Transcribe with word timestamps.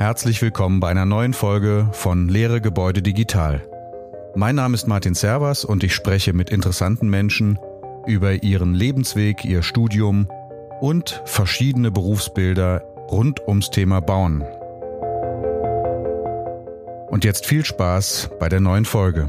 Herzlich 0.00 0.40
willkommen 0.40 0.80
bei 0.80 0.88
einer 0.88 1.04
neuen 1.04 1.34
Folge 1.34 1.90
von 1.92 2.30
Lehre 2.30 2.62
Gebäude 2.62 3.02
Digital. 3.02 3.60
Mein 4.34 4.54
Name 4.54 4.74
ist 4.74 4.88
Martin 4.88 5.12
Servas 5.12 5.62
und 5.62 5.84
ich 5.84 5.94
spreche 5.94 6.32
mit 6.32 6.48
interessanten 6.48 7.10
Menschen 7.10 7.58
über 8.06 8.42
ihren 8.42 8.72
Lebensweg, 8.72 9.44
ihr 9.44 9.62
Studium 9.62 10.26
und 10.80 11.20
verschiedene 11.26 11.90
Berufsbilder 11.90 12.80
rund 13.10 13.46
ums 13.46 13.68
Thema 13.68 14.00
Bauen. 14.00 14.40
Und 17.10 17.22
jetzt 17.22 17.44
viel 17.44 17.66
Spaß 17.66 18.30
bei 18.40 18.48
der 18.48 18.60
neuen 18.60 18.86
Folge. 18.86 19.28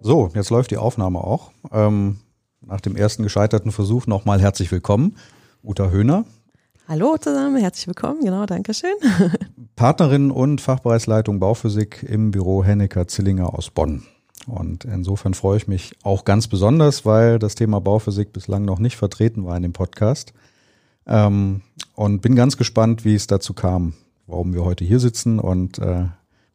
So, 0.00 0.30
jetzt 0.34 0.48
läuft 0.48 0.70
die 0.70 0.78
Aufnahme 0.78 1.18
auch. 1.18 1.50
Ähm, 1.70 2.20
nach 2.62 2.80
dem 2.80 2.96
ersten 2.96 3.22
gescheiterten 3.22 3.70
Versuch 3.70 4.06
nochmal 4.06 4.40
herzlich 4.40 4.72
willkommen, 4.72 5.18
Uta 5.64 5.88
Höhner. 5.88 6.26
Hallo 6.86 7.16
zusammen, 7.16 7.56
herzlich 7.56 7.86
willkommen, 7.86 8.20
genau, 8.22 8.44
danke 8.44 8.74
schön. 8.74 8.94
Partnerin 9.76 10.30
und 10.30 10.60
Fachbereichsleitung 10.60 11.40
Bauphysik 11.40 12.04
im 12.06 12.32
Büro 12.32 12.62
Hennecker 12.62 13.08
Zillinger 13.08 13.54
aus 13.54 13.70
Bonn. 13.70 14.02
Und 14.46 14.84
insofern 14.84 15.32
freue 15.32 15.56
ich 15.56 15.66
mich 15.66 15.96
auch 16.02 16.26
ganz 16.26 16.48
besonders, 16.48 17.06
weil 17.06 17.38
das 17.38 17.54
Thema 17.54 17.80
Bauphysik 17.80 18.34
bislang 18.34 18.66
noch 18.66 18.78
nicht 18.78 18.96
vertreten 18.96 19.46
war 19.46 19.56
in 19.56 19.62
dem 19.62 19.72
Podcast. 19.72 20.34
Ähm, 21.06 21.62
und 21.94 22.20
bin 22.20 22.36
ganz 22.36 22.58
gespannt, 22.58 23.06
wie 23.06 23.14
es 23.14 23.26
dazu 23.26 23.54
kam, 23.54 23.94
warum 24.26 24.52
wir 24.52 24.64
heute 24.64 24.84
hier 24.84 25.00
sitzen 25.00 25.38
und 25.38 25.78
äh, 25.78 26.04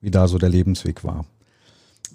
wie 0.01 0.11
da 0.11 0.27
so 0.27 0.37
der 0.37 0.49
Lebensweg 0.49 1.03
war. 1.03 1.25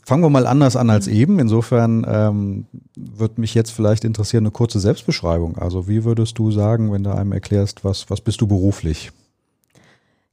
Fangen 0.06 0.22
wir 0.22 0.30
mal 0.30 0.46
anders 0.46 0.76
an 0.76 0.90
als 0.90 1.06
eben. 1.06 1.38
Insofern 1.38 2.06
ähm, 2.08 2.66
wird 2.94 3.38
mich 3.38 3.54
jetzt 3.54 3.70
vielleicht 3.70 4.04
interessieren 4.04 4.44
eine 4.44 4.50
kurze 4.50 4.78
Selbstbeschreibung. 4.78 5.56
Also 5.56 5.88
wie 5.88 6.04
würdest 6.04 6.38
du 6.38 6.50
sagen, 6.50 6.92
wenn 6.92 7.04
du 7.04 7.14
einem 7.14 7.32
erklärst, 7.32 7.84
was, 7.84 8.10
was 8.10 8.20
bist 8.20 8.40
du 8.40 8.46
beruflich? 8.46 9.12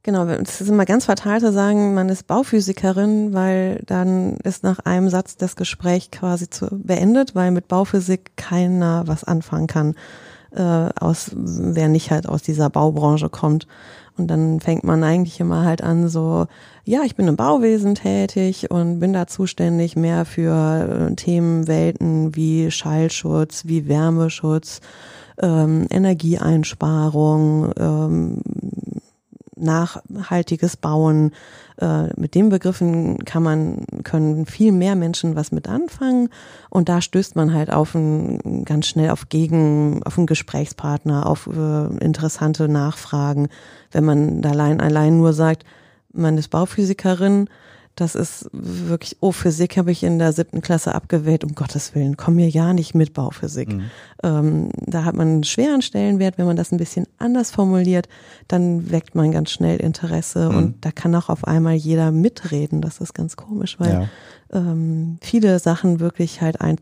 Genau, 0.04 0.26
es 0.26 0.60
ist 0.60 0.68
immer 0.68 0.84
ganz 0.84 1.04
fatal 1.04 1.40
zu 1.40 1.52
sagen, 1.52 1.94
man 1.94 2.08
ist 2.08 2.26
Bauphysikerin, 2.26 3.34
weil 3.34 3.82
dann 3.86 4.36
ist 4.38 4.64
nach 4.64 4.80
einem 4.80 5.08
Satz 5.08 5.36
das 5.36 5.54
Gespräch 5.54 6.10
quasi 6.10 6.50
zu, 6.50 6.66
beendet, 6.72 7.36
weil 7.36 7.52
mit 7.52 7.68
Bauphysik 7.68 8.36
keiner 8.36 9.04
was 9.06 9.22
anfangen 9.22 9.68
kann, 9.68 9.94
äh, 10.50 10.88
aus, 10.98 11.30
wer 11.34 11.86
nicht 11.86 12.10
halt 12.10 12.28
aus 12.28 12.42
dieser 12.42 12.68
Baubranche 12.68 13.28
kommt. 13.28 13.68
Und 14.18 14.26
dann 14.26 14.58
fängt 14.58 14.82
man 14.82 15.04
eigentlich 15.04 15.38
immer 15.38 15.64
halt 15.64 15.82
an, 15.82 16.08
so, 16.08 16.46
ja, 16.84 17.02
ich 17.04 17.14
bin 17.14 17.28
im 17.28 17.36
Bauwesen 17.36 17.94
tätig 17.94 18.70
und 18.70 18.98
bin 18.98 19.12
da 19.12 19.26
zuständig 19.26 19.94
mehr 19.94 20.24
für 20.24 21.10
äh, 21.10 21.14
Themenwelten 21.14 22.34
wie 22.34 22.70
Schallschutz, 22.70 23.66
wie 23.66 23.86
Wärmeschutz, 23.86 24.80
ähm, 25.40 25.86
Energieeinsparung, 25.90 27.72
ähm, 27.78 28.40
nachhaltiges 29.54 30.76
Bauen. 30.76 31.30
Äh, 31.80 32.08
mit 32.20 32.34
den 32.34 32.48
Begriffen 32.48 33.24
kann 33.24 33.44
man, 33.44 33.84
können 34.02 34.44
viel 34.46 34.72
mehr 34.72 34.96
Menschen 34.96 35.36
was 35.36 35.52
mit 35.52 35.68
anfangen. 35.68 36.30
Und 36.68 36.88
da 36.88 37.00
stößt 37.00 37.36
man 37.36 37.54
halt 37.54 37.72
auf 37.72 37.94
ein, 37.94 38.64
ganz 38.64 38.86
schnell 38.88 39.10
auf 39.10 39.28
Gegen, 39.28 40.02
auf 40.02 40.18
einen 40.18 40.26
Gesprächspartner, 40.26 41.26
auf 41.26 41.46
äh, 41.46 42.04
interessante 42.04 42.68
Nachfragen. 42.68 43.48
Wenn 43.92 44.04
man 44.04 44.44
allein, 44.44 44.80
allein 44.80 45.18
nur 45.18 45.32
sagt, 45.32 45.64
man 46.12 46.38
ist 46.38 46.48
Bauphysikerin, 46.48 47.48
das 47.94 48.14
ist 48.14 48.48
wirklich, 48.52 49.18
oh, 49.20 49.32
Physik 49.32 49.76
habe 49.76 49.92
ich 49.92 50.02
in 50.02 50.18
der 50.18 50.32
siebten 50.32 50.62
Klasse 50.62 50.94
abgewählt, 50.94 51.44
um 51.44 51.54
Gottes 51.54 51.94
Willen, 51.94 52.16
komm 52.16 52.36
mir 52.36 52.48
ja 52.48 52.72
nicht 52.72 52.94
mit 52.94 53.12
Bauphysik. 53.12 53.70
Mhm. 53.70 53.82
Ähm, 54.22 54.70
da 54.86 55.04
hat 55.04 55.14
man 55.14 55.28
einen 55.28 55.44
schweren 55.44 55.82
Stellenwert, 55.82 56.38
wenn 56.38 56.46
man 56.46 56.56
das 56.56 56.72
ein 56.72 56.78
bisschen 56.78 57.06
anders 57.18 57.50
formuliert, 57.50 58.08
dann 58.48 58.90
weckt 58.90 59.14
man 59.14 59.30
ganz 59.30 59.50
schnell 59.50 59.76
Interesse 59.78 60.48
mhm. 60.48 60.56
und 60.56 60.84
da 60.84 60.90
kann 60.90 61.14
auch 61.14 61.28
auf 61.28 61.46
einmal 61.46 61.74
jeder 61.74 62.12
mitreden. 62.12 62.80
Das 62.80 62.98
ist 62.98 63.14
ganz 63.14 63.36
komisch, 63.36 63.78
weil 63.78 63.92
ja. 63.92 64.08
ähm, 64.52 65.18
viele 65.20 65.58
Sachen 65.58 66.00
wirklich 66.00 66.40
halt 66.40 66.62
ein, 66.62 66.76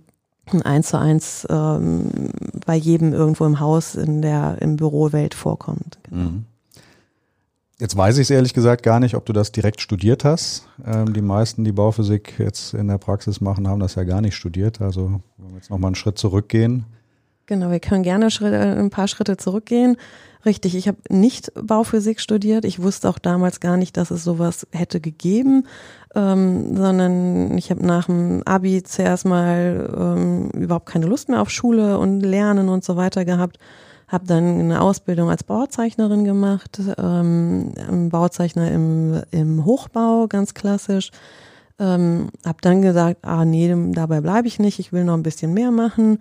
eins 0.63 0.91
zu 0.91 0.99
eins 0.99 1.45
ähm, 1.51 2.31
bei 2.65 2.77
jedem 2.77 3.13
irgendwo 3.13 3.47
im 3.47 3.59
Haus 3.59 3.97
in 3.97 4.23
der 4.23 4.59
im 4.61 4.77
Bürowelt 4.77 5.35
vorkommt. 5.35 5.99
Genau. 6.05 6.23
Mhm. 6.23 6.45
Jetzt 7.81 7.97
weiß 7.97 8.19
ich 8.19 8.25
es 8.25 8.31
ehrlich 8.31 8.53
gesagt 8.53 8.83
gar 8.83 9.01
nicht, 9.01 9.15
ob 9.15 9.25
du 9.25 9.33
das 9.33 9.53
direkt 9.53 9.81
studiert 9.81 10.23
hast. 10.23 10.67
Ähm, 10.85 11.15
die 11.15 11.23
meisten, 11.23 11.65
die 11.65 11.73
Bauphysik 11.73 12.39
jetzt 12.39 12.75
in 12.75 12.89
der 12.89 12.99
Praxis 12.99 13.41
machen, 13.41 13.67
haben 13.67 13.81
das 13.81 13.95
ja 13.95 14.05
gar 14.05 14.21
nicht 14.21 14.37
studiert. 14.37 14.83
Also 14.83 15.23
wenn 15.39 15.49
wir 15.49 15.57
jetzt 15.57 15.71
nochmal 15.71 15.89
einen 15.89 15.95
Schritt 15.95 16.19
zurückgehen. 16.19 16.85
Genau, 17.47 17.71
wir 17.71 17.81
können 17.81 18.03
gerne 18.03 18.29
ein 18.29 18.91
paar 18.91 19.09
Schritte 19.09 19.39
zurückgehen. 19.39 19.97
Richtig, 20.45 20.75
ich 20.77 20.89
habe 20.89 20.99
nicht 21.09 21.53
Bauphysik 21.55 22.21
studiert. 22.21 22.67
Ich 22.67 22.83
wusste 22.83 23.09
auch 23.09 23.19
damals 23.19 23.61
gar 23.61 23.79
nicht, 23.79 23.97
dass 23.97 24.11
es 24.11 24.25
sowas 24.25 24.67
hätte 24.73 25.01
gegeben, 25.01 25.67
ähm, 26.15 26.77
sondern 26.77 27.57
ich 27.57 27.71
habe 27.71 27.85
nach 27.85 28.07
dem 28.07 28.43
Abi 28.45 28.83
zuerst 28.83 29.25
mal 29.25 29.91
ähm, 29.99 30.51
überhaupt 30.51 30.87
keine 30.87 31.07
Lust 31.07 31.31
mehr 31.31 31.41
auf 31.41 31.51
Schule 31.51 31.99
und 31.99 32.21
Lernen 32.21 32.69
und 32.69 32.85
so 32.85 32.97
weiter 32.97 33.25
gehabt 33.25 33.59
habe 34.11 34.27
dann 34.27 34.59
eine 34.59 34.81
Ausbildung 34.81 35.31
als 35.31 35.45
Bauzeichnerin 35.45 36.25
gemacht, 36.25 36.81
ähm, 36.99 37.73
Bauzeichner 38.11 38.71
im, 38.71 39.23
im 39.31 39.65
Hochbau, 39.65 40.27
ganz 40.29 40.53
klassisch. 40.53 41.13
Ähm, 41.79 42.29
habe 42.45 42.59
dann 42.61 42.83
gesagt, 42.83 43.25
ah 43.25 43.45
nee, 43.45 43.75
dabei 43.93 44.21
bleibe 44.21 44.49
ich 44.49 44.59
nicht, 44.59 44.81
ich 44.81 44.93
will 44.93 45.05
noch 45.05 45.15
ein 45.15 45.23
bisschen 45.23 45.55
mehr 45.55 45.71
machen. 45.71 46.19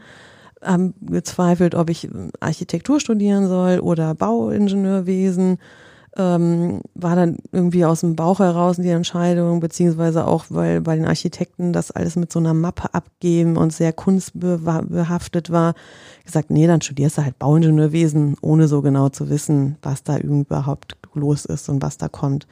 Habe 0.62 0.94
gezweifelt, 1.02 1.74
ob 1.74 1.90
ich 1.90 2.10
Architektur 2.40 3.00
studieren 3.00 3.48
soll 3.48 3.80
oder 3.80 4.14
Bauingenieurwesen 4.14 5.58
ähm, 6.18 6.82
war 6.96 7.16
dann 7.16 7.38
irgendwie 7.52 7.86
aus 7.86 8.02
dem 8.02 8.16
Bauch 8.16 8.40
heraus 8.40 8.78
die 8.78 8.90
Entscheidung, 8.90 9.60
beziehungsweise 9.60 10.28
auch, 10.28 10.46
weil 10.50 10.82
bei 10.82 10.96
den 10.96 11.06
Architekten 11.06 11.72
das 11.74 11.92
alles 11.92 12.16
mit 12.16 12.32
so 12.32 12.40
einer 12.40 12.54
Mappe 12.54 12.94
abgeben 12.94 13.58
und 13.58 13.74
sehr 13.74 13.94
kunstbehaftet 13.94 15.52
war, 15.52 15.76
gesagt, 16.26 16.50
nee, 16.50 16.68
dann 16.68 16.82
studierst 16.82 17.18
du 17.18 17.24
halt 17.24 17.38
Bauingenieurwesen, 17.40 18.38
ohne 18.42 18.68
so 18.68 18.82
genau 18.82 19.10
zu 19.10 19.30
wissen, 19.30 19.78
was 19.82 20.04
da 20.04 20.18
überhaupt 20.18 20.98
los 21.14 21.46
ist 21.46 21.70
und 21.70 21.82
was 21.82 21.98
da 21.98 22.08
kommt. 22.08 22.48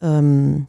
Ähm, 0.00 0.68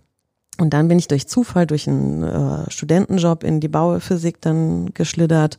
und 0.60 0.74
dann 0.74 0.88
bin 0.88 0.98
ich 0.98 1.08
durch 1.08 1.28
Zufall, 1.28 1.68
durch 1.68 1.88
einen 1.88 2.24
äh, 2.24 2.72
Studentenjob 2.72 3.44
in 3.44 3.60
die 3.60 3.68
Bauphysik 3.68 4.42
dann 4.42 4.94
geschlittert 4.94 5.58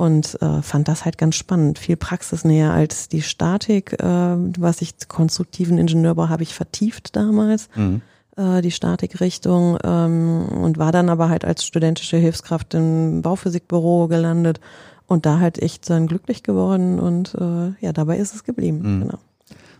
und 0.00 0.40
äh, 0.40 0.62
fand 0.62 0.88
das 0.88 1.04
halt 1.04 1.18
ganz 1.18 1.36
spannend. 1.36 1.78
Viel 1.78 1.96
praxisnäher 1.96 2.72
als 2.72 3.08
die 3.08 3.20
Statik, 3.20 3.92
äh, 4.02 4.06
was 4.06 4.80
ich 4.80 4.94
konstruktiven 5.08 5.76
Ingenieurbau 5.76 6.30
habe 6.30 6.42
ich 6.42 6.54
vertieft 6.54 7.14
damals, 7.16 7.68
mhm. 7.76 8.00
äh, 8.34 8.62
die 8.62 8.70
Statikrichtung 8.70 9.76
ähm, 9.84 10.46
und 10.48 10.78
war 10.78 10.90
dann 10.90 11.10
aber 11.10 11.28
halt 11.28 11.44
als 11.44 11.66
studentische 11.66 12.16
Hilfskraft 12.16 12.72
im 12.72 13.20
Bauphysikbüro 13.20 14.08
gelandet 14.08 14.58
und 15.06 15.26
da 15.26 15.38
halt 15.38 15.60
echt 15.60 15.90
dann 15.90 16.06
glücklich 16.06 16.42
geworden 16.42 16.98
und 16.98 17.34
äh, 17.34 17.72
ja, 17.84 17.92
dabei 17.92 18.16
ist 18.16 18.34
es 18.34 18.44
geblieben. 18.44 18.78
Mhm. 18.78 19.00
Genau. 19.02 19.18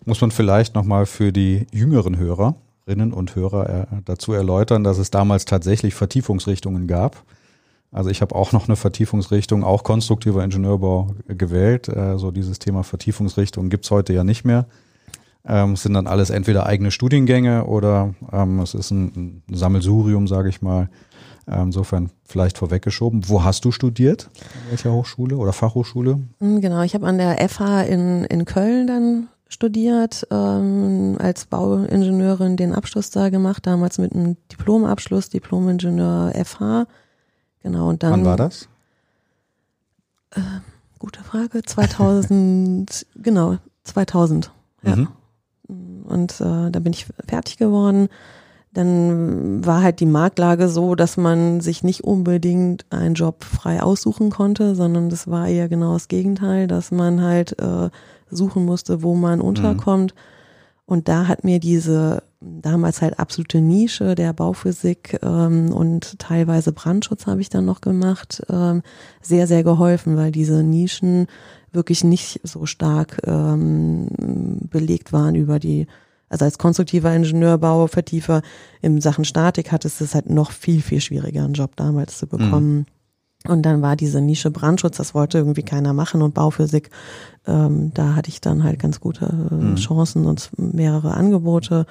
Muss 0.05 0.21
man 0.21 0.33
vielleicht 0.33 0.75
nochmal 0.75 1.07
für 1.07 1.33
die 1.33 1.67
jüngeren 1.73 2.19
Hörerinnen 2.19 3.15
und 3.15 3.37
Hörer 3.37 3.71
äh, 3.71 3.87
dazu 4.05 4.35
erläutern, 4.35 4.85
dass 4.85 4.99
es 4.99 5.11
damals 5.11 5.47
tatsächlich 5.47 5.95
Vertiefungsrichtungen 5.95 6.87
gab 6.87 7.25
also 7.93 8.11
ich 8.11 8.21
habe 8.21 8.35
auch 8.35 8.53
noch 8.53 8.69
eine 8.69 8.77
Vertiefungsrichtung, 8.77 9.65
auch 9.65 9.83
konstruktiver 9.83 10.45
Ingenieurbau 10.45 11.15
gewählt. 11.27 11.89
Äh, 11.89 12.19
so 12.19 12.31
dieses 12.31 12.59
Thema 12.59 12.85
Vertiefungsrichtung 12.85 13.69
gibt's 13.69 13.91
heute 13.91 14.13
ja 14.13 14.25
nicht 14.25 14.45
mehr. 14.45 14.67
Ähm, 15.45 15.73
es 15.73 15.83
sind 15.83 15.95
dann 15.95 16.07
alles 16.07 16.31
entweder 16.31 16.67
eigene 16.67 16.91
Studiengänge 16.91 17.65
oder 17.65 18.15
ähm, 18.33 18.61
es 18.61 18.75
ist 18.75 18.91
ein, 18.91 19.43
Sammelsurium, 19.51 20.29
sage 20.29 20.49
ich 20.49 20.63
mal. 20.63 20.89
Ähm, 21.49 21.67
insofern 21.67 22.11
vielleicht 22.25 22.59
vorweggeschoben. 22.59 23.29
Wo 23.29 23.43
hast 23.43 23.65
du 23.65 23.73
studiert? 23.73 24.31
In 24.65 24.71
welcher 24.71 24.93
Hochschule 24.93 25.37
oder 25.37 25.53
Fachhochschule? 25.53 26.21
Hm, 26.39 26.61
genau, 26.61 26.83
ich 26.83 26.95
habe 26.95 27.07
an 27.07 27.19
der 27.19 27.49
FH 27.49 27.83
in, 27.83 28.25
in 28.25 28.45
Köln 28.45 28.87
dann 28.87 29.29
studiert, 29.49 30.29
ähm, 30.31 31.17
als 31.19 31.47
Bauingenieurin 31.47 32.57
den 32.57 32.73
Abschluss 32.73 33.11
da 33.11 33.31
gemacht, 33.31 33.67
damals 33.67 33.99
mit 33.99 34.15
einem 34.15 34.37
Diplomabschluss, 34.53 35.29
Diplomingenieur 35.31 36.33
FH. 36.45 36.87
Genau, 37.63 37.89
und 37.89 38.03
dann. 38.03 38.13
Wann 38.13 38.25
war 38.25 38.37
das? 38.37 38.69
Äh, 40.33 40.41
gute 40.99 41.23
Frage. 41.23 41.63
2000, 41.63 43.07
genau, 43.17 43.59
2000. 43.85 44.51
Ja. 44.83 44.97
Mhm. 44.97 45.09
Und 46.05 46.41
äh, 46.41 46.71
da 46.71 46.81
bin 46.81 46.93
ich 46.93 47.07
fertig 47.27 47.57
geworden. 47.57 48.09
Dann 48.73 49.65
war 49.67 49.83
halt 49.83 49.99
die 50.01 50.07
Marktlage 50.07 50.69
so, 50.69 50.95
dass 50.95 51.17
man 51.17 51.61
sich 51.61 51.83
nicht 51.83 52.05
unbedingt 52.05 52.87
einen 52.91 53.15
Job 53.15 53.43
frei 53.43 53.83
aussuchen 53.83 54.31
konnte, 54.31 54.77
sondern 54.77 55.11
das 55.11 55.29
war 55.29 55.49
eher 55.49 55.69
genau 55.69 55.95
das 55.95 56.07
Gegenteil, 56.07 56.69
dass 56.69 56.93
man 56.93 57.21
halt 57.21 57.59
äh, 57.61 57.91
suchen 58.31 58.65
musste, 58.65 59.03
wo 59.03 59.15
man 59.15 59.41
mhm. 59.41 59.45
unterkommt. 59.45 60.15
Mhm. 60.15 60.21
Und 60.91 61.07
da 61.07 61.29
hat 61.29 61.45
mir 61.45 61.61
diese 61.61 62.25
damals 62.41 63.01
halt 63.01 63.21
absolute 63.21 63.61
Nische 63.61 64.17
der 64.17 64.33
Bauphysik 64.33 65.21
ähm, 65.23 65.73
und 65.73 66.19
teilweise 66.19 66.73
Brandschutz 66.73 67.29
habe 67.29 67.41
ich 67.41 67.49
dann 67.49 67.65
noch 67.65 67.81
gemacht, 67.81 68.43
ähm, 68.51 68.83
sehr, 69.23 69.47
sehr 69.47 69.63
geholfen, 69.63 70.17
weil 70.17 70.33
diese 70.33 70.65
Nischen 70.65 71.29
wirklich 71.71 72.03
nicht 72.03 72.41
so 72.43 72.67
stark 72.67 73.21
ähm, 73.25 74.09
belegt 74.69 75.13
waren 75.13 75.37
über 75.37 75.61
die, 75.61 75.87
also 76.29 76.45
als 76.45 76.59
konstruktiver 76.59 77.15
Ingenieurbau, 77.15 77.87
Vertiefer 77.87 78.43
in 78.83 79.01
Sachen 79.01 79.25
Statik 79.25 79.71
hattest 79.71 80.01
es 80.01 80.17
halt 80.17 80.29
noch 80.29 80.51
viel, 80.51 80.83
viel 80.83 81.01
schwieriger, 81.01 81.45
einen 81.45 81.55
Job 81.55 81.77
damals 81.77 82.19
zu 82.19 82.27
bekommen. 82.27 82.79
Mhm. 82.79 82.87
Und 83.49 83.63
dann 83.63 83.81
war 83.81 83.97
diese 83.97 84.21
Nische 84.21 84.51
Brandschutz, 84.51 84.99
das 84.99 85.15
wollte 85.15 85.39
irgendwie 85.39 85.63
keiner 85.63 85.95
machen 85.95 86.21
und 86.21 86.35
Bauphysik, 86.35 86.91
ähm, 87.47 87.91
da 87.95 88.15
hatte 88.15 88.29
ich 88.29 88.41
dann 88.41 88.65
halt 88.65 88.79
ganz 88.79 89.01
gute 89.01 89.49
äh, 89.51 89.55
mhm. 89.55 89.77
Chancen 89.77 90.27
und 90.27 90.51
mehrere 90.59 91.15
Angebote. 91.15 91.87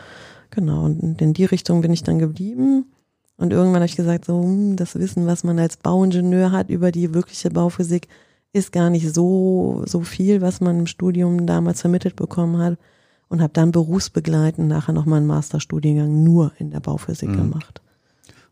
Genau, 0.52 0.86
und 0.86 1.22
in 1.22 1.34
die 1.34 1.46
Richtung 1.46 1.82
bin 1.82 1.92
ich 1.92 2.04
dann 2.04 2.20
geblieben. 2.20 2.86
Und 3.38 3.54
irgendwann 3.54 3.82
habe 3.82 3.86
ich 3.86 3.96
gesagt, 3.96 4.26
so, 4.26 4.42
hm, 4.42 4.76
das 4.76 4.96
Wissen, 4.96 5.26
was 5.26 5.44
man 5.44 5.58
als 5.60 5.78
Bauingenieur 5.78 6.52
hat 6.52 6.70
über 6.70 6.92
die 6.92 7.14
wirkliche 7.14 7.50
Bauphysik, 7.50 8.08
ist 8.52 8.72
gar 8.72 8.90
nicht 8.90 9.14
so, 9.14 9.84
so 9.86 10.02
viel, 10.02 10.42
was 10.42 10.60
man 10.60 10.80
im 10.80 10.88
Studium 10.88 11.46
damals 11.46 11.82
vermittelt 11.82 12.16
bekommen 12.16 12.58
hat. 12.58 12.78
Und 13.28 13.42
habe 13.44 13.54
dann 13.54 13.72
berufsbegleitend 13.72 14.68
nachher 14.68 14.92
nochmal 14.92 15.18
einen 15.18 15.28
Masterstudiengang 15.28 16.24
nur 16.24 16.52
in 16.58 16.72
der 16.72 16.80
Bauphysik 16.80 17.30
mhm. 17.30 17.38
gemacht. 17.38 17.82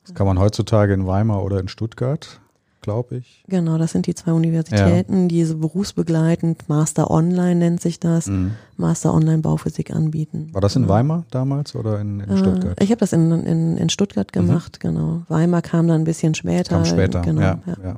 Das 0.03 0.13
kann 0.13 0.27
man 0.27 0.39
heutzutage 0.39 0.93
in 0.93 1.07
Weimar 1.07 1.43
oder 1.43 1.59
in 1.59 1.67
Stuttgart 1.67 2.39
glaube 2.87 3.17
ich. 3.17 3.43
Genau, 3.49 3.77
das 3.77 3.91
sind 3.91 4.07
die 4.07 4.15
zwei 4.15 4.31
Universitäten, 4.31 5.23
ja. 5.23 5.27
die 5.27 5.43
so 5.43 5.57
berufsbegleitend, 5.57 6.69
Master 6.69 7.11
Online 7.11 7.55
nennt 7.55 7.81
sich 7.81 7.99
das, 7.99 8.27
mhm. 8.27 8.53
Master 8.77 9.13
Online 9.13 9.39
Bauphysik 9.39 9.93
anbieten. 9.93 10.51
War 10.53 10.61
das 10.61 10.77
in 10.77 10.83
ja. 10.83 10.87
Weimar 10.87 11.25
damals 11.29 11.75
oder 11.75 11.99
in, 11.99 12.21
in 12.21 12.37
Stuttgart? 12.37 12.79
Äh, 12.79 12.83
ich 12.85 12.91
habe 12.91 12.99
das 12.99 13.11
in, 13.11 13.29
in, 13.29 13.75
in 13.75 13.89
Stuttgart 13.89 14.33
mhm. 14.33 14.39
gemacht, 14.39 14.79
mhm. 14.81 14.87
genau. 14.87 15.21
Weimar 15.27 15.61
kam 15.61 15.89
dann 15.89 15.99
ein 15.99 16.03
bisschen 16.05 16.33
später. 16.33 16.75
Kam 16.75 16.85
später, 16.85 17.21
genau, 17.23 17.41
ja, 17.41 17.59
ja. 17.83 17.95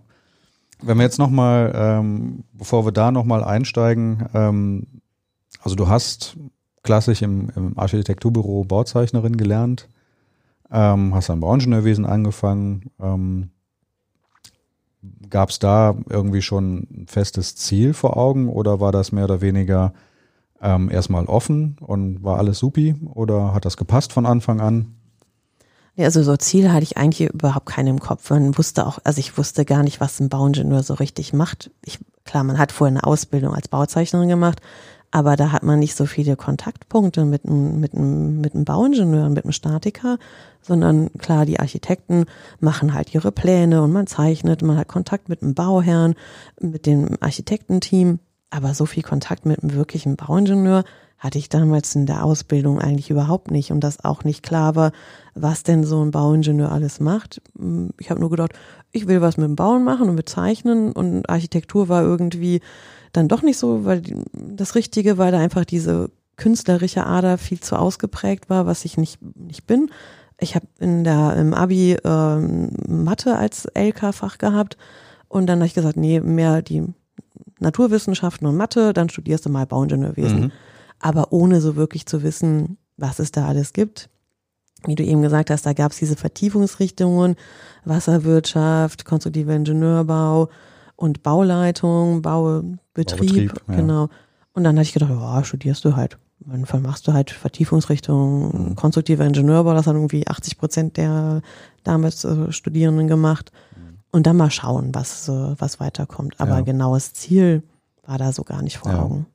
Wenn 0.81 0.97
wir 0.97 1.03
jetzt 1.03 1.19
nochmal, 1.19 1.71
ähm, 1.75 2.43
bevor 2.53 2.83
wir 2.85 2.91
da 2.91 3.11
nochmal 3.11 3.43
einsteigen, 3.43 4.25
ähm, 4.33 4.87
also 5.61 5.75
du 5.75 5.87
hast 5.87 6.35
klassisch 6.81 7.21
im, 7.21 7.49
im 7.55 7.77
Architekturbüro 7.77 8.63
Bauzeichnerin 8.63 9.37
gelernt, 9.37 9.87
ähm, 10.71 11.13
hast 11.13 11.29
dann 11.29 11.41
Bauingenieurwesen 11.41 12.07
angefangen, 12.07 12.89
ähm, 12.99 13.51
Gab 15.29 15.49
es 15.49 15.59
da 15.59 15.95
irgendwie 16.09 16.41
schon 16.41 16.87
ein 16.91 17.05
festes 17.07 17.55
Ziel 17.55 17.93
vor 17.93 18.17
Augen 18.17 18.49
oder 18.49 18.79
war 18.79 18.91
das 18.91 19.11
mehr 19.11 19.25
oder 19.25 19.41
weniger 19.41 19.93
ähm, 20.61 20.89
erstmal 20.89 21.25
offen 21.25 21.77
und 21.79 22.23
war 22.23 22.37
alles 22.37 22.59
supi 22.59 22.95
oder 23.13 23.53
hat 23.53 23.65
das 23.65 23.77
gepasst 23.77 24.11
von 24.11 24.25
Anfang 24.25 24.59
an? 24.59 24.95
Ja, 25.95 26.05
also 26.05 26.23
so 26.23 26.37
Ziele 26.37 26.71
hatte 26.71 26.83
ich 26.83 26.97
eigentlich 26.97 27.29
überhaupt 27.29 27.65
keinen 27.65 27.87
im 27.87 27.99
Kopf. 27.99 28.29
Man 28.29 28.57
wusste 28.57 28.87
auch, 28.87 28.99
also 29.03 29.19
ich 29.19 29.37
wusste 29.37 29.65
gar 29.65 29.83
nicht, 29.83 29.99
was 29.99 30.19
ein 30.19 30.29
Bauingenieur 30.29 30.81
so 30.81 30.93
richtig 30.93 31.33
macht. 31.33 31.71
Ich, 31.83 31.99
klar, 32.23 32.43
man 32.43 32.57
hat 32.57 32.71
vorher 32.71 32.95
eine 32.95 33.03
Ausbildung 33.03 33.53
als 33.53 33.67
Bauzeichnerin 33.67 34.29
gemacht, 34.29 34.61
aber 35.11 35.35
da 35.35 35.51
hat 35.51 35.63
man 35.63 35.79
nicht 35.79 35.95
so 35.95 36.05
viele 36.05 36.35
Kontaktpunkte 36.35 37.25
mit 37.25 37.45
einem, 37.45 37.79
mit 37.79 37.95
einem, 37.95 38.39
mit 38.39 38.55
einem 38.55 38.63
Bauingenieur, 38.63 39.29
mit 39.29 39.43
einem 39.43 39.51
Statiker, 39.51 40.19
sondern 40.61 41.11
klar, 41.17 41.45
die 41.45 41.59
Architekten 41.59 42.25
machen 42.59 42.93
halt 42.93 43.13
ihre 43.13 43.31
Pläne 43.31 43.81
und 43.81 43.91
man 43.91 44.07
zeichnet, 44.07 44.61
man 44.61 44.77
hat 44.77 44.87
Kontakt 44.87 45.29
mit 45.29 45.41
dem 45.41 45.53
Bauherrn, 45.53 46.15
mit 46.59 46.85
dem 46.85 47.17
Architektenteam, 47.19 48.19
aber 48.49 48.73
so 48.73 48.85
viel 48.85 49.03
Kontakt 49.03 49.45
mit 49.45 49.61
einem 49.61 49.73
wirklichen 49.73 50.15
Bauingenieur 50.15 50.83
hatte 51.19 51.37
ich 51.37 51.49
damals 51.49 51.93
in 51.95 52.05
der 52.05 52.23
Ausbildung 52.23 52.79
eigentlich 52.79 53.09
überhaupt 53.09 53.51
nicht 53.51 53.71
und 53.71 53.81
das 53.81 54.03
auch 54.03 54.23
nicht 54.23 54.41
klar 54.41 54.75
war, 54.75 54.91
was 55.35 55.63
denn 55.63 55.83
so 55.83 56.03
ein 56.03 56.11
Bauingenieur 56.11 56.71
alles 56.71 57.01
macht. 57.01 57.41
Ich 57.99 58.09
habe 58.09 58.21
nur 58.21 58.29
gedacht, 58.29 58.53
ich 58.91 59.07
will 59.07 59.19
was 59.19 59.35
mit 59.35 59.45
dem 59.45 59.57
Bauen 59.57 59.83
machen 59.83 60.09
und 60.09 60.15
mit 60.15 60.29
Zeichnen 60.29 60.93
und 60.93 61.29
Architektur 61.29 61.89
war 61.89 62.03
irgendwie 62.03 62.61
dann 63.11 63.27
doch 63.27 63.41
nicht 63.41 63.57
so, 63.57 63.83
weil 63.83 64.01
das 64.33 64.75
Richtige, 64.75 65.17
weil 65.17 65.31
da 65.31 65.39
einfach 65.39 65.65
diese 65.65 66.09
künstlerische 66.37 67.05
Ader 67.05 67.37
viel 67.37 67.59
zu 67.59 67.77
ausgeprägt 67.77 68.49
war, 68.49 68.65
was 68.65 68.85
ich 68.85 68.97
nicht, 68.97 69.19
nicht 69.35 69.67
bin. 69.67 69.91
Ich 70.39 70.55
habe 70.55 70.65
in 70.79 71.03
der 71.03 71.35
im 71.35 71.53
Abi 71.53 71.97
ähm, 72.03 72.69
Mathe 72.87 73.35
als 73.35 73.67
LK-Fach 73.75 74.37
gehabt 74.37 74.77
und 75.27 75.47
dann 75.47 75.59
habe 75.59 75.67
ich 75.67 75.73
gesagt, 75.73 75.97
nee, 75.97 76.19
mehr 76.19 76.61
die 76.61 76.85
Naturwissenschaften 77.59 78.47
und 78.47 78.55
Mathe, 78.55 78.93
dann 78.93 79.09
studierst 79.09 79.45
du 79.45 79.49
mal 79.49 79.65
Bauingenieurwesen. 79.65 80.39
Mhm. 80.39 80.51
Aber 80.99 81.31
ohne 81.31 81.61
so 81.61 81.75
wirklich 81.75 82.05
zu 82.05 82.23
wissen, 82.23 82.77
was 82.97 83.19
es 83.19 83.31
da 83.31 83.47
alles 83.47 83.73
gibt. 83.73 84.09
Wie 84.85 84.95
du 84.95 85.03
eben 85.03 85.21
gesagt 85.21 85.49
hast, 85.49 85.65
da 85.65 85.73
gab 85.73 85.91
es 85.91 85.97
diese 85.97 86.15
Vertiefungsrichtungen, 86.15 87.35
Wasserwirtschaft, 87.83 89.03
konstruktiver 89.03 89.53
Ingenieurbau, 89.53 90.49
und 90.99 91.23
Bauleitung, 91.23 92.21
Baubetrieb, 92.21 92.79
Baubetrieb 92.95 93.61
ja. 93.69 93.75
genau. 93.75 94.09
Und 94.53 94.65
dann 94.65 94.75
hatte 94.77 94.87
ich 94.87 94.93
gedacht, 94.93 95.11
ja, 95.11 95.43
studierst 95.43 95.85
du 95.85 95.95
halt. 95.95 96.17
Dann 96.49 96.81
machst 96.81 97.07
du 97.07 97.13
halt 97.13 97.31
Vertiefungsrichtung, 97.31 98.69
mhm. 98.69 98.75
konstruktiver 98.75 99.25
Ingenieurbau, 99.25 99.73
das 99.73 99.87
hat 99.87 99.95
irgendwie 99.95 100.27
80 100.27 100.57
Prozent 100.57 100.97
der 100.97 101.41
damals 101.83 102.23
äh, 102.23 102.51
Studierenden 102.51 103.07
gemacht. 103.07 103.51
Mhm. 103.75 103.99
Und 104.11 104.27
dann 104.27 104.37
mal 104.37 104.51
schauen, 104.51 104.93
was, 104.93 105.29
äh, 105.29 105.55
was 105.57 105.79
weiterkommt. 105.79 106.39
Aber 106.39 106.55
ja. 106.55 106.61
genaues 106.61 107.13
Ziel 107.13 107.63
war 108.03 108.17
da 108.17 108.31
so 108.31 108.43
gar 108.43 108.61
nicht 108.61 108.77
vor 108.77 108.91
ja. 108.91 109.01
Augen. 109.01 109.25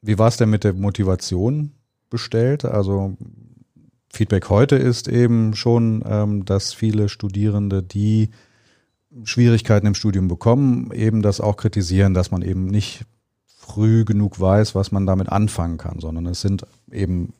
Wie 0.00 0.18
war 0.18 0.28
es 0.28 0.36
denn 0.36 0.50
mit 0.50 0.64
der 0.64 0.72
Motivation 0.72 1.72
bestellt? 2.10 2.64
Also 2.64 3.16
Feedback 4.10 4.50
heute 4.50 4.76
ist 4.76 5.08
eben 5.08 5.54
schon, 5.54 6.02
ähm, 6.06 6.44
dass 6.44 6.74
viele 6.74 7.08
Studierende, 7.08 7.82
die 7.82 8.30
Schwierigkeiten 9.24 9.86
im 9.86 9.94
Studium 9.94 10.28
bekommen, 10.28 10.90
eben 10.92 11.22
das 11.22 11.40
auch 11.40 11.56
kritisieren, 11.56 12.14
dass 12.14 12.30
man 12.30 12.42
eben 12.42 12.66
nicht 12.66 13.04
früh 13.62 14.04
genug 14.04 14.40
weiß, 14.40 14.74
was 14.74 14.92
man 14.92 15.06
damit 15.06 15.28
anfangen 15.28 15.78
kann, 15.78 16.00
sondern 16.00 16.26
es 16.26 16.40
sind 16.40 16.66
eben 16.90 17.32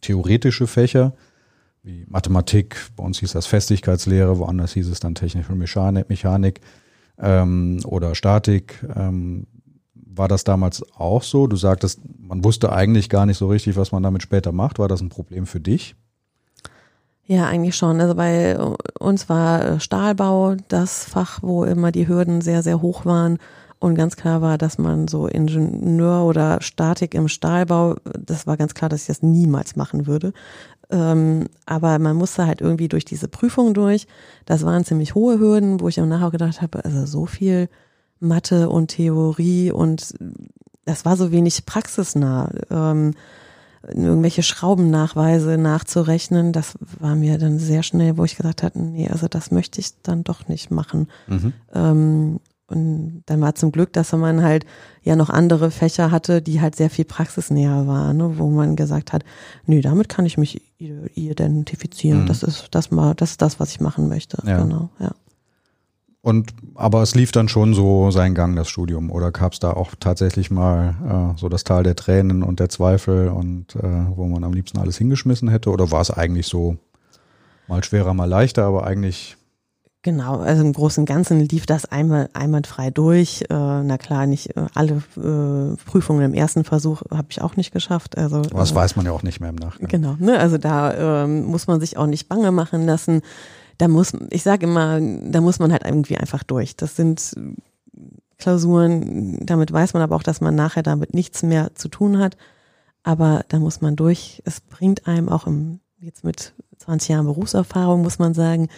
theoretische 0.00 0.66
Fächer 0.66 1.12
wie 1.86 2.04
Mathematik, 2.08 2.76
bei 2.96 3.04
uns 3.04 3.20
hieß 3.20 3.32
das 3.32 3.46
Festigkeitslehre, 3.46 4.38
woanders 4.38 4.72
hieß 4.72 4.88
es 4.88 4.98
dann 4.98 5.14
technische 5.14 5.52
Mechanik, 5.52 6.08
Mechanik 6.08 6.60
ähm, 7.16 7.80
oder 7.84 8.16
Statik. 8.16 8.84
Ähm, 8.96 9.46
war 9.94 10.26
das 10.26 10.42
damals 10.42 10.82
auch 10.96 11.22
so? 11.22 11.46
Du 11.46 11.54
sagtest, 11.54 12.00
man 12.18 12.42
wusste 12.42 12.72
eigentlich 12.72 13.08
gar 13.08 13.24
nicht 13.24 13.38
so 13.38 13.46
richtig, 13.46 13.76
was 13.76 13.92
man 13.92 14.02
damit 14.02 14.22
später 14.22 14.50
macht. 14.50 14.80
War 14.80 14.88
das 14.88 15.00
ein 15.00 15.10
Problem 15.10 15.46
für 15.46 15.60
dich? 15.60 15.94
Ja, 17.24 17.46
eigentlich 17.46 17.76
schon. 17.76 18.00
Also 18.00 18.16
bei 18.16 18.58
uns 18.98 19.28
war 19.28 19.64
äh, 19.64 19.80
Stahlbau 19.80 20.56
das 20.68 21.04
Fach, 21.04 21.38
wo 21.42 21.64
immer 21.64 21.92
die 21.92 22.08
Hürden 22.08 22.40
sehr, 22.40 22.64
sehr 22.64 22.82
hoch 22.82 23.04
waren. 23.04 23.38
Und 23.78 23.94
ganz 23.94 24.16
klar 24.16 24.40
war, 24.40 24.56
dass 24.56 24.78
man 24.78 25.06
so 25.06 25.26
Ingenieur 25.26 26.24
oder 26.24 26.62
Statik 26.62 27.14
im 27.14 27.28
Stahlbau, 27.28 27.96
das 28.18 28.46
war 28.46 28.56
ganz 28.56 28.74
klar, 28.74 28.88
dass 28.88 29.02
ich 29.02 29.06
das 29.06 29.22
niemals 29.22 29.76
machen 29.76 30.06
würde. 30.06 30.32
Ähm, 30.90 31.46
aber 31.66 31.98
man 31.98 32.16
musste 32.16 32.46
halt 32.46 32.60
irgendwie 32.60 32.88
durch 32.88 33.04
diese 33.04 33.28
Prüfung 33.28 33.74
durch. 33.74 34.06
Das 34.46 34.64
waren 34.64 34.84
ziemlich 34.84 35.14
hohe 35.14 35.38
Hürden, 35.38 35.80
wo 35.80 35.88
ich 35.88 36.00
auch 36.00 36.06
nachher 36.06 36.30
gedacht 36.30 36.62
habe, 36.62 36.84
also 36.84 37.06
so 37.06 37.26
viel 37.26 37.68
Mathe 38.18 38.70
und 38.70 38.88
Theorie 38.88 39.70
und 39.70 40.14
das 40.84 41.04
war 41.04 41.16
so 41.16 41.32
wenig 41.32 41.66
praxisnah. 41.66 42.50
Ähm, 42.70 43.14
irgendwelche 43.88 44.42
Schraubennachweise 44.42 45.58
nachzurechnen, 45.58 46.52
das 46.52 46.74
war 46.98 47.14
mir 47.14 47.38
dann 47.38 47.58
sehr 47.58 47.82
schnell, 47.82 48.16
wo 48.16 48.24
ich 48.24 48.36
gesagt 48.36 48.62
hatte, 48.62 48.80
nee, 48.80 49.08
also 49.08 49.28
das 49.28 49.50
möchte 49.50 49.80
ich 49.80 50.00
dann 50.02 50.24
doch 50.24 50.48
nicht 50.48 50.70
machen. 50.70 51.08
Mhm. 51.26 51.52
Ähm, 51.72 52.40
und 52.68 53.22
dann 53.26 53.40
war 53.40 53.54
zum 53.54 53.70
Glück, 53.70 53.92
dass 53.92 54.12
man 54.12 54.42
halt 54.42 54.66
ja 55.02 55.14
noch 55.14 55.30
andere 55.30 55.70
Fächer 55.70 56.10
hatte, 56.10 56.42
die 56.42 56.60
halt 56.60 56.74
sehr 56.74 56.90
viel 56.90 57.04
praxisnäher 57.04 57.86
waren, 57.86 58.16
ne, 58.16 58.38
wo 58.38 58.50
man 58.50 58.74
gesagt 58.74 59.12
hat, 59.12 59.24
nee, 59.66 59.80
damit 59.80 60.08
kann 60.08 60.26
ich 60.26 60.36
mich 60.36 60.62
identifizieren. 60.78 62.22
Mhm. 62.22 62.26
Das 62.26 62.42
ist 62.42 62.68
das 62.72 62.90
mal, 62.90 63.14
das 63.14 63.32
ist 63.32 63.42
das, 63.42 63.60
was 63.60 63.70
ich 63.70 63.80
machen 63.80 64.08
möchte. 64.08 64.38
Ja. 64.44 64.62
Genau, 64.62 64.90
ja. 64.98 65.12
Und 66.22 66.54
aber 66.74 67.02
es 67.02 67.14
lief 67.14 67.30
dann 67.30 67.48
schon 67.48 67.72
so 67.72 68.10
seinen 68.10 68.34
Gang, 68.34 68.56
das 68.56 68.68
Studium, 68.68 69.12
oder 69.12 69.30
gab 69.30 69.52
es 69.52 69.60
da 69.60 69.70
auch 69.70 69.92
tatsächlich 70.00 70.50
mal 70.50 71.34
äh, 71.36 71.38
so 71.38 71.48
das 71.48 71.62
Tal 71.62 71.84
der 71.84 71.94
Tränen 71.94 72.42
und 72.42 72.58
der 72.58 72.68
Zweifel 72.68 73.28
und 73.28 73.76
äh, 73.76 74.06
wo 74.16 74.26
man 74.26 74.42
am 74.42 74.52
liebsten 74.52 74.78
alles 74.78 74.98
hingeschmissen 74.98 75.48
hätte? 75.48 75.70
Oder 75.70 75.92
war 75.92 76.00
es 76.00 76.10
eigentlich 76.10 76.48
so 76.48 76.78
mal 77.68 77.84
schwerer, 77.84 78.12
mal 78.12 78.24
leichter, 78.24 78.64
aber 78.64 78.84
eigentlich 78.88 79.36
Genau, 80.06 80.38
also 80.38 80.62
im 80.62 80.72
Großen 80.72 81.02
und 81.02 81.06
Ganzen 81.06 81.40
lief 81.40 81.66
das 81.66 81.84
einmal 81.84 82.28
einwandfrei 82.32 82.90
durch. 82.90 83.42
Äh, 83.50 83.54
na 83.82 83.98
klar, 83.98 84.26
nicht 84.26 84.56
äh, 84.56 84.66
alle 84.72 85.02
äh, 85.16 85.76
Prüfungen 85.84 86.22
im 86.22 86.32
ersten 86.32 86.62
Versuch 86.62 87.02
habe 87.10 87.26
ich 87.30 87.42
auch 87.42 87.56
nicht 87.56 87.72
geschafft. 87.72 88.16
Also 88.16 88.42
das 88.42 88.70
äh, 88.70 88.74
weiß 88.76 88.94
man 88.94 89.04
ja 89.04 89.10
auch 89.10 89.24
nicht 89.24 89.40
mehr 89.40 89.50
im 89.50 89.56
Nachgang. 89.56 89.88
Genau, 89.88 90.14
ne? 90.20 90.38
also 90.38 90.58
da 90.58 91.24
ähm, 91.24 91.46
muss 91.46 91.66
man 91.66 91.80
sich 91.80 91.96
auch 91.96 92.06
nicht 92.06 92.28
bange 92.28 92.52
machen 92.52 92.86
lassen 92.86 93.22
da 93.78 93.88
muss, 93.88 94.12
ich 94.30 94.42
sage 94.42 94.64
immer, 94.64 95.00
da 95.00 95.40
muss 95.42 95.58
man 95.58 95.70
halt 95.70 95.84
irgendwie 95.84 96.16
einfach 96.16 96.42
durch. 96.42 96.76
Das 96.76 96.96
sind 96.96 97.34
Klausuren, 98.38 99.44
damit 99.44 99.72
weiß 99.72 99.92
man 99.92 100.02
aber 100.02 100.16
auch, 100.16 100.22
dass 100.22 100.40
man 100.40 100.54
nachher 100.54 100.82
damit 100.82 101.14
nichts 101.14 101.42
mehr 101.42 101.74
zu 101.74 101.88
tun 101.88 102.18
hat. 102.18 102.36
Aber 103.02 103.44
da 103.48 103.58
muss 103.58 103.82
man 103.82 103.94
durch. 103.94 104.40
Es 104.46 104.62
bringt 104.62 105.06
einem 105.06 105.28
auch 105.28 105.46
im, 105.46 105.80
jetzt 105.98 106.24
mit 106.24 106.54
20 106.78 107.10
Jahren 107.10 107.26
Berufserfahrung, 107.26 108.00
muss 108.00 108.18
man 108.18 108.32
sagen, 108.32 108.68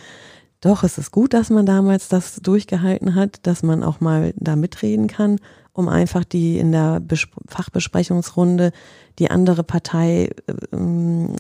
doch, 0.61 0.83
es 0.83 0.99
ist 0.99 1.13
gut, 1.13 1.35
dass 1.35 1.51
man 1.51 1.67
damals 1.67 2.09
das 2.09 2.37
durchgehalten 2.37 3.15
hat, 3.15 3.47
dass 3.47 3.63
man 3.63 3.85
auch 3.85 4.01
mal 4.01 4.33
da 4.37 4.57
mitreden 4.57 5.07
kann, 5.07 5.39
um 5.73 5.89
einfach 5.89 6.25
die 6.25 6.59
in 6.59 6.73
der 6.73 6.99
Bes 6.99 7.29
Fachbesprechungsrunde 7.47 8.73
die 9.21 9.31
andere 9.31 9.63
Partei 9.63 10.31
ähm, 10.73 11.37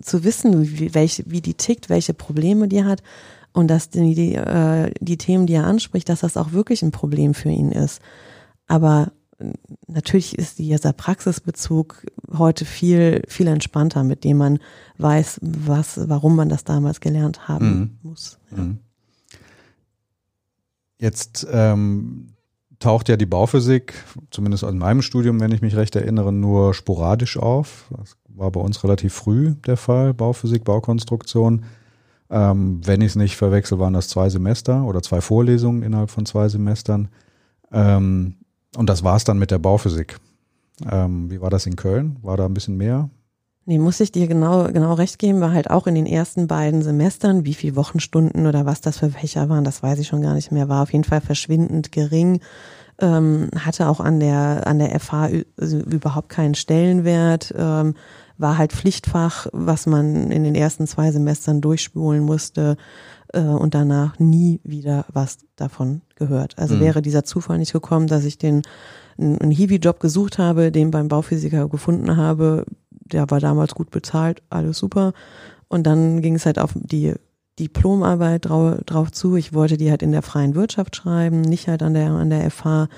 zu 0.00 0.24
wissen, 0.24 0.62
wie, 0.62 0.94
welche, 0.94 1.24
wie 1.26 1.42
die 1.42 1.54
tickt, 1.54 1.90
welche 1.90 2.14
Probleme 2.14 2.68
die 2.68 2.84
hat 2.84 3.02
und 3.52 3.68
dass 3.68 3.90
die, 3.90 4.14
die, 4.14 4.34
äh, 4.34 4.90
die 5.00 5.18
Themen, 5.18 5.46
die 5.46 5.54
er 5.54 5.66
anspricht, 5.66 6.08
dass 6.08 6.20
das 6.20 6.36
auch 6.36 6.52
wirklich 6.52 6.82
ein 6.82 6.90
Problem 6.90 7.34
für 7.34 7.50
ihn 7.50 7.70
ist. 7.70 8.00
Aber 8.66 9.12
natürlich 9.86 10.38
ist 10.38 10.58
dieser 10.58 10.92
Praxisbezug 10.92 12.06
heute 12.32 12.64
viel, 12.64 13.22
viel 13.28 13.46
entspannter, 13.46 14.04
mit 14.04 14.24
dem 14.24 14.38
man 14.38 14.58
weiß, 14.98 15.40
was, 15.42 16.08
warum 16.08 16.36
man 16.36 16.48
das 16.48 16.64
damals 16.64 17.00
gelernt 17.00 17.48
haben 17.48 17.78
mhm. 17.78 17.98
muss. 18.02 18.38
Ja. 18.50 18.62
Mhm. 18.62 18.78
Jetzt 20.98 21.46
ähm, 21.50 22.34
taucht 22.78 23.08
ja 23.08 23.16
die 23.16 23.26
Bauphysik, 23.26 23.94
zumindest 24.30 24.62
in 24.62 24.78
meinem 24.78 25.02
Studium, 25.02 25.40
wenn 25.40 25.52
ich 25.52 25.60
mich 25.60 25.76
recht 25.76 25.96
erinnere, 25.96 26.32
nur 26.32 26.72
sporadisch 26.72 27.36
auf. 27.36 27.90
Das 27.96 28.16
war 28.28 28.50
bei 28.50 28.60
uns 28.60 28.82
relativ 28.84 29.12
früh 29.12 29.54
der 29.66 29.76
Fall, 29.76 30.14
Bauphysik, 30.14 30.64
Baukonstruktion. 30.64 31.64
Ähm, 32.30 32.80
wenn 32.84 33.00
ich 33.00 33.08
es 33.08 33.16
nicht 33.16 33.36
verwechsel, 33.36 33.78
waren 33.78 33.92
das 33.92 34.08
zwei 34.08 34.28
Semester 34.28 34.84
oder 34.84 35.02
zwei 35.02 35.20
Vorlesungen 35.20 35.82
innerhalb 35.82 36.10
von 36.10 36.26
zwei 36.26 36.48
Semestern. 36.48 37.08
Ähm, 37.72 38.36
und 38.76 38.88
das 38.88 39.04
war 39.04 39.16
es 39.16 39.24
dann 39.24 39.38
mit 39.38 39.50
der 39.50 39.58
Bauphysik. 39.58 40.18
Ähm, 40.90 41.30
wie 41.30 41.40
war 41.40 41.50
das 41.50 41.66
in 41.66 41.76
Köln? 41.76 42.16
War 42.22 42.36
da 42.36 42.46
ein 42.46 42.54
bisschen 42.54 42.76
mehr? 42.76 43.10
Nee, 43.66 43.78
muss 43.78 44.00
ich 44.00 44.12
dir 44.12 44.26
genau, 44.26 44.64
genau 44.64 44.92
recht 44.92 45.18
geben, 45.18 45.40
war 45.40 45.52
halt 45.52 45.70
auch 45.70 45.86
in 45.86 45.94
den 45.94 46.04
ersten 46.04 46.46
beiden 46.46 46.82
Semestern, 46.82 47.46
wie 47.46 47.54
viel 47.54 47.76
Wochenstunden 47.76 48.46
oder 48.46 48.66
was 48.66 48.82
das 48.82 48.98
für 48.98 49.08
Fächer 49.08 49.48
waren, 49.48 49.64
das 49.64 49.82
weiß 49.82 49.98
ich 50.00 50.08
schon 50.08 50.20
gar 50.20 50.34
nicht 50.34 50.52
mehr, 50.52 50.68
war 50.68 50.82
auf 50.82 50.92
jeden 50.92 51.04
Fall 51.04 51.22
verschwindend 51.22 51.90
gering, 51.90 52.40
ähm, 53.00 53.48
hatte 53.58 53.88
auch 53.88 54.00
an 54.00 54.20
der, 54.20 54.66
an 54.66 54.80
der 54.80 55.00
FH 55.00 55.30
also 55.58 55.78
überhaupt 55.78 56.28
keinen 56.28 56.54
Stellenwert, 56.54 57.54
ähm, 57.56 57.94
war 58.36 58.58
halt 58.58 58.72
Pflichtfach, 58.72 59.46
was 59.52 59.86
man 59.86 60.30
in 60.30 60.44
den 60.44 60.54
ersten 60.54 60.86
zwei 60.86 61.10
Semestern 61.10 61.62
durchspulen 61.62 62.22
musste 62.22 62.76
äh, 63.32 63.40
und 63.40 63.74
danach 63.74 64.18
nie 64.18 64.60
wieder 64.62 65.06
was 65.10 65.38
davon 65.56 66.02
gehört. 66.16 66.58
Also 66.58 66.76
mhm. 66.76 66.80
wäre 66.80 67.02
dieser 67.02 67.24
Zufall 67.24 67.58
nicht 67.58 67.72
gekommen, 67.72 68.06
dass 68.06 68.24
ich 68.24 68.38
den 68.38 68.62
einen 69.18 69.50
Hiwi-Job 69.50 70.00
gesucht 70.00 70.38
habe, 70.38 70.72
den 70.72 70.90
beim 70.90 71.08
Bauphysiker 71.08 71.68
gefunden 71.68 72.16
habe, 72.16 72.64
der 72.90 73.30
war 73.30 73.40
damals 73.40 73.74
gut 73.74 73.90
bezahlt, 73.90 74.42
alles 74.50 74.78
super. 74.78 75.12
Und 75.68 75.86
dann 75.86 76.20
ging 76.20 76.34
es 76.34 76.46
halt 76.46 76.58
auf 76.58 76.72
die 76.74 77.14
Diplomarbeit 77.58 78.46
drauf, 78.46 78.78
drauf 78.86 79.12
zu. 79.12 79.36
Ich 79.36 79.52
wollte 79.52 79.76
die 79.76 79.90
halt 79.90 80.02
in 80.02 80.12
der 80.12 80.22
freien 80.22 80.54
Wirtschaft 80.54 80.96
schreiben, 80.96 81.40
nicht 81.40 81.68
halt 81.68 81.82
an 81.82 81.94
der 81.94 82.10
an 82.10 82.30
der 82.30 82.50
FH 82.50 82.88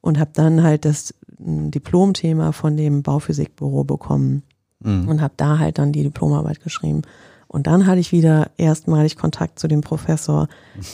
und 0.00 0.18
habe 0.18 0.30
dann 0.34 0.62
halt 0.62 0.84
das 0.84 1.14
Diplomthema 1.38 2.52
von 2.52 2.76
dem 2.76 3.02
Bauphysikbüro 3.02 3.84
bekommen 3.84 4.42
mhm. 4.80 5.08
und 5.08 5.20
habe 5.20 5.34
da 5.36 5.58
halt 5.58 5.78
dann 5.78 5.92
die 5.92 6.02
Diplomarbeit 6.02 6.62
geschrieben. 6.62 7.02
Und 7.52 7.66
dann 7.66 7.86
hatte 7.86 7.98
ich 7.98 8.12
wieder 8.12 8.52
erstmalig 8.58 9.16
Kontakt 9.16 9.58
zu 9.58 9.66
dem 9.66 9.80
Professor, 9.80 10.46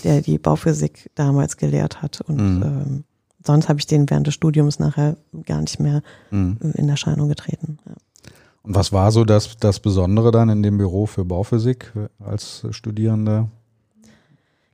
der 0.04 0.22
die 0.22 0.38
Bauphysik 0.38 1.10
damals 1.14 1.58
gelehrt 1.58 2.00
hat. 2.00 2.22
Und 2.22 2.56
mhm. 2.56 2.62
ähm, 2.62 3.04
sonst 3.44 3.68
habe 3.68 3.78
ich 3.78 3.86
den 3.86 4.08
während 4.08 4.26
des 4.26 4.32
Studiums 4.32 4.78
nachher 4.78 5.18
gar 5.44 5.60
nicht 5.60 5.80
mehr 5.80 6.02
mhm. 6.30 6.56
in 6.72 6.88
Erscheinung 6.88 7.28
getreten. 7.28 7.76
Ja. 7.84 7.92
Und 8.62 8.74
was 8.74 8.90
war 8.90 9.12
so 9.12 9.26
das, 9.26 9.58
das 9.58 9.80
Besondere 9.80 10.30
dann 10.30 10.48
in 10.48 10.62
dem 10.62 10.78
Büro 10.78 11.04
für 11.04 11.26
Bauphysik 11.26 11.92
als 12.18 12.66
Studierender? 12.70 13.50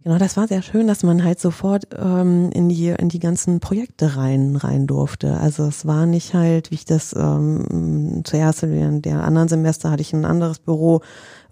Genau, 0.05 0.19
das 0.19 0.37
war 0.37 0.49
sehr 0.49 0.63
schön, 0.63 0.89
dass 0.89 1.05
man 1.05 1.23
halt 1.23 1.39
sofort 1.39 1.87
ähm, 1.97 2.51
in 2.53 2.69
die 2.69 2.89
in 2.89 3.09
die 3.09 3.21
ganzen 3.21 3.61
Projekte 3.61 4.17
rein 4.17 4.57
rein 4.57 4.89
durfte. 4.89 5.37
Also 5.39 5.65
es 5.67 5.87
war 5.87 6.07
nicht 6.07 6.35
halt, 6.35 6.73
wie 6.73 6.75
ich 6.75 6.85
das 6.85 7.15
ähm, 7.17 8.23
zuerst 8.25 8.65
in 8.65 9.01
der 9.03 9.23
anderen 9.23 9.47
Semester 9.47 9.93
hatte 9.93 10.03
ich 10.03 10.13
ein 10.13 10.25
anderes 10.25 10.59
Büro, 10.59 11.03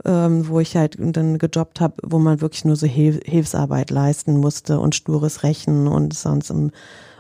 ähm, 0.05 0.49
wo 0.49 0.59
ich 0.59 0.77
halt 0.77 0.97
dann 0.99 1.39
gejobbt 1.39 1.81
habe, 1.81 1.95
wo 2.03 2.19
man 2.19 2.41
wirklich 2.41 2.65
nur 2.65 2.75
so 2.75 2.89
Hilf 2.89 3.21
Hilfsarbeit 3.25 3.91
leisten 3.91 4.39
musste 4.39 4.81
und 4.81 4.97
stures 4.97 5.45
Rechen 5.45 5.87
und 5.87 6.13
sonst 6.13 6.51
im, 6.51 6.73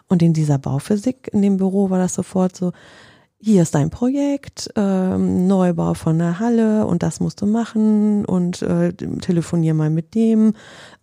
und 0.08 0.22
in 0.22 0.32
dieser 0.32 0.58
Bauphysik 0.58 1.30
in 1.32 1.42
dem 1.42 1.58
Büro 1.58 1.90
war 1.90 1.98
das 2.00 2.14
sofort 2.14 2.56
so, 2.56 2.72
hier 3.42 3.62
ist 3.62 3.74
dein 3.74 3.88
Projekt, 3.88 4.70
ähm, 4.76 5.46
Neubau 5.46 5.94
von 5.94 6.18
der 6.18 6.38
Halle 6.40 6.86
und 6.86 7.02
das 7.02 7.20
musst 7.20 7.40
du 7.40 7.46
machen 7.46 8.26
und 8.26 8.60
äh, 8.60 8.92
telefonier 8.92 9.72
mal 9.72 9.88
mit 9.88 10.14
dem, 10.14 10.52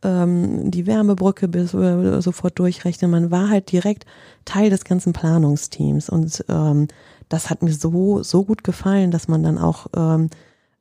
ähm, 0.03 0.69
die 0.69 0.85
Wärmebrücke 0.85 1.47
bis 1.47 1.73
äh, 1.73 2.21
sofort 2.21 2.59
durchrechnen. 2.59 3.09
Man 3.09 3.31
war 3.31 3.49
halt 3.49 3.71
direkt 3.71 4.05
Teil 4.45 4.69
des 4.69 4.83
ganzen 4.83 5.13
Planungsteams 5.13 6.09
und 6.09 6.45
ähm, 6.47 6.87
das 7.27 7.49
hat 7.49 7.63
mir 7.63 7.73
so, 7.73 8.21
so 8.21 8.43
gut 8.43 8.63
gefallen, 8.63 9.09
dass 9.09 9.27
man 9.27 9.41
dann 9.41 9.57
auch 9.57 9.87
ähm, 9.95 10.29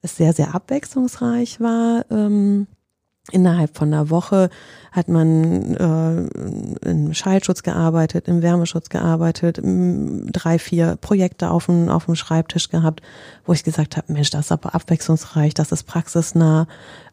es 0.02 0.16
sehr, 0.16 0.34
sehr 0.34 0.54
abwechslungsreich 0.54 1.60
war. 1.60 2.04
Ähm, 2.10 2.66
Innerhalb 3.32 3.76
von 3.76 3.92
einer 3.92 4.08
Woche 4.08 4.50
hat 4.92 5.08
man 5.08 5.74
äh, 5.74 6.88
im 6.88 7.12
Schallschutz 7.12 7.64
gearbeitet, 7.64 8.28
im 8.28 8.40
Wärmeschutz 8.40 8.88
gearbeitet, 8.88 9.60
drei, 9.62 10.58
vier 10.58 10.96
Projekte 10.96 11.50
auf 11.50 11.66
dem, 11.66 11.88
auf 11.88 12.06
dem 12.06 12.14
Schreibtisch 12.14 12.70
gehabt, 12.70 13.02
wo 13.44 13.52
ich 13.52 13.64
gesagt 13.64 13.96
habe, 13.96 14.12
Mensch, 14.12 14.30
das 14.30 14.46
ist 14.46 14.52
aber 14.52 14.74
abwechslungsreich, 14.74 15.54
das 15.54 15.72
ist 15.72 15.82
praxisnah, 15.84 16.68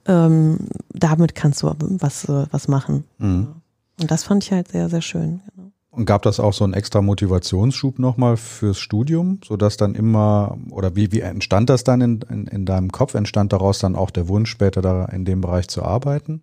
ähm, 0.06 0.60
damit 0.90 1.34
kannst 1.34 1.64
du 1.64 1.74
was, 1.80 2.28
was 2.28 2.68
machen. 2.68 3.06
Mhm. 3.18 3.56
Und 4.00 4.12
das 4.12 4.24
fand 4.24 4.44
ich 4.44 4.52
halt 4.52 4.68
sehr, 4.68 4.90
sehr 4.90 5.02
schön. 5.02 5.42
Genau. 5.56 5.73
Und 5.96 6.06
gab 6.06 6.24
das 6.24 6.40
auch 6.40 6.54
so 6.54 6.64
einen 6.64 6.74
extra 6.74 7.04
Motivationsschub 7.04 8.00
nochmal 8.00 8.36
fürs 8.36 8.80
Studium, 8.80 9.40
sodass 9.46 9.78
dann 9.78 9.94
immer, 9.94 10.58
oder 10.72 10.96
wie, 10.96 11.12
wie 11.12 11.20
entstand 11.20 11.70
das 11.70 11.84
dann 11.84 12.02
in, 12.02 12.26
in, 12.30 12.48
in 12.48 12.66
deinem 12.66 12.92
Kopf? 12.92 13.14
Entstand 13.14 13.54
daraus 13.54 13.78
dann 13.78 13.96
auch 13.96 14.10
der 14.10 14.28
Wunsch, 14.28 14.50
später 14.50 14.82
da 14.82 15.06
in 15.06 15.24
dem 15.24 15.42
Bereich 15.42 15.68
zu 15.68 15.84
arbeiten? 15.84 16.42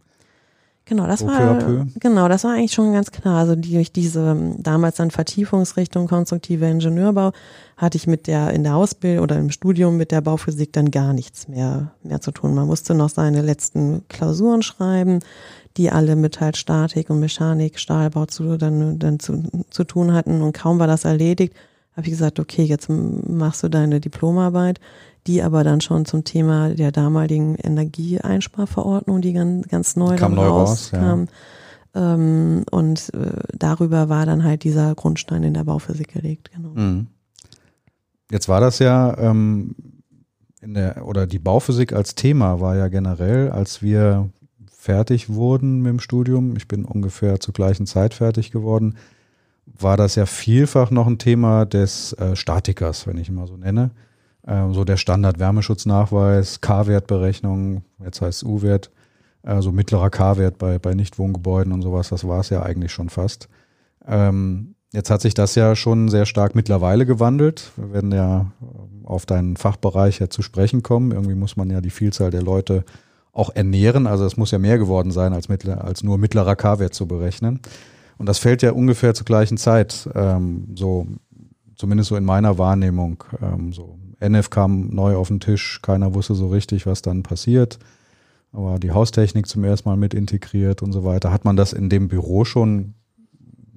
Genau, 0.90 1.06
das 1.06 1.24
war 1.24 1.86
genau, 2.00 2.26
das 2.26 2.42
war 2.42 2.54
eigentlich 2.54 2.72
schon 2.72 2.92
ganz 2.92 3.12
klar. 3.12 3.38
Also 3.38 3.54
die, 3.54 3.74
durch 3.74 3.92
diese 3.92 4.54
damals 4.58 4.96
dann 4.96 5.12
Vertiefungsrichtung 5.12 6.08
konstruktive 6.08 6.66
Ingenieurbau 6.66 7.30
hatte 7.76 7.96
ich 7.96 8.08
mit 8.08 8.26
der 8.26 8.50
in 8.50 8.64
der 8.64 8.74
Ausbildung 8.74 9.22
oder 9.22 9.38
im 9.38 9.52
Studium 9.52 9.96
mit 9.96 10.10
der 10.10 10.20
Bauphysik 10.20 10.72
dann 10.72 10.90
gar 10.90 11.12
nichts 11.12 11.46
mehr 11.46 11.92
mehr 12.02 12.20
zu 12.20 12.32
tun. 12.32 12.54
Man 12.54 12.66
musste 12.66 12.94
noch 12.94 13.08
seine 13.08 13.40
letzten 13.40 14.02
Klausuren 14.08 14.62
schreiben 14.62 15.20
die 15.76 15.90
alle 15.90 16.16
mit 16.16 16.40
halt 16.40 16.56
Statik 16.56 17.10
und 17.10 17.20
Mechanik, 17.20 17.78
Stahlbau 17.78 18.26
zu, 18.26 18.56
dann, 18.56 18.98
dann 18.98 19.20
zu, 19.20 19.42
zu 19.70 19.84
tun 19.84 20.12
hatten. 20.12 20.42
Und 20.42 20.52
kaum 20.52 20.78
war 20.78 20.86
das 20.86 21.04
erledigt, 21.04 21.54
habe 21.92 22.06
ich 22.06 22.12
gesagt, 22.12 22.40
okay, 22.40 22.64
jetzt 22.64 22.88
machst 22.88 23.62
du 23.62 23.68
deine 23.68 24.00
Diplomarbeit, 24.00 24.80
die 25.26 25.42
aber 25.42 25.64
dann 25.64 25.80
schon 25.80 26.06
zum 26.06 26.24
Thema 26.24 26.70
der 26.70 26.92
damaligen 26.92 27.56
Energieeinsparverordnung, 27.56 29.20
die 29.20 29.32
ganz, 29.32 29.68
ganz 29.68 29.96
neu, 29.96 30.16
kam 30.16 30.34
neu 30.34 30.46
raus, 30.46 30.90
kam. 30.90 31.26
Ja. 31.94 32.14
Ähm, 32.14 32.64
und 32.70 33.12
äh, 33.14 33.42
darüber 33.56 34.08
war 34.08 34.24
dann 34.24 34.44
halt 34.44 34.64
dieser 34.64 34.94
Grundstein 34.94 35.42
in 35.42 35.54
der 35.54 35.64
Bauphysik 35.64 36.12
gelegt, 36.12 36.50
genau. 36.52 36.70
Mhm. 36.70 37.08
Jetzt 38.30 38.48
war 38.48 38.60
das 38.60 38.78
ja 38.78 39.18
ähm, 39.18 39.74
in 40.60 40.74
der, 40.74 41.06
oder 41.06 41.26
die 41.26 41.40
Bauphysik 41.40 41.92
als 41.92 42.14
Thema 42.14 42.60
war 42.60 42.76
ja 42.76 42.88
generell, 42.88 43.50
als 43.50 43.82
wir 43.82 44.30
fertig 44.80 45.28
wurden 45.28 45.82
mit 45.82 45.90
dem 45.90 46.00
Studium, 46.00 46.56
ich 46.56 46.66
bin 46.66 46.84
ungefähr 46.84 47.38
zur 47.38 47.52
gleichen 47.52 47.86
Zeit 47.86 48.14
fertig 48.14 48.50
geworden, 48.50 48.96
war 49.66 49.96
das 49.96 50.14
ja 50.14 50.24
vielfach 50.26 50.90
noch 50.90 51.06
ein 51.06 51.18
Thema 51.18 51.66
des 51.66 52.14
äh, 52.14 52.34
Statikers, 52.34 53.06
wenn 53.06 53.18
ich 53.18 53.28
ihn 53.28 53.34
mal 53.34 53.46
so 53.46 53.56
nenne. 53.56 53.90
Ähm, 54.46 54.72
so 54.72 54.84
der 54.84 54.96
Standard-Wärmeschutznachweis, 54.96 56.60
K-Wertberechnung, 56.60 57.82
jetzt 58.02 58.22
heißt 58.22 58.42
es 58.42 58.48
U-Wert, 58.48 58.90
so 59.60 59.72
mittlerer 59.72 60.10
K-Wert 60.10 60.58
bei, 60.58 60.78
bei 60.78 60.92
Nichtwohngebäuden 60.92 61.72
und 61.72 61.80
sowas, 61.80 62.10
das 62.10 62.28
war 62.28 62.40
es 62.40 62.50
ja 62.50 62.62
eigentlich 62.62 62.92
schon 62.92 63.08
fast. 63.08 63.48
Ähm, 64.06 64.74
jetzt 64.92 65.10
hat 65.10 65.22
sich 65.22 65.32
das 65.32 65.54
ja 65.54 65.76
schon 65.76 66.10
sehr 66.10 66.26
stark 66.26 66.54
mittlerweile 66.54 67.06
gewandelt. 67.06 67.72
Wir 67.76 67.92
werden 67.94 68.12
ja 68.12 68.52
ähm, 68.60 69.06
auf 69.06 69.24
deinen 69.24 69.56
Fachbereich 69.56 70.18
ja 70.18 70.28
zu 70.28 70.42
sprechen 70.42 70.82
kommen. 70.82 71.12
Irgendwie 71.12 71.34
muss 71.34 71.56
man 71.56 71.70
ja 71.70 71.80
die 71.80 71.88
Vielzahl 71.88 72.30
der 72.30 72.42
Leute 72.42 72.84
auch 73.32 73.50
ernähren. 73.54 74.06
Also 74.06 74.24
es 74.24 74.36
muss 74.36 74.50
ja 74.50 74.58
mehr 74.58 74.78
geworden 74.78 75.10
sein, 75.10 75.32
als, 75.32 75.48
mittler, 75.48 75.84
als 75.84 76.02
nur 76.02 76.18
mittlerer 76.18 76.56
K-Wert 76.56 76.94
zu 76.94 77.06
berechnen. 77.06 77.60
Und 78.18 78.26
das 78.26 78.38
fällt 78.38 78.62
ja 78.62 78.72
ungefähr 78.72 79.14
zur 79.14 79.24
gleichen 79.24 79.56
Zeit, 79.56 80.08
ähm, 80.14 80.68
so 80.74 81.06
zumindest 81.76 82.10
so 82.10 82.16
in 82.16 82.24
meiner 82.24 82.58
Wahrnehmung. 82.58 83.24
Ähm, 83.40 83.72
so 83.72 83.98
NF 84.20 84.50
kam 84.50 84.88
neu 84.90 85.16
auf 85.16 85.28
den 85.28 85.40
Tisch, 85.40 85.80
keiner 85.82 86.14
wusste 86.14 86.34
so 86.34 86.48
richtig, 86.48 86.86
was 86.86 87.02
dann 87.02 87.22
passiert. 87.22 87.78
Aber 88.52 88.78
die 88.78 88.90
Haustechnik 88.90 89.46
zum 89.46 89.64
ersten 89.64 89.88
Mal 89.88 89.96
mit 89.96 90.12
integriert 90.12 90.82
und 90.82 90.92
so 90.92 91.04
weiter. 91.04 91.32
Hat 91.32 91.44
man 91.44 91.56
das 91.56 91.72
in 91.72 91.88
dem 91.88 92.08
Büro 92.08 92.44
schon 92.44 92.94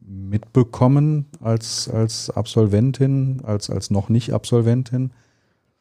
mitbekommen 0.06 1.28
als, 1.40 1.88
als 1.88 2.30
Absolventin, 2.30 3.42
als, 3.44 3.70
als 3.70 3.92
noch 3.92 4.10
nicht 4.10 4.34
Absolventin? 4.34 5.12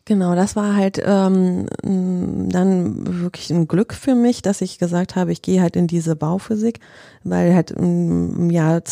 Genau, 0.05 0.35
das 0.35 0.57
war 0.57 0.75
halt 0.75 1.01
ähm, 1.05 1.67
dann 1.83 3.21
wirklich 3.23 3.51
ein 3.51 3.69
Glück 3.69 3.95
für 3.95 4.17
mich, 4.17 4.43
dass 4.43 4.61
ich 4.61 4.79
gesagt 4.79 5.15
habe, 5.15 5.31
ich 5.31 5.43
gehe 5.43 5.63
halt 5.63 5.77
in 5.77 5.87
diese 5.87 6.17
Bauphysik, 6.17 6.81
weil 7.23 7.55
halt 7.55 7.71
im 7.71 8.51
Jahr 8.51 8.83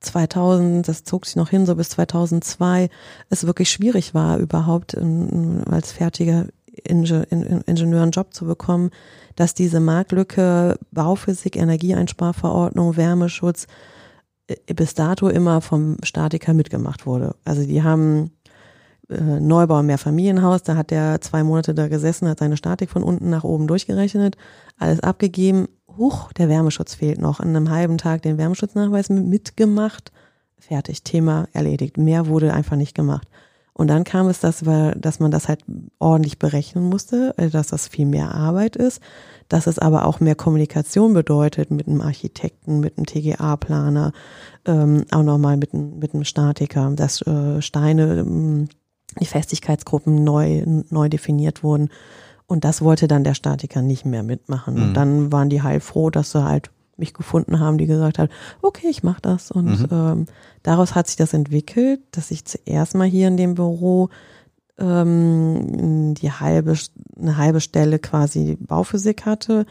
2000, 0.00 0.88
das 0.88 1.04
zog 1.04 1.26
sich 1.26 1.36
noch 1.36 1.50
hin, 1.50 1.66
so 1.66 1.74
bis 1.74 1.90
2002, 1.90 2.88
es 3.28 3.46
wirklich 3.46 3.70
schwierig 3.70 4.14
war, 4.14 4.38
überhaupt 4.38 4.94
in, 4.94 5.64
als 5.64 5.92
fertiger 5.92 6.46
Inge 6.84 7.24
Ingenieur 7.66 8.02
einen 8.02 8.12
Job 8.12 8.32
zu 8.32 8.44
bekommen, 8.46 8.90
dass 9.36 9.54
diese 9.54 9.80
Marktlücke 9.80 10.78
Bauphysik, 10.92 11.56
Energieeinsparverordnung, 11.56 12.96
Wärmeschutz 12.96 13.66
äh, 14.46 14.74
bis 14.74 14.94
dato 14.94 15.28
immer 15.28 15.60
vom 15.60 15.96
Statiker 16.02 16.54
mitgemacht 16.54 17.04
wurde. 17.04 17.34
Also 17.44 17.64
die 17.64 17.82
haben 17.82 18.30
äh, 19.08 19.40
Neubau 19.40 19.82
Mehrfamilienhaus, 19.82 20.62
da 20.62 20.76
hat 20.76 20.90
der 20.90 21.20
zwei 21.20 21.42
Monate 21.42 21.74
da 21.74 21.88
gesessen, 21.88 22.28
hat 22.28 22.38
seine 22.38 22.56
Statik 22.56 22.90
von 22.90 23.02
unten 23.02 23.30
nach 23.30 23.44
oben 23.44 23.66
durchgerechnet, 23.66 24.36
alles 24.78 25.00
abgegeben. 25.00 25.68
Huch, 25.96 26.32
der 26.34 26.48
Wärmeschutz 26.48 26.94
fehlt 26.94 27.20
noch. 27.20 27.40
In 27.40 27.48
einem 27.48 27.70
halben 27.70 27.98
Tag 27.98 28.22
den 28.22 28.38
Wärmeschutznachweis 28.38 29.08
mitgemacht. 29.08 30.12
Fertig, 30.58 31.02
Thema 31.02 31.48
erledigt. 31.52 31.96
Mehr 31.96 32.26
wurde 32.26 32.52
einfach 32.52 32.76
nicht 32.76 32.94
gemacht. 32.94 33.26
Und 33.78 33.86
dann 33.86 34.02
kam 34.02 34.26
es, 34.26 34.40
dass, 34.40 34.64
dass 34.96 35.20
man 35.20 35.30
das 35.30 35.46
halt 35.46 35.60
ordentlich 36.00 36.40
berechnen 36.40 36.84
musste, 36.84 37.32
äh, 37.36 37.48
dass 37.48 37.68
das 37.68 37.86
viel 37.86 38.06
mehr 38.06 38.34
Arbeit 38.34 38.74
ist, 38.74 39.00
dass 39.48 39.68
es 39.68 39.78
aber 39.78 40.04
auch 40.04 40.18
mehr 40.18 40.34
Kommunikation 40.34 41.14
bedeutet 41.14 41.70
mit 41.70 41.86
einem 41.86 42.00
Architekten, 42.00 42.80
mit 42.80 42.98
einem 42.98 43.06
TGA-Planer, 43.06 44.12
ähm, 44.66 45.04
auch 45.12 45.22
nochmal 45.22 45.56
mit, 45.56 45.74
mit 45.74 46.12
einem 46.12 46.24
Statiker, 46.24 46.90
dass 46.96 47.22
äh, 47.22 47.62
Steine 47.62 48.18
ähm, 48.18 48.68
die 49.20 49.26
Festigkeitsgruppen 49.26 50.24
neu, 50.24 50.64
neu 50.90 51.08
definiert 51.08 51.62
wurden. 51.62 51.90
Und 52.46 52.64
das 52.64 52.82
wollte 52.82 53.08
dann 53.08 53.24
der 53.24 53.34
Statiker 53.34 53.82
nicht 53.82 54.06
mehr 54.06 54.22
mitmachen. 54.22 54.74
Mhm. 54.74 54.82
Und 54.82 54.94
dann 54.94 55.32
waren 55.32 55.50
die 55.50 55.62
heilfroh, 55.62 56.10
dass 56.10 56.32
sie 56.32 56.44
halt 56.44 56.70
mich 56.96 57.14
gefunden 57.14 57.60
haben, 57.60 57.78
die 57.78 57.86
gesagt 57.86 58.18
hat, 58.18 58.30
okay, 58.62 58.88
ich 58.90 59.02
mache 59.02 59.22
das. 59.22 59.50
Und 59.50 59.82
mhm. 59.82 59.88
ähm, 59.90 60.26
daraus 60.62 60.94
hat 60.94 61.06
sich 61.06 61.16
das 61.16 61.32
entwickelt, 61.32 62.00
dass 62.10 62.30
ich 62.30 62.44
zuerst 62.44 62.94
mal 62.94 63.06
hier 63.06 63.28
in 63.28 63.36
dem 63.36 63.54
Büro 63.54 64.08
ähm, 64.78 66.14
die 66.14 66.32
halbe, 66.32 66.74
eine 67.20 67.36
halbe 67.36 67.60
Stelle 67.60 67.98
quasi 67.98 68.56
Bauphysik 68.60 69.26
hatte 69.26 69.66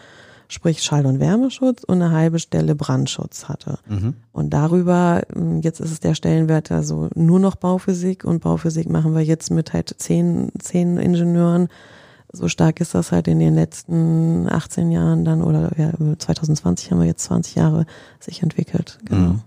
sprich 0.48 0.82
Schall- 0.82 1.06
und 1.06 1.20
Wärmeschutz 1.20 1.84
und 1.84 2.02
eine 2.02 2.12
halbe 2.12 2.40
Stelle 2.40 2.76
Brandschutz 2.76 3.46
hatte. 3.46 3.80
Mhm. 3.88 4.16
Und 4.32 4.52
darüber, 4.52 5.22
hm, 5.34 5.62
jetzt 5.62 5.80
ist 5.80 5.92
es 5.92 6.00
der 6.00 6.16
Stellenwert 6.16 6.72
also 6.72 7.10
nur 7.16 7.40
noch 7.40 7.56
Bauphysik 7.56 8.24
und 8.24 8.42
Bauphysik 8.42 8.90
machen 8.90 9.14
wir 9.14 9.24
jetzt 9.24 9.52
mit 9.52 9.74
halt 9.74 9.96
zehn, 9.98 10.52
zehn 10.60 10.98
Ingenieuren. 10.98 11.68
So 12.32 12.48
stark 12.48 12.82
ist 12.82 12.94
das 12.94 13.12
halt 13.12 13.28
in 13.28 13.40
den 13.40 13.56
letzten 13.56 14.48
18 14.50 14.92
Jahren 14.92 15.26
dann 15.26 15.42
oder 15.42 15.72
ja, 15.78 15.92
2020 16.18 16.92
haben 16.92 17.00
wir 17.00 17.08
jetzt 17.08 17.24
20 17.24 17.56
Jahre 17.56 17.86
sich 18.20 18.44
entwickelt. 18.44 19.00
Genau. 19.06 19.34
Mhm. 19.34 19.42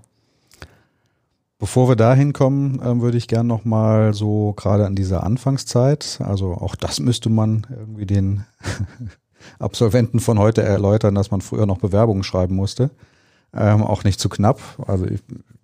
Bevor 1.61 1.91
wir 1.91 1.97
da 1.97 2.15
hinkommen, 2.15 2.81
äh, 2.81 3.03
würde 3.03 3.19
ich 3.19 3.29
gern 3.29 3.47
nochmal 3.47 4.15
so 4.15 4.55
gerade 4.57 4.87
an 4.87 4.97
dieser 4.97 5.25
Anfangszeit, 5.25 6.19
also 6.25 6.55
auch 6.55 6.75
das 6.75 7.01
müsste 7.01 7.29
man 7.29 7.67
irgendwie 7.71 8.07
den 8.07 8.47
Absolventen 9.59 10.21
von 10.21 10.39
heute 10.39 10.63
erläutern, 10.63 11.15
dass 11.15 11.31
man 11.31 11.41
früher 11.41 11.67
noch 11.67 11.79
Bewerbungen 11.79 12.23
schreiben 12.23 12.55
musste. 12.55 12.91
Ähm, 13.53 13.83
auch 13.83 14.05
nicht 14.05 14.21
zu 14.21 14.29
knapp. 14.29 14.61
Also 14.87 15.07
ich, 15.07 15.21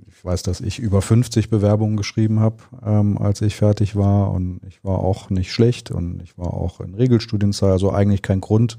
ich, 0.08 0.24
weiß, 0.24 0.42
dass 0.42 0.60
ich 0.60 0.78
über 0.80 1.02
50 1.02 1.50
Bewerbungen 1.50 1.96
geschrieben 1.96 2.40
habe, 2.40 2.56
ähm, 2.84 3.16
als 3.18 3.42
ich 3.42 3.54
fertig 3.56 3.94
war. 3.94 4.32
Und 4.32 4.60
ich 4.66 4.82
war 4.84 4.98
auch 4.98 5.30
nicht 5.30 5.52
schlecht 5.52 5.90
und 5.90 6.22
ich 6.22 6.36
war 6.36 6.52
auch 6.52 6.80
in 6.80 6.94
Regelstudienzeit. 6.94 7.70
Also 7.70 7.92
eigentlich 7.92 8.22
kein 8.22 8.40
Grund, 8.40 8.76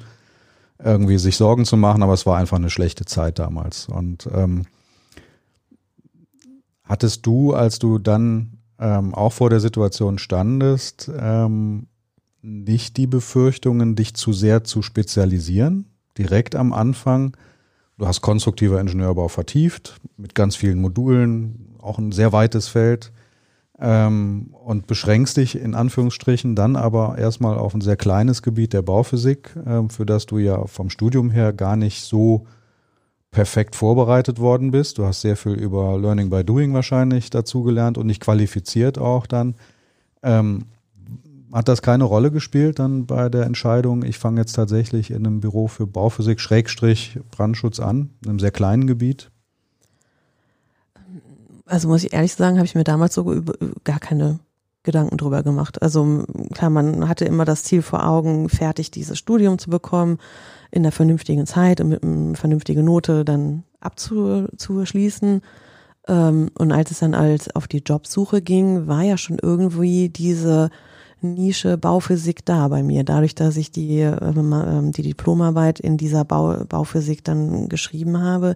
irgendwie 0.84 1.18
sich 1.18 1.38
Sorgen 1.38 1.66
zu 1.66 1.78
machen, 1.78 2.04
aber 2.04 2.14
es 2.14 2.26
war 2.26 2.38
einfach 2.38 2.58
eine 2.58 2.70
schlechte 2.70 3.06
Zeit 3.06 3.40
damals. 3.40 3.88
Und 3.88 4.30
ähm, 4.34 4.66
hattest 6.84 7.26
du, 7.26 7.54
als 7.54 7.80
du 7.80 7.98
dann 7.98 8.58
ähm, 8.80 9.14
auch 9.14 9.34
vor 9.34 9.50
der 9.50 9.60
Situation 9.60 10.20
standest, 10.20 11.10
ähm, 11.20 11.88
nicht 12.48 12.96
die 12.98 13.08
Befürchtungen, 13.08 13.96
dich 13.96 14.14
zu 14.14 14.32
sehr 14.32 14.64
zu 14.64 14.82
spezialisieren, 14.82 15.86
direkt 16.18 16.56
am 16.56 16.72
Anfang. 16.72 17.36
Du 17.98 18.08
hast 18.08 18.22
konstruktiver 18.22 18.80
Ingenieurbau 18.80 19.28
vertieft, 19.28 20.00
mit 20.16 20.34
ganz 20.34 20.56
vielen 20.56 20.80
Modulen, 20.80 21.76
auch 21.80 21.98
ein 21.98 22.12
sehr 22.12 22.32
weites 22.32 22.70
Feld 22.70 23.12
ähm, 23.80 24.54
und 24.54 24.88
beschränkst 24.88 25.38
dich 25.38 25.60
in 25.60 25.76
Anführungsstrichen 25.76 26.56
dann 26.56 26.76
aber 26.76 27.18
erstmal 27.18 27.58
auf 27.58 27.74
ein 27.74 27.82
sehr 27.82 27.98
kleines 27.98 28.42
Gebiet 28.42 28.72
der 28.74 28.82
Bauphysik, 28.82 29.56
äh, 29.66 29.84
für 29.90 30.06
das 30.06 30.26
du 30.26 30.38
ja 30.38 30.66
vom 30.68 30.90
Studium 30.90 31.30
her 31.30 31.52
gar 31.52 31.76
nicht 31.76 32.04
so 32.04 32.46
perfekt 33.30 33.76
vorbereitet 33.76 34.40
worden 34.40 34.72
bist. 34.72 34.98
Du 34.98 35.06
hast 35.06 35.22
sehr 35.22 35.36
viel 35.36 35.54
über 35.54 36.00
Learning 36.00 36.30
by 36.30 36.46
Doing 36.46 36.74
wahrscheinlich 36.74 37.30
dazugelernt 37.30 37.98
und 37.98 38.08
nicht 38.08 38.22
qualifiziert 38.22 38.98
auch 38.98 39.28
dann. 39.28 39.56
Ähm, 40.24 40.68
hat 41.58 41.68
das 41.68 41.82
keine 41.82 42.04
Rolle 42.04 42.30
gespielt 42.30 42.78
dann 42.78 43.08
bei 43.08 43.30
der 43.30 43.46
Entscheidung, 43.48 44.04
ich 44.04 44.20
fange 44.20 44.40
jetzt 44.40 44.54
tatsächlich 44.54 45.10
in 45.10 45.26
einem 45.26 45.40
Büro 45.40 45.68
für 45.68 45.88
Bauphysik 45.88 46.40
Schrägstrich 46.40 47.20
Brandschutz 47.32 47.80
an, 47.80 48.12
in 48.24 48.30
einem 48.30 48.40
sehr 48.40 48.52
kleinen 48.52 48.86
Gebiet? 48.86 49.32
Also 51.66 51.88
muss 51.88 52.04
ich 52.04 52.14
ehrlich 52.14 52.36
sagen, 52.36 52.58
habe 52.58 52.68
ich 52.68 52.76
mir 52.76 52.84
damals 52.84 53.16
so 53.16 53.42
gar 53.84 54.00
keine 54.00 54.38
Gedanken 54.84 55.18
drüber 55.18 55.42
gemacht. 55.42 55.82
Also 55.82 56.26
klar, 56.54 56.70
man 56.70 57.10
hatte 57.10 57.26
immer 57.26 57.44
das 57.44 57.64
Ziel 57.64 57.82
vor 57.82 58.08
Augen, 58.08 58.50
fertig 58.50 58.92
dieses 58.92 59.18
Studium 59.18 59.58
zu 59.58 59.72
bekommen, 59.72 60.20
in 60.70 60.84
der 60.84 60.92
vernünftigen 60.92 61.48
Zeit 61.48 61.82
und 61.82 61.90
mit 61.90 62.04
einer 62.04 62.36
vernünftigen 62.36 62.86
Note 62.86 63.26
dann 63.26 63.64
abzuschließen. 63.80 65.42
Ähm, 66.08 66.52
und 66.56 66.72
als 66.72 66.92
es 66.92 67.00
dann 67.00 67.16
als 67.16 67.54
auf 67.56 67.68
die 67.68 67.82
Jobsuche 67.84 68.44
ging, 68.44 68.86
war 68.86 69.02
ja 69.02 69.18
schon 69.18 69.40
irgendwie 69.42 70.10
diese 70.10 70.70
Nische 71.34 71.78
Bauphysik 71.78 72.46
da 72.46 72.68
bei 72.68 72.84
mir. 72.84 73.04
Dadurch, 73.04 73.36
dass 73.36 73.58
ich 73.58 73.72
die, 73.72 74.00
äh, 74.02 74.92
die 74.92 75.02
Diplomarbeit 75.02 75.80
in 75.80 75.98
dieser 75.98 76.26
Bau, 76.26 76.64
Bauphysik 76.68 77.24
dann 77.24 77.70
geschrieben 77.70 78.22
habe, 78.22 78.56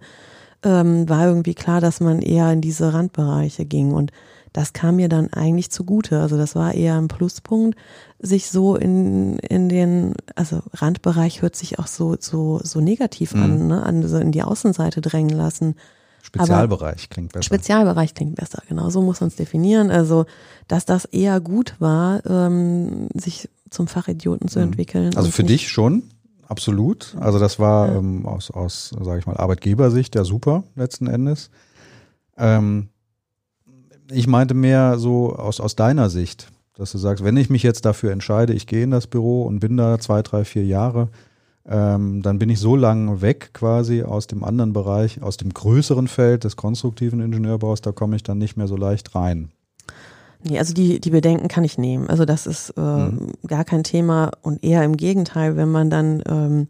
ähm, 0.64 1.10
war 1.10 1.26
irgendwie 1.26 1.56
klar, 1.56 1.82
dass 1.82 2.00
man 2.00 2.22
eher 2.22 2.52
in 2.52 2.62
diese 2.62 2.94
Randbereiche 2.94 3.66
ging. 3.66 3.92
Und 3.92 4.12
das 4.54 4.74
kam 4.74 4.98
mir 4.98 5.10
dann 5.10 5.32
eigentlich 5.32 5.72
zugute. 5.72 6.20
Also 6.20 6.38
das 6.38 6.56
war 6.56 6.74
eher 6.74 6.98
ein 6.98 7.08
Pluspunkt, 7.08 7.78
sich 8.20 8.50
so 8.50 8.76
in, 8.76 9.40
in 9.40 9.70
den, 9.70 10.14
also 10.36 10.62
Randbereich 10.74 11.42
hört 11.42 11.56
sich 11.56 11.80
auch 11.80 11.88
so, 11.88 12.16
so, 12.20 12.60
so 12.64 12.82
negativ 12.82 13.34
mhm. 13.34 13.44
an, 13.44 13.68
ne? 13.68 13.84
an 13.84 14.08
so 14.08 14.18
in 14.18 14.32
die 14.32 14.44
Außenseite 14.44 15.02
drängen 15.02 15.36
lassen. 15.36 15.76
Spezialbereich 16.34 17.04
Aber 17.04 17.14
klingt 17.14 17.34
besser. 17.34 17.44
Spezialbereich 17.44 18.14
klingt 18.14 18.36
besser, 18.36 18.64
genau. 18.68 18.90
So 18.90 19.02
muss 19.02 19.20
man 19.20 19.28
es 19.28 19.36
definieren. 19.36 19.92
Also, 19.92 20.26
dass 20.68 20.86
das 20.86 21.06
eher 21.06 21.42
gut 21.42 21.76
war, 21.80 22.26
ähm, 22.26 23.10
sich 23.14 23.50
zum 23.70 23.88
Fachidioten 23.88 24.48
zu 24.48 24.60
mhm. 24.60 24.66
entwickeln. 24.66 25.16
Also 25.18 25.32
für 25.32 25.44
dich 25.44 25.68
schon, 25.68 26.04
absolut. 26.48 27.16
Also 27.20 27.40
das 27.40 27.60
war 27.60 27.88
ja. 27.88 27.98
ähm, 27.98 28.26
aus, 28.26 28.52
aus 28.52 28.92
sage 29.02 29.20
ich 29.20 29.26
mal, 29.26 29.38
Arbeitgebersicht 29.38 30.16
ja 30.16 30.24
super 30.24 30.64
letzten 30.76 31.08
Endes. 31.08 31.50
Ähm, 32.38 32.90
ich 34.10 34.28
meinte 34.28 34.54
mehr 34.54 34.98
so 35.00 35.36
aus, 35.36 35.60
aus 35.60 35.76
deiner 35.76 36.10
Sicht, 36.10 36.48
dass 36.76 36.92
du 36.92 36.98
sagst, 36.98 37.24
wenn 37.24 37.38
ich 37.38 37.50
mich 37.50 37.64
jetzt 37.64 37.86
dafür 37.86 38.12
entscheide, 38.12 38.54
ich 38.54 38.68
gehe 38.68 38.84
in 38.84 38.92
das 38.92 39.08
Büro 39.08 39.44
und 39.44 39.60
bin 39.60 39.78
da 39.78 40.00
zwei, 40.00 40.22
drei, 40.22 40.46
vier 40.46 40.66
Jahre, 40.66 41.10
ähm, 41.68 42.22
dann 42.22 42.40
bin 42.40 42.50
ich 42.50 42.60
so 42.60 42.76
lang 42.76 43.22
weg 43.22 43.52
quasi 43.54 44.04
aus 44.04 44.28
dem 44.28 44.44
anderen 44.44 44.74
Bereich, 44.74 45.22
aus 45.22 45.38
dem 45.38 45.54
größeren 45.54 46.08
Feld 46.08 46.44
des 46.44 46.56
konstruktiven 46.56 47.22
Ingenieurbaus, 47.22 47.82
da 47.82 47.92
komme 47.92 48.16
ich 48.16 48.24
dann 48.24 48.38
nicht 48.38 48.58
mehr 48.58 48.68
so 48.68 48.76
leicht 48.76 49.16
rein. 49.16 49.52
Nee, 50.44 50.58
also 50.58 50.74
die, 50.74 51.00
die 51.00 51.12
Bedenken 51.12 51.48
kann 51.48 51.64
ich 51.64 51.78
nehmen. 51.78 52.10
Also 52.10 52.26
das 52.26 52.48
ist 52.48 52.72
äh, 52.76 52.82
mhm. 52.82 53.34
gar 53.46 53.64
kein 53.64 53.84
Thema 53.84 54.32
und 54.42 54.64
eher 54.64 54.84
im 54.84 54.98
Gegenteil, 54.98 55.56
wenn 55.56 55.70
man 55.70 55.90
dann 55.90 56.24
ähm, 56.28 56.68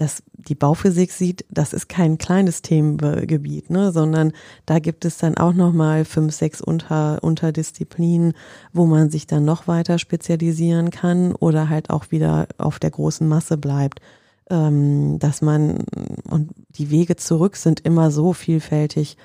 das, 0.00 0.22
die 0.32 0.54
Bauphysik 0.54 1.12
sieht, 1.12 1.44
das 1.50 1.74
ist 1.74 1.90
kein 1.90 2.16
kleines 2.16 2.62
Themengebiet, 2.62 3.68
ne, 3.68 3.92
sondern 3.92 4.32
da 4.64 4.78
gibt 4.78 5.04
es 5.04 5.18
dann 5.18 5.36
auch 5.36 5.52
nochmal 5.52 6.06
fünf, 6.06 6.34
sechs 6.34 6.62
Unter, 6.62 7.22
Unterdisziplinen, 7.22 8.32
wo 8.72 8.86
man 8.86 9.10
sich 9.10 9.26
dann 9.26 9.44
noch 9.44 9.68
weiter 9.68 9.98
spezialisieren 9.98 10.90
kann 10.90 11.34
oder 11.34 11.68
halt 11.68 11.90
auch 11.90 12.10
wieder 12.10 12.48
auf 12.56 12.78
der 12.78 12.90
großen 12.90 13.28
Masse 13.28 13.58
bleibt. 13.58 14.00
Ähm, 14.48 15.18
dass 15.18 15.42
man, 15.42 15.84
und 16.24 16.50
die 16.70 16.90
Wege 16.90 17.16
zurück 17.16 17.56
sind 17.56 17.80
immer 17.80 18.10
so 18.10 18.32
vielfältig, 18.32 19.18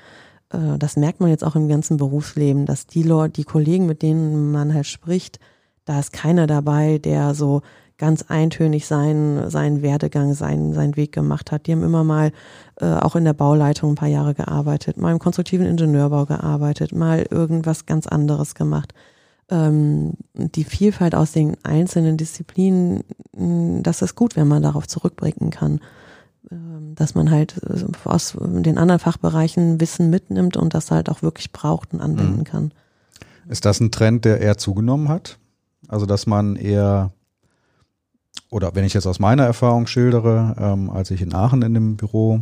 äh, 0.50 0.76
das 0.78 0.96
merkt 0.96 1.20
man 1.20 1.30
jetzt 1.30 1.42
auch 1.42 1.56
im 1.56 1.68
ganzen 1.68 1.96
Berufsleben, 1.96 2.66
dass 2.66 2.86
die 2.86 3.02
Leute, 3.02 3.32
die 3.32 3.44
Kollegen, 3.44 3.86
mit 3.86 4.02
denen 4.02 4.52
man 4.52 4.74
halt 4.74 4.86
spricht, 4.86 5.40
da 5.86 5.98
ist 5.98 6.12
keiner 6.12 6.46
dabei, 6.46 6.98
der 6.98 7.34
so 7.34 7.62
ganz 7.98 8.22
eintönig 8.28 8.86
seinen, 8.86 9.50
seinen 9.50 9.82
Werdegang, 9.82 10.34
seinen, 10.34 10.74
seinen 10.74 10.96
Weg 10.96 11.12
gemacht 11.12 11.52
hat. 11.52 11.66
Die 11.66 11.72
haben 11.72 11.82
immer 11.82 12.04
mal 12.04 12.32
äh, 12.80 12.86
auch 12.86 13.16
in 13.16 13.24
der 13.24 13.32
Bauleitung 13.32 13.92
ein 13.92 13.96
paar 13.96 14.08
Jahre 14.08 14.34
gearbeitet, 14.34 14.96
mal 14.96 15.12
im 15.12 15.18
konstruktiven 15.18 15.66
Ingenieurbau 15.66 16.26
gearbeitet, 16.26 16.92
mal 16.92 17.26
irgendwas 17.30 17.86
ganz 17.86 18.06
anderes 18.06 18.54
gemacht. 18.54 18.92
Ähm, 19.48 20.14
die 20.34 20.64
Vielfalt 20.64 21.14
aus 21.14 21.32
den 21.32 21.56
einzelnen 21.64 22.16
Disziplinen, 22.16 23.04
das 23.82 24.02
ist 24.02 24.14
gut, 24.14 24.36
wenn 24.36 24.48
man 24.48 24.62
darauf 24.62 24.86
zurückblicken 24.86 25.50
kann. 25.50 25.80
Ähm, 26.50 26.94
dass 26.94 27.14
man 27.14 27.30
halt 27.30 27.60
äh, 27.64 27.84
aus 28.04 28.36
den 28.40 28.78
anderen 28.78 29.00
Fachbereichen 29.00 29.80
Wissen 29.80 30.10
mitnimmt 30.10 30.56
und 30.56 30.74
das 30.74 30.90
halt 30.90 31.08
auch 31.10 31.22
wirklich 31.22 31.52
braucht 31.52 31.92
und 31.92 32.00
anwenden 32.00 32.38
mhm. 32.38 32.44
kann. 32.44 32.72
Ist 33.48 33.64
das 33.64 33.80
ein 33.80 33.90
Trend, 33.90 34.24
der 34.24 34.40
eher 34.40 34.56
zugenommen 34.56 35.08
hat? 35.08 35.38
Also 35.88 36.06
dass 36.06 36.26
man 36.26 36.56
eher, 36.56 37.12
oder 38.50 38.74
wenn 38.74 38.84
ich 38.84 38.94
jetzt 38.94 39.06
aus 39.06 39.18
meiner 39.18 39.44
Erfahrung 39.44 39.86
schildere, 39.86 40.54
ähm, 40.58 40.90
als 40.90 41.10
ich 41.10 41.22
in 41.22 41.34
Aachen 41.34 41.62
in 41.62 41.74
dem 41.74 41.96
Büro, 41.96 42.40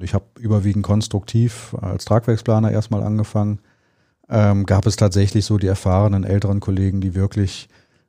ich 0.00 0.14
habe 0.14 0.24
überwiegend 0.38 0.84
konstruktiv 0.84 1.74
als 1.80 2.04
Tragwerksplaner 2.04 2.70
erstmal 2.70 3.02
angefangen, 3.02 3.60
ähm, 4.28 4.66
gab 4.66 4.86
es 4.86 4.96
tatsächlich 4.96 5.44
so 5.44 5.58
die 5.58 5.66
erfahrenen 5.66 6.24
älteren 6.24 6.60
Kollegen, 6.60 7.00
die 7.00 7.14
wirklich 7.14 7.68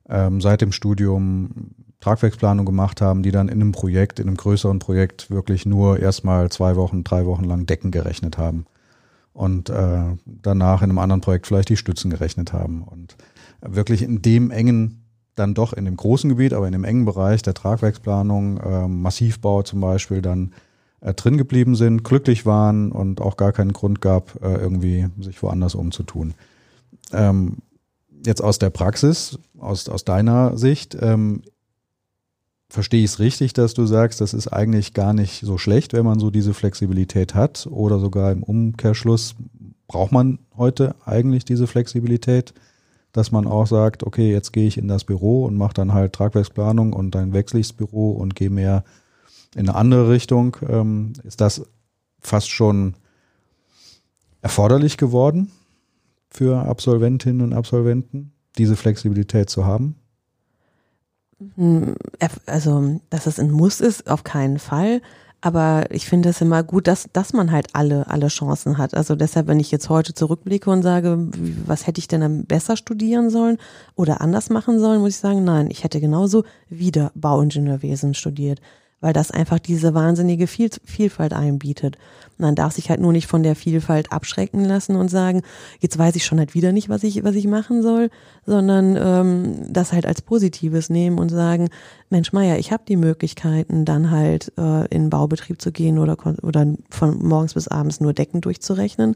ähm, 0.10 0.41
seit 0.41 0.62
dem 0.62 0.71
Studium 0.71 1.71
Tragwerksplanung 2.00 2.65
gemacht 2.65 3.02
haben, 3.02 3.24
die 3.24 3.32
dann 3.32 3.48
in 3.48 3.62
einem 3.62 3.71
Projekt, 3.71 4.19
in 4.19 4.28
einem 4.28 4.38
größeren 4.38 4.80
Projekt 4.80 5.32
wirklich 5.32 5.65
nur 5.65 6.00
erstmal 6.00 6.50
zwei 6.52 6.76
Wochen, 6.76 7.04
drei 7.04 7.26
Wochen 7.26 7.43
lang 7.43 7.65
Decken 7.65 7.91
gerechnet 7.91 8.38
haben 8.38 8.65
und 9.36 9.69
äh, 9.69 10.15
danach 10.26 10.82
in 10.82 10.89
einem 10.89 11.00
anderen 11.00 11.21
Projekt 11.21 11.45
vielleicht 11.45 11.69
die 11.69 11.78
Stützen 11.78 12.10
gerechnet 12.10 12.54
haben. 12.54 12.84
Und 12.84 13.17
wirklich 13.62 14.02
in 14.02 14.21
dem 14.21 14.50
engen, 14.50 15.05
dann 15.36 15.54
doch 15.54 15.74
in 15.74 15.86
dem 15.86 15.98
großen 15.98 16.30
Gebiet, 16.30 16.54
aber 16.54 16.65
in 16.65 16.71
dem 16.71 16.84
engen 16.84 17.06
Bereich 17.06 17.41
der 17.41 17.54
Tragwerksplanung, 17.54 18.58
äh, 18.58 18.88
Massivbau 18.88 19.63
zum 19.63 19.82
Beispiel, 19.82 20.21
dann 20.21 20.54
äh, 21.02 21.13
drin 21.13 21.38
geblieben 21.38 21.76
sind, 21.76 22.04
glücklich 22.04 22.45
waren 22.45 22.91
und 22.91 23.21
auch 23.21 23.38
gar 23.38 23.52
keinen 23.52 23.74
Grund 23.74 24.02
gab, 24.02 24.41
äh, 24.41 24.56
irgendwie 24.56 25.08
sich 25.19 25.41
woanders 25.43 25.76
umzutun. 25.76 26.34
Ähm, 27.12 27.58
jetzt 28.26 28.41
aus 28.41 28.60
der 28.60 28.69
Praxis, 28.69 29.38
aus, 29.60 29.89
aus 29.89 30.06
deiner 30.06 30.58
Sicht, 30.58 30.98
ähm, 31.00 31.43
verstehe 32.69 33.04
ich 33.04 33.12
es 33.12 33.19
richtig, 33.19 33.54
dass 33.54 33.74
du 33.74 33.86
sagst, 33.86 34.21
das 34.21 34.34
ist 34.34 34.48
eigentlich 34.48 34.93
gar 34.93 35.13
nicht 35.13 35.41
so 35.45 35.58
schlecht, 35.58 35.93
wenn 35.93 36.06
man 36.06 36.19
so 36.19 36.32
diese 36.32 36.54
Flexibilität 36.54 37.36
hat 37.36 37.67
oder 37.69 38.00
sogar 38.00 38.32
im 38.32 38.43
Umkehrschluss 38.43 39.36
braucht 39.88 40.12
man 40.12 40.39
heute 40.58 40.95
eigentlich 41.06 41.45
diese 41.45 41.67
Flexibilität, 41.67 42.54
dass 43.15 43.32
man 43.32 43.47
auch 43.47 43.65
sagt, 43.65 44.04
okay, 44.04 44.30
jetzt 44.30 44.51
gehe 44.51 44.67
ich 44.67 44.78
in 44.78 44.89
das 44.89 45.06
Büro 45.06 45.45
und 45.45 45.56
mache 45.56 45.73
dann 45.73 45.93
halt 45.93 46.12
Tragwerksplanung 46.12 46.91
und 46.91 47.15
dann 47.15 47.32
wechsle 47.32 47.62
ich 47.62 47.69
das 47.69 47.78
Büro 47.78 48.12
und 48.12 48.36
gehe 48.36 48.49
mehr 48.49 48.84
in 49.56 49.69
eine 49.69 49.75
andere 49.78 50.10
Richtung. 50.10 50.58
Ähm, 50.67 51.13
ist 51.23 51.39
das 51.39 51.62
fast 52.19 52.49
schon 52.49 52.95
erforderlich 54.41 54.97
geworden 54.97 55.49
für 56.30 56.60
Absolventinnen 56.65 57.41
und 57.41 57.54
Absolventen, 57.54 58.34
diese 58.58 58.75
Flexibilität 58.75 59.49
zu 59.49 59.65
haben? 59.65 59.95
Hm, 61.56 61.95
also, 62.45 62.99
dass 63.10 63.28
es 63.28 63.39
ein 63.39 63.51
Muss 63.51 63.80
ist, 63.80 64.10
auf 64.10 64.25
keinen 64.25 64.60
Fall. 64.60 65.01
Aber 65.46 65.86
ich 65.92 66.08
finde 66.08 66.30
es 66.30 66.42
immer 66.42 66.64
gut, 66.64 66.88
dass, 66.88 67.08
dass 67.14 67.32
man 67.32 67.52
halt 67.52 67.68
alle, 67.74 68.10
alle 68.10 68.30
Chancen 68.30 68.80
hat. 68.80 68.96
Also 68.96 69.16
deshalb, 69.16 69.46
wenn 69.46 69.60
ich 69.60 69.70
jetzt 69.70 69.90
heute 69.90 70.16
zurückblicke 70.16 70.72
und 70.72 70.82
sage, 70.82 71.30
was 71.68 71.86
hätte 71.86 72.00
ich 72.00 72.08
denn 72.08 72.22
dann 72.22 72.46
besser 72.46 72.76
studieren 72.76 73.30
sollen 73.30 73.60
oder 73.94 74.22
anders 74.22 74.50
machen 74.50 74.80
sollen, 74.80 75.02
muss 75.02 75.12
ich 75.12 75.18
sagen, 75.18 75.44
nein, 75.44 75.70
ich 75.70 75.84
hätte 75.84 76.02
genauso 76.02 76.46
wieder 76.68 77.12
Bauingenieurwesen 77.14 78.16
studiert 78.16 78.60
weil 79.02 79.14
das 79.14 79.30
einfach 79.30 79.60
diese 79.60 79.94
wahnsinnige 79.94 80.48
Viel 80.48 80.72
Vielfalt 80.84 81.32
einbietet. 81.32 81.98
Man 82.38 82.56
darf 82.56 82.74
sich 82.74 82.89
halt 82.89 83.00
nur 83.00 83.12
nicht 83.12 83.28
von 83.28 83.43
der 83.43 83.56
Vielfalt 83.56 84.12
abschrecken 84.12 84.65
lassen 84.65 84.95
und 84.95 85.10
sagen, 85.10 85.41
jetzt 85.80 85.98
weiß 85.98 86.15
ich 86.15 86.26
schon 86.26 86.39
halt 86.39 86.54
wieder 86.54 86.71
nicht, 86.71 86.89
was 86.89 87.04
ich, 87.04 87.24
was 87.24 87.36
ich 87.36 87.48
machen 87.48 87.82
soll, 87.82 88.10
sondern 88.45 88.98
ähm, 88.98 89.74
das 89.74 89.93
halt 89.93 90.06
als 90.06 90.21
Positives 90.21 90.89
nehmen 90.89 91.17
und 91.17 91.30
sagen, 91.30 91.69
Mensch 92.10 92.34
Meier, 92.34 92.58
ich 92.58 92.71
habe 92.71 92.84
die 92.88 92.98
Möglichkeiten, 92.98 93.86
dann 93.86 94.12
halt 94.12 94.52
äh, 94.58 94.86
in 94.88 95.10
Baubetrieb 95.10 95.62
zu 95.62 95.71
gehen 95.71 95.98
oder, 95.98 96.17
oder 96.43 96.65
von 96.89 97.26
morgens 97.26 97.54
bis 97.54 97.67
abends 97.67 98.00
nur 98.00 98.13
Decken 98.13 98.41
durchzurechnen 98.41 99.15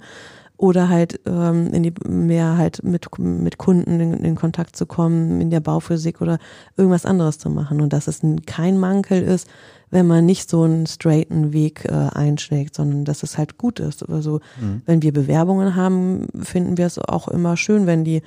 oder 0.59 0.89
halt 0.89 1.21
ähm, 1.25 1.73
in 1.73 1.83
die 1.83 1.93
mehr 2.05 2.57
halt 2.57 2.83
mit 2.83 3.07
mit 3.17 3.57
Kunden 3.57 3.99
in, 4.01 4.13
in, 4.25 4.35
Kontakt 4.35 4.75
zu 4.75 4.85
kommen 4.85 5.39
in 5.39 5.49
der 5.49 5.61
Bauphysik 5.61 6.19
oder 6.19 6.37
irgendwas 6.75 7.05
anderes 7.05 7.37
zu 7.37 7.49
machen. 7.49 7.79
Und 7.79 7.93
dass 7.93 8.07
es 8.07 8.19
kein 8.45 8.77
Mankel 8.77 9.23
ist, 9.23 9.47
wenn 9.91 10.07
man 10.07 10.25
nicht 10.25 10.49
so 10.49 10.63
einen 10.63 10.85
straighten 10.85 11.53
Weg 11.53 11.85
äh, 11.85 11.91
einschlägt, 11.91 12.75
sondern 12.75 13.05
dass 13.05 13.23
es 13.23 13.37
halt 13.37 13.57
gut 13.57 13.79
ist. 13.79 14.07
Also 14.07 14.39
mhm. 14.59 14.81
wenn 14.85 15.01
wir 15.01 15.13
Bewerbungen 15.13 15.75
haben, 15.75 16.27
finden 16.41 16.77
wir 16.77 16.85
es 16.85 16.99
auch 16.99 17.27
immer 17.27 17.57
schön, 17.57 17.87
wenn 17.87 18.03
die 18.03 18.21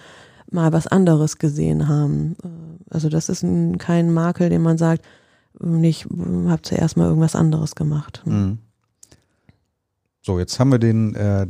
mal 0.50 0.72
was 0.72 0.86
anderes 0.86 1.38
gesehen 1.38 1.88
haben. 1.88 2.36
Äh, 2.42 2.48
also 2.90 3.08
das 3.08 3.28
ist 3.28 3.42
ein, 3.42 3.78
kein 3.78 4.12
Makel, 4.12 4.48
den 4.48 4.62
man 4.62 4.78
sagt, 4.78 5.04
ich 5.82 6.06
habe 6.46 6.62
zuerst 6.62 6.96
mal 6.96 7.08
irgendwas 7.08 7.36
anderes 7.36 7.74
gemacht. 7.74 8.22
Mhm. 8.24 8.58
So, 10.22 10.38
jetzt 10.38 10.58
haben 10.58 10.70
wir 10.70 10.78
den 10.78 11.14
äh, 11.14 11.46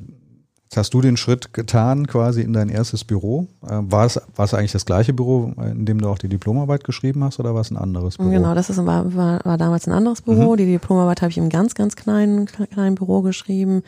Jetzt 0.72 0.78
hast 0.78 0.94
du 0.94 1.02
den 1.02 1.18
Schritt 1.18 1.52
getan, 1.52 2.06
quasi 2.06 2.40
in 2.40 2.54
dein 2.54 2.70
erstes 2.70 3.04
Büro. 3.04 3.46
Äh, 3.62 3.80
war 3.82 4.06
es, 4.06 4.18
war 4.35 4.46
es 4.46 4.54
eigentlich 4.54 4.72
das 4.72 4.87
gleiche 4.87 5.12
Büro, 5.12 5.52
in 5.58 5.85
dem 5.85 6.00
du 6.00 6.08
auch 6.08 6.16
die 6.16 6.30
Diplomarbeit 6.30 6.82
geschrieben 6.82 7.22
hast, 7.24 7.38
oder 7.38 7.52
war 7.52 7.61
es 7.61 7.70
ein 7.70 7.76
anderes 7.76 8.16
Büro? 8.16 8.30
Genau, 8.30 8.54
das 8.54 8.70
ist, 8.70 8.78
war, 8.78 9.14
war, 9.14 9.44
war 9.44 9.58
damals 9.58 9.87
ein 9.87 9.92
anderes 9.92 10.22
Büro. 10.22 10.52
Mhm. 10.52 10.56
Die 10.56 10.64
Diplomarbeit 10.64 11.20
habe 11.20 11.30
ich 11.30 11.37
im 11.37 11.50
ganz, 11.50 11.74
ganz 11.74 11.94
kleinen, 11.94 12.46
kleinen 12.46 12.94
Büro 12.94 13.20
geschrieben. 13.20 13.82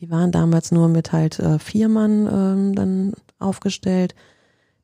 Die 0.00 0.10
waren 0.10 0.30
damals 0.30 0.72
nur 0.72 0.88
mit 0.88 1.10
halt 1.10 1.38
äh, 1.38 1.58
vier 1.58 1.88
Mann 1.88 2.28
ähm, 2.30 2.74
dann 2.74 3.12
aufgestellt. 3.38 4.14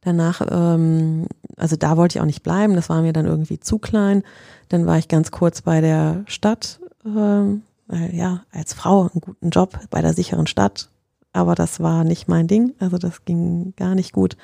Danach, 0.00 0.40
ähm, 0.50 1.26
also 1.58 1.76
da 1.76 1.98
wollte 1.98 2.16
ich 2.16 2.22
auch 2.22 2.26
nicht 2.26 2.42
bleiben, 2.42 2.76
das 2.76 2.88
war 2.88 3.02
mir 3.02 3.12
dann 3.12 3.26
irgendwie 3.26 3.60
zu 3.60 3.76
klein. 3.76 4.22
Dann 4.70 4.86
war 4.86 4.96
ich 4.96 5.06
ganz 5.06 5.30
kurz 5.30 5.60
bei 5.60 5.82
der 5.82 6.24
Stadt, 6.28 6.80
ähm, 7.04 7.60
weil 7.88 8.14
ja, 8.14 8.40
als 8.52 8.72
Frau 8.72 9.02
einen 9.02 9.20
guten 9.20 9.50
Job 9.50 9.78
bei 9.90 10.00
der 10.00 10.14
sicheren 10.14 10.46
Stadt 10.46 10.88
aber 11.32 11.54
das 11.54 11.80
war 11.80 12.04
nicht 12.04 12.28
mein 12.28 12.46
Ding, 12.46 12.74
also 12.78 12.98
das 12.98 13.24
ging 13.24 13.74
gar 13.76 13.94
nicht 13.94 14.12
gut. 14.12 14.36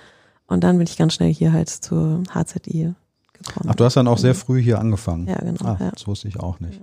Und 0.46 0.64
dann 0.64 0.78
bin 0.78 0.86
ich 0.86 0.96
ganz 0.96 1.14
schnell 1.14 1.32
hier 1.32 1.52
halt 1.52 1.68
zur 1.68 2.22
HZI 2.32 2.94
gekommen. 3.32 3.68
Ach, 3.68 3.74
du 3.74 3.84
hast 3.84 3.96
dann 3.96 4.08
auch 4.08 4.18
sehr 4.18 4.34
früh 4.34 4.62
hier 4.62 4.78
angefangen. 4.78 5.26
Ja, 5.26 5.38
genau. 5.38 5.64
Ah, 5.64 5.76
ja. 5.78 5.90
Das 5.90 6.06
wusste 6.06 6.28
ich 6.28 6.40
auch 6.40 6.60
nicht. 6.60 6.80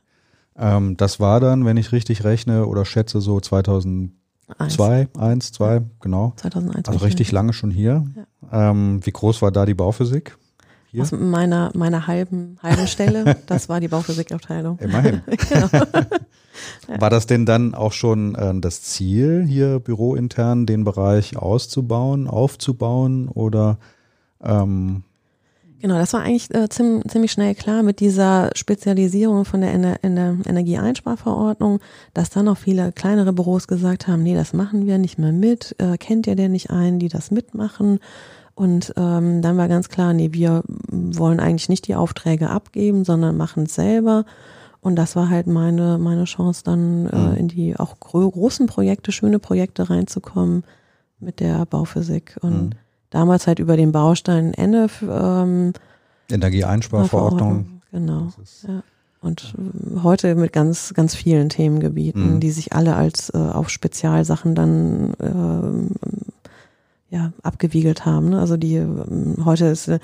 Ja. 0.58 0.78
Ähm, 0.78 0.98
das 0.98 1.20
war 1.20 1.40
dann, 1.40 1.66
wenn 1.66 1.78
ich 1.78 1.92
richtig 1.92 2.24
rechne 2.24 2.68
oder 2.68 2.86
schätze, 2.86 3.20
so 3.22 3.40
2002, 3.40 4.12
eins, 4.58 4.80
eins 5.18 5.52
zwei, 5.52 5.82
genau. 6.00 6.34
2001. 6.38 6.88
Also 6.88 7.04
richtig 7.04 7.32
lange 7.32 7.54
schon 7.54 7.72
hier. 7.72 8.06
Ähm, 8.52 9.00
wie 9.04 9.12
groß 9.12 9.42
war 9.42 9.52
da 9.52 9.66
die 9.66 9.74
Bauphysik? 9.74 10.38
Hier? 10.96 11.04
Aus 11.04 11.12
meiner, 11.12 11.72
meiner 11.74 12.08
halben, 12.08 12.58
halben 12.64 12.88
Stelle, 12.88 13.36
das 13.48 13.68
war 13.68 13.82
die 13.82 13.90
Bauphysik-Abteilung. 13.90 14.80
Immerhin. 14.80 15.22
genau. 15.50 15.68
War 17.00 17.10
das 17.10 17.28
denn 17.28 17.46
dann 17.46 17.76
auch 17.76 17.92
schon 17.92 18.34
äh, 18.36 18.54
das 18.62 18.82
Ziel, 18.82 19.44
hier 19.46 19.80
bürointern 19.80 20.66
den 20.66 20.86
Bereich 20.86 21.36
auszubauen, 21.36 22.30
aufzubauen 22.30 23.28
oder 23.28 23.78
ähm 24.42 25.04
Genau, 25.82 25.98
das 25.98 26.14
war 26.14 26.22
eigentlich 26.22 26.52
äh, 26.56 26.70
ziemlich, 26.70 27.12
ziemlich 27.12 27.32
schnell 27.34 27.54
klar 27.54 27.84
mit 27.84 28.00
dieser 28.00 28.50
Spezialisierung 28.56 29.44
von 29.44 29.62
der, 29.62 29.74
Ener 29.74 29.98
der 30.02 30.38
Energieeinsparverordnung, 30.46 31.82
dass 32.14 32.30
dann 32.30 32.48
auch 32.48 32.58
viele 32.58 32.94
kleinere 32.94 33.34
Büros 33.34 33.68
gesagt 33.68 34.08
haben, 34.08 34.24
nee, 34.24 34.34
das 34.34 34.54
machen 34.54 34.86
wir 34.86 34.98
nicht 34.98 35.20
mehr 35.20 35.34
mit. 35.34 35.76
Äh, 35.78 35.98
kennt 35.98 36.26
ihr 36.26 36.36
denn 36.36 36.54
nicht 36.54 36.72
einen, 36.72 37.00
die 37.00 37.10
das 37.10 37.30
mitmachen? 37.30 38.00
Und 38.56 38.94
ähm, 38.96 39.42
dann 39.42 39.58
war 39.58 39.68
ganz 39.68 39.90
klar, 39.90 40.14
nee, 40.14 40.30
wir 40.32 40.64
wollen 40.90 41.42
eigentlich 41.42 41.68
nicht 41.68 41.88
die 41.88 41.96
Aufträge 41.96 42.50
abgeben, 42.50 43.04
sondern 43.04 43.36
machen 43.36 43.64
es 43.64 43.76
selber. 43.76 44.26
Und 44.80 44.96
das 44.96 45.16
war 45.16 45.30
halt 45.30 45.48
meine, 45.48 45.98
meine 45.98 46.24
Chance, 46.24 46.62
dann 46.64 47.08
äh, 47.08 47.18
mhm. 47.18 47.36
in 47.36 47.48
die 47.50 47.76
auch 47.76 48.00
großen 48.00 48.68
Projekte, 48.68 49.12
schöne 49.12 49.40
Projekte 49.40 49.90
reinzukommen 49.90 50.64
mit 51.20 51.42
der 51.42 51.66
Bauphysik. 51.66 52.38
Und 52.42 52.62
mhm. 52.62 52.70
damals 53.10 53.46
halt 53.46 53.60
über 53.60 53.76
den 53.76 53.92
Baustein 53.92 54.54
Ende 54.54 54.88
ähm, 55.02 55.74
Energieeinsparverordnung. 56.30 57.82
Genau. 57.92 58.30
Ja. 58.68 58.84
Und 59.22 59.56
äh, 59.58 60.02
heute 60.04 60.36
mit 60.36 60.54
ganz, 60.54 60.94
ganz 60.94 61.16
vielen 61.16 61.50
Themengebieten, 61.50 62.36
mhm. 62.36 62.40
die 62.40 62.52
sich 62.52 62.74
alle 62.74 62.96
als 62.96 63.32
äh, 63.32 63.38
auf 63.38 63.70
Spezialsachen 63.70 64.56
dann 64.56 65.14
äh, 65.16 66.35
ja, 67.10 67.34
abgewiegelt 67.44 68.06
haben. 68.06 68.30
Ne? 68.30 68.40
Also 68.40 68.58
die 68.58 68.76
ähm, 68.76 69.38
heute 69.46 69.66
ist 69.66 69.88
äh, 69.88 70.00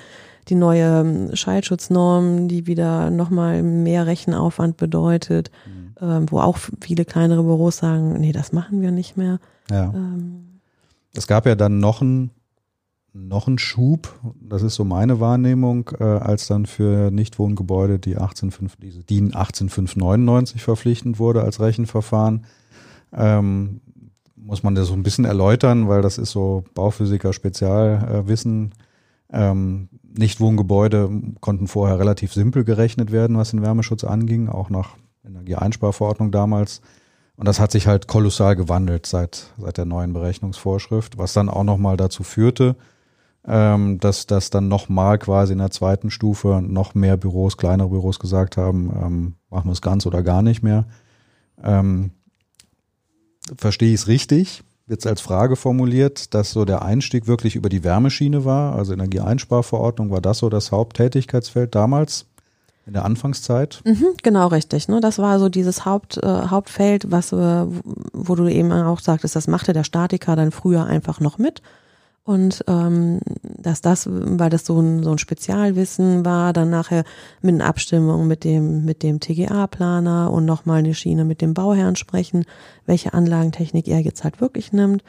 die 0.48 0.54
neue 0.54 1.00
ähm, 1.00 1.36
Schallschutznorm, 1.36 2.48
die 2.48 2.66
wieder 2.66 3.10
nochmal 3.10 3.62
mehr 3.62 4.06
Rechenaufwand 4.06 4.76
bedeutet, 4.76 5.50
mhm. 5.66 5.94
ähm, 6.00 6.26
wo 6.30 6.40
auch 6.40 6.58
viele 6.80 7.04
kleinere 7.04 7.42
Büros 7.42 7.76
sagen, 7.76 8.20
nee, 8.20 8.32
das 8.32 8.52
machen 8.52 8.80
wir 8.80 8.90
nicht 8.90 9.16
mehr. 9.16 9.38
Ja. 9.70 9.92
Ähm, 9.94 10.60
es 11.14 11.26
gab 11.26 11.46
ja 11.46 11.54
dann 11.54 11.78
noch 11.78 12.00
ein 12.00 12.30
noch 13.14 13.46
ein 13.46 13.58
Schub, 13.58 14.18
das 14.40 14.62
ist 14.62 14.74
so 14.74 14.84
meine 14.84 15.20
Wahrnehmung, 15.20 15.90
äh, 15.98 16.02
als 16.02 16.46
dann 16.46 16.64
für 16.64 17.10
Nichtwohngebäude 17.10 17.98
die 17.98 18.16
185, 18.16 18.78
diese 18.80 19.04
DIN 19.04 19.34
18599 19.34 20.62
verpflichtend 20.62 21.18
wurde 21.18 21.42
als 21.42 21.60
Rechenverfahren. 21.60 22.46
Ähm, 23.12 23.82
muss 24.44 24.62
man 24.62 24.74
das 24.74 24.88
so 24.88 24.94
ein 24.94 25.02
bisschen 25.02 25.24
erläutern, 25.24 25.88
weil 25.88 26.02
das 26.02 26.18
ist 26.18 26.30
so 26.30 26.64
Bauphysiker 26.74 27.32
Spezialwissen. 27.32 28.74
Ähm, 29.32 29.88
Nichtwohngebäude 30.02 31.10
konnten 31.40 31.68
vorher 31.68 31.98
relativ 31.98 32.34
simpel 32.34 32.64
gerechnet 32.64 33.12
werden, 33.12 33.36
was 33.38 33.50
den 33.50 33.62
Wärmeschutz 33.62 34.04
anging, 34.04 34.48
auch 34.48 34.68
nach 34.68 34.96
Energieeinsparverordnung 35.24 36.30
damals. 36.30 36.82
Und 37.36 37.48
das 37.48 37.60
hat 37.60 37.72
sich 37.72 37.86
halt 37.86 38.08
kolossal 38.08 38.56
gewandelt 38.56 39.06
seit, 39.06 39.52
seit 39.56 39.78
der 39.78 39.86
neuen 39.86 40.12
Berechnungsvorschrift, 40.12 41.16
was 41.16 41.32
dann 41.32 41.48
auch 41.48 41.64
nochmal 41.64 41.96
dazu 41.96 42.22
führte, 42.22 42.76
ähm, 43.46 43.98
dass, 44.00 44.26
dass 44.26 44.50
dann 44.50 44.68
nochmal 44.68 45.18
quasi 45.18 45.54
in 45.54 45.58
der 45.58 45.70
zweiten 45.70 46.10
Stufe 46.10 46.62
noch 46.62 46.94
mehr 46.94 47.16
Büros, 47.16 47.56
kleinere 47.56 47.88
Büros 47.88 48.18
gesagt 48.18 48.56
haben, 48.56 48.92
ähm, 48.94 49.34
machen 49.50 49.68
wir 49.68 49.72
es 49.72 49.80
ganz 49.80 50.04
oder 50.04 50.22
gar 50.22 50.42
nicht 50.42 50.62
mehr. 50.62 50.84
Ähm, 51.62 52.10
verstehe 53.56 53.92
ich 53.94 54.00
es 54.00 54.08
richtig? 54.08 54.62
Jetzt 54.88 55.06
als 55.06 55.20
Frage 55.20 55.56
formuliert, 55.56 56.34
dass 56.34 56.50
so 56.50 56.64
der 56.64 56.82
Einstieg 56.82 57.26
wirklich 57.26 57.56
über 57.56 57.68
die 57.68 57.84
Wärmeschiene 57.84 58.44
war, 58.44 58.74
also 58.74 58.92
Energieeinsparverordnung, 58.92 60.10
war 60.10 60.20
das 60.20 60.38
so 60.38 60.48
das 60.48 60.72
Haupttätigkeitsfeld 60.72 61.74
damals? 61.74 62.26
In 62.84 62.94
der 62.94 63.04
Anfangszeit? 63.04 63.80
Mhm, 63.84 64.08
genau, 64.24 64.48
richtig. 64.48 64.88
Ne? 64.88 65.00
Das 65.00 65.20
war 65.20 65.38
so 65.38 65.48
dieses 65.48 65.84
Haupt, 65.86 66.16
äh, 66.16 66.26
Hauptfeld, 66.26 67.12
was, 67.12 67.32
äh, 67.32 67.64
wo 68.12 68.34
du 68.34 68.48
eben 68.48 68.72
auch 68.72 68.98
sagtest, 68.98 69.36
das 69.36 69.46
machte 69.46 69.72
der 69.72 69.84
Statiker 69.84 70.34
dann 70.34 70.50
früher 70.50 70.84
einfach 70.84 71.20
noch 71.20 71.38
mit. 71.38 71.62
Und 72.24 72.64
ähm, 72.68 73.18
dass 73.42 73.80
das, 73.80 74.08
weil 74.08 74.50
das 74.50 74.64
so 74.64 74.78
ein, 74.80 75.02
so 75.02 75.10
ein 75.10 75.18
Spezialwissen 75.18 76.24
war, 76.24 76.52
dann 76.52 76.70
nachher 76.70 77.02
mit 77.40 77.54
einer 77.54 77.66
Abstimmung 77.66 78.28
mit 78.28 78.44
dem, 78.44 78.84
mit 78.84 79.02
dem 79.02 79.18
TGA-Planer 79.18 80.30
und 80.30 80.44
nochmal 80.44 80.78
eine 80.78 80.94
Schiene 80.94 81.24
mit 81.24 81.40
dem 81.40 81.52
Bauherrn 81.52 81.96
sprechen, 81.96 82.44
welche 82.86 83.12
Anlagentechnik 83.12 83.88
er 83.88 83.98
jetzt 83.98 84.22
halt 84.22 84.40
wirklich 84.40 84.72
nimmt, 84.72 85.02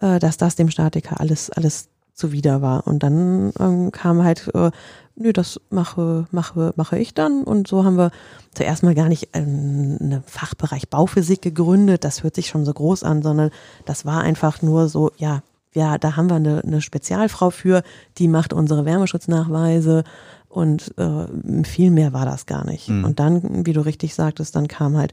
äh, 0.00 0.18
dass 0.18 0.38
das 0.38 0.56
dem 0.56 0.70
Statiker 0.70 1.20
alles, 1.20 1.50
alles 1.50 1.90
zuwider 2.14 2.62
war. 2.62 2.86
Und 2.86 3.02
dann 3.02 3.52
ähm, 3.60 3.92
kam 3.92 4.22
halt, 4.24 4.50
äh, 4.54 4.70
nö, 5.16 5.34
das 5.34 5.60
mache, 5.68 6.26
mache, 6.30 6.72
mache 6.76 6.98
ich 6.98 7.12
dann. 7.12 7.44
Und 7.44 7.68
so 7.68 7.84
haben 7.84 7.98
wir 7.98 8.10
zuerst 8.54 8.82
mal 8.82 8.94
gar 8.94 9.08
nicht 9.08 9.30
ähm, 9.34 9.98
einen 10.00 10.22
Fachbereich 10.24 10.88
Bauphysik 10.88 11.42
gegründet. 11.42 12.04
Das 12.04 12.22
hört 12.22 12.36
sich 12.36 12.46
schon 12.46 12.64
so 12.64 12.72
groß 12.72 13.02
an, 13.02 13.22
sondern 13.22 13.50
das 13.84 14.06
war 14.06 14.22
einfach 14.22 14.62
nur 14.62 14.88
so, 14.88 15.10
ja, 15.18 15.42
ja, 15.74 15.98
da 15.98 16.16
haben 16.16 16.28
wir 16.28 16.36
eine, 16.36 16.62
eine 16.62 16.80
Spezialfrau 16.80 17.50
für, 17.50 17.82
die 18.18 18.28
macht 18.28 18.52
unsere 18.52 18.84
Wärmeschutznachweise 18.84 20.04
und 20.48 20.94
äh, 20.98 21.64
viel 21.64 21.90
mehr 21.90 22.12
war 22.12 22.24
das 22.24 22.46
gar 22.46 22.64
nicht. 22.64 22.88
Mhm. 22.88 23.04
Und 23.04 23.18
dann, 23.18 23.66
wie 23.66 23.72
du 23.72 23.84
richtig 23.84 24.14
sagtest, 24.14 24.54
dann 24.54 24.68
kam 24.68 24.96
halt 24.96 25.12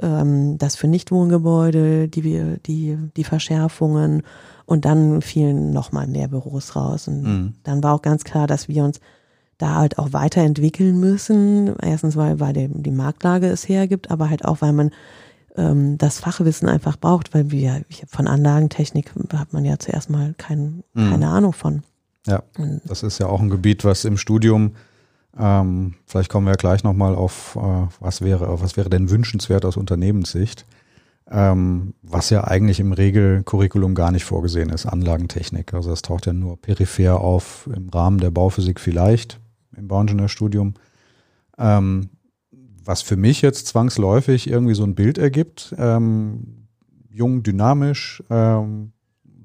ähm, 0.00 0.58
das 0.58 0.74
für 0.74 0.88
Nichtwohngebäude, 0.88 2.08
die, 2.08 2.56
die, 2.66 2.98
die 3.16 3.24
Verschärfungen 3.24 4.22
und 4.66 4.84
dann 4.84 5.22
fielen 5.22 5.72
nochmal 5.72 6.08
mehr 6.08 6.26
Büros 6.26 6.74
raus. 6.74 7.06
Und 7.06 7.22
mhm. 7.22 7.54
dann 7.62 7.84
war 7.84 7.94
auch 7.94 8.02
ganz 8.02 8.24
klar, 8.24 8.48
dass 8.48 8.68
wir 8.68 8.82
uns 8.82 9.00
da 9.58 9.76
halt 9.76 9.98
auch 9.98 10.12
weiterentwickeln 10.12 10.98
müssen. 10.98 11.76
Erstens, 11.80 12.16
weil, 12.16 12.40
weil 12.40 12.52
die, 12.52 12.68
die 12.68 12.90
Marktlage 12.90 13.46
es 13.46 13.68
hergibt, 13.68 14.10
aber 14.10 14.28
halt 14.28 14.44
auch, 14.44 14.60
weil 14.60 14.72
man 14.72 14.90
ähm, 15.56 15.98
das 15.98 16.18
Fachwissen 16.18 16.68
einfach 16.68 16.96
braucht, 16.96 17.34
weil 17.34 17.50
wir 17.50 17.82
von 18.06 18.26
Anlagentechnik 18.26 19.12
hat 19.32 19.52
man 19.52 19.64
ja 19.64 19.78
zuerst 19.78 20.10
mal 20.10 20.34
kein, 20.38 20.82
mhm. 20.94 21.10
keine 21.10 21.28
Ahnung 21.28 21.52
von. 21.52 21.82
Ja, 22.26 22.42
das 22.84 23.02
ist 23.02 23.18
ja 23.18 23.26
auch 23.26 23.40
ein 23.40 23.48
Gebiet, 23.48 23.84
was 23.84 24.04
im 24.04 24.18
Studium, 24.18 24.72
ähm, 25.38 25.94
vielleicht 26.06 26.30
kommen 26.30 26.46
wir 26.46 26.52
ja 26.52 26.56
gleich 26.56 26.82
nochmal 26.82 27.14
auf, 27.14 27.56
äh, 27.56 27.86
was 28.00 28.20
wäre, 28.20 28.60
was 28.60 28.76
wäre 28.76 28.90
denn 28.90 29.10
wünschenswert 29.10 29.64
aus 29.64 29.76
Unternehmenssicht, 29.76 30.66
ähm, 31.30 31.94
was 32.02 32.30
ja 32.30 32.44
eigentlich 32.44 32.80
im 32.80 32.92
Regelcurriculum 32.92 33.94
gar 33.94 34.10
nicht 34.10 34.24
vorgesehen 34.24 34.70
ist, 34.70 34.86
Anlagentechnik. 34.86 35.72
Also 35.72 35.90
das 35.90 36.02
taucht 36.02 36.26
ja 36.26 36.32
nur 36.32 36.60
peripher 36.60 37.20
auf, 37.20 37.68
im 37.74 37.88
Rahmen 37.88 38.18
der 38.18 38.30
Bauphysik 38.30 38.80
vielleicht, 38.80 39.40
im 39.76 39.86
Bauingenieurstudium. 39.88 40.74
Ähm, 41.58 42.10
was 42.90 43.02
für 43.02 43.16
mich 43.16 43.40
jetzt 43.40 43.68
zwangsläufig 43.68 44.50
irgendwie 44.50 44.74
so 44.74 44.82
ein 44.82 44.96
Bild 44.96 45.16
ergibt, 45.16 45.72
ähm, 45.78 46.66
jung, 47.08 47.44
dynamisch, 47.44 48.20
ähm, 48.30 48.90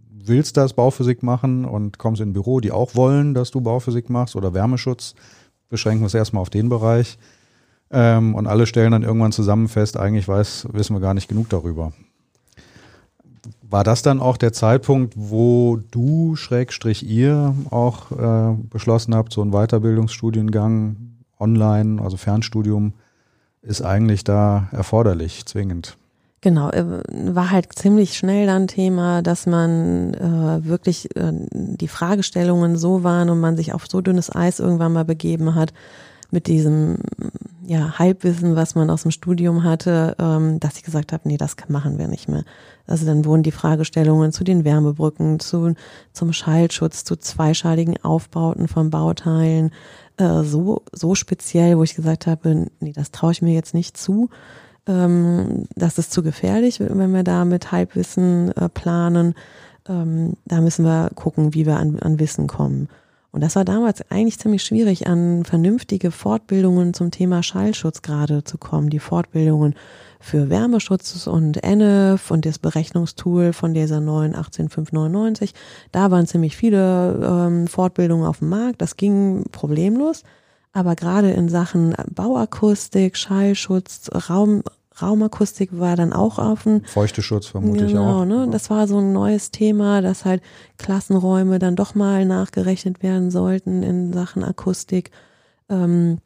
willst 0.10 0.58
das 0.58 0.74
Bauphysik 0.74 1.22
machen 1.22 1.64
und 1.64 2.00
kommst 2.00 2.22
in 2.22 2.30
ein 2.30 2.34
Büro, 2.34 2.60
die 2.60 2.72
auch 2.72 2.96
wollen, 2.96 3.36
dass 3.36 3.52
du 3.52 3.62
Bauphysik 3.62 4.10
machst 4.10 4.36
oder 4.36 4.56
Wärmeschutz, 4.56 5.14
beschränken 5.70 6.02
wir 6.02 6.08
es 6.08 6.16
erstmal 6.16 6.42
auf 6.42 6.50
den 6.50 6.70
Bereich. 6.70 7.20
Ähm, 7.92 8.34
und 8.34 8.48
alle 8.48 8.66
stellen 8.66 8.94
dann 8.94 9.04
irgendwann 9.04 9.32
zusammen 9.32 9.68
fest, 9.68 9.96
eigentlich 9.96 10.28
weiß, 10.28 10.70
wissen 10.72 10.96
wir 10.96 11.00
gar 11.00 11.14
nicht 11.14 11.28
genug 11.28 11.48
darüber. 11.50 11.94
War 13.62 13.84
das 13.84 14.02
dann 14.02 14.22
auch 14.22 14.38
der 14.38 14.54
Zeitpunkt, 14.54 15.14
wo 15.16 15.78
du, 15.92 16.36
Schrägstrich 16.36 17.08
ihr, 17.08 17.54
auch 17.70 18.12
äh, 18.12 18.58
beschlossen 18.72 19.14
habt, 19.14 19.34
so 19.34 19.44
einen 19.44 19.52
Weiterbildungsstudiengang 19.52 20.96
online, 21.40 22.02
also 22.02 22.18
Fernstudium, 22.18 22.94
ist 23.66 23.82
eigentlich 23.82 24.24
da 24.24 24.70
erforderlich, 24.72 25.46
zwingend. 25.46 25.98
Genau, 26.42 26.70
äh, 26.70 26.86
war 27.10 27.50
halt 27.50 27.74
ziemlich 27.74 28.18
schnell 28.18 28.46
dann 28.46 28.68
Thema, 28.68 29.24
dass 29.24 29.48
man 29.48 30.14
äh, 30.14 30.64
wirklich 30.64 31.16
äh, 31.16 31.32
die 31.52 31.88
Fragestellungen 31.88 32.78
so 32.78 33.04
waren 33.04 33.30
und 33.30 33.40
man 33.40 33.58
sich 33.58 33.74
auf 33.74 33.88
so 33.88 34.02
dünnes 34.02 34.34
Eis 34.34 34.60
irgendwann 34.60 34.94
mal 34.94 35.06
begeben 35.06 35.56
hat 35.56 35.74
mit 36.30 36.48
diesem 36.48 36.98
ja, 37.66 37.98
Halbwissen, 37.98 38.56
was 38.56 38.76
man 38.76 38.90
aus 38.90 39.04
dem 39.04 39.12
Studium 39.12 39.64
hatte, 39.64 40.16
ähm, 40.20 40.60
dass 40.60 40.78
ich 40.78 40.84
gesagt 40.84 41.14
habe, 41.14 41.28
nee, 41.28 41.38
das 41.38 41.56
machen 41.68 41.98
wir 41.98 42.08
nicht 42.08 42.28
mehr. 42.28 42.44
Also 42.86 43.06
dann 43.06 43.26
wurden 43.26 43.42
die 43.42 43.52
Fragestellungen 43.52 44.32
zu 44.32 44.44
den 44.44 44.64
Wärmebrücken, 44.64 45.40
zu, 45.40 45.74
zum 46.14 46.34
Schallschutz, 46.34 47.04
zu 47.04 47.16
zweischaligen 47.16 47.96
Aufbauten 48.04 48.68
von 48.68 48.92
Bauteilen, 48.92 49.72
äh, 50.18 50.44
so, 50.44 50.84
so 50.92 51.16
speziell, 51.16 51.78
wo 51.78 51.84
ich 51.84 51.96
gesagt 51.96 52.28
habe, 52.28 52.68
nee, 52.80 52.94
das 52.94 53.12
traue 53.12 53.32
ich 53.32 53.42
mir 53.42 53.54
jetzt 53.54 53.74
nicht 53.74 53.98
zu. 53.98 54.30
Ähm, 54.88 55.66
das 55.76 55.98
ist 55.98 56.12
zu 56.12 56.24
gefährlich, 56.24 56.80
wenn 56.80 57.14
wir 57.14 57.24
da 57.24 57.46
mit 57.46 57.72
Halbwissen 57.72 58.52
äh, 58.52 58.70
planen. 58.70 59.36
Ähm, 59.88 60.34
da 60.46 60.62
müssen 60.62 60.86
wir 60.86 61.12
gucken, 61.16 61.54
wie 61.54 61.66
wir 61.66 61.78
an, 61.78 62.00
an 62.00 62.20
Wissen 62.20 62.48
kommen. 62.48 62.90
Und 63.32 63.42
das 63.42 63.58
war 63.58 63.66
damals 63.66 64.10
eigentlich 64.10 64.40
ziemlich 64.40 64.64
schwierig, 64.64 65.08
an 65.08 65.44
vernünftige 65.44 66.12
Fortbildungen 66.12 66.94
zum 66.94 67.12
Thema 67.12 67.44
Schallschutz 67.44 68.02
gerade 68.02 68.46
zu 68.46 68.58
kommen. 68.58 68.90
Die 68.90 69.00
Fortbildungen 69.00 69.76
für 70.26 70.50
Wärmeschutz 70.50 71.28
und 71.28 71.64
NF 71.64 72.32
und 72.32 72.48
das 72.48 72.58
Berechnungstool 72.58 73.54
von 73.54 73.76
dieser 73.76 74.00
neuen 74.00 74.36
18599. 74.36 75.54
Da 75.92 76.10
waren 76.10 76.26
ziemlich 76.26 76.58
viele 76.58 77.20
ähm, 77.48 77.68
Fortbildungen 77.68 78.26
auf 78.26 78.40
dem 78.40 78.50
Markt. 78.50 78.82
Das 78.82 78.98
ging 78.98 79.46
problemlos. 79.52 80.24
Aber 80.74 80.96
gerade 80.96 81.30
in 81.30 81.48
Sachen 81.48 81.96
Bauakustik, 82.10 83.18
Schallschutz, 83.18 84.10
Raum, 84.28 84.64
Raumakustik 85.00 85.78
war 85.78 85.96
dann 85.96 86.12
auch 86.12 86.40
offen. 86.40 86.84
Feuchteschutz 86.86 87.46
vermutlich 87.46 87.92
genau, 87.92 88.22
auch. 88.22 88.26
Ne? 88.26 88.48
Das 88.50 88.72
war 88.72 88.88
so 88.88 88.98
ein 88.98 89.14
neues 89.14 89.52
Thema, 89.52 90.02
dass 90.02 90.26
halt 90.26 90.42
Klassenräume 90.80 91.60
dann 91.60 91.76
doch 91.76 91.94
mal 91.94 92.26
nachgerechnet 92.26 93.04
werden 93.04 93.30
sollten 93.30 93.84
in 93.84 94.12
Sachen 94.12 94.44
Akustik. 94.44 95.12
Ähm, 95.70 96.18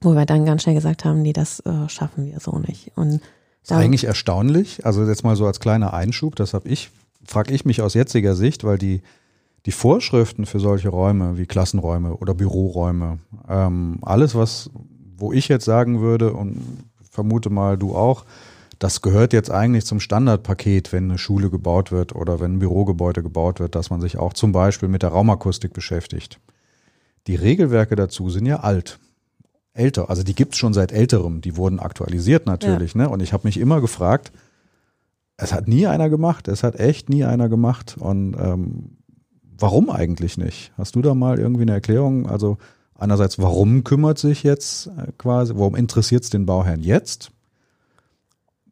wo 0.00 0.14
wir 0.14 0.24
dann 0.24 0.46
ganz 0.46 0.62
schnell 0.62 0.74
gesagt 0.74 1.04
haben, 1.04 1.20
nee, 1.20 1.34
das 1.34 1.60
äh, 1.60 1.88
schaffen 1.88 2.24
wir 2.24 2.40
so 2.40 2.58
nicht. 2.58 2.92
Und 2.96 3.20
ist 3.62 3.72
eigentlich 3.72 4.04
erstaunlich, 4.04 4.84
also 4.84 5.06
jetzt 5.06 5.24
mal 5.24 5.36
so 5.36 5.46
als 5.46 5.60
kleiner 5.60 5.94
Einschub, 5.94 6.36
das 6.36 6.52
habe 6.54 6.68
ich, 6.68 6.90
frage 7.24 7.54
ich 7.54 7.64
mich 7.64 7.80
aus 7.80 7.94
jetziger 7.94 8.34
Sicht, 8.34 8.64
weil 8.64 8.78
die, 8.78 9.02
die 9.66 9.72
Vorschriften 9.72 10.46
für 10.46 10.58
solche 10.58 10.88
Räume 10.88 11.38
wie 11.38 11.46
Klassenräume 11.46 12.16
oder 12.16 12.34
Büroräume, 12.34 13.18
ähm, 13.48 13.98
alles, 14.02 14.34
was, 14.34 14.70
wo 15.16 15.32
ich 15.32 15.48
jetzt 15.48 15.64
sagen 15.64 16.00
würde 16.00 16.32
und 16.32 16.60
vermute 17.10 17.50
mal 17.50 17.78
du 17.78 17.94
auch, 17.94 18.24
das 18.80 19.00
gehört 19.00 19.32
jetzt 19.32 19.50
eigentlich 19.50 19.86
zum 19.86 20.00
Standardpaket, 20.00 20.92
wenn 20.92 21.04
eine 21.04 21.18
Schule 21.18 21.50
gebaut 21.50 21.92
wird 21.92 22.16
oder 22.16 22.40
wenn 22.40 22.54
ein 22.54 22.58
Bürogebäude 22.58 23.22
gebaut 23.22 23.60
wird, 23.60 23.76
dass 23.76 23.90
man 23.90 24.00
sich 24.00 24.18
auch 24.18 24.32
zum 24.32 24.50
Beispiel 24.50 24.88
mit 24.88 25.04
der 25.04 25.10
Raumakustik 25.10 25.72
beschäftigt. 25.72 26.40
Die 27.28 27.36
Regelwerke 27.36 27.94
dazu 27.94 28.28
sind 28.28 28.46
ja 28.46 28.60
alt 28.60 28.98
älter. 29.74 30.10
Also 30.10 30.22
die 30.22 30.34
gibt's 30.34 30.58
schon 30.58 30.74
seit 30.74 30.92
älterem. 30.92 31.40
Die 31.40 31.56
wurden 31.56 31.80
aktualisiert 31.80 32.46
natürlich. 32.46 32.94
Ja. 32.94 33.02
Ne? 33.02 33.08
Und 33.08 33.20
ich 33.20 33.32
habe 33.32 33.46
mich 33.46 33.58
immer 33.58 33.80
gefragt, 33.80 34.32
es 35.36 35.52
hat 35.52 35.68
nie 35.68 35.86
einer 35.86 36.10
gemacht. 36.10 36.48
Es 36.48 36.62
hat 36.62 36.78
echt 36.78 37.08
nie 37.08 37.24
einer 37.24 37.48
gemacht. 37.48 37.96
Und 37.98 38.36
ähm, 38.38 38.98
warum 39.58 39.90
eigentlich 39.90 40.38
nicht? 40.38 40.72
Hast 40.76 40.94
du 40.94 41.02
da 41.02 41.14
mal 41.14 41.38
irgendwie 41.38 41.62
eine 41.62 41.72
Erklärung? 41.72 42.26
Also 42.26 42.58
einerseits, 42.98 43.38
warum 43.38 43.84
kümmert 43.84 44.18
sich 44.18 44.42
jetzt 44.42 44.88
äh, 44.88 45.12
quasi, 45.18 45.54
warum 45.56 45.74
interessiert 45.74 46.24
es 46.24 46.30
den 46.30 46.46
Bauherrn 46.46 46.80
jetzt? 46.80 47.30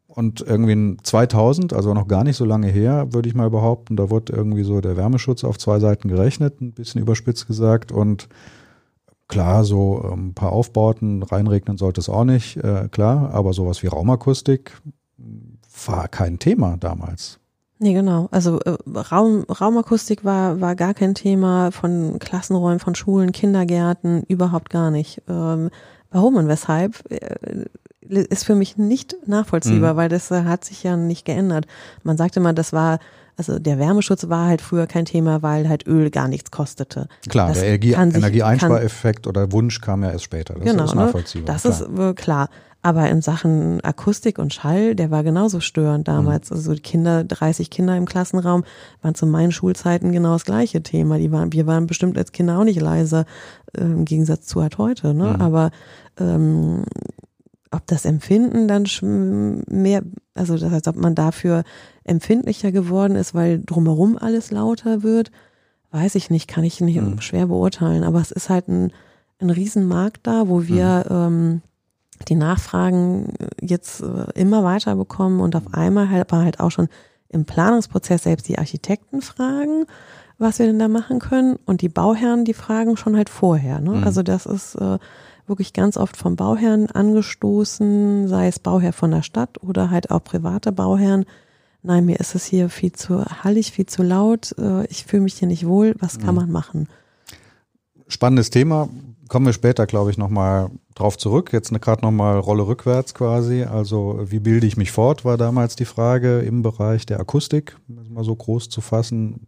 Und 0.07 0.41
irgendwie 0.41 0.73
in 0.73 0.97
2000, 1.01 1.71
also 1.71 1.93
noch 1.93 2.07
gar 2.07 2.25
nicht 2.25 2.35
so 2.35 2.43
lange 2.43 2.67
her, 2.67 3.13
würde 3.13 3.29
ich 3.29 3.35
mal 3.35 3.49
behaupten, 3.49 3.95
da 3.95 4.09
wurde 4.09 4.33
irgendwie 4.33 4.63
so 4.63 4.81
der 4.81 4.97
Wärmeschutz 4.97 5.45
auf 5.45 5.57
zwei 5.57 5.79
Seiten 5.79 6.09
gerechnet, 6.09 6.59
ein 6.59 6.73
bisschen 6.73 7.01
überspitzt 7.01 7.47
gesagt. 7.47 7.93
Und 7.93 8.27
klar, 9.31 9.63
so 9.63 10.03
ähm, 10.11 10.27
ein 10.27 10.33
paar 10.33 10.51
Aufbauten, 10.51 11.23
reinregnen 11.23 11.77
sollte 11.77 12.01
es 12.01 12.09
auch 12.09 12.25
nicht, 12.25 12.57
äh, 12.57 12.87
klar, 12.91 13.31
aber 13.33 13.53
sowas 13.53 13.81
wie 13.81 13.87
Raumakustik 13.87 14.79
war 15.85 16.07
kein 16.07 16.37
Thema 16.37 16.77
damals. 16.77 17.39
Nee, 17.79 17.93
genau. 17.93 18.27
Also 18.29 18.59
äh, 18.59 18.77
Raum, 18.95 19.43
Raumakustik 19.45 20.23
war, 20.23 20.61
war 20.61 20.75
gar 20.75 20.93
kein 20.93 21.15
Thema 21.15 21.71
von 21.71 22.19
Klassenräumen, 22.19 22.79
von 22.79 22.93
Schulen, 22.93 23.31
Kindergärten, 23.31 24.21
überhaupt 24.27 24.69
gar 24.69 24.91
nicht. 24.91 25.23
Ähm, 25.27 25.71
warum 26.11 26.35
und 26.35 26.47
weshalb? 26.47 27.01
Äh, 27.09 27.65
ist 28.01 28.43
für 28.43 28.55
mich 28.55 28.77
nicht 28.77 29.15
nachvollziehbar, 29.25 29.93
mhm. 29.93 29.97
weil 29.97 30.09
das 30.09 30.29
äh, 30.29 30.43
hat 30.43 30.65
sich 30.65 30.83
ja 30.83 30.97
nicht 30.97 31.25
geändert. 31.25 31.65
Man 32.03 32.17
sagte 32.17 32.39
mal, 32.39 32.53
das 32.53 32.73
war, 32.73 32.99
also 33.37 33.59
der 33.59 33.79
Wärmeschutz 33.79 34.29
war 34.29 34.47
halt 34.47 34.61
früher 34.61 34.87
kein 34.87 35.05
Thema, 35.05 35.41
weil 35.41 35.67
halt 35.67 35.87
Öl 35.87 36.09
gar 36.09 36.27
nichts 36.27 36.51
kostete. 36.51 37.07
Klar, 37.29 37.49
das 37.49 37.59
der 37.59 37.67
Energie 37.67 37.93
Energieeinspareffekt 37.93 39.27
oder 39.27 39.51
Wunsch 39.51 39.81
kam 39.81 40.03
ja 40.03 40.11
erst 40.11 40.25
später. 40.25 40.55
Das 40.55 40.63
genau, 40.63 40.85
ist 40.85 40.95
ne? 40.95 41.05
nachvollziehbar. 41.05 41.53
Das 41.53 41.63
klar. 41.63 42.09
ist 42.09 42.15
klar. 42.17 42.49
Aber 42.83 43.07
in 43.09 43.21
Sachen 43.21 43.79
Akustik 43.83 44.39
und 44.39 44.53
Schall, 44.53 44.95
der 44.95 45.11
war 45.11 45.23
genauso 45.23 45.59
störend 45.59 46.07
damals. 46.07 46.49
Mhm. 46.49 46.55
Also 46.55 46.73
die 46.73 46.81
Kinder, 46.81 47.23
30 47.23 47.69
Kinder 47.69 47.95
im 47.95 48.05
Klassenraum, 48.05 48.63
waren 49.03 49.13
zu 49.13 49.27
meinen 49.27 49.51
Schulzeiten 49.51 50.11
genau 50.11 50.33
das 50.33 50.45
gleiche 50.45 50.81
Thema. 50.81 51.19
Die 51.19 51.31
waren, 51.31 51.53
wir 51.53 51.67
waren 51.67 51.85
bestimmt 51.85 52.17
als 52.17 52.31
Kinder 52.31 52.57
auch 52.57 52.63
nicht 52.63 52.81
leise, 52.81 53.25
äh, 53.77 53.81
im 53.81 54.05
Gegensatz 54.05 54.47
zu 54.47 54.63
halt 54.63 54.79
heute. 54.79 55.13
Ne? 55.13 55.35
Mhm. 55.35 55.41
Aber 55.41 55.71
ähm, 56.19 56.85
ob 57.71 57.87
das 57.87 58.05
Empfinden 58.05 58.67
dann 58.67 58.85
mehr, 59.69 60.03
also 60.35 60.57
das 60.57 60.71
heißt, 60.71 60.87
ob 60.87 60.97
man 60.97 61.15
dafür 61.15 61.63
empfindlicher 62.03 62.71
geworden 62.71 63.15
ist, 63.15 63.33
weil 63.33 63.61
drumherum 63.63 64.17
alles 64.17 64.51
lauter 64.51 65.03
wird, 65.03 65.31
weiß 65.91 66.15
ich 66.15 66.29
nicht, 66.29 66.47
kann 66.47 66.63
ich 66.63 66.81
nicht 66.81 67.01
mhm. 67.01 67.21
schwer 67.21 67.47
beurteilen. 67.47 68.03
Aber 68.03 68.19
es 68.19 68.31
ist 68.31 68.49
halt 68.49 68.67
ein, 68.67 68.91
ein 69.39 69.49
Riesenmarkt 69.49 70.27
da, 70.27 70.47
wo 70.47 70.67
wir 70.67 71.05
mhm. 71.09 71.15
ähm, 71.15 71.61
die 72.27 72.35
Nachfragen 72.35 73.33
jetzt 73.61 74.01
äh, 74.01 74.25
immer 74.35 74.63
weiter 74.63 74.95
bekommen 74.95 75.39
und 75.39 75.55
auf 75.55 75.73
einmal 75.73 76.09
halt, 76.09 76.31
aber 76.31 76.43
halt 76.43 76.59
auch 76.59 76.71
schon 76.71 76.89
im 77.29 77.45
Planungsprozess 77.45 78.23
selbst 78.23 78.47
die 78.49 78.59
Architekten 78.59 79.21
fragen, 79.21 79.85
was 80.37 80.59
wir 80.59 80.65
denn 80.65 80.79
da 80.79 80.87
machen 80.87 81.19
können 81.19 81.57
und 81.65 81.81
die 81.81 81.89
Bauherren, 81.89 82.45
die 82.45 82.53
fragen 82.53 82.97
schon 82.97 83.15
halt 83.15 83.29
vorher. 83.29 83.79
Ne? 83.79 83.91
Mhm. 83.91 84.03
Also 84.03 84.23
das 84.23 84.45
ist 84.45 84.75
äh, 84.75 84.97
wirklich 85.51 85.73
ganz 85.73 85.97
oft 85.97 86.17
vom 86.17 86.35
Bauherrn 86.35 86.87
angestoßen, 86.87 88.27
sei 88.27 88.47
es 88.47 88.57
Bauherr 88.57 88.93
von 88.93 89.11
der 89.11 89.21
Stadt 89.21 89.61
oder 89.61 89.91
halt 89.91 90.09
auch 90.09 90.23
private 90.23 90.71
Bauherren. 90.71 91.25
Nein, 91.83 92.05
mir 92.05 92.19
ist 92.19 92.35
es 92.35 92.45
hier 92.45 92.69
viel 92.69 92.93
zu 92.93 93.25
hallig, 93.25 93.71
viel 93.71 93.85
zu 93.85 94.01
laut. 94.01 94.55
Äh, 94.57 94.85
ich 94.87 95.05
fühle 95.05 95.23
mich 95.23 95.35
hier 95.35 95.47
nicht 95.47 95.67
wohl. 95.67 95.95
Was 95.99 96.19
kann 96.19 96.35
mhm. 96.35 96.41
man 96.41 96.51
machen? 96.51 96.89
Spannendes 98.07 98.49
Thema. 98.49 98.89
Kommen 99.27 99.45
wir 99.45 99.53
später, 99.53 99.85
glaube 99.85 100.11
ich, 100.11 100.17
nochmal 100.17 100.69
drauf 100.95 101.17
zurück. 101.17 101.53
Jetzt 101.53 101.71
gerade 101.81 102.01
nochmal 102.01 102.39
Rolle 102.39 102.67
rückwärts 102.67 103.13
quasi. 103.13 103.63
Also, 103.63 104.19
wie 104.25 104.39
bilde 104.39 104.67
ich 104.67 104.77
mich 104.77 104.91
fort, 104.91 105.25
war 105.25 105.37
damals 105.37 105.75
die 105.75 105.85
Frage 105.85 106.39
im 106.39 106.61
Bereich 106.61 107.05
der 107.05 107.19
Akustik, 107.19 107.77
mal 107.87 108.23
so 108.23 108.35
groß 108.35 108.69
zu 108.69 108.81
fassen. 108.81 109.47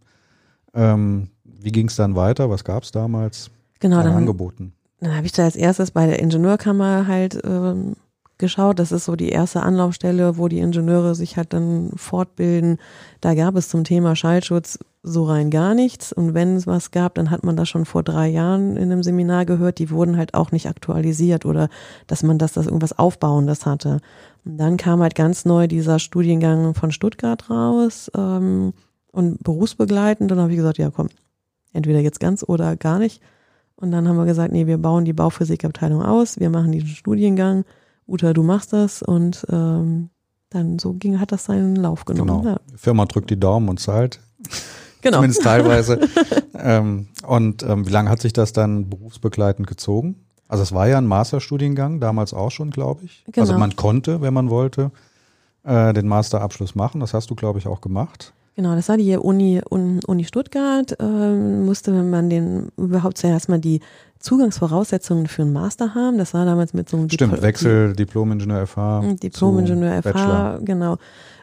Ähm, 0.74 1.30
wie 1.44 1.72
ging 1.72 1.88
es 1.88 1.96
dann 1.96 2.16
weiter? 2.16 2.50
Was 2.50 2.64
gab 2.64 2.82
es 2.82 2.92
damals? 2.92 3.50
Genau, 3.80 4.02
dann, 4.02 4.14
angeboten 4.14 4.72
dann 5.04 5.16
habe 5.16 5.26
ich 5.26 5.32
da 5.32 5.44
als 5.44 5.56
erstes 5.56 5.90
bei 5.90 6.06
der 6.06 6.18
Ingenieurkammer 6.18 7.06
halt 7.06 7.40
ähm, 7.44 7.94
geschaut. 8.38 8.78
Das 8.78 8.92
ist 8.92 9.04
so 9.04 9.16
die 9.16 9.28
erste 9.28 9.62
Anlaufstelle, 9.62 10.36
wo 10.38 10.48
die 10.48 10.58
Ingenieure 10.58 11.14
sich 11.14 11.36
halt 11.36 11.52
dann 11.52 11.90
fortbilden. 11.96 12.78
Da 13.20 13.34
gab 13.34 13.56
es 13.56 13.68
zum 13.68 13.84
Thema 13.84 14.16
Schallschutz 14.16 14.78
so 15.02 15.24
rein 15.24 15.50
gar 15.50 15.74
nichts. 15.74 16.12
Und 16.12 16.34
wenn 16.34 16.56
es 16.56 16.66
was 16.66 16.90
gab, 16.90 17.14
dann 17.14 17.30
hat 17.30 17.44
man 17.44 17.56
das 17.56 17.68
schon 17.68 17.84
vor 17.84 18.02
drei 18.02 18.28
Jahren 18.28 18.76
in 18.76 18.90
einem 18.90 19.02
Seminar 19.02 19.44
gehört. 19.44 19.78
Die 19.78 19.90
wurden 19.90 20.16
halt 20.16 20.34
auch 20.34 20.50
nicht 20.50 20.66
aktualisiert 20.66 21.44
oder 21.44 21.68
dass 22.06 22.22
man 22.22 22.38
das, 22.38 22.54
das 22.54 22.66
irgendwas 22.66 22.98
Aufbauendes 22.98 23.66
hatte. 23.66 24.00
Und 24.44 24.58
dann 24.58 24.76
kam 24.76 25.00
halt 25.00 25.14
ganz 25.14 25.44
neu 25.44 25.66
dieser 25.68 25.98
Studiengang 25.98 26.74
von 26.74 26.90
Stuttgart 26.90 27.50
raus 27.50 28.10
ähm, 28.16 28.72
und 29.12 29.42
berufsbegleitend. 29.44 30.32
Und 30.32 30.36
dann 30.36 30.44
habe 30.44 30.52
ich 30.52 30.58
gesagt, 30.58 30.78
ja 30.78 30.90
komm, 30.90 31.08
entweder 31.72 32.00
jetzt 32.00 32.20
ganz 32.20 32.42
oder 32.42 32.76
gar 32.76 32.98
nicht. 32.98 33.22
Und 33.76 33.90
dann 33.90 34.08
haben 34.08 34.16
wir 34.16 34.24
gesagt, 34.24 34.52
nee, 34.52 34.66
wir 34.66 34.78
bauen 34.78 35.04
die 35.04 35.12
Bauphysikabteilung 35.12 36.02
aus, 36.02 36.38
wir 36.38 36.50
machen 36.50 36.72
diesen 36.72 36.88
Studiengang. 36.88 37.64
Uta, 38.06 38.32
du 38.32 38.42
machst 38.42 38.72
das 38.72 39.02
und 39.02 39.46
ähm, 39.50 40.10
dann 40.50 40.78
so 40.78 40.92
ging, 40.92 41.18
hat 41.20 41.32
das 41.32 41.46
seinen 41.46 41.76
Lauf 41.76 42.04
genommen. 42.04 42.42
Genau. 42.42 42.54
Ja. 42.54 42.60
Die 42.72 42.78
Firma 42.78 43.06
drückt 43.06 43.30
die 43.30 43.40
Daumen 43.40 43.68
und 43.68 43.80
zahlt. 43.80 44.20
Genau. 45.04 45.18
Zumindest 45.18 45.42
teilweise. 45.42 46.00
ähm, 46.54 47.08
und 47.26 47.62
ähm, 47.62 47.86
wie 47.86 47.90
lange 47.90 48.08
hat 48.08 48.22
sich 48.22 48.32
das 48.32 48.54
dann 48.54 48.88
berufsbegleitend 48.88 49.66
gezogen? 49.66 50.24
Also 50.48 50.62
es 50.62 50.72
war 50.72 50.88
ja 50.88 50.96
ein 50.96 51.06
Masterstudiengang, 51.06 52.00
damals 52.00 52.32
auch 52.32 52.50
schon, 52.50 52.70
glaube 52.70 53.04
ich. 53.04 53.22
Genau. 53.26 53.40
Also 53.40 53.58
man 53.58 53.76
konnte, 53.76 54.22
wenn 54.22 54.32
man 54.32 54.48
wollte, 54.48 54.92
äh, 55.62 55.92
den 55.92 56.08
Masterabschluss 56.08 56.74
machen. 56.74 57.00
Das 57.00 57.12
hast 57.12 57.28
du, 57.28 57.34
glaube 57.34 57.58
ich, 57.58 57.66
auch 57.66 57.82
gemacht. 57.82 58.32
Genau, 58.56 58.76
das 58.76 58.88
war 58.88 58.96
die 58.96 59.16
Uni, 59.16 59.60
Uni 59.68 60.24
Stuttgart. 60.24 60.96
Ähm, 61.00 61.64
musste 61.64 61.90
man 61.90 62.30
den 62.30 62.68
überhaupt 62.76 63.18
zuerst 63.18 63.48
mal 63.48 63.58
die 63.58 63.80
Zugangsvoraussetzungen 64.20 65.26
für 65.26 65.42
einen 65.42 65.52
Master 65.52 65.94
haben. 65.94 66.18
Das 66.18 66.34
war 66.34 66.46
damals 66.46 66.72
mit 66.72 66.88
so 66.88 66.96
einem 66.96 67.10
Stimmt, 67.10 67.32
Dipl 67.34 67.42
Wechsel, 67.42 67.92
Diplom-Ingenieur 67.94 68.66
FH. 68.66 69.02
Hm, 69.02 69.16
Diplom-Ingenieur 69.16 70.02
FH, 70.02 70.60
genau. 70.62 70.96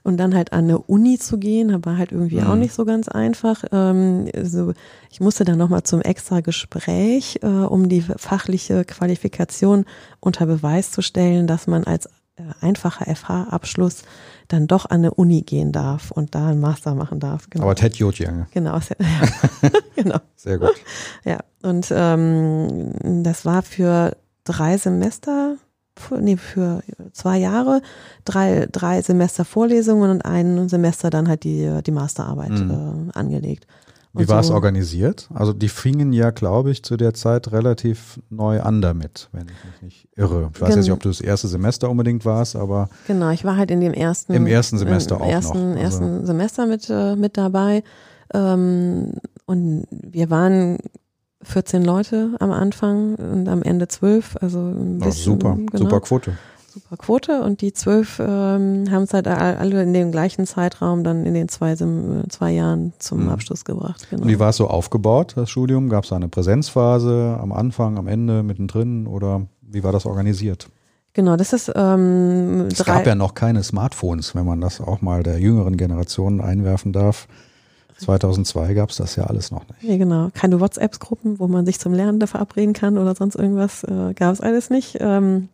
Und 0.04 0.18
dann 0.18 0.34
halt 0.34 0.52
an 0.52 0.64
eine 0.64 0.80
Uni 0.80 1.20
zu 1.20 1.38
gehen, 1.38 1.86
war 1.86 1.98
halt 1.98 2.12
irgendwie 2.12 2.40
mhm. 2.40 2.48
auch 2.48 2.56
nicht 2.56 2.74
so 2.74 2.86
ganz 2.86 3.08
einfach. 3.08 3.64
Ähm, 3.72 4.28
also 4.36 4.74
ich 5.12 5.20
musste 5.20 5.44
dann 5.44 5.60
nochmal 5.60 5.84
zum 5.84 6.02
extra 6.02 6.40
Gespräch, 6.40 7.40
äh, 7.44 7.46
um 7.46 7.88
die 7.88 8.02
fachliche 8.02 8.84
Qualifikation 8.86 9.86
unter 10.20 10.46
Beweis 10.48 10.92
zu 10.92 11.02
stellen, 11.04 11.46
dass 11.46 11.68
man 11.68 11.84
als 11.84 12.08
äh, 12.38 12.44
einfacher 12.62 13.14
FH-Abschluss 13.14 14.04
dann 14.52 14.68
doch 14.68 14.86
an 14.86 15.00
eine 15.02 15.14
Uni 15.14 15.42
gehen 15.42 15.72
darf 15.72 16.12
und 16.12 16.36
da 16.36 16.48
einen 16.48 16.60
Master 16.60 16.96
machen 16.96 17.20
darf. 17.20 17.50
Genau. 17.50 17.66
Aber 17.66 17.76
Ted 17.76 17.96
Jotjange. 17.96 18.48
Genau, 18.52 18.76
ja. 19.00 19.70
genau. 19.96 20.18
Sehr 20.36 20.58
gut. 20.58 20.74
Ja, 21.24 21.40
und 21.62 21.88
ähm, 21.92 23.24
das 23.24 23.46
war 23.46 23.62
für 23.62 24.16
drei 24.44 24.78
Semester, 24.78 25.56
nee, 26.20 26.38
für 26.38 26.84
zwei 27.14 27.38
Jahre, 27.38 27.82
drei, 28.26 28.68
drei 28.72 29.02
Semester 29.02 29.46
Vorlesungen 29.46 30.12
und 30.12 30.26
ein 30.26 30.68
Semester 30.70 31.10
dann 31.10 31.28
halt 31.28 31.44
die, 31.44 31.82
die 31.86 31.92
Masterarbeit 31.92 32.52
mhm. 32.52 33.12
äh, 33.14 33.18
angelegt. 33.18 33.68
Wie 34.14 34.28
war 34.28 34.42
es 34.42 34.48
so. 34.48 34.54
organisiert? 34.54 35.30
Also 35.34 35.54
die 35.54 35.70
fingen 35.70 36.12
ja, 36.12 36.32
glaube 36.32 36.72
ich, 36.72 36.84
zu 36.84 36.98
der 36.98 37.14
Zeit 37.14 37.52
relativ 37.52 38.20
neu 38.30 38.62
an 38.62 38.82
damit, 38.82 39.30
wenn 39.32 39.48
ich 39.48 39.66
mich 39.66 39.82
nicht 39.82 40.08
irre. 40.18 40.52
Ich 40.54 40.62
weiß 40.62 40.70
Gen 40.70 40.80
nicht, 40.80 40.92
ob 40.92 41.00
du 41.00 41.10
das 41.10 41.22
erste 41.22 41.48
Semester 41.48 41.90
unbedingt 41.90 42.26
warst, 42.26 42.56
aber 42.56 42.90
genau, 43.08 43.30
ich 43.30 43.46
war 43.46 43.56
halt 43.56 43.72
in 43.72 43.80
dem 43.80 43.94
ersten 43.94 44.34
im 44.34 44.48
ersten 44.48 44.78
Semester 44.78 45.16
im 45.16 45.22
auch 45.22 45.28
ersten, 45.28 45.74
noch. 45.74 45.82
Also 45.82 46.04
ersten 46.04 46.26
Semester 46.26 46.66
mit 46.66 46.90
äh, 46.90 47.16
mit 47.16 47.38
dabei 47.38 47.84
ähm, 48.34 49.14
und 49.46 49.88
wir 49.90 50.30
waren 50.30 50.80
14 51.44 51.84
Leute 51.84 52.36
am 52.40 52.52
Anfang 52.52 53.16
und 53.16 53.48
am 53.48 53.64
Ende 53.64 53.88
12, 53.88 54.38
also 54.42 54.60
ein 54.60 55.00
bisschen, 55.00 55.24
super, 55.24 55.56
genau. 55.56 55.78
super 55.78 56.02
Quote 56.02 56.34
super 56.72 56.98
Quote 56.98 57.42
und 57.42 57.62
die 57.62 57.74
zwölf 57.74 58.20
ähm, 58.20 58.90
haben 58.90 59.04
es 59.04 59.14
halt 59.14 59.28
alle 59.28 59.84
in 59.84 59.94
dem 59.94 60.12
gleichen 60.12 60.46
Zeitraum 60.46 61.04
dann 61.04 61.26
in 61.26 61.34
den 61.34 61.50
zwei, 61.50 61.76
zwei 61.76 62.52
Jahren 62.52 62.94
zum 63.00 63.24
mhm. 63.24 63.30
Abschluss 63.30 63.66
gebracht. 63.66 64.08
Genau. 64.10 64.24
Und 64.24 64.30
wie 64.30 64.40
war 64.40 64.50
es 64.50 64.58
so 64.58 64.68
aufgebaut, 64.68 65.34
das 65.36 65.50
Studium? 65.50 65.90
Gab 65.90 66.06
es 66.06 66.14
eine 66.14 66.30
Präsenzphase 66.30 67.38
am 67.42 67.52
Anfang, 67.52 67.98
am 67.98 68.08
Ende, 68.08 68.44
mittendrin 68.44 69.08
oder 69.08 69.48
wie 69.62 69.84
war 69.84 69.92
das 69.92 70.06
organisiert? 70.06 70.70
Genau, 71.14 71.36
das 71.36 71.52
ist 71.52 71.70
ähm, 71.76 72.68
Es 72.72 72.86
gab 72.86 73.06
ja 73.06 73.16
noch 73.16 73.34
keine 73.34 73.64
Smartphones, 73.64 74.34
wenn 74.34 74.46
man 74.46 74.62
das 74.62 74.80
auch 74.80 75.02
mal 75.02 75.24
der 75.24 75.40
jüngeren 75.40 75.76
Generation 75.76 76.40
einwerfen 76.40 76.94
darf. 76.94 77.28
2002 77.98 78.74
gab 78.74 78.90
es 78.90 78.98
das 78.98 79.16
ja 79.16 79.26
alles 79.26 79.52
noch 79.52 79.68
nicht. 79.68 79.84
Ja, 79.84 79.98
genau. 79.98 80.30
Keine 80.34 80.60
WhatsApp-Gruppen, 80.60 81.38
wo 81.40 81.48
man 81.48 81.66
sich 81.66 81.80
zum 81.80 81.94
Lernen 81.94 82.20
da 82.20 82.28
verabreden 82.28 82.74
kann 82.74 82.98
oder 82.98 83.14
sonst 83.14 83.36
irgendwas, 83.36 83.84
äh, 83.84 84.14
gab 84.16 84.34
es 84.34 84.42
alles 84.42 84.70
nicht. 84.70 84.98
Ähm, 85.00 85.50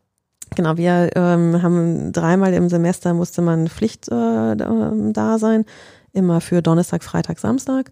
Genau, 0.56 0.78
wir 0.78 1.12
ähm, 1.16 1.62
haben 1.62 2.12
dreimal 2.12 2.54
im 2.54 2.70
Semester 2.70 3.14
musste 3.14 3.42
man 3.42 3.68
Pflicht 3.68 4.08
äh, 4.08 4.56
da 4.56 5.38
sein, 5.40 5.66
immer 6.14 6.42
für 6.42 6.62
Donnerstag, 6.62 7.04
Freitag, 7.04 7.40
Samstag 7.40 7.92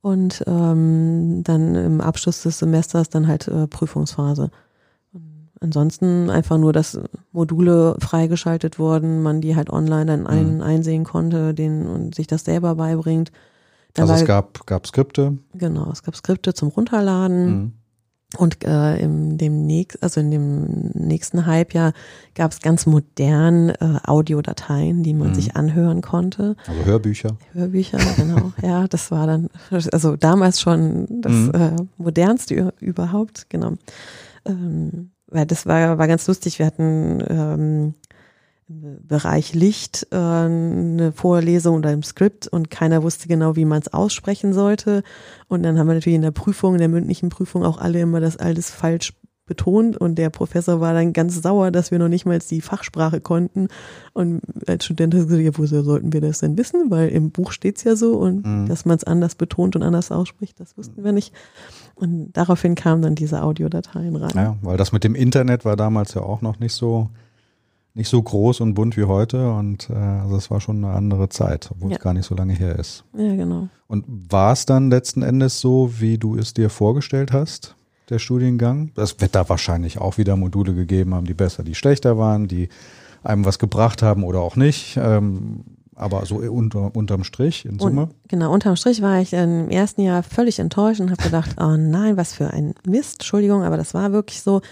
und 0.00 0.42
ähm, 0.46 1.42
dann 1.44 1.74
im 1.74 2.00
Abschluss 2.00 2.42
des 2.42 2.58
Semesters 2.58 3.10
dann 3.10 3.28
halt 3.28 3.48
äh, 3.48 3.66
Prüfungsphase. 3.66 4.50
Ansonsten 5.62 6.30
einfach 6.30 6.56
nur, 6.56 6.72
dass 6.72 6.98
Module 7.32 7.94
freigeschaltet 7.98 8.78
wurden, 8.78 9.22
man 9.22 9.42
die 9.42 9.56
halt 9.56 9.68
online 9.68 10.06
dann 10.06 10.26
ein, 10.26 10.56
mhm. 10.56 10.62
einsehen 10.62 11.04
konnte, 11.04 11.52
den 11.52 11.86
und 11.86 12.14
sich 12.14 12.26
das 12.26 12.46
selber 12.46 12.76
beibringt. 12.76 13.30
Dann 13.92 14.08
also 14.08 14.22
es 14.22 14.26
gab, 14.26 14.66
gab 14.66 14.86
Skripte? 14.86 15.36
Genau, 15.52 15.90
es 15.92 16.02
gab 16.02 16.16
Skripte 16.16 16.54
zum 16.54 16.68
Runterladen. 16.68 17.46
Mhm. 17.46 17.72
Und 18.36 18.64
äh, 18.64 18.98
in 18.98 19.38
dem 19.38 19.66
nächsten, 19.66 20.02
also 20.02 20.20
in 20.20 20.30
dem 20.30 20.90
nächsten 20.94 21.46
Halbjahr 21.46 21.92
gab 22.34 22.52
es 22.52 22.60
ganz 22.60 22.86
modern 22.86 23.70
äh, 23.70 23.98
Audiodateien, 24.06 25.02
die 25.02 25.14
man 25.14 25.30
mhm. 25.30 25.34
sich 25.34 25.56
anhören 25.56 26.00
konnte. 26.00 26.54
Also 26.66 26.84
Hörbücher. 26.84 27.36
Hörbücher, 27.52 27.98
genau. 28.16 28.52
ja, 28.62 28.86
das 28.86 29.10
war 29.10 29.26
dann, 29.26 29.48
also 29.70 30.16
damals 30.16 30.60
schon 30.60 31.06
das 31.22 31.32
mhm. 31.32 31.50
äh, 31.54 31.76
modernste 31.98 32.72
überhaupt, 32.78 33.46
genau. 33.50 33.74
Ähm, 34.44 35.10
weil 35.26 35.46
das 35.46 35.66
war, 35.66 35.98
war 35.98 36.06
ganz 36.06 36.26
lustig. 36.28 36.58
Wir 36.58 36.66
hatten 36.66 37.22
ähm, 37.28 37.94
Bereich 38.72 39.52
Licht 39.52 40.06
äh, 40.12 40.16
eine 40.16 41.10
Vorlesung 41.12 41.78
oder 41.78 41.92
im 41.92 42.04
Skript 42.04 42.46
und 42.46 42.70
keiner 42.70 43.02
wusste 43.02 43.26
genau, 43.26 43.56
wie 43.56 43.64
man 43.64 43.82
es 43.82 43.92
aussprechen 43.92 44.52
sollte. 44.52 45.02
Und 45.48 45.64
dann 45.64 45.76
haben 45.76 45.88
wir 45.88 45.94
natürlich 45.94 46.14
in 46.14 46.22
der 46.22 46.30
Prüfung, 46.30 46.74
in 46.74 46.78
der 46.78 46.88
mündlichen 46.88 47.30
Prüfung 47.30 47.64
auch 47.64 47.78
alle 47.78 48.00
immer 48.00 48.20
das 48.20 48.36
alles 48.36 48.70
falsch 48.70 49.12
betont 49.46 49.96
und 49.96 50.14
der 50.14 50.30
Professor 50.30 50.80
war 50.80 50.94
dann 50.94 51.12
ganz 51.12 51.42
sauer, 51.42 51.72
dass 51.72 51.90
wir 51.90 51.98
noch 51.98 52.06
nicht 52.06 52.24
mal 52.24 52.38
die 52.38 52.60
Fachsprache 52.60 53.20
konnten. 53.20 53.66
Und 54.12 54.40
als 54.68 54.84
Student 54.84 55.12
hat 55.14 55.24
gesagt, 55.24 55.42
ja, 55.42 55.50
woher 55.58 55.82
sollten 55.82 56.12
wir 56.12 56.20
das 56.20 56.38
denn 56.38 56.56
wissen? 56.56 56.88
Weil 56.92 57.08
im 57.08 57.32
Buch 57.32 57.50
steht's 57.50 57.82
ja 57.82 57.96
so 57.96 58.12
und 58.12 58.46
mhm. 58.46 58.68
dass 58.68 58.84
man 58.84 58.96
es 58.96 59.02
anders 59.02 59.34
betont 59.34 59.74
und 59.74 59.82
anders 59.82 60.12
ausspricht, 60.12 60.60
das 60.60 60.78
wussten 60.78 61.02
wir 61.02 61.10
nicht. 61.10 61.34
Und 61.96 62.30
daraufhin 62.34 62.76
kamen 62.76 63.02
dann 63.02 63.16
diese 63.16 63.42
Audiodateien 63.42 64.14
rein. 64.14 64.30
Ja, 64.36 64.56
weil 64.62 64.76
das 64.76 64.92
mit 64.92 65.02
dem 65.02 65.16
Internet 65.16 65.64
war 65.64 65.74
damals 65.74 66.14
ja 66.14 66.22
auch 66.22 66.42
noch 66.42 66.60
nicht 66.60 66.74
so 66.74 67.10
nicht 67.94 68.08
so 68.08 68.22
groß 68.22 68.60
und 68.60 68.74
bunt 68.74 68.96
wie 68.96 69.04
heute 69.04 69.52
und 69.52 69.90
äh, 69.90 69.94
also 69.94 70.36
es 70.36 70.50
war 70.50 70.60
schon 70.60 70.84
eine 70.84 70.94
andere 70.94 71.28
Zeit, 71.28 71.70
obwohl 71.72 71.90
ja. 71.90 71.96
es 71.96 72.02
gar 72.02 72.14
nicht 72.14 72.26
so 72.26 72.34
lange 72.34 72.54
her 72.54 72.78
ist. 72.78 73.04
Ja, 73.16 73.34
genau. 73.34 73.68
Und 73.88 74.04
war 74.08 74.52
es 74.52 74.66
dann 74.66 74.90
letzten 74.90 75.22
Endes 75.22 75.60
so, 75.60 75.92
wie 75.98 76.18
du 76.18 76.36
es 76.36 76.54
dir 76.54 76.70
vorgestellt 76.70 77.32
hast, 77.32 77.74
der 78.08 78.18
Studiengang? 78.18 78.92
Es 78.96 79.20
wird 79.20 79.34
da 79.34 79.48
wahrscheinlich 79.48 79.98
auch 79.98 80.18
wieder 80.18 80.36
Module 80.36 80.74
gegeben 80.74 81.14
haben, 81.14 81.26
die 81.26 81.34
besser, 81.34 81.64
die 81.64 81.74
schlechter 81.74 82.16
waren, 82.16 82.46
die 82.46 82.68
einem 83.22 83.44
was 83.44 83.58
gebracht 83.58 84.02
haben 84.02 84.24
oder 84.24 84.40
auch 84.40 84.56
nicht. 84.56 84.96
Ähm, 84.96 85.64
aber 86.00 86.24
so 86.24 86.36
unter, 86.36 86.94
unterm 86.94 87.24
Strich 87.24 87.64
in 87.64 87.78
Summe? 87.78 88.02
Und, 88.02 88.14
genau, 88.28 88.52
unterm 88.52 88.76
Strich 88.76 89.02
war 89.02 89.20
ich 89.20 89.32
im 89.32 89.68
ersten 89.68 90.00
Jahr 90.02 90.22
völlig 90.22 90.58
enttäuscht 90.58 91.00
und 91.00 91.10
habe 91.10 91.22
gedacht, 91.22 91.56
oh 91.60 91.76
nein, 91.76 92.16
was 92.16 92.32
für 92.32 92.48
ein 92.50 92.74
Mist, 92.86 93.20
Entschuldigung, 93.20 93.62
aber 93.62 93.76
das 93.76 93.92
war 93.92 94.12
wirklich 94.12 94.42
so 94.42 94.62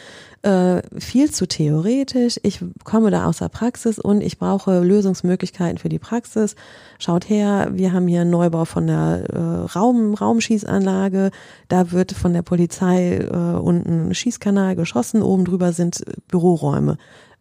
äh, 0.43 0.83
viel 0.99 1.31
zu 1.31 1.47
theoretisch. 1.47 2.41
Ich 2.43 2.65
komme 2.85 3.11
da 3.11 3.27
aus 3.27 3.39
der 3.39 3.49
Praxis 3.49 3.99
und 3.99 4.23
ich 4.23 4.39
brauche 4.39 4.81
Lösungsmöglichkeiten 4.81 5.79
für 5.79 5.89
die 5.89 5.99
Praxis. 5.99 6.55
Schaut 6.99 7.29
her, 7.29 7.69
wir 7.73 7.93
haben 7.93 8.09
hier 8.09 8.23
einen 8.23 8.31
Neubau 8.31 8.65
von 8.65 8.87
der 8.87 9.25
äh, 9.31 9.39
Raum, 9.79 10.15
Raumschießanlage. 10.15 11.31
Da 11.69 11.93
wird 11.93 12.13
von 12.13 12.33
der 12.33 12.43
Polizei 12.43 13.17
äh, 13.17 13.59
unten 13.59 14.09
ein 14.09 14.15
Schießkanal 14.15 14.77
geschossen, 14.77 15.23
oben 15.23 15.45
drüber 15.45 15.73
sind 15.73 16.03
Büroräume. 16.29 16.97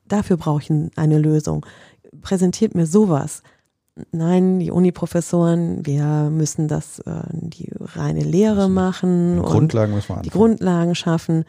Dafür 0.08 0.38
brauche 0.38 0.62
ich 0.62 0.72
eine 0.96 1.20
Lösung. 1.20 1.66
Präsentiert 2.22 2.76
mir 2.76 2.86
sowas 2.86 3.44
nein, 4.12 4.60
die 4.60 4.72
Uni-Professoren, 4.72 5.86
wir 5.86 6.30
müssen 6.32 6.68
das, 6.68 7.00
äh, 7.00 7.24
die 7.32 7.72
reine 7.80 8.24
Lehre 8.24 8.70
machen. 8.70 9.38
Die 9.38 9.42
Grundlagen 9.42 9.94
müssen 9.94 10.16
wir 10.16 10.22
Die 10.22 10.30
Grundlagen 10.30 10.96
schaffen. 10.96 11.46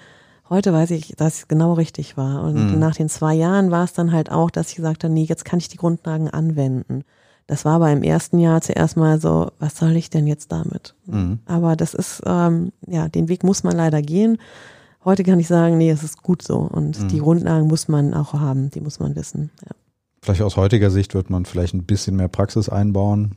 Heute 0.49 0.72
weiß 0.72 0.92
ich, 0.92 1.14
dass 1.16 1.40
es 1.40 1.49
genau 1.49 1.74
richtig 1.74 2.16
war. 2.16 2.42
Und 2.42 2.72
mhm. 2.72 2.78
nach 2.78 2.94
den 2.94 3.09
zwei 3.09 3.34
Jahren 3.34 3.70
war 3.70 3.84
es 3.84 3.92
dann 3.92 4.12
halt 4.12 4.30
auch, 4.30 4.51
dass 4.51 4.70
ich 4.70 4.76
gesagt 4.76 5.05
habe, 5.05 5.12
nee, 5.12 5.24
jetzt 5.24 5.44
kann 5.44 5.59
ich 5.59 5.68
die 5.68 5.76
Grundlagen 5.76 6.28
anwenden. 6.30 7.05
Das 7.46 7.64
war 7.64 7.76
aber 7.76 7.90
im 7.90 8.03
ersten 8.03 8.38
Jahr 8.38 8.61
zuerst 8.61 8.96
mal 8.96 9.20
so, 9.20 9.51
was 9.59 9.76
soll 9.76 9.96
ich 9.96 10.11
denn 10.11 10.26
jetzt 10.26 10.53
damit? 10.53 10.94
Mhm. 11.07 11.40
Aber 11.46 11.76
das 11.76 11.94
ist, 11.94 12.22
ähm, 12.26 12.72
ja, 12.86 13.09
den 13.09 13.28
Weg 13.28 13.42
muss 13.42 13.62
man 13.62 13.76
leider 13.76 14.03
gehen. 14.03 14.38
Heute 15.05 15.22
kann 15.22 15.40
ich 15.40 15.49
sagen, 15.49 15.78
nee, 15.78 15.90
es 15.90 16.03
ist 16.03 16.22
gut 16.22 16.42
so. 16.42 16.59
Und 16.59 17.01
mhm. 17.01 17.09
die 17.09 17.20
Grundlagen 17.20 17.66
muss 17.66 17.88
man 17.88 18.14
auch 18.14 18.34
haben, 18.34 18.70
die 18.70 18.80
muss 18.80 19.01
man 19.01 19.16
wissen. 19.16 19.51
Ja. 19.64 19.74
Vielleicht 20.22 20.42
aus 20.42 20.56
heutiger 20.56 20.90
Sicht 20.90 21.14
wird 21.14 21.30
man 21.30 21.44
vielleicht 21.44 21.74
ein 21.74 21.84
bisschen 21.84 22.16
mehr 22.16 22.28
Praxis 22.28 22.68
einbauen, 22.68 23.36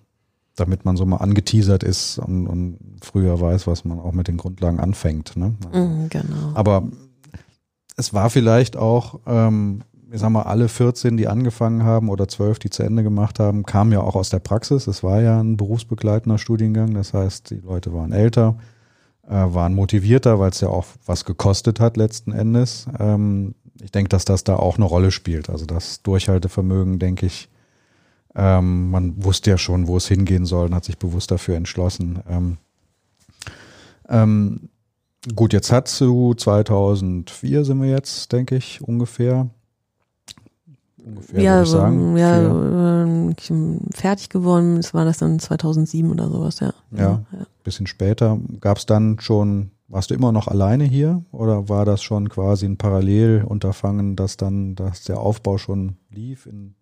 damit 0.55 0.85
man 0.85 0.97
so 0.97 1.05
mal 1.05 1.17
angeteasert 1.17 1.83
ist 1.83 2.17
und, 2.17 2.47
und 2.47 2.77
früher 3.01 3.39
weiß, 3.39 3.67
was 3.67 3.85
man 3.85 3.99
auch 3.99 4.13
mit 4.13 4.27
den 4.27 4.37
Grundlagen 4.37 4.79
anfängt. 4.79 5.37
Ne? 5.37 5.55
Mhm, 5.73 6.09
genau. 6.09 6.51
Aber 6.53 6.83
es 7.97 8.13
war 8.13 8.29
vielleicht 8.29 8.77
auch, 8.77 9.19
ähm, 9.25 9.83
ich 10.11 10.19
sag 10.19 10.29
mal, 10.29 10.43
alle 10.43 10.67
14, 10.67 11.17
die 11.17 11.27
angefangen 11.27 11.83
haben 11.83 12.09
oder 12.09 12.27
12, 12.27 12.59
die 12.59 12.69
zu 12.69 12.83
Ende 12.83 13.03
gemacht 13.03 13.39
haben, 13.39 13.63
kamen 13.63 13.91
ja 13.91 14.01
auch 14.01 14.15
aus 14.15 14.29
der 14.29 14.39
Praxis. 14.39 14.87
Es 14.87 15.03
war 15.03 15.21
ja 15.21 15.39
ein 15.39 15.55
berufsbegleitender 15.55 16.37
Studiengang. 16.37 16.93
Das 16.93 17.13
heißt, 17.13 17.49
die 17.51 17.59
Leute 17.59 17.93
waren 17.93 18.11
älter, 18.11 18.57
äh, 19.27 19.31
waren 19.33 19.73
motivierter, 19.73 20.39
weil 20.39 20.49
es 20.49 20.59
ja 20.59 20.67
auch 20.67 20.85
was 21.05 21.23
gekostet 21.23 21.79
hat 21.79 21.95
letzten 21.95 22.33
Endes. 22.33 22.87
Ähm, 22.99 23.55
ich 23.83 23.91
denke, 23.91 24.09
dass 24.09 24.25
das 24.25 24.43
da 24.43 24.55
auch 24.55 24.77
eine 24.77 24.85
Rolle 24.85 25.11
spielt. 25.11 25.49
Also 25.49 25.65
das 25.65 26.01
Durchhaltevermögen, 26.03 26.99
denke 26.99 27.25
ich, 27.25 27.49
ähm, 28.35 28.89
man 28.91 29.23
wusste 29.23 29.49
ja 29.49 29.57
schon, 29.57 29.87
wo 29.87 29.97
es 29.97 30.07
hingehen 30.07 30.45
soll 30.45 30.67
und 30.67 30.75
hat 30.75 30.85
sich 30.85 30.97
bewusst 30.97 31.31
dafür 31.31 31.55
entschlossen. 31.55 32.19
Ähm, 32.29 32.57
ähm, 34.07 34.69
gut, 35.35 35.53
jetzt 35.53 35.71
hat 35.71 35.87
zu 35.87 36.33
2004 36.33 37.65
sind 37.65 37.81
wir 37.81 37.89
jetzt, 37.89 38.31
denke 38.31 38.55
ich, 38.55 38.81
ungefähr. 38.81 39.49
Ungefähr, 41.03 41.41
ja, 41.41 41.53
würde 41.55 41.63
ich 41.63 41.69
sagen. 41.69 42.17
Ja, 42.17 43.29
äh, 43.29 43.95
fertig 43.95 44.29
geworden, 44.29 44.77
das 44.77 44.93
war 44.93 45.03
das 45.03 45.17
dann 45.17 45.39
2007 45.39 46.11
oder 46.11 46.29
sowas, 46.29 46.59
ja. 46.59 46.73
Ja, 46.91 47.23
ja. 47.31 47.45
bisschen 47.63 47.87
später. 47.87 48.39
Gab 48.59 48.77
es 48.77 48.85
dann 48.85 49.19
schon 49.19 49.71
warst 49.91 50.09
du 50.09 50.15
immer 50.15 50.31
noch 50.31 50.47
alleine 50.47 50.85
hier 50.85 51.23
oder 51.31 51.67
war 51.69 51.85
das 51.85 52.01
schon 52.01 52.29
quasi 52.29 52.65
ein 52.65 52.77
Parallelunterfangen, 52.77 54.15
dass 54.15 54.37
dann, 54.37 54.75
dass 54.75 55.03
der 55.03 55.19
Aufbau 55.19 55.57
schon 55.57 55.97
lief 56.09 56.45
in, 56.45 56.75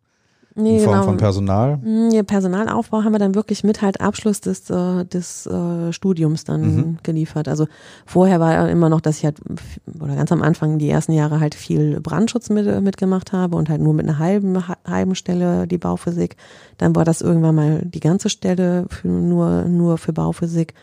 nee, 0.53 0.77
in 0.77 0.83
Form 0.83 0.93
genau. 0.93 1.05
von 1.05 1.17
Personal? 1.17 1.77
Mm, 1.77 2.11
ja, 2.11 2.21
Personalaufbau 2.21 3.03
haben 3.03 3.11
wir 3.11 3.19
dann 3.19 3.33
wirklich 3.33 3.63
mit 3.63 3.81
halt 3.81 3.99
Abschluss 3.99 4.41
des, 4.41 4.69
äh, 4.69 5.05
des 5.05 5.47
äh, 5.47 5.91
Studiums 5.91 6.43
dann 6.43 6.75
mhm. 6.75 6.97
geliefert. 7.01 7.47
Also 7.47 7.67
vorher 8.05 8.39
war 8.39 8.69
immer 8.69 8.89
noch, 8.89 9.01
dass 9.01 9.17
ich 9.17 9.25
halt, 9.25 9.39
oder 9.99 10.15
ganz 10.15 10.31
am 10.31 10.43
Anfang 10.43 10.77
die 10.77 10.89
ersten 10.89 11.13
Jahre 11.13 11.39
halt 11.39 11.55
viel 11.55 11.99
Brandschutz 12.01 12.51
mit, 12.51 12.81
mitgemacht 12.83 13.33
habe 13.33 13.57
und 13.57 13.69
halt 13.69 13.81
nur 13.81 13.95
mit 13.95 14.07
einer 14.07 14.19
halben, 14.19 14.63
halben 14.85 15.15
Stelle 15.15 15.65
die 15.65 15.79
Bauphysik. 15.79 16.35
Dann 16.77 16.95
war 16.95 17.05
das 17.05 17.21
irgendwann 17.21 17.55
mal 17.55 17.81
die 17.83 18.01
ganze 18.01 18.29
Stelle 18.29 18.85
für, 18.89 19.07
nur, 19.07 19.63
nur 19.63 19.97
für 19.97 20.13
Bauphysik. 20.13 20.75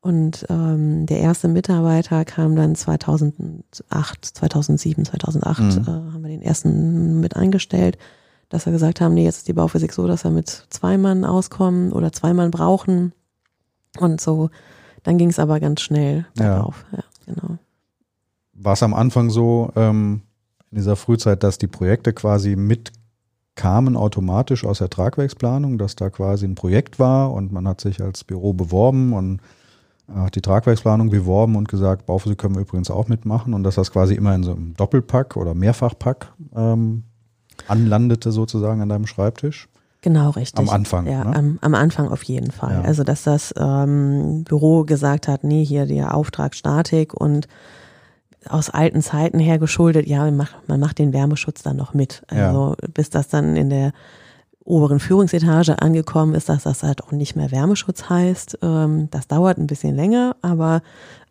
Und 0.00 0.46
ähm, 0.48 1.04
der 1.04 1.20
erste 1.20 1.48
Mitarbeiter 1.48 2.24
kam 2.24 2.56
dann 2.56 2.74
2008, 2.74 4.24
2007, 4.24 5.04
2008 5.04 5.60
mhm. 5.60 5.68
äh, 5.68 5.86
haben 5.86 6.22
wir 6.22 6.30
den 6.30 6.42
ersten 6.42 7.20
mit 7.20 7.36
eingestellt, 7.36 7.98
dass 8.48 8.64
wir 8.64 8.72
gesagt 8.72 9.00
haben, 9.00 9.14
nee, 9.14 9.24
jetzt 9.24 9.38
ist 9.38 9.48
die 9.48 9.52
Bauphysik 9.52 9.92
so, 9.92 10.06
dass 10.06 10.24
wir 10.24 10.30
mit 10.30 10.66
zwei 10.70 10.96
Mann 10.96 11.24
auskommen 11.24 11.92
oder 11.92 12.12
zwei 12.12 12.32
Mann 12.32 12.50
brauchen. 12.50 13.12
Und 13.98 14.20
so, 14.20 14.48
dann 15.02 15.18
ging 15.18 15.28
es 15.28 15.38
aber 15.38 15.60
ganz 15.60 15.82
schnell 15.82 16.26
darauf. 16.34 16.84
Ja. 16.92 16.98
ja, 16.98 17.04
genau. 17.26 17.58
War 18.54 18.72
es 18.72 18.82
am 18.82 18.94
Anfang 18.94 19.28
so, 19.28 19.70
ähm, 19.76 20.22
in 20.70 20.78
dieser 20.78 20.96
Frühzeit, 20.96 21.42
dass 21.42 21.58
die 21.58 21.66
Projekte 21.66 22.12
quasi 22.12 22.56
mitkamen 22.56 23.96
automatisch 23.96 24.64
aus 24.64 24.78
der 24.78 24.88
Tragwerksplanung, 24.88 25.78
dass 25.78 25.96
da 25.96 26.10
quasi 26.10 26.46
ein 26.46 26.54
Projekt 26.54 26.98
war 26.98 27.32
und 27.32 27.52
man 27.52 27.66
hat 27.66 27.80
sich 27.80 28.00
als 28.00 28.24
Büro 28.24 28.52
beworben 28.52 29.12
und 29.12 29.40
hat 30.14 30.34
die 30.34 30.40
Tragwerksplanung 30.40 31.10
beworben 31.10 31.56
und 31.56 31.68
gesagt, 31.68 32.06
Bauphysik 32.06 32.38
können 32.38 32.54
wir 32.54 32.62
übrigens 32.62 32.90
auch 32.90 33.08
mitmachen 33.08 33.54
und 33.54 33.62
dass 33.62 33.76
das 33.76 33.90
quasi 33.90 34.14
immer 34.14 34.34
in 34.34 34.42
so 34.42 34.52
einem 34.52 34.74
Doppelpack 34.74 35.36
oder 35.36 35.54
Mehrfachpack 35.54 36.32
ähm, 36.54 37.04
anlandete 37.68 38.32
sozusagen 38.32 38.80
an 38.80 38.88
deinem 38.88 39.06
Schreibtisch. 39.06 39.68
Genau, 40.02 40.30
richtig. 40.30 40.58
Am 40.58 40.74
Anfang. 40.74 41.06
Ja, 41.06 41.24
ne? 41.24 41.36
am, 41.36 41.58
am 41.60 41.74
Anfang 41.74 42.08
auf 42.08 42.22
jeden 42.22 42.50
Fall. 42.50 42.74
Ja. 42.74 42.82
Also, 42.82 43.04
dass 43.04 43.22
das 43.22 43.54
ähm, 43.58 44.44
Büro 44.44 44.84
gesagt 44.84 45.28
hat, 45.28 45.44
nee, 45.44 45.64
hier 45.64 45.86
der 45.86 46.14
Auftrag 46.14 46.54
Statik 46.54 47.12
und 47.12 47.48
aus 48.48 48.70
alten 48.70 49.02
Zeiten 49.02 49.38
her 49.38 49.58
geschuldet, 49.58 50.06
ja, 50.06 50.20
man 50.24 50.36
macht, 50.38 50.56
man 50.68 50.80
macht 50.80 50.98
den 50.98 51.12
Wärmeschutz 51.12 51.62
dann 51.62 51.76
noch 51.76 51.92
mit. 51.92 52.22
Also, 52.28 52.76
ja. 52.80 52.88
bis 52.94 53.10
das 53.10 53.28
dann 53.28 53.56
in 53.56 53.68
der 53.68 53.92
oberen 54.64 55.00
Führungsetage 55.00 55.80
angekommen 55.80 56.34
ist, 56.34 56.48
dass 56.48 56.64
das 56.64 56.82
halt 56.82 57.02
auch 57.02 57.12
nicht 57.12 57.34
mehr 57.34 57.50
Wärmeschutz 57.50 58.08
heißt. 58.08 58.58
Ähm, 58.62 59.08
das 59.10 59.26
dauert 59.26 59.58
ein 59.58 59.66
bisschen 59.66 59.96
länger, 59.96 60.36
aber 60.42 60.82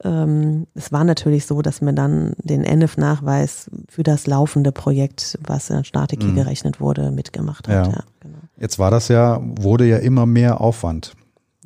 ähm, 0.03 0.67
es 0.73 0.91
war 0.91 1.03
natürlich 1.03 1.45
so, 1.45 1.61
dass 1.61 1.81
man 1.81 1.95
dann 1.95 2.33
den 2.37 2.63
NF-Nachweis 2.63 3.69
für 3.87 4.03
das 4.03 4.27
laufende 4.27 4.71
Projekt, 4.71 5.37
was 5.45 5.69
in 5.69 5.83
Statik 5.83 6.23
mhm. 6.23 6.35
gerechnet 6.35 6.81
wurde, 6.81 7.11
mitgemacht 7.11 7.67
hat. 7.67 7.87
Ja. 7.87 7.91
ja 7.93 8.03
genau. 8.19 8.39
Jetzt 8.57 8.79
war 8.79 8.91
das 8.91 9.07
ja, 9.07 9.39
wurde 9.41 9.85
ja 9.85 9.97
immer 9.97 10.25
mehr 10.25 10.59
Aufwand. 10.59 11.13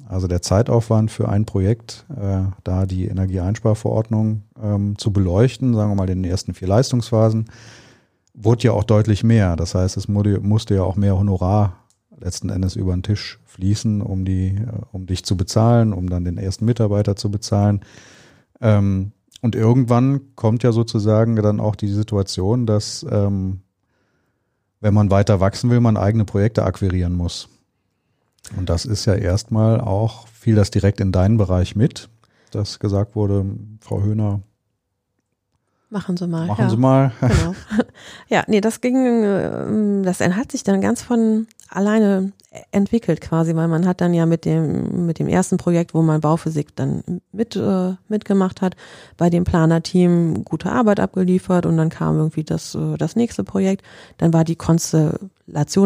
Also 0.08 0.28
der 0.28 0.42
Zeitaufwand 0.42 1.12
für 1.12 1.30
ein 1.30 1.46
Projekt, 1.46 2.06
äh, 2.10 2.44
da 2.64 2.86
die 2.86 3.08
Energieeinsparverordnung 3.08 4.44
ähm, 4.62 4.98
zu 4.98 5.12
beleuchten, 5.12 5.74
sagen 5.74 5.92
wir 5.92 5.96
mal 5.96 6.10
in 6.10 6.22
den 6.22 6.30
ersten 6.30 6.54
vier 6.54 6.68
Leistungsphasen, 6.68 7.46
wurde 8.34 8.64
ja 8.64 8.72
auch 8.72 8.84
deutlich 8.84 9.24
mehr. 9.24 9.56
Das 9.56 9.76
heißt, 9.76 9.98
es 9.98 10.08
musste 10.08 10.76
ja 10.76 10.84
auch 10.84 10.96
mehr 10.96 11.18
Honorar 11.18 11.78
letzten 12.20 12.50
Endes 12.50 12.76
über 12.76 12.94
den 12.94 13.04
Tisch 13.04 13.40
fließen, 13.46 14.02
um 14.02 14.26
die, 14.26 14.56
äh, 14.56 14.82
um 14.92 15.06
dich 15.06 15.26
zu 15.26 15.36
bezahlen, 15.36 15.94
um 15.94 16.10
dann 16.10 16.26
den 16.26 16.38
ersten 16.38 16.66
Mitarbeiter 16.66 17.16
zu 17.16 17.30
bezahlen. 17.30 17.82
Ähm, 18.62 19.12
Und 19.42 19.56
irgendwann 19.56 20.36
kommt 20.36 20.64
ja 20.64 20.72
sozusagen 20.72 21.36
dann 21.36 21.60
auch 21.60 21.76
die 21.76 21.92
Situation, 21.92 22.66
dass 22.66 23.06
ähm, 23.10 23.60
wenn 24.80 24.94
man 24.94 25.12
weiter 25.12 25.42
wachsen 25.42 25.70
will, 25.70 25.82
man 25.82 25.98
eigene 25.98 26.24
Projekte 26.24 26.64
akquirieren 26.64 27.14
muss. 27.14 27.50
Und 28.56 28.70
das 28.70 28.86
ist 28.86 29.06
ja 29.06 29.16
erstmal 29.16 29.82
auch, 29.82 30.28
fiel 30.28 30.56
das 30.56 30.72
direkt 30.72 31.02
in 31.02 31.12
deinen 31.12 31.38
Bereich 31.38 31.76
mit, 31.76 32.10
dass 32.52 32.80
gesagt 32.80 33.16
wurde, 33.16 33.46
Frau 33.82 34.02
Höhner, 34.02 34.42
Machen 35.94 36.18
Sie 36.18 36.26
mal. 36.26 36.48
machen 36.48 36.64
ja. 36.64 36.70
Sie 36.72 36.78
mal. 36.78 37.12
Genau. 37.22 37.54
Ja, 38.28 38.44
nee, 38.48 38.62
das 38.62 38.82
ging, 38.82 38.96
ähm, 39.24 40.02
das 40.04 40.22
hat 40.22 40.52
sich 40.52 40.64
dann 40.64 40.82
ganz 40.82 41.04
von 41.04 41.46
alleine 41.70 42.32
entwickelt 42.72 43.22
quasi, 43.22 43.56
weil 43.56 43.68
man 43.68 43.86
hat 43.86 44.02
dann 44.02 44.14
ja 44.16 44.26
mit 44.26 44.46
dem, 44.46 45.06
mit 45.06 45.20
dem 45.20 45.28
ersten 45.28 45.58
Projekt, 45.58 45.94
wo 45.94 46.02
man 46.02 46.20
Bauphysik 46.20 46.76
dann 46.76 47.04
mit, 47.32 47.56
äh, 47.56 47.94
mitgemacht 48.08 48.64
hat, 48.64 48.76
bei 49.18 49.30
dem 49.30 49.44
Planerteam 49.44 50.44
gute 50.44 50.72
Arbeit 50.72 51.00
abgeliefert 51.00 51.68
und 51.68 51.78
dann 51.78 51.90
kam 51.90 52.18
irgendwie 52.18 52.44
das, 52.44 52.74
äh, 52.74 52.98
das 52.98 53.16
nächste 53.16 53.44
Projekt. 53.44 53.86
Dann 54.18 54.34
war 54.34 54.44
die 54.44 54.56
Konstellation 54.56 55.30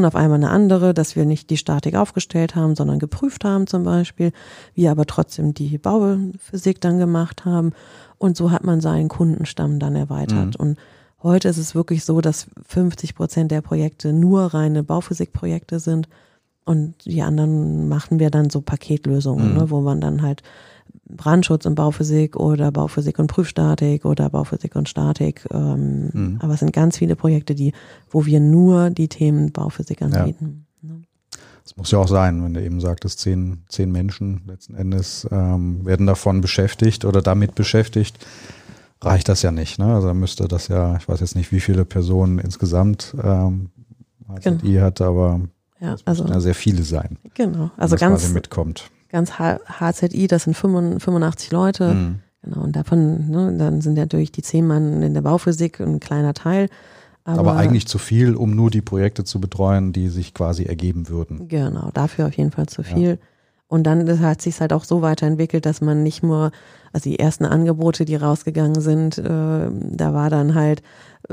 auf 0.06 0.16
einmal 0.16 0.38
eine 0.38 0.50
andere, 0.50 0.94
dass 0.94 1.16
wir 1.16 1.26
nicht 1.26 1.50
die 1.50 1.58
Statik 1.58 1.96
aufgestellt 1.96 2.56
haben, 2.56 2.76
sondern 2.76 3.00
geprüft 3.00 3.44
haben 3.44 3.68
zum 3.68 3.84
Beispiel, 3.84 4.32
wir 4.76 4.92
aber 4.92 5.06
trotzdem 5.06 5.54
die 5.54 5.78
Bauphysik 5.78 6.80
dann 6.82 7.00
gemacht 7.00 7.46
haben. 7.46 7.74
Und 8.18 8.38
so 8.38 8.52
hat 8.52 8.64
man 8.64 8.82
seinen 8.82 9.10
Kundenstamm 9.10 9.80
dann 9.80 9.96
erweitert. 9.96 10.56
Und 10.56 10.78
heute 11.24 11.50
ist 11.50 11.58
es 11.58 11.76
wirklich 11.76 12.06
so, 12.06 12.22
dass 12.22 12.48
50 12.68 13.16
Prozent 13.16 13.52
der 13.52 13.62
Projekte 13.62 14.14
nur 14.14 14.54
reine 14.54 14.84
Bauphysikprojekte 14.84 15.80
sind. 15.80 16.08
Und 16.66 17.06
die 17.06 17.22
anderen 17.22 17.88
machen 17.88 18.20
wir 18.20 18.30
dann 18.30 18.50
so 18.50 18.62
Paketlösungen, 18.62 19.54
Mhm. 19.54 19.58
ne, 19.58 19.70
wo 19.70 19.82
man 19.82 20.02
dann 20.02 20.22
halt 20.22 20.44
Brandschutz 21.10 21.66
und 21.66 21.76
Bauphysik 21.76 22.36
oder 22.36 22.72
Bauphysik 22.72 23.20
und 23.20 23.28
Prüfstatik 23.28 24.06
oder 24.06 24.30
Bauphysik 24.30 24.76
und 24.76 24.90
Statik. 24.90 25.46
Ähm, 25.52 26.10
Mhm. 26.14 26.38
Aber 26.42 26.54
es 26.54 26.60
sind 26.60 26.74
ganz 26.74 26.98
viele 26.98 27.16
Projekte, 27.16 27.56
die, 27.56 27.74
wo 28.10 28.26
wir 28.26 28.40
nur 28.40 28.90
die 28.90 29.08
Themen 29.08 29.52
Bauphysik 29.52 30.02
anbieten. 30.02 30.66
ne. 30.82 31.02
Das 31.64 31.76
muss 31.76 31.92
ja 31.92 32.00
auch 32.00 32.08
sein, 32.08 32.44
wenn 32.44 32.54
du 32.54 32.64
eben 32.64 32.80
sagtest, 32.80 33.20
zehn, 33.20 33.64
zehn 33.68 33.92
Menschen 33.92 34.42
letzten 34.48 34.74
Endes 34.76 35.28
ähm, 35.32 35.86
werden 35.86 36.08
davon 36.08 36.40
beschäftigt 36.40 37.04
oder 37.04 37.22
damit 37.22 37.56
beschäftigt, 37.56 38.26
reicht 39.02 39.28
das 39.28 39.42
ja 39.42 39.52
nicht. 39.52 39.78
Ne? 39.78 39.94
Also 39.94 40.14
müsste 40.14 40.48
das 40.48 40.70
ja, 40.70 40.96
ich 40.96 41.10
weiß 41.10 41.20
jetzt 41.20 41.36
nicht, 41.36 41.52
wie 41.52 41.60
viele 41.60 41.84
Personen 41.84 42.40
insgesamt 42.40 43.14
ähm, 43.22 43.70
HZI 44.30 44.76
hat, 44.76 45.02
aber 45.02 45.42
Ja, 45.82 45.96
also 46.06 46.26
ja 46.26 46.40
sehr 46.40 46.56
viele 46.56 46.84
sein, 46.84 47.18
genau. 47.34 47.72
Also 47.78 47.98
ganz, 47.98 48.32
mitkommt. 48.34 48.90
Ganz 49.10 49.40
H- 49.40 49.60
HZI, 49.80 50.28
das 50.28 50.44
sind 50.44 50.56
85 50.56 51.52
Leute. 51.52 51.94
Mhm. 51.94 52.20
Genau, 52.44 52.62
und 52.62 52.76
davon, 52.76 53.30
ne, 53.30 53.56
dann 53.58 53.82
sind 53.82 53.96
natürlich 53.96 54.32
die 54.32 54.42
zehn 54.42 54.66
Mann 54.68 55.02
in 55.02 55.14
der 55.14 55.22
Bauphysik 55.22 55.80
ein 55.80 56.00
kleiner 56.00 56.34
Teil. 56.34 56.70
Aber, 57.24 57.40
Aber 57.40 57.56
eigentlich 57.58 57.88
zu 57.88 57.98
viel, 57.98 58.36
um 58.36 58.56
nur 58.56 58.70
die 58.70 58.82
Projekte 58.82 59.24
zu 59.26 59.42
betreuen, 59.42 59.92
die 59.92 60.08
sich 60.08 60.34
quasi 60.34 60.64
ergeben 60.64 61.10
würden. 61.10 61.50
Genau, 61.50 61.90
dafür 61.94 62.28
auf 62.28 62.38
jeden 62.38 62.52
Fall 62.52 62.68
zu 62.68 62.84
viel. 62.84 63.20
Und 63.68 63.84
dann 63.84 64.22
hat 64.22 64.42
sich 64.42 64.62
halt 64.62 64.72
auch 64.72 64.86
so 64.86 65.02
weiterentwickelt, 65.02 65.66
dass 65.66 65.82
man 65.82 66.02
nicht 66.04 66.24
nur, 66.24 66.52
also 66.94 67.10
die 67.10 67.20
ersten 67.20 67.44
Angebote, 67.44 68.06
die 68.06 68.16
rausgegangen 68.16 68.80
sind, 68.80 69.18
äh, 69.18 69.24
da 69.26 70.14
war 70.14 70.30
dann 70.30 70.56
halt 70.56 70.82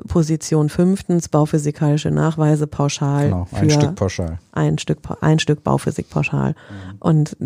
Position 0.09 0.68
fünftens, 0.68 1.28
bauphysikalische 1.28 2.11
Nachweise 2.11 2.66
pauschal 2.66 3.24
Genau, 3.24 3.45
für 3.47 3.57
ein 3.57 3.70
Stück 3.70 3.95
pauschal. 3.95 4.38
ein 4.53 4.78
Stück, 4.78 4.99
ein 5.20 5.38
Stück 5.38 5.62
Bauphysik 5.62 6.11
pauschal. 6.11 6.55
Und 7.01 7.36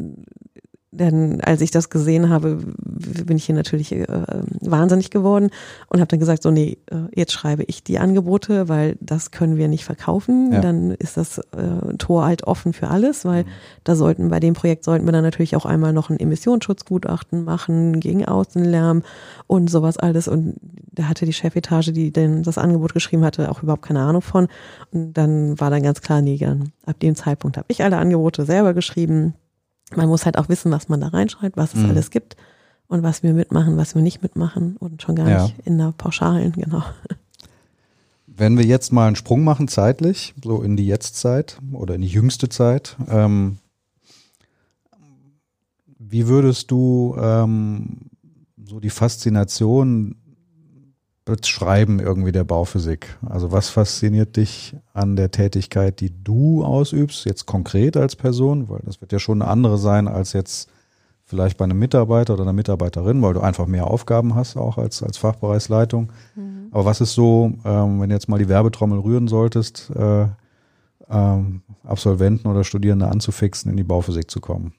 dann, 0.90 1.40
als 1.42 1.60
ich 1.60 1.70
das 1.70 1.90
gesehen 1.90 2.30
habe, 2.30 2.58
bin 2.86 3.36
ich 3.36 3.44
hier 3.44 3.54
natürlich 3.54 3.92
äh, 3.92 4.06
wahnsinnig 4.60 5.10
geworden 5.10 5.50
und 5.88 6.00
habe 6.00 6.08
dann 6.08 6.18
gesagt, 6.18 6.42
so 6.42 6.50
nee, 6.50 6.78
äh, 6.90 6.96
jetzt 7.14 7.32
schreibe 7.32 7.64
ich 7.64 7.82
die 7.84 7.98
Angebote, 7.98 8.68
weil 8.68 8.96
das 9.00 9.30
können 9.30 9.58
wir 9.58 9.68
nicht 9.68 9.84
verkaufen. 9.84 10.50
Ja. 10.52 10.60
Dann 10.60 10.92
ist 10.92 11.18
das 11.18 11.38
äh, 11.38 11.94
Tor 11.98 12.24
halt 12.24 12.44
offen 12.44 12.72
für 12.72 12.88
alles, 12.88 13.26
weil 13.26 13.44
da 13.84 13.96
sollten 13.96 14.30
bei 14.30 14.40
dem 14.40 14.54
Projekt 14.54 14.84
sollten 14.84 15.04
wir 15.04 15.12
dann 15.12 15.24
natürlich 15.24 15.56
auch 15.56 15.66
einmal 15.66 15.92
noch 15.92 16.08
ein 16.08 16.18
Emissionsschutzgutachten 16.18 17.44
machen 17.44 18.00
gegen 18.00 18.24
Außenlärm 18.24 19.02
und 19.46 19.68
sowas 19.68 19.98
alles. 19.98 20.26
Und 20.26 20.54
da 20.90 21.04
hatte 21.04 21.26
die 21.26 21.34
Chefetage, 21.34 21.92
die 21.92 22.12
denn 22.12 22.42
das 22.42 22.56
Angebot 22.56 22.94
geschrieben 22.94 23.24
hatte, 23.24 23.50
auch 23.50 23.62
überhaupt 23.62 23.82
keine 23.82 24.00
Ahnung 24.00 24.22
von. 24.22 24.48
Und 24.90 25.12
dann 25.12 25.60
war 25.60 25.68
dann 25.68 25.82
ganz 25.82 26.00
klar, 26.00 26.22
nee, 26.22 26.38
ab 26.86 26.98
dem 27.00 27.14
Zeitpunkt 27.14 27.58
habe 27.58 27.66
ich 27.68 27.84
alle 27.84 27.98
Angebote 27.98 28.46
selber 28.46 28.72
geschrieben. 28.72 29.34
Man 29.96 30.08
muss 30.08 30.24
halt 30.26 30.36
auch 30.38 30.48
wissen, 30.48 30.70
was 30.70 30.88
man 30.88 31.00
da 31.00 31.08
reinschreibt, 31.08 31.56
was 31.56 31.74
es 31.74 31.82
Mhm. 31.82 31.90
alles 31.90 32.10
gibt 32.10 32.36
und 32.88 33.02
was 33.02 33.22
wir 33.22 33.32
mitmachen, 33.34 33.76
was 33.76 33.94
wir 33.94 34.02
nicht 34.02 34.22
mitmachen 34.22 34.76
und 34.76 35.02
schon 35.02 35.16
gar 35.16 35.28
Ja. 35.28 35.42
nicht 35.44 35.54
in 35.64 35.78
der 35.78 35.92
Pauschalen, 35.96 36.52
genau. 36.52 36.82
Wenn 38.26 38.56
wir 38.56 38.64
jetzt 38.64 38.92
mal 38.92 39.06
einen 39.08 39.16
Sprung 39.16 39.42
machen 39.42 39.66
zeitlich, 39.66 40.34
so 40.44 40.62
in 40.62 40.76
die 40.76 40.86
Jetztzeit 40.86 41.58
oder 41.72 41.94
in 41.96 42.02
die 42.02 42.08
jüngste 42.08 42.48
Zeit, 42.48 42.96
ähm, 43.08 43.58
wie 45.98 46.28
würdest 46.28 46.70
du 46.70 47.16
ähm, 47.18 48.10
so 48.64 48.80
die 48.80 48.90
Faszination 48.90 50.16
beschreiben 51.28 52.00
irgendwie 52.00 52.32
der 52.32 52.44
Bauphysik? 52.44 53.18
Also 53.26 53.52
was 53.52 53.68
fasziniert 53.68 54.36
dich 54.36 54.74
an 54.92 55.16
der 55.16 55.30
Tätigkeit, 55.30 56.00
die 56.00 56.12
du 56.24 56.64
ausübst, 56.64 57.24
jetzt 57.24 57.46
konkret 57.46 57.96
als 57.96 58.16
Person? 58.16 58.68
Weil 58.68 58.80
das 58.84 59.00
wird 59.00 59.12
ja 59.12 59.18
schon 59.18 59.42
eine 59.42 59.50
andere 59.50 59.78
sein 59.78 60.08
als 60.08 60.32
jetzt 60.32 60.70
vielleicht 61.24 61.58
bei 61.58 61.64
einem 61.64 61.78
Mitarbeiter 61.78 62.34
oder 62.34 62.42
einer 62.42 62.52
Mitarbeiterin, 62.54 63.20
weil 63.22 63.34
du 63.34 63.40
einfach 63.40 63.66
mehr 63.66 63.86
Aufgaben 63.86 64.34
hast, 64.34 64.56
auch 64.56 64.78
als, 64.78 65.02
als 65.02 65.18
Fachbereichsleitung. 65.18 66.10
Aber 66.70 66.84
was 66.84 67.00
ist 67.00 67.14
so, 67.14 67.52
ähm, 67.64 68.00
wenn 68.00 68.08
du 68.08 68.14
jetzt 68.14 68.28
mal 68.28 68.38
die 68.38 68.48
Werbetrommel 68.48 68.98
rühren 68.98 69.28
solltest, 69.28 69.90
äh, 69.94 70.26
ähm, 71.10 71.62
Absolventen 71.84 72.48
oder 72.48 72.64
Studierende 72.64 73.08
anzufixen, 73.08 73.70
in 73.70 73.76
die 73.76 73.84
Bauphysik 73.84 74.30
zu 74.30 74.40
kommen? 74.40 74.72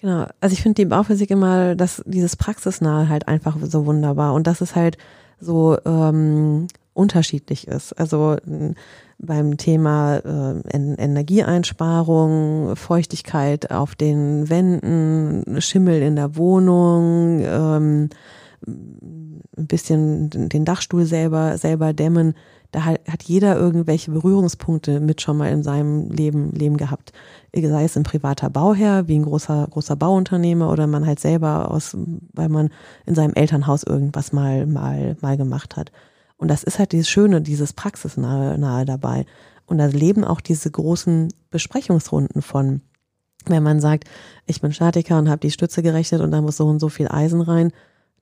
Genau. 0.00 0.26
Also 0.40 0.52
ich 0.52 0.62
finde 0.62 0.82
die 0.82 0.86
Bauphysik 0.86 1.30
immer, 1.30 1.74
dass 1.74 2.02
dieses 2.06 2.36
Praxisnahe 2.36 3.08
halt 3.08 3.26
einfach 3.26 3.56
so 3.60 3.86
wunderbar 3.86 4.34
und 4.34 4.46
dass 4.46 4.60
es 4.60 4.76
halt 4.76 4.96
so 5.40 5.76
ähm, 5.84 6.68
unterschiedlich 6.94 7.68
ist. 7.68 7.92
Also 7.92 8.36
beim 9.18 9.56
Thema 9.56 10.16
äh, 10.16 10.60
en 10.70 10.94
Energieeinsparung, 10.96 12.76
Feuchtigkeit 12.76 13.70
auf 13.70 13.94
den 13.94 14.48
Wänden, 14.48 15.60
Schimmel 15.60 16.02
in 16.02 16.16
der 16.16 16.36
Wohnung, 16.36 17.40
ähm, 17.42 18.10
ein 18.66 19.42
bisschen 19.56 20.30
den 20.30 20.64
Dachstuhl 20.64 21.04
selber 21.04 21.58
selber 21.58 21.92
dämmen. 21.92 22.34
Da 22.70 22.84
hat, 22.84 23.22
jeder 23.24 23.56
irgendwelche 23.56 24.10
Berührungspunkte 24.10 25.00
mit 25.00 25.22
schon 25.22 25.38
mal 25.38 25.50
in 25.50 25.62
seinem 25.62 26.10
Leben 26.10 26.52
Leben 26.52 26.76
gehabt. 26.76 27.12
Sei 27.54 27.84
es 27.84 27.96
ein 27.96 28.02
privater 28.02 28.50
Bauherr, 28.50 29.08
wie 29.08 29.18
ein 29.18 29.24
großer 29.24 29.68
großer 29.70 29.96
Bauunternehmer 29.96 30.70
oder 30.70 30.86
man 30.86 31.06
halt 31.06 31.18
selber 31.18 31.70
aus, 31.70 31.96
weil 32.34 32.48
man 32.50 32.70
in 33.06 33.14
seinem 33.14 33.34
Elternhaus 33.34 33.84
irgendwas 33.84 34.32
mal 34.32 34.66
mal 34.66 35.16
mal 35.20 35.36
gemacht 35.36 35.76
hat. 35.76 35.92
Und 36.36 36.48
das 36.48 36.62
ist 36.62 36.78
halt 36.78 36.92
dieses 36.92 37.08
Schöne, 37.08 37.42
dieses 37.42 37.72
Praxisnahe 37.72 38.58
nahe 38.58 38.84
dabei. 38.84 39.26
Und 39.66 39.78
da 39.78 39.86
leben 39.86 40.24
auch 40.24 40.40
diese 40.40 40.70
großen 40.70 41.28
Besprechungsrunden 41.50 42.42
von. 42.42 42.80
Wenn 43.46 43.62
man 43.62 43.80
sagt, 43.80 44.04
ich 44.46 44.60
bin 44.60 44.72
Statiker 44.72 45.18
und 45.18 45.28
habe 45.28 45.40
die 45.40 45.50
Stütze 45.50 45.82
gerechnet 45.82 46.20
und 46.20 46.32
da 46.32 46.42
muss 46.42 46.56
so 46.56 46.66
und 46.66 46.80
so 46.80 46.88
viel 46.88 47.08
Eisen 47.08 47.40
rein, 47.40 47.72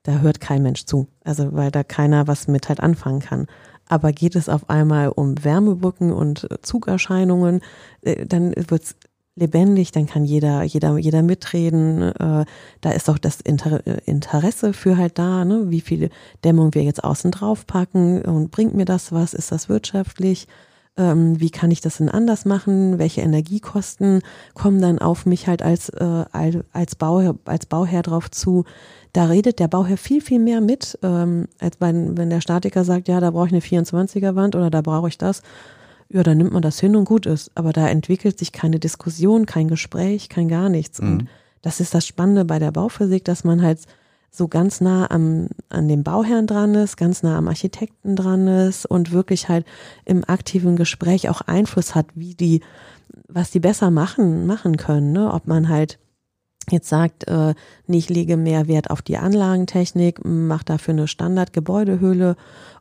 da 0.07 0.19
hört 0.19 0.39
kein 0.39 0.63
Mensch 0.63 0.85
zu. 0.85 1.07
Also 1.25 1.53
weil 1.53 1.69
da 1.69 1.83
keiner 1.83 2.27
was 2.27 2.47
mit 2.47 2.69
halt 2.69 2.79
anfangen 2.79 3.19
kann. 3.19 3.45
Aber 3.89 4.13
geht 4.13 4.35
es 4.35 4.47
auf 4.47 4.69
einmal 4.69 5.09
um 5.09 5.43
Wärmebrücken 5.43 6.13
und 6.13 6.47
Zugerscheinungen, 6.61 7.59
äh, 8.01 8.25
dann 8.25 8.53
wird's 8.55 8.95
lebendig, 9.35 9.91
dann 9.91 10.07
kann 10.07 10.23
jeder, 10.23 10.63
jeder, 10.63 10.97
jeder 10.97 11.23
mitreden. 11.23 12.01
Äh, 12.01 12.45
da 12.79 12.91
ist 12.91 13.09
auch 13.09 13.17
das 13.17 13.41
äh, 13.41 13.97
Interesse 14.05 14.71
für 14.71 14.95
halt 14.95 15.19
da, 15.19 15.43
ne? 15.43 15.69
wie 15.69 15.81
viel 15.81 16.09
Dämmung 16.45 16.73
wir 16.73 16.83
jetzt 16.83 17.03
außen 17.03 17.31
drauf 17.31 17.67
packen 17.67 18.21
und 18.21 18.49
bringt 18.49 18.75
mir 18.75 18.85
das 18.85 19.11
was? 19.11 19.33
Ist 19.33 19.51
das 19.51 19.67
wirtschaftlich? 19.67 20.47
Ähm, 20.95 21.39
wie 21.39 21.49
kann 21.49 21.69
ich 21.69 21.81
das 21.81 21.97
denn 21.97 22.09
anders 22.09 22.45
machen? 22.45 22.97
Welche 22.97 23.21
Energiekosten 23.21 24.21
kommen 24.53 24.81
dann 24.81 24.99
auf 24.99 25.25
mich 25.25 25.47
halt 25.47 25.61
als, 25.61 25.91
als, 25.91 26.95
Bauherr, 26.95 27.35
als 27.45 27.65
Bauherr 27.65 28.03
drauf 28.03 28.31
zu? 28.31 28.63
Da 29.17 29.25
redet 29.25 29.57
der 29.57 29.67
Bauherr 29.67 29.97
viel, 29.97 30.21
viel 30.21 30.37
mehr 30.37 30.61
mit, 30.61 30.99
ähm, 31.01 31.47
als 31.57 31.77
wenn, 31.79 32.15
wenn 32.19 32.29
der 32.29 32.39
Statiker 32.39 32.83
sagt, 32.83 33.07
ja, 33.07 33.19
da 33.19 33.31
brauche 33.31 33.47
ich 33.47 33.51
eine 33.51 33.63
24er 33.63 34.35
Wand 34.35 34.55
oder 34.55 34.69
da 34.69 34.81
brauche 34.81 35.07
ich 35.07 35.17
das. 35.17 35.41
Ja, 36.07 36.21
dann 36.21 36.37
nimmt 36.37 36.53
man 36.53 36.61
das 36.61 36.79
hin 36.79 36.95
und 36.95 37.05
gut 37.05 37.25
ist. 37.25 37.49
Aber 37.55 37.73
da 37.73 37.87
entwickelt 37.87 38.37
sich 38.37 38.51
keine 38.51 38.77
Diskussion, 38.77 39.47
kein 39.47 39.69
Gespräch, 39.69 40.29
kein 40.29 40.47
gar 40.47 40.69
nichts. 40.69 40.99
Und 40.99 41.29
das 41.63 41.79
ist 41.79 41.95
das 41.95 42.05
Spannende 42.05 42.45
bei 42.45 42.59
der 42.59 42.71
Bauphysik, 42.71 43.25
dass 43.25 43.43
man 43.43 43.63
halt 43.63 43.79
so 44.29 44.47
ganz 44.47 44.81
nah 44.81 45.09
am, 45.09 45.47
an 45.69 45.87
dem 45.87 46.03
Bauherrn 46.03 46.45
dran 46.45 46.75
ist, 46.75 46.95
ganz 46.95 47.23
nah 47.23 47.39
am 47.39 47.47
Architekten 47.47 48.15
dran 48.15 48.47
ist 48.47 48.85
und 48.85 49.13
wirklich 49.13 49.49
halt 49.49 49.65
im 50.05 50.25
aktiven 50.29 50.75
Gespräch 50.75 51.27
auch 51.27 51.41
Einfluss 51.41 51.95
hat, 51.95 52.05
wie 52.13 52.35
die, 52.35 52.61
was 53.27 53.49
die 53.49 53.61
besser 53.61 53.89
machen, 53.89 54.45
machen 54.45 54.77
können, 54.77 55.11
ne? 55.11 55.33
Ob 55.33 55.47
man 55.47 55.69
halt 55.69 55.97
jetzt 56.71 56.89
sagt, 56.89 57.27
äh, 57.27 57.53
ich 57.87 58.09
lege 58.09 58.37
mehr 58.37 58.67
Wert 58.67 58.89
auf 58.89 59.01
die 59.01 59.17
Anlagentechnik, 59.17 60.23
mache 60.25 60.65
dafür 60.65 60.93
eine 60.93 61.07
Standardgebäudehöhle 61.07 62.35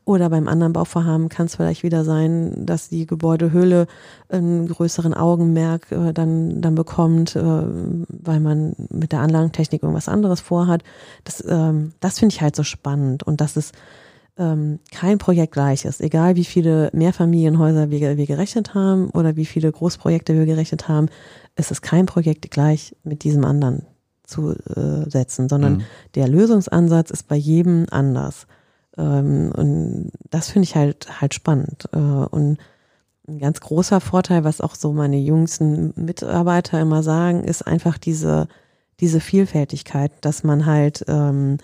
oder 0.05 0.31
beim 0.31 0.47
anderen 0.47 0.73
Bauvorhaben 0.73 1.29
kann 1.29 1.47
es 1.47 1.57
vielleicht 1.57 1.83
wieder 1.83 2.05
sein, 2.05 2.65
dass 2.65 2.89
die 2.89 3.07
Gebäudehöhle 3.07 3.89
einen 4.29 4.69
größeren 4.69 5.15
Augenmerk 5.15 5.91
äh, 5.91 6.13
dann, 6.13 6.61
dann 6.61 6.77
bekommt, 6.77 7.35
äh, 7.35 7.43
weil 7.43 8.41
man 8.41 8.75
mit 8.89 9.13
der 9.13 9.21
Anlagentechnik 9.21 9.83
irgendwas 9.83 10.09
anderes 10.09 10.41
vorhat. 10.41 10.83
Das, 11.25 11.45
ähm, 11.47 11.93
das 12.01 12.21
finde 12.21 12.35
ich 12.35 12.41
halt 12.41 12.55
so 12.55 12.63
spannend 12.63 13.25
und 13.25 13.41
dass 13.41 13.57
es 13.57 13.73
ähm, 14.39 14.81
kein 14.91 15.19
Projekt 15.19 15.53
gleich 15.53 15.85
ist. 15.85 16.01
Egal 16.01 16.37
wie 16.37 16.45
viele 16.45 16.91
Mehrfamilienhäuser 16.93 17.91
wir, 17.91 18.17
wir 18.17 18.27
gerechnet 18.27 18.75
haben 18.75 19.11
oder 19.11 19.37
wie 19.37 19.47
viele 19.47 19.71
Großprojekte 19.73 20.35
wir 20.35 20.47
gerechnet 20.47 20.89
haben, 20.89 21.09
ist 21.57 21.71
es 21.71 21.83
kein 21.83 22.07
Projekt 22.07 22.51
gleich 22.51 22.95
mit 23.03 23.25
diesem 23.25 23.45
anderen 23.45 23.87
zu 24.25 24.53
äh, 24.53 25.09
setzen, 25.09 25.49
sondern 25.49 25.77
mhm. 25.77 25.83
der 26.15 26.29
Lösungsansatz 26.29 27.11
ist 27.11 27.29
bei 27.29 27.37
jedem 27.37 27.87
anders. 27.91 28.47
Ähm, 28.97 29.53
und 29.57 30.11
das 30.31 30.51
finde 30.51 30.65
ich 30.65 30.75
halt 30.75 31.21
halt 31.21 31.35
spannend. 31.35 31.89
Äh, 31.93 31.99
und 31.99 32.59
ein 33.29 33.39
ganz 33.39 33.61
großer 33.61 34.01
Vorteil, 34.01 34.45
was 34.45 34.61
auch 34.61 34.75
so 34.75 34.93
meine 34.93 35.19
jüngsten 35.19 35.93
Mitarbeiter 35.97 36.81
immer 36.81 37.03
sagen, 37.03 37.43
ist 37.45 37.67
einfach 37.67 37.99
diese, 37.99 38.49
diese 39.01 39.21
Vielfältigkeit, 39.21 40.13
dass 40.21 40.45
man 40.45 40.67
halt 40.67 41.05
ähm, 41.09 41.59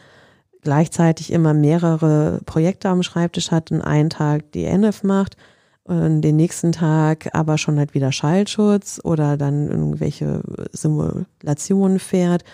gleichzeitig 0.62 1.32
immer 1.32 1.54
mehrere 1.54 2.40
Projekte 2.46 2.88
am 2.88 3.02
Schreibtisch 3.02 3.50
hat 3.50 3.70
und 3.70 3.82
einen 3.82 4.10
Tag 4.10 4.52
die 4.52 4.64
NF 4.64 5.02
macht 5.02 5.36
und 5.84 6.22
den 6.22 6.36
nächsten 6.36 6.72
Tag 6.72 7.28
aber 7.34 7.58
schon 7.58 7.78
halt 7.78 7.94
wieder 7.94 8.12
Schallschutz 8.12 9.00
oder 9.02 9.36
dann 9.36 9.68
irgendwelche 9.68 10.42
Simulationen 10.72 11.98
fährt, 11.98 12.44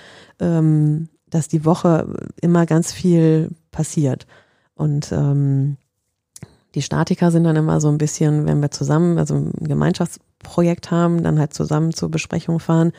ähm, 0.41 1.09
dass 1.29 1.49
die 1.49 1.65
Woche 1.65 2.09
immer 2.41 2.65
ganz 2.65 2.93
viel 2.93 3.51
passiert. 3.71 4.27
Und 4.75 5.13
ähm, 5.13 5.77
die 6.75 6.83
Statiker 6.83 7.31
sind 7.31 7.45
dann 7.45 7.57
immer 7.57 7.81
so 7.81 7.89
ein 7.89 7.99
bisschen, 7.99 8.47
wenn 8.47 8.61
wir 8.61 8.71
zusammen, 8.71 9.19
also 9.19 9.35
ein 9.35 9.53
Gemeinschaftsprojekt 9.61 10.91
haben, 10.91 11.23
dann 11.23 11.39
halt 11.39 11.53
zusammen 11.53 11.93
zur 11.93 12.11
Besprechung 12.11 12.61
fahren, 12.61 12.93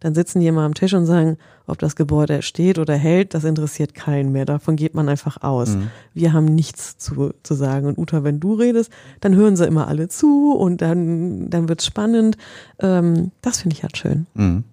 dann 0.00 0.14
sitzen 0.14 0.40
die 0.40 0.46
immer 0.46 0.62
am 0.62 0.74
Tisch 0.74 0.94
und 0.94 1.06
sagen, 1.06 1.36
ob 1.66 1.78
das 1.78 1.94
Gebäude 1.94 2.42
steht 2.42 2.78
oder 2.78 2.96
hält, 2.96 3.34
das 3.34 3.44
interessiert 3.44 3.94
keinen 3.94 4.32
mehr. 4.32 4.46
Davon 4.46 4.76
geht 4.76 4.94
man 4.94 5.08
einfach 5.08 5.42
aus. 5.42 5.70
Mhm. 5.70 5.90
Wir 6.14 6.32
haben 6.32 6.46
nichts 6.46 6.96
zu, 6.96 7.32
zu 7.42 7.54
sagen. 7.54 7.86
Und 7.86 7.98
Uta, 7.98 8.24
wenn 8.24 8.40
du 8.40 8.54
redest, 8.54 8.90
dann 9.20 9.36
hören 9.36 9.56
sie 9.56 9.66
immer 9.66 9.88
alle 9.88 10.08
zu 10.08 10.52
und 10.52 10.80
dann, 10.80 11.50
dann 11.50 11.68
wird's 11.68 11.84
spannend. 11.84 12.36
Ähm, 12.80 13.30
das 13.42 13.60
finde 13.60 13.76
ich 13.76 13.82
halt 13.82 13.96
schön. 13.96 14.26
Mhm. 14.34 14.64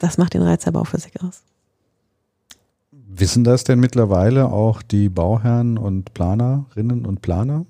Das 0.00 0.18
macht 0.18 0.34
den 0.34 0.42
Reiz 0.42 0.64
der 0.64 0.72
Bauphysik 0.72 1.22
aus. 1.22 1.42
Wissen 2.90 3.44
das 3.44 3.64
denn 3.64 3.80
mittlerweile 3.80 4.46
auch 4.50 4.82
die 4.82 5.08
Bauherren 5.08 5.78
und 5.78 6.12
Planerinnen 6.12 7.06
und 7.06 7.22
Planer? 7.22 7.64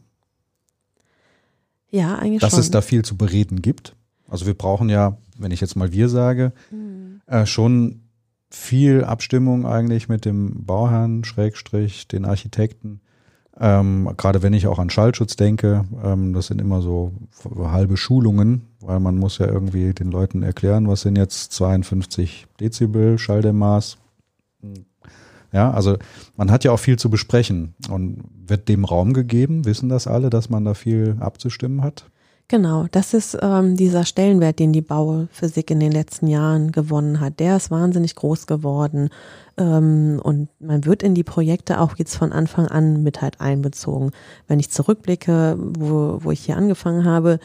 Ja, 1.90 2.16
eigentlich 2.16 2.40
Dass 2.40 2.52
schon. 2.52 2.60
es 2.60 2.70
da 2.70 2.80
viel 2.80 3.04
zu 3.04 3.16
bereden 3.16 3.62
gibt? 3.62 3.94
Also 4.28 4.46
wir 4.46 4.54
brauchen 4.54 4.88
ja, 4.88 5.16
wenn 5.38 5.50
ich 5.50 5.60
jetzt 5.60 5.76
mal 5.76 5.92
wir 5.92 6.08
sage, 6.08 6.52
mhm. 6.70 7.20
äh, 7.26 7.46
schon 7.46 8.02
viel 8.50 9.04
Abstimmung 9.04 9.66
eigentlich 9.66 10.08
mit 10.08 10.24
dem 10.24 10.64
Bauherrn, 10.64 11.24
Schrägstrich, 11.24 12.08
den 12.08 12.24
Architekten. 12.24 13.00
Ähm, 13.58 14.10
gerade 14.16 14.42
wenn 14.42 14.52
ich 14.52 14.66
auch 14.66 14.78
an 14.78 14.90
Schallschutz 14.90 15.36
denke, 15.36 15.86
ähm, 16.04 16.34
das 16.34 16.48
sind 16.48 16.60
immer 16.60 16.82
so 16.82 17.12
halbe 17.58 17.96
Schulungen, 17.96 18.66
weil 18.80 19.00
man 19.00 19.16
muss 19.16 19.38
ja 19.38 19.46
irgendwie 19.46 19.94
den 19.94 20.10
Leuten 20.10 20.42
erklären, 20.42 20.88
was 20.88 21.00
sind 21.00 21.16
jetzt 21.16 21.52
52 21.52 22.46
Dezibel 22.60 23.18
Schalldämmmaß. 23.18 23.96
Ja, 25.52 25.70
also 25.70 25.96
man 26.36 26.50
hat 26.50 26.64
ja 26.64 26.72
auch 26.72 26.78
viel 26.78 26.98
zu 26.98 27.08
besprechen 27.08 27.74
und 27.88 28.24
wird 28.46 28.68
dem 28.68 28.84
Raum 28.84 29.14
gegeben, 29.14 29.64
wissen 29.64 29.88
das 29.88 30.06
alle, 30.06 30.28
dass 30.28 30.50
man 30.50 30.64
da 30.64 30.74
viel 30.74 31.16
abzustimmen 31.20 31.82
hat? 31.82 32.10
Genau, 32.48 32.86
das 32.92 33.12
ist 33.12 33.36
ähm, 33.42 33.76
dieser 33.76 34.04
Stellenwert, 34.04 34.60
den 34.60 34.72
die 34.72 34.80
Bauphysik 34.80 35.68
in 35.72 35.80
den 35.80 35.90
letzten 35.90 36.28
Jahren 36.28 36.70
gewonnen 36.70 37.18
hat. 37.18 37.40
Der 37.40 37.56
ist 37.56 37.72
wahnsinnig 37.72 38.14
groß 38.14 38.46
geworden. 38.46 39.10
Ähm, 39.58 40.20
und 40.22 40.48
man 40.60 40.84
wird 40.84 41.02
in 41.02 41.16
die 41.16 41.24
Projekte 41.24 41.80
auch 41.80 41.96
jetzt 41.96 42.14
von 42.14 42.30
Anfang 42.30 42.68
an 42.68 43.02
mit 43.02 43.20
halt 43.20 43.40
einbezogen. 43.40 44.12
Wenn 44.46 44.60
ich 44.60 44.70
zurückblicke, 44.70 45.56
wo, 45.58 46.18
wo 46.22 46.30
ich 46.30 46.44
hier 46.44 46.56
angefangen 46.56 47.04
habe, 47.04 47.40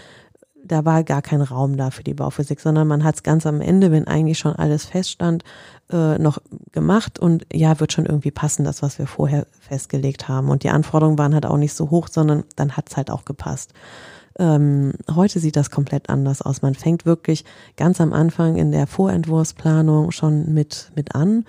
da 0.64 0.86
war 0.86 1.04
gar 1.04 1.24
kein 1.24 1.41
Raum 1.41 1.78
da 1.78 1.89
für 1.89 2.04
die 2.04 2.14
Bauphysik, 2.14 2.60
sondern 2.60 2.88
man 2.88 3.04
hat 3.04 3.16
es 3.16 3.24
ganz 3.24 3.47
am 3.47 3.60
Ende, 3.60 3.91
wenn 3.91 4.06
eigentlich 4.06 4.38
schon 4.38 4.56
alles 4.56 4.86
feststand, 4.86 5.43
äh, 5.91 6.20
noch 6.20 6.38
gemacht 6.72 7.18
und 7.18 7.47
ja, 7.52 7.80
wird 7.80 7.91
schon 7.91 8.06
irgendwie 8.06 8.30
passen, 8.30 8.66
das, 8.66 8.84
was 8.84 8.99
wir 8.99 9.08
vorher 9.08 9.47
festgelegt 9.60 10.28
haben. 10.28 10.49
Und 10.49 10.62
die 10.62 10.70
Anforderungen 10.70 11.18
waren 11.18 11.34
halt 11.34 11.47
auch 11.47 11.58
nicht 11.58 11.74
so 11.74 11.89
hoch, 11.89 12.08
sondern 12.08 12.43
dann 12.56 12.78
hat 12.78 12.89
es 12.89 12.97
halt 12.97 13.10
auch 13.10 13.26
gepasst. 13.26 13.74
Ähm, 14.40 14.94
heute 15.14 15.40
sieht 15.40 15.56
das 15.56 15.72
komplett 15.72 16.10
anders 16.10 16.42
aus. 16.42 16.62
Man 16.62 16.76
fängt 16.76 17.06
wirklich 17.06 17.46
ganz 17.78 18.00
am 18.00 18.14
Anfang 18.14 18.56
in 18.56 18.72
der 18.72 18.88
Vorentwurfsplanung 18.88 20.12
schon 20.12 20.54
mit, 20.54 20.92
mit 20.96 21.16
an. 21.16 21.46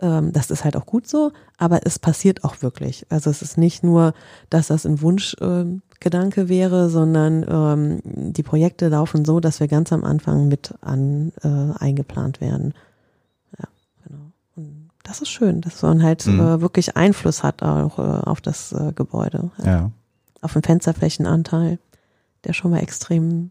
Ähm, 0.00 0.32
das 0.32 0.50
ist 0.50 0.64
halt 0.64 0.76
auch 0.76 0.86
gut 0.86 1.06
so, 1.06 1.32
aber 1.56 1.86
es 1.86 1.98
passiert 1.98 2.44
auch 2.44 2.62
wirklich. 2.62 3.06
Also 3.10 3.30
es 3.30 3.42
ist 3.42 3.56
nicht 3.56 3.84
nur, 3.84 4.12
dass 4.50 4.66
das 4.66 4.84
ein 4.84 5.00
Wunschgedanke 5.00 6.40
äh, 6.42 6.48
wäre, 6.48 6.90
sondern 6.90 7.46
ähm, 7.48 8.32
die 8.32 8.42
Projekte 8.42 8.88
laufen 8.88 9.24
so, 9.24 9.38
dass 9.38 9.60
wir 9.60 9.68
ganz 9.68 9.92
am 9.92 10.04
Anfang 10.04 10.48
mit 10.48 10.74
an 10.80 11.32
äh, 11.42 11.78
eingeplant 11.78 12.40
werden. 12.40 12.74
Ja, 13.58 13.68
genau. 14.06 14.32
Und 14.56 14.90
das 15.04 15.22
ist 15.22 15.28
schön, 15.28 15.60
dass 15.60 15.82
man 15.82 16.02
halt 16.02 16.26
mhm. 16.26 16.40
äh, 16.40 16.60
wirklich 16.60 16.96
Einfluss 16.96 17.44
hat 17.44 17.62
auch 17.62 17.98
äh, 17.98 18.02
auf 18.02 18.40
das 18.40 18.72
äh, 18.72 18.92
Gebäude. 18.94 19.50
Ja. 19.58 19.64
ja. 19.64 19.90
Auf 20.42 20.54
den 20.54 20.62
Fensterflächenanteil 20.62 21.78
der 22.44 22.52
schon 22.52 22.70
mal 22.70 22.80
extrem. 22.80 23.50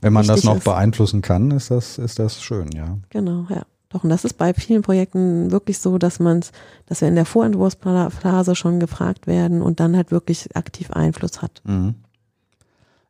Wenn 0.00 0.12
man 0.12 0.26
das 0.26 0.44
noch 0.44 0.58
ist. 0.58 0.64
beeinflussen 0.64 1.22
kann, 1.22 1.50
ist 1.50 1.70
das, 1.70 1.98
ist 1.98 2.18
das 2.18 2.42
schön, 2.42 2.70
ja. 2.72 2.98
Genau, 3.10 3.46
ja. 3.48 3.62
Doch, 3.88 4.04
und 4.04 4.10
das 4.10 4.24
ist 4.24 4.38
bei 4.38 4.54
vielen 4.54 4.82
Projekten 4.82 5.50
wirklich 5.50 5.78
so, 5.78 5.98
dass 5.98 6.18
man 6.18 6.42
dass 6.86 7.02
wir 7.02 7.08
in 7.08 7.14
der 7.14 7.26
Vorentwurfsphase 7.26 8.54
schon 8.54 8.80
gefragt 8.80 9.26
werden 9.26 9.60
und 9.60 9.80
dann 9.80 9.96
halt 9.96 10.10
wirklich 10.10 10.56
aktiv 10.56 10.90
Einfluss 10.90 11.42
hat. 11.42 11.60
Mhm. 11.64 11.96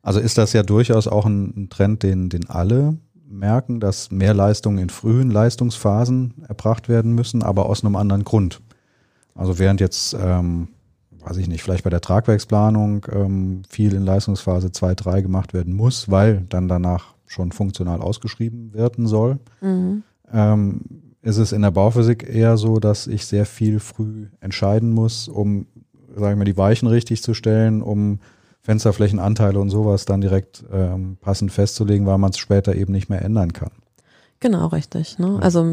Also 0.01 0.19
ist 0.19 0.37
das 0.37 0.51
ja 0.51 0.63
durchaus 0.63 1.07
auch 1.07 1.25
ein 1.25 1.69
Trend, 1.69 2.03
den, 2.03 2.29
den 2.29 2.49
alle 2.49 2.97
merken, 3.25 3.79
dass 3.79 4.11
mehr 4.11 4.33
Leistungen 4.33 4.77
in 4.77 4.89
frühen 4.89 5.31
Leistungsphasen 5.31 6.43
erbracht 6.47 6.89
werden 6.89 7.13
müssen, 7.13 7.41
aber 7.41 7.67
aus 7.67 7.83
einem 7.83 7.95
anderen 7.95 8.25
Grund. 8.25 8.61
Also 9.33 9.57
während 9.59 9.79
jetzt 9.79 10.15
ähm, 10.19 10.67
weiß 11.25 11.37
ich 11.37 11.47
nicht, 11.47 11.63
vielleicht 11.63 11.83
bei 11.83 11.89
der 11.89 12.01
Tragwerksplanung 12.01 13.05
ähm, 13.11 13.61
viel 13.69 13.93
in 13.93 14.03
Leistungsphase 14.03 14.71
2, 14.71 14.95
3 14.95 15.21
gemacht 15.21 15.53
werden 15.53 15.73
muss, 15.73 16.09
weil 16.09 16.45
dann 16.49 16.67
danach 16.67 17.13
schon 17.25 17.51
funktional 17.51 18.01
ausgeschrieben 18.01 18.73
werden 18.73 19.07
soll. 19.07 19.39
Mhm. 19.61 20.03
Ähm, 20.31 20.81
ist 21.21 21.37
es 21.37 21.53
in 21.53 21.61
der 21.61 21.71
Bauphysik 21.71 22.27
eher 22.27 22.57
so, 22.57 22.79
dass 22.79 23.07
ich 23.07 23.25
sehr 23.25 23.45
viel 23.45 23.79
früh 23.79 24.27
entscheiden 24.41 24.91
muss, 24.91 25.29
um, 25.29 25.67
sagen 26.15 26.39
wir, 26.39 26.45
die 26.45 26.57
Weichen 26.57 26.87
richtig 26.87 27.23
zu 27.23 27.33
stellen, 27.33 27.81
um 27.81 28.19
Fensterflächenanteile 28.61 29.59
und 29.59 29.69
sowas 29.69 30.05
dann 30.05 30.21
direkt 30.21 30.63
ähm, 30.71 31.17
passend 31.19 31.51
festzulegen, 31.51 32.05
weil 32.05 32.17
man 32.17 32.31
es 32.31 32.37
später 32.37 32.75
eben 32.75 32.91
nicht 32.91 33.09
mehr 33.09 33.21
ändern 33.21 33.53
kann. 33.53 33.71
Genau, 34.43 34.67
richtig. 34.67 35.19
Ne? 35.19 35.39
Also 35.41 35.65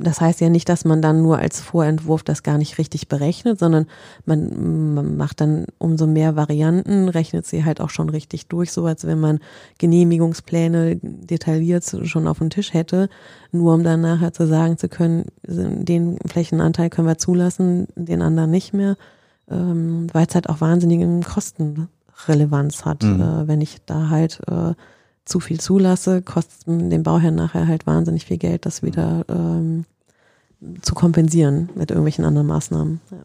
das 0.00 0.20
heißt 0.20 0.40
ja 0.40 0.48
nicht, 0.48 0.68
dass 0.68 0.84
man 0.84 1.00
dann 1.00 1.22
nur 1.22 1.38
als 1.38 1.60
Vorentwurf 1.60 2.24
das 2.24 2.42
gar 2.42 2.58
nicht 2.58 2.76
richtig 2.78 3.06
berechnet, 3.06 3.60
sondern 3.60 3.86
man, 4.26 4.94
man 4.94 5.16
macht 5.16 5.40
dann 5.40 5.66
umso 5.78 6.08
mehr 6.08 6.34
Varianten, 6.34 7.08
rechnet 7.08 7.46
sie 7.46 7.64
halt 7.64 7.80
auch 7.80 7.90
schon 7.90 8.08
richtig 8.08 8.48
durch, 8.48 8.72
so 8.72 8.84
als 8.84 9.06
wenn 9.06 9.20
man 9.20 9.38
Genehmigungspläne 9.78 10.98
detailliert 11.02 11.84
schon 12.02 12.26
auf 12.26 12.38
dem 12.38 12.50
Tisch 12.50 12.74
hätte, 12.74 13.08
nur 13.52 13.74
um 13.74 13.84
dann 13.84 14.00
nachher 14.00 14.32
zu 14.32 14.48
sagen 14.48 14.76
zu 14.76 14.88
können, 14.88 15.26
den 15.44 16.18
Flächenanteil 16.26 16.90
können 16.90 17.06
wir 17.06 17.18
zulassen, 17.18 17.86
den 17.94 18.22
anderen 18.22 18.50
nicht 18.50 18.74
mehr, 18.74 18.96
ähm, 19.48 20.08
weil 20.12 20.26
es 20.26 20.34
halt 20.34 20.48
auch 20.48 20.60
wahnsinnige 20.60 21.20
Kostenrelevanz 21.20 22.84
hat, 22.84 23.04
mhm. 23.04 23.20
äh, 23.20 23.46
wenn 23.46 23.60
ich 23.60 23.84
da 23.86 24.08
halt 24.08 24.40
äh, 24.50 24.74
zu 25.24 25.40
viel 25.40 25.60
zulasse, 25.60 26.22
kostet 26.22 26.66
dem 26.66 27.02
Bauherrn 27.02 27.34
nachher 27.34 27.66
halt 27.66 27.86
wahnsinnig 27.86 28.26
viel 28.26 28.38
Geld, 28.38 28.66
das 28.66 28.82
wieder 28.82 29.24
ähm, 29.28 29.84
zu 30.82 30.94
kompensieren 30.94 31.70
mit 31.74 31.90
irgendwelchen 31.90 32.24
anderen 32.24 32.46
Maßnahmen. 32.46 33.00
Ja. 33.10 33.18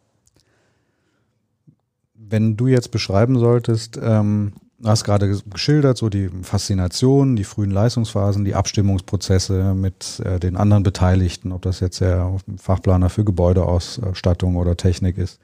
Wenn 2.13 2.57
du 2.57 2.67
jetzt 2.67 2.91
beschreiben 2.91 3.39
solltest, 3.39 3.99
ähm, 4.01 4.53
du 4.77 4.89
hast 4.89 5.03
gerade 5.03 5.41
geschildert, 5.49 5.97
so 5.97 6.09
die 6.09 6.29
Faszination, 6.43 7.35
die 7.35 7.43
frühen 7.43 7.71
Leistungsphasen, 7.71 8.45
die 8.45 8.55
Abstimmungsprozesse 8.55 9.73
mit 9.73 10.21
äh, 10.23 10.39
den 10.39 10.55
anderen 10.55 10.83
Beteiligten, 10.83 11.51
ob 11.51 11.63
das 11.63 11.79
jetzt 11.79 12.01
der 12.01 12.37
Fachplaner 12.57 13.09
für 13.09 13.25
Gebäudeausstattung 13.25 14.55
oder 14.57 14.77
Technik 14.77 15.17
ist, 15.17 15.39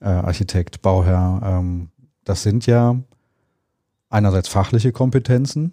äh, 0.00 0.08
Architekt, 0.08 0.82
Bauherr, 0.82 1.40
ähm, 1.44 1.88
das 2.24 2.42
sind 2.42 2.66
ja 2.66 2.96
einerseits 4.10 4.48
fachliche 4.48 4.92
Kompetenzen, 4.92 5.72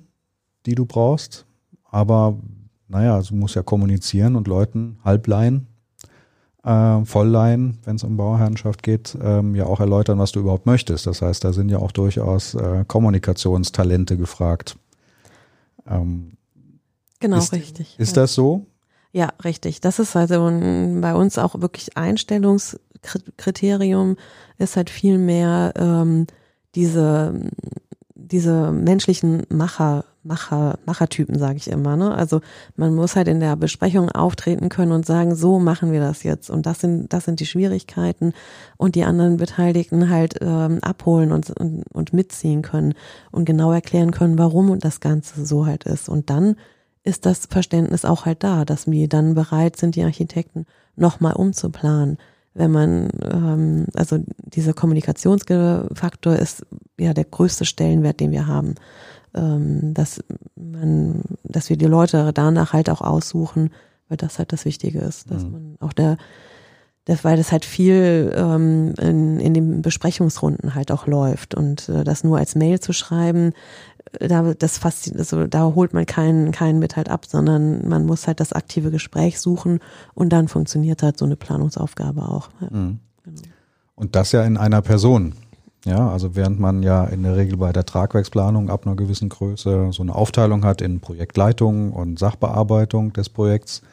die 0.65 0.75
du 0.75 0.85
brauchst, 0.85 1.45
aber 1.83 2.37
naja, 2.87 3.21
du 3.21 3.35
musst 3.35 3.55
ja 3.55 3.63
kommunizieren 3.63 4.35
und 4.35 4.47
Leuten 4.47 4.99
halbleihen, 5.03 5.67
äh, 6.63 7.03
vollleihen, 7.05 7.79
wenn 7.83 7.95
es 7.95 8.03
um 8.03 8.17
Bauherrenschaft 8.17 8.83
geht, 8.83 9.17
ähm, 9.21 9.55
ja 9.55 9.65
auch 9.65 9.79
erläutern, 9.79 10.19
was 10.19 10.31
du 10.31 10.41
überhaupt 10.41 10.65
möchtest. 10.65 11.07
Das 11.07 11.21
heißt, 11.21 11.41
da 11.43 11.53
sind 11.53 11.69
ja 11.69 11.77
auch 11.79 11.91
durchaus 11.91 12.55
äh, 12.55 12.85
Kommunikationstalente 12.87 14.17
gefragt. 14.17 14.77
Ähm, 15.87 16.33
genau, 17.19 17.37
ist, 17.37 17.53
richtig. 17.53 17.99
Ist 17.99 18.15
ja. 18.15 18.23
das 18.23 18.33
so? 18.33 18.65
Ja, 19.11 19.33
richtig. 19.43 19.81
Das 19.81 19.99
ist 19.99 20.15
also 20.15 20.49
bei 21.01 21.13
uns 21.15 21.37
auch 21.37 21.61
wirklich 21.61 21.97
Einstellungskriterium 21.97 24.17
ist 24.57 24.75
halt 24.75 24.89
viel 24.89 25.17
mehr 25.17 25.73
ähm, 25.77 26.27
diese 26.75 27.39
diese 28.15 28.71
menschlichen 28.71 29.43
Macher 29.49 30.05
Macher 30.25 30.79
Machertypen 30.85 31.37
sage 31.37 31.57
ich 31.57 31.69
immer. 31.69 31.95
Ne? 31.95 32.13
Also 32.13 32.41
man 32.75 32.93
muss 32.93 33.15
halt 33.15 33.27
in 33.27 33.39
der 33.39 33.55
Besprechung 33.55 34.09
auftreten 34.11 34.69
können 34.69 34.91
und 34.91 35.05
sagen, 35.05 35.35
so 35.35 35.59
machen 35.59 35.91
wir 35.91 35.99
das 35.99 36.23
jetzt 36.23 36.49
und 36.49 36.65
das 36.65 36.79
sind 36.79 37.13
das 37.13 37.25
sind 37.25 37.39
die 37.39 37.45
Schwierigkeiten 37.45 38.33
und 38.77 38.95
die 38.95 39.03
anderen 39.03 39.37
Beteiligten 39.37 40.09
halt 40.09 40.35
ähm, 40.41 40.79
abholen 40.81 41.31
und, 41.31 41.51
und 41.51 41.83
und 41.93 42.13
mitziehen 42.13 42.61
können 42.61 42.95
und 43.31 43.45
genau 43.45 43.71
erklären 43.71 44.11
können, 44.11 44.37
warum 44.37 44.69
und 44.71 44.83
das 44.83 44.99
Ganze 44.99 45.45
so 45.45 45.65
halt 45.65 45.85
ist 45.85 46.09
und 46.09 46.29
dann 46.29 46.55
ist 47.03 47.25
das 47.25 47.45
Verständnis 47.45 48.03
auch 48.03 48.25
halt 48.25 48.43
da, 48.43 48.65
dass 48.65 48.89
wir 48.89 49.07
dann 49.07 49.35
bereit 49.35 49.77
sind, 49.77 49.95
die 49.95 50.03
Architekten 50.03 50.65
nochmal 50.95 51.33
umzuplanen. 51.33 52.17
Wenn 52.55 52.71
man, 52.71 53.09
ähm, 53.21 53.85
also 53.93 54.17
dieser 54.39 54.73
Kommunikationsfaktor 54.73 56.35
ist 56.35 56.65
ja 56.97 57.13
der 57.13 57.25
größte 57.25 57.65
Stellenwert, 57.65 58.19
den 58.19 58.31
wir 58.31 58.47
haben. 58.47 58.75
Ähm, 59.35 59.93
dass 59.93 60.23
man, 60.55 61.21
dass 61.43 61.69
wir 61.69 61.77
die 61.77 61.85
Leute 61.85 62.31
danach 62.33 62.73
halt 62.73 62.89
auch 62.89 63.01
aussuchen, 63.01 63.71
weil 64.07 64.17
das 64.17 64.39
halt 64.39 64.53
das 64.53 64.65
Wichtige 64.65 64.99
ist, 64.99 65.29
dass 65.29 65.43
mhm. 65.43 65.51
man 65.51 65.77
auch 65.81 65.93
der, 65.93 66.17
das, 67.05 67.23
weil 67.23 67.37
das 67.37 67.51
halt 67.51 67.65
viel 67.65 68.33
ähm, 68.35 68.93
in, 68.99 69.39
in 69.39 69.53
den 69.53 69.81
Besprechungsrunden 69.81 70.73
halt 70.73 70.91
auch 70.91 71.05
läuft 71.05 71.53
und 71.53 71.89
äh, 71.89 72.03
das 72.03 72.23
nur 72.23 72.37
als 72.37 72.55
Mail 72.55 72.79
zu 72.79 72.93
schreiben, 72.93 73.53
da, 74.19 74.53
das 74.53 74.77
fast, 74.77 75.15
also 75.15 75.47
da 75.47 75.73
holt 75.75 75.93
man 75.93 76.05
keinen, 76.05 76.51
keinen 76.51 76.79
mit 76.79 76.95
halt 76.95 77.09
ab, 77.09 77.25
sondern 77.25 77.87
man 77.87 78.05
muss 78.05 78.27
halt 78.27 78.39
das 78.39 78.53
aktive 78.53 78.91
Gespräch 78.91 79.39
suchen 79.39 79.79
und 80.13 80.29
dann 80.29 80.47
funktioniert 80.47 81.03
halt 81.03 81.17
so 81.17 81.25
eine 81.25 81.35
Planungsaufgabe 81.35 82.21
auch. 82.21 82.49
Ja, 82.61 82.67
mhm. 82.71 82.99
genau. 83.23 83.41
Und 83.95 84.15
das 84.15 84.33
ja 84.33 84.43
in 84.43 84.57
einer 84.57 84.81
Person. 84.81 85.33
Ja, 85.85 86.09
also 86.09 86.35
während 86.35 86.59
man 86.59 86.81
ja 86.81 87.05
in 87.05 87.21
der 87.21 87.37
Regel 87.37 87.57
bei 87.57 87.71
der 87.71 87.85
Tragwerksplanung 87.85 88.71
ab 88.71 88.85
einer 88.85 88.95
gewissen 88.95 89.29
Größe 89.29 89.89
so 89.91 90.01
eine 90.01 90.15
Aufteilung 90.15 90.65
hat 90.65 90.81
in 90.81 90.99
Projektleitung 90.99 91.93
und 91.93 92.17
Sachbearbeitung 92.17 93.13
des 93.13 93.29
Projekts, 93.29 93.83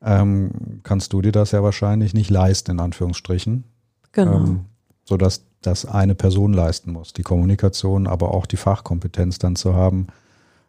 ähm, 0.00 0.80
kannst 0.84 1.12
du 1.12 1.20
dir 1.20 1.32
das 1.32 1.50
ja 1.50 1.62
wahrscheinlich 1.62 2.14
nicht 2.14 2.30
leisten, 2.30 2.70
in 2.70 2.80
Anführungsstrichen. 2.80 3.64
Genau. 4.12 4.36
Ähm, 4.36 4.60
sodass 5.04 5.42
das 5.60 5.86
eine 5.86 6.14
Person 6.14 6.52
leisten 6.52 6.92
muss. 6.92 7.12
Die 7.12 7.22
Kommunikation, 7.22 8.06
aber 8.06 8.32
auch 8.32 8.46
die 8.46 8.56
Fachkompetenz 8.56 9.40
dann 9.40 9.56
zu 9.56 9.74
haben, 9.74 10.06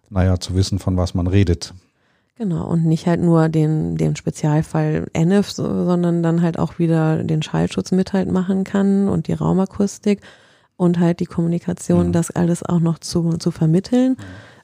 naja, 0.09 0.39
zu 0.39 0.55
wissen, 0.55 0.79
von 0.79 0.97
was 0.97 1.13
man 1.13 1.27
redet. 1.27 1.75
Genau, 2.39 2.65
und 2.69 2.85
nicht 2.85 3.05
halt 3.05 3.19
nur 3.19 3.49
den, 3.49 3.97
den 3.97 4.15
Spezialfall 4.15 5.07
NF, 5.11 5.51
sondern 5.51 6.23
dann 6.23 6.41
halt 6.41 6.57
auch 6.57 6.79
wieder 6.79 7.21
den 7.21 7.41
Schallschutz 7.41 7.91
mit 7.91 8.13
halt 8.13 8.31
machen 8.31 8.63
kann 8.63 9.09
und 9.09 9.27
die 9.27 9.33
Raumakustik 9.33 10.21
und 10.77 10.99
halt 10.99 11.19
die 11.19 11.25
Kommunikation, 11.25 12.07
mhm. 12.07 12.11
das 12.13 12.31
alles 12.31 12.63
auch 12.63 12.79
noch 12.79 12.97
zu, 12.99 13.37
zu 13.39 13.51
vermitteln. 13.51 14.15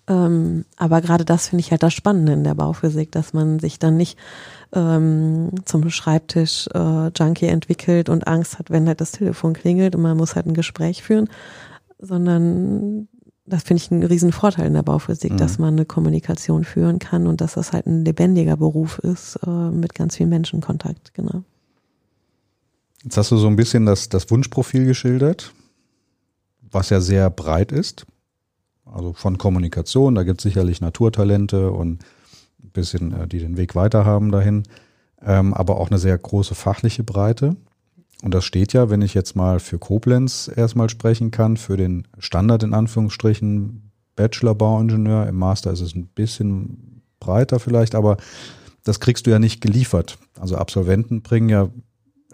Ähm, 0.08 0.64
aber 0.78 1.02
gerade 1.02 1.26
das 1.26 1.50
finde 1.50 1.64
ich 1.64 1.72
halt 1.72 1.84
das 1.84 1.94
Spannende 1.94 2.32
in 2.32 2.46
der 2.46 2.56
Bauphysik, 2.56 3.12
dass 3.12 3.34
man 3.34 3.60
sich 3.60 3.78
dann 3.78 3.98
nicht 3.98 4.18
ähm, 4.72 5.50
zum 5.66 5.90
Schreibtisch 5.90 6.70
äh, 6.74 7.08
Junkie 7.10 7.48
entwickelt 7.48 8.08
und 8.08 8.26
Angst 8.26 8.58
hat, 8.58 8.70
wenn 8.70 8.88
halt 8.88 9.02
das 9.02 9.12
Telefon 9.12 9.52
klingelt 9.52 9.98
und 9.98 10.02
man 10.02 10.16
muss 10.16 10.38
halt 10.38 10.46
ein 10.46 10.54
Gespräch 10.54 11.04
führen, 11.04 11.28
sondern 12.00 13.10
das 13.46 13.64
finde 13.64 13.84
ich 13.84 13.92
einen 13.92 14.04
riesen 14.04 14.32
Vorteil 14.32 14.68
in 14.68 14.74
der 14.74 14.84
Bauphysik, 14.84 15.34
mhm. 15.34 15.38
dass 15.38 15.60
man 15.60 15.76
eine 15.76 15.86
Kommunikation 15.86 16.64
führen 16.64 17.00
kann 17.00 17.28
und 17.28 17.42
dass 17.42 17.54
das 17.54 17.74
halt 17.74 17.86
ein 17.86 18.04
lebendiger 18.04 18.58
Beruf 18.58 19.00
ist 19.00 19.40
äh, 19.46 19.50
mit 19.50 19.94
ganz 19.94 20.18
viel 20.18 20.28
Menschenkontakt, 20.28 21.14
genau. 21.14 21.44
Jetzt 23.04 23.18
hast 23.18 23.30
du 23.30 23.38
so 23.38 23.48
ein 23.48 23.56
bisschen 23.56 23.86
das, 23.86 24.10
das 24.10 24.32
Wunschprofil 24.32 24.86
geschildert, 24.86 25.54
was 26.72 26.90
ja 26.90 27.02
sehr 27.02 27.30
breit 27.30 27.72
ist. 27.72 28.08
Also 28.84 29.14
von 29.14 29.38
Kommunikation, 29.38 30.16
da 30.16 30.24
gibt 30.24 30.40
es 30.40 30.44
sicherlich 30.44 30.82
Naturtalente 30.82 31.72
und 31.72 32.04
ein 32.64 32.70
bisschen, 32.72 33.14
äh, 33.14 33.28
die 33.28 33.40
den 33.40 33.58
Weg 33.58 33.76
weiter 33.76 34.06
haben 34.06 34.32
dahin, 34.32 34.64
ähm, 35.22 35.54
aber 35.54 35.78
auch 35.78 35.92
eine 35.92 36.00
sehr 36.00 36.18
große 36.18 36.56
fachliche 36.56 37.04
Breite. 37.04 37.56
Und 38.24 38.34
das 38.34 38.46
steht 38.46 38.74
ja, 38.74 38.90
wenn 38.90 39.02
ich 39.02 39.14
jetzt 39.14 39.36
mal 39.36 39.60
für 39.60 39.78
Koblenz 39.78 40.50
erstmal 40.54 40.90
sprechen 40.90 41.32
kann, 41.32 41.58
für 41.58 41.78
den 41.78 42.08
Standard 42.18 42.64
in 42.64 42.74
Anführungsstrichen 42.74 43.92
Bachelor-Bauingenieur. 44.16 45.28
Im 45.28 45.36
Master 45.36 45.72
ist 45.72 45.82
es 45.82 45.96
ein 45.96 46.08
bisschen 46.08 47.02
breiter 47.20 47.60
vielleicht, 47.60 47.96
aber 47.96 48.18
das 48.84 49.00
kriegst 49.00 49.28
du 49.28 49.32
ja 49.32 49.40
nicht 49.40 49.62
geliefert. 49.62 50.18
Also 50.40 50.58
Absolventen 50.58 51.22
bringen 51.22 51.50
ja 51.50 51.70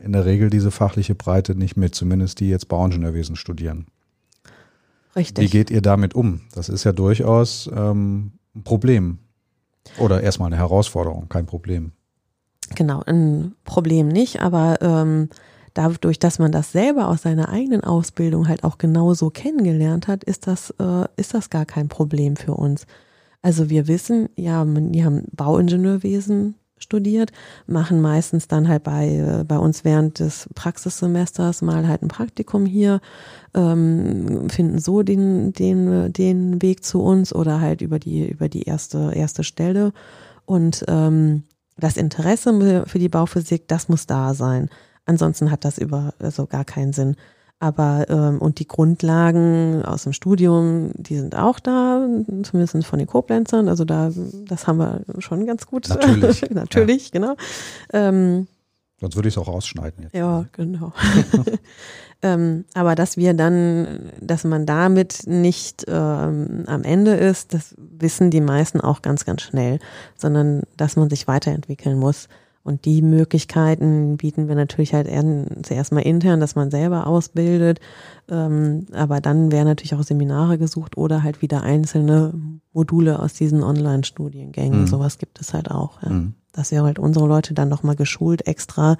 in 0.01 0.13
der 0.13 0.25
Regel 0.25 0.49
diese 0.49 0.71
fachliche 0.71 1.15
Breite 1.15 1.55
nicht 1.55 1.77
mit, 1.77 1.95
zumindest 1.95 2.39
die 2.39 2.49
jetzt 2.49 2.67
Bauingenieurwesen 2.67 3.35
studieren. 3.35 3.87
Richtig. 5.15 5.45
Wie 5.45 5.49
geht 5.49 5.69
ihr 5.69 5.81
damit 5.81 6.13
um? 6.13 6.41
Das 6.53 6.69
ist 6.69 6.83
ja 6.83 6.91
durchaus 6.91 7.69
ähm, 7.73 8.33
ein 8.55 8.63
Problem. 8.63 9.19
Oder 9.97 10.21
erstmal 10.21 10.47
eine 10.47 10.57
Herausforderung, 10.57 11.27
kein 11.27 11.45
Problem. 11.45 11.91
Genau, 12.75 13.01
ein 13.05 13.55
Problem 13.65 14.07
nicht, 14.07 14.41
aber 14.41 14.81
ähm, 14.81 15.29
dadurch, 15.73 16.19
dass 16.19 16.39
man 16.39 16.51
das 16.51 16.71
selber 16.71 17.07
aus 17.07 17.23
seiner 17.23 17.49
eigenen 17.49 17.83
Ausbildung 17.83 18.47
halt 18.47 18.63
auch 18.63 18.77
genauso 18.77 19.29
kennengelernt 19.29 20.07
hat, 20.07 20.23
ist 20.23 20.47
das, 20.47 20.71
äh, 20.79 21.05
ist 21.15 21.33
das 21.33 21.49
gar 21.49 21.65
kein 21.65 21.87
Problem 21.87 22.35
für 22.35 22.53
uns. 22.53 22.85
Also 23.41 23.69
wir 23.69 23.87
wissen, 23.87 24.29
ja, 24.35 24.65
wir 24.67 25.05
haben 25.05 25.23
Bauingenieurwesen 25.31 26.55
studiert, 26.77 27.31
machen 27.67 28.01
meistens 28.01 28.47
dann 28.47 28.67
halt 28.67 28.83
bei, 28.83 29.07
äh, 29.09 29.43
bei 29.43 29.57
uns 29.57 29.83
während 29.83 30.19
des 30.19 30.49
Praxissemesters 30.55 31.61
mal 31.61 31.87
halt 31.87 32.01
ein 32.01 32.07
Praktikum 32.07 32.65
hier, 32.65 33.01
ähm, 33.53 34.49
finden 34.49 34.79
so 34.79 35.03
den, 35.03 35.53
den, 35.53 36.11
den 36.13 36.61
Weg 36.61 36.83
zu 36.83 37.01
uns 37.01 37.33
oder 37.33 37.61
halt 37.61 37.81
über 37.81 37.99
die, 37.99 38.27
über 38.27 38.49
die 38.49 38.63
erste, 38.63 39.11
erste 39.13 39.43
Stelle. 39.43 39.93
Und 40.45 40.83
ähm, 40.87 41.43
das 41.77 41.97
Interesse 41.97 42.83
für 42.85 42.99
die 42.99 43.09
Bauphysik, 43.09 43.67
das 43.67 43.89
muss 43.89 44.05
da 44.05 44.33
sein. 44.33 44.69
Ansonsten 45.05 45.51
hat 45.51 45.65
das 45.65 45.77
über 45.77 46.13
also 46.19 46.45
gar 46.45 46.65
keinen 46.65 46.93
Sinn. 46.93 47.15
Aber 47.61 48.07
ähm, 48.09 48.39
und 48.39 48.57
die 48.57 48.67
Grundlagen 48.67 49.83
aus 49.85 50.03
dem 50.03 50.13
Studium, 50.13 50.91
die 50.95 51.17
sind 51.17 51.35
auch 51.35 51.59
da, 51.59 52.07
zumindest 52.41 52.85
von 52.87 52.97
den 52.97 53.07
Koblenzern. 53.07 53.69
Also 53.69 53.85
da, 53.85 54.11
das 54.47 54.65
haben 54.65 54.79
wir 54.79 55.01
schon 55.19 55.45
ganz 55.45 55.67
gut. 55.67 55.87
Natürlich. 55.87 56.41
Natürlich, 56.49 57.05
ja. 57.05 57.11
genau. 57.11 57.35
Ähm, 57.93 58.47
Sonst 58.99 59.15
würde 59.15 59.29
ich 59.29 59.35
es 59.35 59.37
auch 59.37 59.47
rausschneiden. 59.47 60.03
Jetzt. 60.03 60.15
Ja, 60.15 60.45
genau. 60.53 60.91
ähm, 62.23 62.65
aber 62.73 62.95
dass 62.95 63.17
wir 63.17 63.35
dann, 63.35 64.11
dass 64.19 64.43
man 64.43 64.65
damit 64.65 65.27
nicht 65.27 65.85
ähm, 65.87 66.63
am 66.65 66.83
Ende 66.83 67.13
ist, 67.13 67.53
das 67.53 67.75
wissen 67.77 68.31
die 68.31 68.41
meisten 68.41 68.81
auch 68.81 69.03
ganz, 69.03 69.25
ganz 69.25 69.41
schnell, 69.43 69.77
sondern 70.15 70.61
dass 70.77 70.95
man 70.95 71.11
sich 71.11 71.27
weiterentwickeln 71.27 71.99
muss. 71.99 72.27
Und 72.63 72.85
die 72.85 73.01
Möglichkeiten 73.01 74.17
bieten 74.17 74.47
wir 74.47 74.55
natürlich 74.55 74.93
halt 74.93 75.09
zuerst 75.63 75.91
mal 75.91 76.01
intern, 76.01 76.39
dass 76.39 76.55
man 76.55 76.69
selber 76.69 77.07
ausbildet. 77.07 77.79
Ähm, 78.29 78.85
aber 78.91 79.19
dann 79.19 79.51
wären 79.51 79.65
natürlich 79.65 79.95
auch 79.95 80.03
Seminare 80.03 80.59
gesucht 80.59 80.95
oder 80.95 81.23
halt 81.23 81.41
wieder 81.41 81.63
einzelne 81.63 82.33
Module 82.71 83.19
aus 83.19 83.33
diesen 83.33 83.63
Online-Studiengängen. 83.63 84.81
Mhm. 84.81 84.87
Sowas 84.87 85.17
gibt 85.17 85.41
es 85.41 85.53
halt 85.53 85.71
auch. 85.71 86.03
Ja. 86.03 86.09
Mhm. 86.09 86.35
Dass 86.53 86.71
wir 86.71 86.83
halt 86.83 86.99
unsere 86.99 87.27
Leute 87.27 87.53
dann 87.53 87.69
nochmal 87.69 87.95
geschult 87.95 88.45
extra 88.45 88.97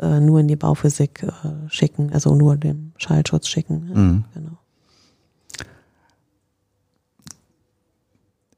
äh, 0.00 0.18
nur 0.18 0.40
in 0.40 0.48
die 0.48 0.56
Bauphysik 0.56 1.22
äh, 1.22 1.68
schicken, 1.68 2.12
also 2.12 2.34
nur 2.34 2.56
den 2.56 2.92
Schallschutz 2.96 3.48
schicken. 3.48 3.90
Mhm. 3.94 4.24
Genau. 4.34 4.58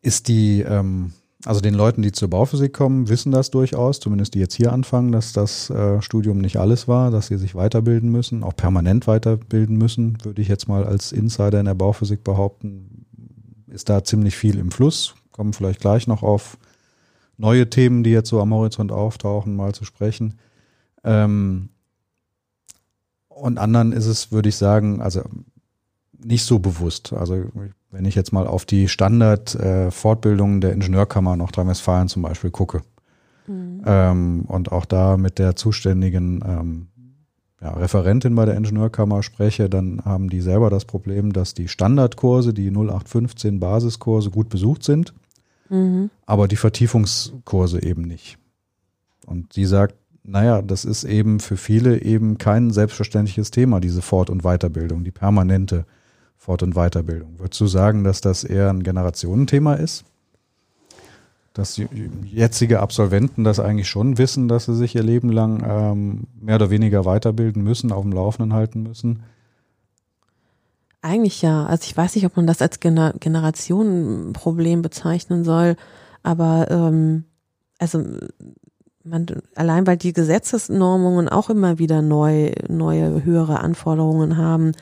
Ist 0.00 0.28
die 0.28 0.62
ähm 0.62 1.12
also 1.44 1.60
den 1.60 1.74
Leuten, 1.74 2.02
die 2.02 2.10
zur 2.10 2.28
Bauphysik 2.28 2.72
kommen, 2.72 3.08
wissen 3.08 3.30
das 3.30 3.50
durchaus, 3.50 4.00
zumindest 4.00 4.34
die 4.34 4.40
jetzt 4.40 4.54
hier 4.54 4.72
anfangen, 4.72 5.12
dass 5.12 5.32
das 5.32 5.70
äh, 5.70 6.02
Studium 6.02 6.38
nicht 6.38 6.56
alles 6.56 6.88
war, 6.88 7.10
dass 7.10 7.28
sie 7.28 7.38
sich 7.38 7.54
weiterbilden 7.54 8.10
müssen, 8.10 8.42
auch 8.42 8.56
permanent 8.56 9.06
weiterbilden 9.06 9.76
müssen, 9.76 10.18
würde 10.24 10.42
ich 10.42 10.48
jetzt 10.48 10.66
mal 10.66 10.84
als 10.84 11.12
Insider 11.12 11.60
in 11.60 11.66
der 11.66 11.74
Bauphysik 11.74 12.24
behaupten, 12.24 13.06
ist 13.68 13.88
da 13.88 14.02
ziemlich 14.02 14.36
viel 14.36 14.58
im 14.58 14.72
Fluss. 14.72 15.14
Kommen 15.30 15.52
vielleicht 15.52 15.80
gleich 15.80 16.08
noch 16.08 16.24
auf 16.24 16.58
neue 17.36 17.70
Themen, 17.70 18.02
die 18.02 18.10
jetzt 18.10 18.28
so 18.28 18.40
am 18.40 18.52
Horizont 18.52 18.90
auftauchen, 18.90 19.54
mal 19.54 19.72
zu 19.74 19.84
sprechen. 19.84 20.34
Ähm, 21.04 21.68
und 23.28 23.58
anderen 23.58 23.92
ist 23.92 24.06
es, 24.06 24.32
würde 24.32 24.48
ich 24.48 24.56
sagen, 24.56 25.00
also 25.00 25.22
nicht 26.12 26.44
so 26.44 26.58
bewusst. 26.58 27.12
Also 27.12 27.36
ich 27.36 27.72
wenn 27.90 28.04
ich 28.04 28.14
jetzt 28.14 28.32
mal 28.32 28.46
auf 28.46 28.64
die 28.64 28.88
Standard-Fortbildungen 28.88 30.58
äh, 30.58 30.60
der 30.60 30.72
Ingenieurkammer 30.72 31.36
Nordrhein-Westfalen 31.36 32.08
zum 32.08 32.22
Beispiel 32.22 32.50
gucke 32.50 32.82
mhm. 33.46 33.82
ähm, 33.86 34.44
und 34.46 34.72
auch 34.72 34.84
da 34.84 35.16
mit 35.16 35.38
der 35.38 35.56
zuständigen 35.56 36.44
ähm, 36.46 36.88
ja, 37.60 37.72
Referentin 37.72 38.34
bei 38.34 38.44
der 38.44 38.56
Ingenieurkammer 38.56 39.22
spreche, 39.22 39.68
dann 39.68 40.02
haben 40.04 40.28
die 40.28 40.40
selber 40.40 40.70
das 40.70 40.84
Problem, 40.84 41.32
dass 41.32 41.54
die 41.54 41.68
Standardkurse, 41.68 42.54
die 42.54 42.70
0815 42.70 43.58
Basiskurse 43.58 44.30
gut 44.30 44.48
besucht 44.48 44.84
sind, 44.84 45.12
mhm. 45.68 46.10
aber 46.26 46.46
die 46.46 46.56
Vertiefungskurse 46.56 47.82
eben 47.82 48.02
nicht. 48.02 48.38
Und 49.26 49.52
sie 49.52 49.64
sagt, 49.64 49.96
naja, 50.22 50.62
das 50.62 50.84
ist 50.84 51.04
eben 51.04 51.40
für 51.40 51.56
viele 51.56 52.02
eben 52.02 52.38
kein 52.38 52.70
selbstverständliches 52.70 53.50
Thema, 53.50 53.80
diese 53.80 54.02
Fort- 54.02 54.30
und 54.30 54.42
Weiterbildung, 54.42 55.02
die 55.02 55.10
permanente 55.10 55.84
Fort- 56.48 56.62
und 56.62 56.76
Weiterbildung. 56.76 57.38
Würdest 57.38 57.60
du 57.60 57.66
sagen, 57.66 58.04
dass 58.04 58.22
das 58.22 58.42
eher 58.42 58.70
ein 58.70 58.82
Generationenthema 58.82 59.74
ist? 59.74 60.04
Dass 61.52 61.78
jetzige 62.24 62.80
Absolventen 62.80 63.44
das 63.44 63.60
eigentlich 63.60 63.90
schon 63.90 64.16
wissen, 64.16 64.48
dass 64.48 64.64
sie 64.64 64.74
sich 64.74 64.94
ihr 64.94 65.02
Leben 65.02 65.30
lang 65.30 65.62
ähm, 65.68 66.22
mehr 66.40 66.54
oder 66.54 66.70
weniger 66.70 67.04
weiterbilden 67.04 67.62
müssen, 67.62 67.92
auf 67.92 68.00
dem 68.00 68.12
Laufenden 68.12 68.54
halten 68.54 68.82
müssen? 68.82 69.24
Eigentlich 71.02 71.42
ja. 71.42 71.66
Also 71.66 71.84
ich 71.84 71.94
weiß 71.94 72.14
nicht, 72.14 72.24
ob 72.24 72.34
man 72.38 72.46
das 72.46 72.62
als 72.62 72.80
Gener 72.80 73.12
Generationenproblem 73.20 74.80
bezeichnen 74.80 75.44
soll, 75.44 75.76
aber 76.22 76.70
ähm, 76.70 77.24
also 77.78 78.02
man, 79.04 79.26
allein 79.54 79.86
weil 79.86 79.98
die 79.98 80.14
Gesetzesnormungen 80.14 81.28
auch 81.28 81.50
immer 81.50 81.78
wieder 81.78 82.00
neu, 82.00 82.52
neue, 82.68 83.22
höhere 83.24 83.60
Anforderungen 83.60 84.38
haben, 84.38 84.72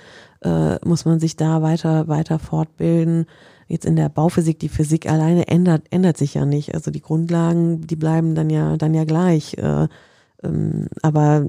äh, 0.42 0.76
muss 0.84 1.04
man 1.04 1.20
sich 1.20 1.36
da 1.36 1.62
weiter, 1.62 2.08
weiter 2.08 2.38
fortbilden. 2.38 3.26
Jetzt 3.68 3.84
in 3.84 3.96
der 3.96 4.08
Bauphysik, 4.08 4.58
die 4.60 4.68
Physik 4.68 5.10
alleine 5.10 5.48
ändert, 5.48 5.82
ändert 5.90 6.16
sich 6.16 6.34
ja 6.34 6.44
nicht. 6.44 6.74
Also 6.74 6.90
die 6.90 7.00
Grundlagen, 7.00 7.86
die 7.86 7.96
bleiben 7.96 8.34
dann 8.34 8.48
ja, 8.48 8.76
dann 8.76 8.94
ja 8.94 9.04
gleich. 9.04 9.58
Äh, 9.58 9.88
ähm, 10.42 10.86
aber 11.02 11.46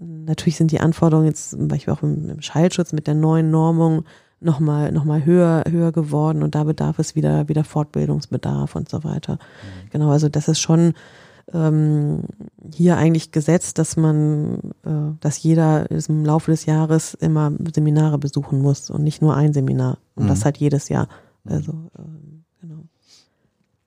natürlich 0.00 0.56
sind 0.56 0.72
die 0.72 0.80
Anforderungen 0.80 1.28
jetzt 1.28 1.50
zum 1.50 1.68
Beispiel 1.68 1.94
auch 1.94 2.02
im, 2.02 2.30
im 2.30 2.42
Schallschutz 2.42 2.92
mit 2.92 3.06
der 3.06 3.14
neuen 3.14 3.50
Normung 3.50 4.04
nochmal 4.40 4.92
noch 4.92 5.04
mal 5.04 5.24
höher, 5.24 5.64
höher 5.68 5.92
geworden 5.92 6.42
und 6.42 6.54
da 6.54 6.64
bedarf 6.64 6.98
es 6.98 7.14
wieder, 7.14 7.48
wieder 7.48 7.64
Fortbildungsbedarf 7.64 8.76
und 8.76 8.88
so 8.88 9.02
weiter. 9.04 9.34
Mhm. 9.34 9.90
Genau, 9.90 10.10
also 10.10 10.28
das 10.28 10.48
ist 10.48 10.60
schon, 10.60 10.94
ähm, 11.52 12.22
hier 12.72 12.96
eigentlich 12.96 13.30
gesetzt, 13.32 13.78
dass 13.78 13.96
man, 13.96 14.72
äh, 14.84 15.16
dass 15.20 15.42
jeder 15.42 15.90
im 15.90 16.24
Laufe 16.24 16.50
des 16.50 16.66
Jahres 16.66 17.14
immer 17.14 17.52
Seminare 17.74 18.18
besuchen 18.18 18.60
muss 18.60 18.90
und 18.90 19.02
nicht 19.02 19.22
nur 19.22 19.36
ein 19.36 19.52
Seminar. 19.52 19.98
Und 20.14 20.24
mhm. 20.24 20.28
das 20.28 20.44
halt 20.44 20.56
jedes 20.58 20.88
Jahr. 20.88 21.08
Also 21.44 21.72
ähm, 21.98 22.44
genau. 22.60 22.84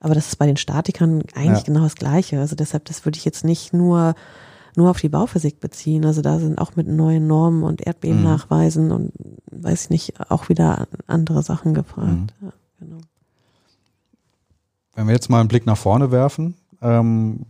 Aber 0.00 0.14
das 0.14 0.28
ist 0.28 0.36
bei 0.36 0.46
den 0.46 0.56
Statikern 0.56 1.22
eigentlich 1.34 1.58
ja. 1.58 1.64
genau 1.64 1.82
das 1.82 1.96
Gleiche. 1.96 2.40
Also 2.40 2.56
deshalb, 2.56 2.86
das 2.86 3.04
würde 3.04 3.18
ich 3.18 3.24
jetzt 3.24 3.44
nicht 3.44 3.72
nur 3.72 4.14
nur 4.76 4.90
auf 4.90 5.00
die 5.00 5.08
Bauphysik 5.08 5.60
beziehen. 5.60 6.04
Also 6.04 6.22
da 6.22 6.38
sind 6.38 6.58
auch 6.58 6.76
mit 6.76 6.86
neuen 6.86 7.26
Normen 7.26 7.64
und 7.64 7.84
Erdbebennachweisen 7.84 8.86
mhm. 8.86 8.92
und 8.92 9.12
weiß 9.50 9.84
ich 9.84 9.90
nicht, 9.90 10.30
auch 10.30 10.48
wieder 10.48 10.86
andere 11.06 11.42
Sachen 11.42 11.74
gefragt. 11.74 12.34
Mhm. 12.40 12.46
Ja, 12.46 12.52
genau. 12.78 12.98
Wenn 14.94 15.06
wir 15.06 15.14
jetzt 15.14 15.28
mal 15.28 15.40
einen 15.40 15.48
Blick 15.48 15.66
nach 15.66 15.76
vorne 15.76 16.10
werfen, 16.12 16.54
ähm, 16.82 17.46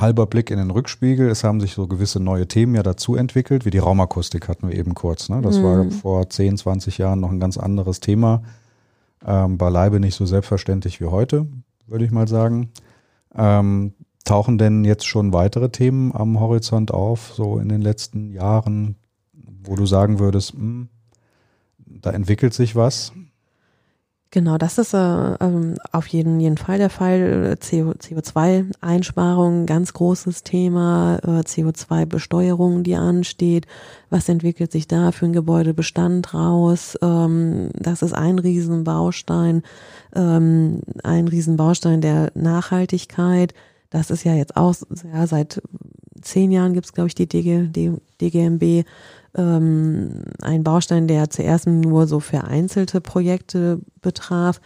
halber 0.00 0.26
Blick 0.26 0.50
in 0.50 0.58
den 0.58 0.70
Rückspiegel. 0.70 1.28
Es 1.28 1.44
haben 1.44 1.60
sich 1.60 1.74
so 1.74 1.86
gewisse 1.86 2.20
neue 2.20 2.46
Themen 2.46 2.74
ja 2.74 2.82
dazu 2.82 3.16
entwickelt, 3.16 3.64
wie 3.64 3.70
die 3.70 3.78
Raumakustik 3.78 4.48
hatten 4.48 4.68
wir 4.68 4.76
eben 4.76 4.94
kurz. 4.94 5.28
Ne? 5.28 5.40
Das 5.42 5.58
mhm. 5.58 5.62
war 5.62 5.90
vor 5.90 6.30
10, 6.30 6.56
20 6.56 6.98
Jahren 6.98 7.20
noch 7.20 7.30
ein 7.30 7.40
ganz 7.40 7.58
anderes 7.58 8.00
Thema. 8.00 8.42
Ähm, 9.24 9.58
beileibe 9.58 10.00
nicht 10.00 10.14
so 10.14 10.26
selbstverständlich 10.26 11.00
wie 11.00 11.06
heute, 11.06 11.46
würde 11.86 12.04
ich 12.04 12.10
mal 12.10 12.28
sagen. 12.28 12.70
Ähm, 13.34 13.94
tauchen 14.24 14.58
denn 14.58 14.84
jetzt 14.84 15.06
schon 15.06 15.32
weitere 15.32 15.70
Themen 15.70 16.14
am 16.14 16.38
Horizont 16.40 16.92
auf, 16.92 17.32
so 17.34 17.58
in 17.58 17.68
den 17.68 17.80
letzten 17.80 18.30
Jahren, 18.30 18.96
wo 19.64 19.76
du 19.76 19.86
sagen 19.86 20.18
würdest, 20.18 20.54
mh, 20.54 20.60
hm, 20.60 20.88
da 22.00 22.10
entwickelt 22.10 22.54
sich 22.54 22.74
was? 22.74 23.12
Genau, 24.34 24.56
das 24.56 24.78
ist 24.78 24.94
äh, 24.94 24.96
ähm, 24.96 25.74
auf 25.92 26.06
jeden, 26.06 26.40
jeden 26.40 26.56
Fall 26.56 26.78
der 26.78 26.88
Fall. 26.88 27.54
CO, 27.60 27.90
CO2-Einsparung, 27.90 29.66
ganz 29.66 29.92
großes 29.92 30.42
Thema, 30.42 31.18
äh, 31.22 31.42
CO2-Besteuerung, 31.42 32.82
die 32.82 32.94
ansteht. 32.94 33.66
Was 34.08 34.30
entwickelt 34.30 34.72
sich 34.72 34.88
da 34.88 35.12
für 35.12 35.26
ein 35.26 35.34
Gebäudebestand 35.34 36.32
raus? 36.32 36.98
Ähm, 37.02 37.68
das 37.74 38.00
ist 38.00 38.14
ein 38.14 38.38
Riesenbaustein, 38.38 39.62
ähm, 40.16 40.80
ein 41.04 41.28
Riesenbaustein 41.28 42.00
der 42.00 42.32
Nachhaltigkeit. 42.34 43.52
Das 43.90 44.10
ist 44.10 44.24
ja 44.24 44.32
jetzt 44.32 44.56
auch, 44.56 44.74
ja, 45.12 45.26
seit 45.26 45.60
zehn 46.22 46.50
Jahren 46.52 46.72
gibt's 46.72 46.94
glaube 46.94 47.08
ich, 47.08 47.14
die 47.14 47.28
DG, 47.28 47.68
DGMB 48.18 48.86
ähm, 49.36 50.22
ein 50.40 50.64
Baustein, 50.64 51.08
der 51.08 51.30
zuerst 51.30 51.66
nur 51.66 52.06
so 52.06 52.20
vereinzelte 52.20 53.00
Projekte 53.00 53.80
betraf, 54.00 54.60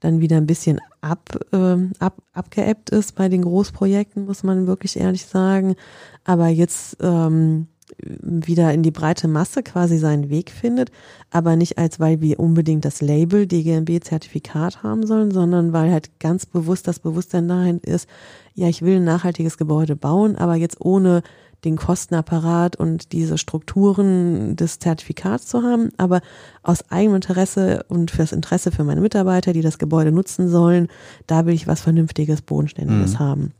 dann 0.00 0.20
wieder 0.20 0.38
ein 0.38 0.46
bisschen 0.46 0.80
ab, 1.00 1.38
äh, 1.52 1.76
ab, 1.98 2.22
abgeebbt 2.32 2.90
ist 2.90 3.14
bei 3.14 3.28
den 3.28 3.42
Großprojekten, 3.42 4.26
muss 4.26 4.42
man 4.42 4.66
wirklich 4.66 4.98
ehrlich 4.98 5.26
sagen. 5.26 5.76
Aber 6.24 6.48
jetzt 6.48 6.96
ähm, 7.00 7.66
wieder 7.98 8.72
in 8.72 8.82
die 8.82 8.90
breite 8.90 9.28
Masse 9.28 9.62
quasi 9.62 9.98
seinen 9.98 10.30
Weg 10.30 10.50
findet, 10.50 10.90
aber 11.30 11.56
nicht 11.56 11.78
als 11.78 12.00
weil 12.00 12.20
wir 12.20 12.40
unbedingt 12.40 12.84
das 12.84 13.00
Label 13.00 13.46
DGMB-Zertifikat 13.46 14.82
haben 14.82 15.06
sollen, 15.06 15.30
sondern 15.30 15.72
weil 15.72 15.90
halt 15.90 16.18
ganz 16.18 16.46
bewusst 16.46 16.86
das 16.86 16.98
Bewusstsein 16.98 17.48
dahin 17.48 17.78
ist, 17.78 18.08
ja, 18.54 18.68
ich 18.68 18.82
will 18.82 18.96
ein 18.96 19.04
nachhaltiges 19.04 19.58
Gebäude 19.58 19.96
bauen, 19.96 20.36
aber 20.36 20.54
jetzt 20.54 20.80
ohne 20.80 21.22
den 21.64 21.76
Kostenapparat 21.76 22.76
und 22.76 23.12
diese 23.12 23.38
Strukturen 23.38 24.56
des 24.56 24.78
Zertifikats 24.78 25.46
zu 25.46 25.62
haben, 25.62 25.90
aber 25.98 26.20
aus 26.62 26.90
eigenem 26.90 27.16
Interesse 27.16 27.84
und 27.88 28.10
fürs 28.10 28.32
Interesse 28.32 28.72
für 28.72 28.84
meine 28.84 29.00
Mitarbeiter, 29.00 29.52
die 29.52 29.62
das 29.62 29.78
Gebäude 29.78 30.12
nutzen 30.12 30.48
sollen, 30.48 30.88
da 31.26 31.46
will 31.46 31.54
ich 31.54 31.66
was 31.66 31.80
Vernünftiges, 31.80 32.42
Bodenständiges 32.42 33.14
mhm. 33.14 33.18
haben. 33.18 33.52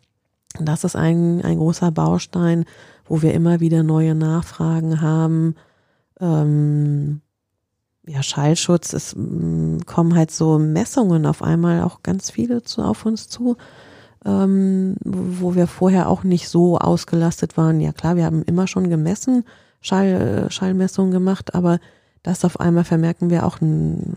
Und 0.58 0.66
das 0.66 0.84
ist 0.84 0.96
ein, 0.96 1.42
ein 1.42 1.58
großer 1.58 1.90
Baustein, 1.90 2.64
wo 3.04 3.22
wir 3.22 3.34
immer 3.34 3.60
wieder 3.60 3.82
neue 3.82 4.14
Nachfragen 4.14 5.00
haben. 5.00 5.54
Ähm, 6.20 7.20
ja, 8.06 8.22
Schallschutz, 8.22 8.92
es 8.92 9.14
mm, 9.16 9.80
kommen 9.86 10.14
halt 10.16 10.30
so 10.30 10.58
Messungen 10.58 11.26
auf 11.26 11.42
einmal 11.42 11.82
auch 11.82 12.02
ganz 12.02 12.30
viele 12.30 12.62
zu, 12.62 12.82
auf 12.82 13.06
uns 13.06 13.28
zu 13.28 13.56
ähm, 14.24 14.96
wo 15.04 15.54
wir 15.54 15.66
vorher 15.66 16.08
auch 16.08 16.24
nicht 16.24 16.48
so 16.48 16.78
ausgelastet 16.78 17.56
waren. 17.56 17.80
Ja 17.80 17.92
klar, 17.92 18.16
wir 18.16 18.24
haben 18.24 18.42
immer 18.42 18.66
schon 18.66 18.90
gemessen, 18.90 19.44
Schall, 19.80 20.46
Schallmessungen 20.50 21.10
gemacht, 21.10 21.54
aber 21.54 21.78
das 22.22 22.44
auf 22.44 22.60
einmal 22.60 22.84
vermerken 22.84 23.30
wir 23.30 23.46
auch 23.46 23.62
ein, 23.62 24.14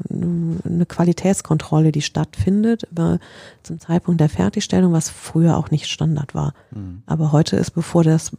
eine 0.66 0.86
Qualitätskontrolle, 0.86 1.94
die 1.94 2.02
stattfindet 2.02 2.84
über, 2.92 3.20
zum 3.64 3.80
Zeitpunkt 3.80 4.20
der 4.20 4.28
Fertigstellung, 4.28 4.92
was 4.92 5.10
früher 5.10 5.56
auch 5.58 5.72
nicht 5.72 5.88
Standard 5.88 6.36
war. 6.36 6.54
Mhm. 6.72 7.04
Aber 7.06 7.32
heute 7.32 7.56
ist, 7.56 7.72
bevor 7.72 8.04
das 8.04 8.32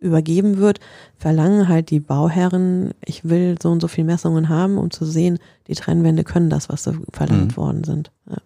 übergeben 0.00 0.56
wird, 0.56 0.80
verlangen 1.18 1.68
halt 1.68 1.90
die 1.90 2.00
Bauherren, 2.00 2.94
ich 3.04 3.28
will 3.28 3.56
so 3.62 3.70
und 3.70 3.80
so 3.80 3.88
viel 3.88 4.04
Messungen 4.04 4.48
haben, 4.48 4.78
um 4.78 4.90
zu 4.90 5.04
sehen, 5.04 5.38
die 5.68 5.74
Trennwände 5.74 6.24
können 6.24 6.48
das, 6.48 6.70
was 6.70 6.82
so 6.82 6.94
verlangt 7.12 7.52
mhm. 7.52 7.56
worden 7.58 7.84
sind. 7.84 8.10
Ja. 8.30 8.38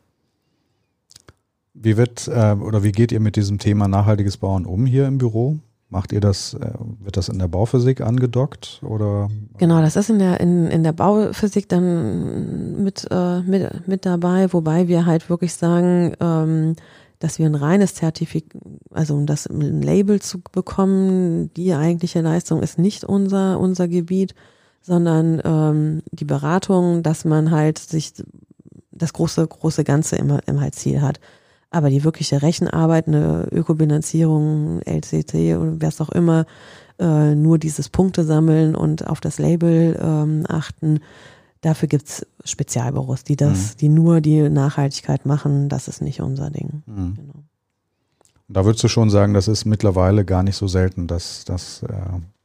Wie 1.83 1.97
wird 1.97 2.28
äh, 2.28 2.53
oder 2.53 2.83
wie 2.83 2.93
geht 2.93 3.11
ihr 3.11 3.20
mit 3.20 3.37
diesem 3.37 3.59
Thema 3.59 3.89
nachhaltiges 3.89 4.37
Bauen 4.37 4.66
um 4.66 4.85
hier 4.85 5.07
im 5.07 5.16
Büro? 5.16 5.59
Macht 5.89 6.12
ihr 6.12 6.20
das, 6.20 6.55
äh, 6.55 6.72
wird 7.01 7.16
das 7.16 7.28
in 7.28 7.39
der 7.39 7.49
Bauphysik 7.49 8.03
angedockt 8.03 8.81
oder? 8.85 9.28
Genau, 9.57 9.81
das 9.81 9.97
ist 9.97 10.11
in 10.11 10.18
der, 10.18 10.41
in, 10.41 10.66
in 10.68 10.85
der 10.85 10.93
Bauphysik 10.93 11.68
dann 11.68 12.85
mit, 12.85 13.09
äh, 13.11 13.41
mit, 13.41 13.89
mit 13.89 14.07
dabei, 14.07 14.53
wobei 14.53 14.89
wir 14.89 15.07
halt 15.07 15.31
wirklich 15.31 15.55
sagen, 15.55 16.14
ähm, 16.20 16.76
dass 17.18 17.39
wir 17.39 17.47
ein 17.47 17.55
reines 17.55 17.95
Zertifikat, 17.95 18.61
also 18.93 19.14
um 19.14 19.26
das 19.26 19.47
ein 19.47 19.83
Label 19.83 20.20
zu 20.20 20.41
bekommen, 20.53 21.53
die 21.55 21.74
eigentliche 21.74 22.20
Leistung 22.20 22.62
ist 22.62 22.78
nicht 22.78 23.05
unser, 23.05 23.59
unser 23.59 23.89
Gebiet, 23.89 24.35
sondern 24.83 25.41
ähm, 25.45 26.03
die 26.12 26.24
Beratung, 26.24 27.03
dass 27.03 27.24
man 27.24 27.51
halt 27.51 27.78
sich 27.78 28.12
das 28.93 29.12
große, 29.12 29.47
große 29.47 29.83
Ganze 29.83 30.16
immer 30.16 30.41
im 30.47 30.61
halt 30.61 30.74
Ziel 30.74 31.01
hat. 31.03 31.20
Aber 31.71 31.89
die 31.89 32.03
wirkliche 32.05 32.43
Rechenarbeit, 32.43 33.07
eine 33.07 33.49
Ökobilanzierung, 33.53 34.81
LCC 34.83 35.57
oder 35.57 35.75
wer 35.79 35.89
es 35.89 36.01
auch 36.01 36.09
immer, 36.09 36.47
äh, 36.99 37.35
nur 37.35 37.59
dieses 37.59 37.89
Punkte 37.89 38.25
sammeln 38.25 38.75
und 38.75 39.07
auf 39.07 39.21
das 39.21 39.39
Label 39.39 39.99
ähm, 40.03 40.45
achten, 40.49 41.01
dafür 41.61 41.89
gibt's 41.89 42.27
Spezialbüros, 42.45 43.25
die 43.25 43.37
das, 43.37 43.75
mhm. 43.75 43.79
die 43.79 43.89
nur 43.89 44.21
die 44.21 44.49
Nachhaltigkeit 44.49 45.27
machen, 45.27 45.68
das 45.68 45.89
ist 45.89 46.03
nicht 46.03 46.21
unser 46.21 46.51
Ding. 46.51 46.83
Mhm. 46.87 47.14
Genau. 47.14 47.35
Da 48.49 48.64
würdest 48.64 48.83
du 48.83 48.89
schon 48.89 49.11
sagen, 49.11 49.33
das 49.33 49.47
ist 49.47 49.64
mittlerweile 49.64 50.25
gar 50.25 50.43
nicht 50.43 50.57
so 50.57 50.66
selten, 50.66 51.07
dass, 51.07 51.45
dass 51.45 51.85
äh, 51.85 51.95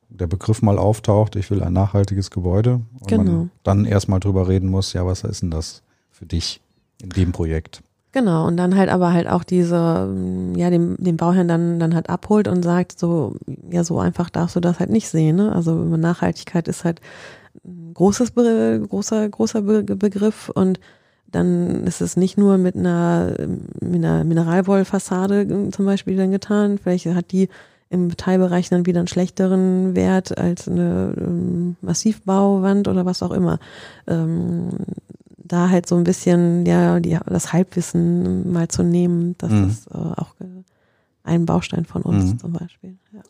der 0.10 0.28
Begriff 0.28 0.62
mal 0.62 0.78
auftaucht, 0.78 1.36
ich 1.36 1.50
will 1.50 1.64
ein 1.64 1.74
nachhaltiges 1.74 2.30
Gebäude 2.30 2.82
und 3.00 3.08
Genau. 3.08 3.24
man 3.24 3.52
dann 3.64 3.86
erstmal 3.86 4.20
drüber 4.20 4.48
reden 4.48 4.70
muss, 4.70 4.94
ja, 4.94 5.06
was 5.06 5.24
ist 5.24 5.42
denn 5.42 5.52
das 5.52 5.82
für 6.12 6.26
dich 6.26 6.62
in 7.02 7.10
dem 7.10 7.32
Projekt? 7.32 7.82
Genau, 8.16 8.48
und 8.48 8.56
dann 8.56 8.78
halt 8.78 8.90
aber 8.90 9.12
halt 9.12 9.28
auch 9.28 9.44
diese, 9.44 10.08
ähm, 10.10 10.56
ja, 10.56 10.70
den, 10.70 10.96
den 10.98 11.18
Bauherrn 11.18 11.50
dann, 11.50 11.80
dann 11.82 11.94
halt 11.94 12.10
abholt 12.10 12.48
und 12.48 12.64
sagt, 12.64 12.98
so, 12.98 13.36
ja, 13.70 13.84
so 13.84 14.00
einfach 14.00 14.30
darfst 14.30 14.56
du 14.56 14.62
das 14.62 14.80
halt 14.80 14.90
nicht 14.90 15.10
sehen, 15.10 15.36
ne? 15.36 15.52
Also 15.54 15.76
Nachhaltigkeit 15.76 16.70
ist 16.70 16.86
halt 16.86 17.02
ein 17.66 17.94
großes, 17.94 18.34
großer, 18.34 19.28
großer 19.28 19.62
Be 19.64 19.84
Begriff 19.84 20.48
und 20.48 20.80
dann 21.30 21.86
ist 21.86 22.00
es 22.00 22.16
nicht 22.16 22.38
nur 22.38 22.58
mit 22.58 22.78
einer, 22.78 23.36
mit 23.82 24.06
einer 24.06 24.24
Mineralwollfassade 24.24 25.42
äh, 25.42 25.72
zum 25.72 25.86
Beispiel 25.86 26.16
dann 26.16 26.32
getan. 26.32 26.78
Vielleicht 26.82 27.08
hat 27.08 27.34
die 27.34 27.50
im 27.90 28.16
Teilbereich 28.16 28.70
dann 28.70 28.86
wieder 28.86 29.00
einen 29.00 29.10
schlechteren 29.10 29.94
Wert 29.94 30.38
als 30.38 30.70
eine 30.70 31.14
ähm, 31.18 31.76
Massivbauwand 31.82 32.88
oder 32.88 33.06
was 33.06 33.22
auch 33.22 33.32
immer. 33.32 33.60
Ähm, 34.08 34.70
da 35.48 35.70
halt 35.70 35.88
so 35.88 35.96
ein 35.96 36.04
bisschen, 36.04 36.66
ja, 36.66 37.00
die, 37.00 37.18
das 37.28 37.54
Halbwissen 37.54 38.52
mal 38.52 38.68
zu 38.68 38.84
nehmen, 38.84 39.36
das 39.38 39.52
Mhm. 39.52 39.70
ist 39.70 39.88
äh, 39.88 39.94
auch 39.94 40.36
ein 41.24 41.46
Baustein 41.46 41.86
von 41.86 42.02
uns 42.02 42.34
Mhm. 42.34 42.40
zum 42.40 42.54
Beispiel. 42.54 42.98
Ja. 43.14 43.22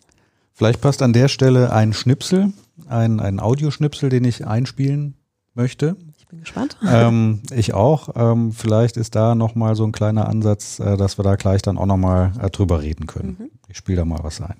Vielleicht 0.53 0.81
passt 0.81 1.01
an 1.01 1.13
der 1.13 1.27
Stelle 1.27 1.71
ein 1.73 1.93
Schnipsel, 1.93 2.53
ein, 2.87 3.19
ein 3.19 3.39
Audioschnipsel, 3.39 4.09
den 4.09 4.23
ich 4.25 4.45
einspielen 4.47 5.15
möchte. 5.53 5.95
Ich 6.17 6.27
bin 6.27 6.39
gespannt. 6.39 6.77
ähm, 6.87 7.41
ich 7.51 7.73
auch. 7.73 8.09
Ähm, 8.15 8.51
vielleicht 8.51 8.97
ist 8.97 9.15
da 9.15 9.35
nochmal 9.35 9.75
so 9.75 9.85
ein 9.85 9.91
kleiner 9.91 10.27
Ansatz, 10.27 10.79
äh, 10.79 10.97
dass 10.97 11.17
wir 11.19 11.23
da 11.23 11.35
gleich 11.35 11.61
dann 11.61 11.77
auch 11.77 11.85
nochmal 11.85 12.31
äh, 12.41 12.49
drüber 12.49 12.81
reden 12.81 13.05
können. 13.07 13.37
Mhm. 13.39 13.49
Ich 13.67 13.77
spiele 13.77 13.97
da 13.99 14.05
mal 14.05 14.19
was 14.23 14.41
ein. 14.41 14.55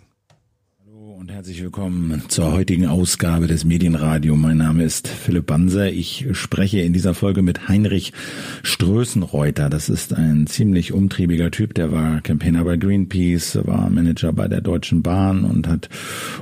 Und 1.18 1.32
herzlich 1.32 1.64
willkommen 1.64 2.24
zur 2.28 2.52
heutigen 2.52 2.88
Ausgabe 2.88 3.48
des 3.48 3.64
Medienradio. 3.64 4.36
Mein 4.36 4.58
Name 4.58 4.84
ist 4.84 5.08
Philipp 5.08 5.46
Banser. 5.46 5.90
Ich 5.90 6.26
spreche 6.34 6.82
in 6.82 6.92
dieser 6.92 7.14
Folge 7.14 7.42
mit 7.42 7.70
Heinrich 7.70 8.12
Strößenreuter. 8.64 9.70
Das 9.70 9.88
ist 9.88 10.14
ein 10.14 10.46
ziemlich 10.46 10.92
umtriebiger 10.92 11.52
Typ. 11.52 11.74
Der 11.74 11.94
war 11.94 12.20
Campaigner 12.20 12.66
bei 12.66 12.76
Greenpeace, 12.76 13.60
war 13.64 13.90
Manager 13.90 14.34
bei 14.34 14.50
der 14.50 14.60
Deutschen 14.60 15.04
Bahn 15.04 15.46
und 15.46 15.70
hat 15.70 15.88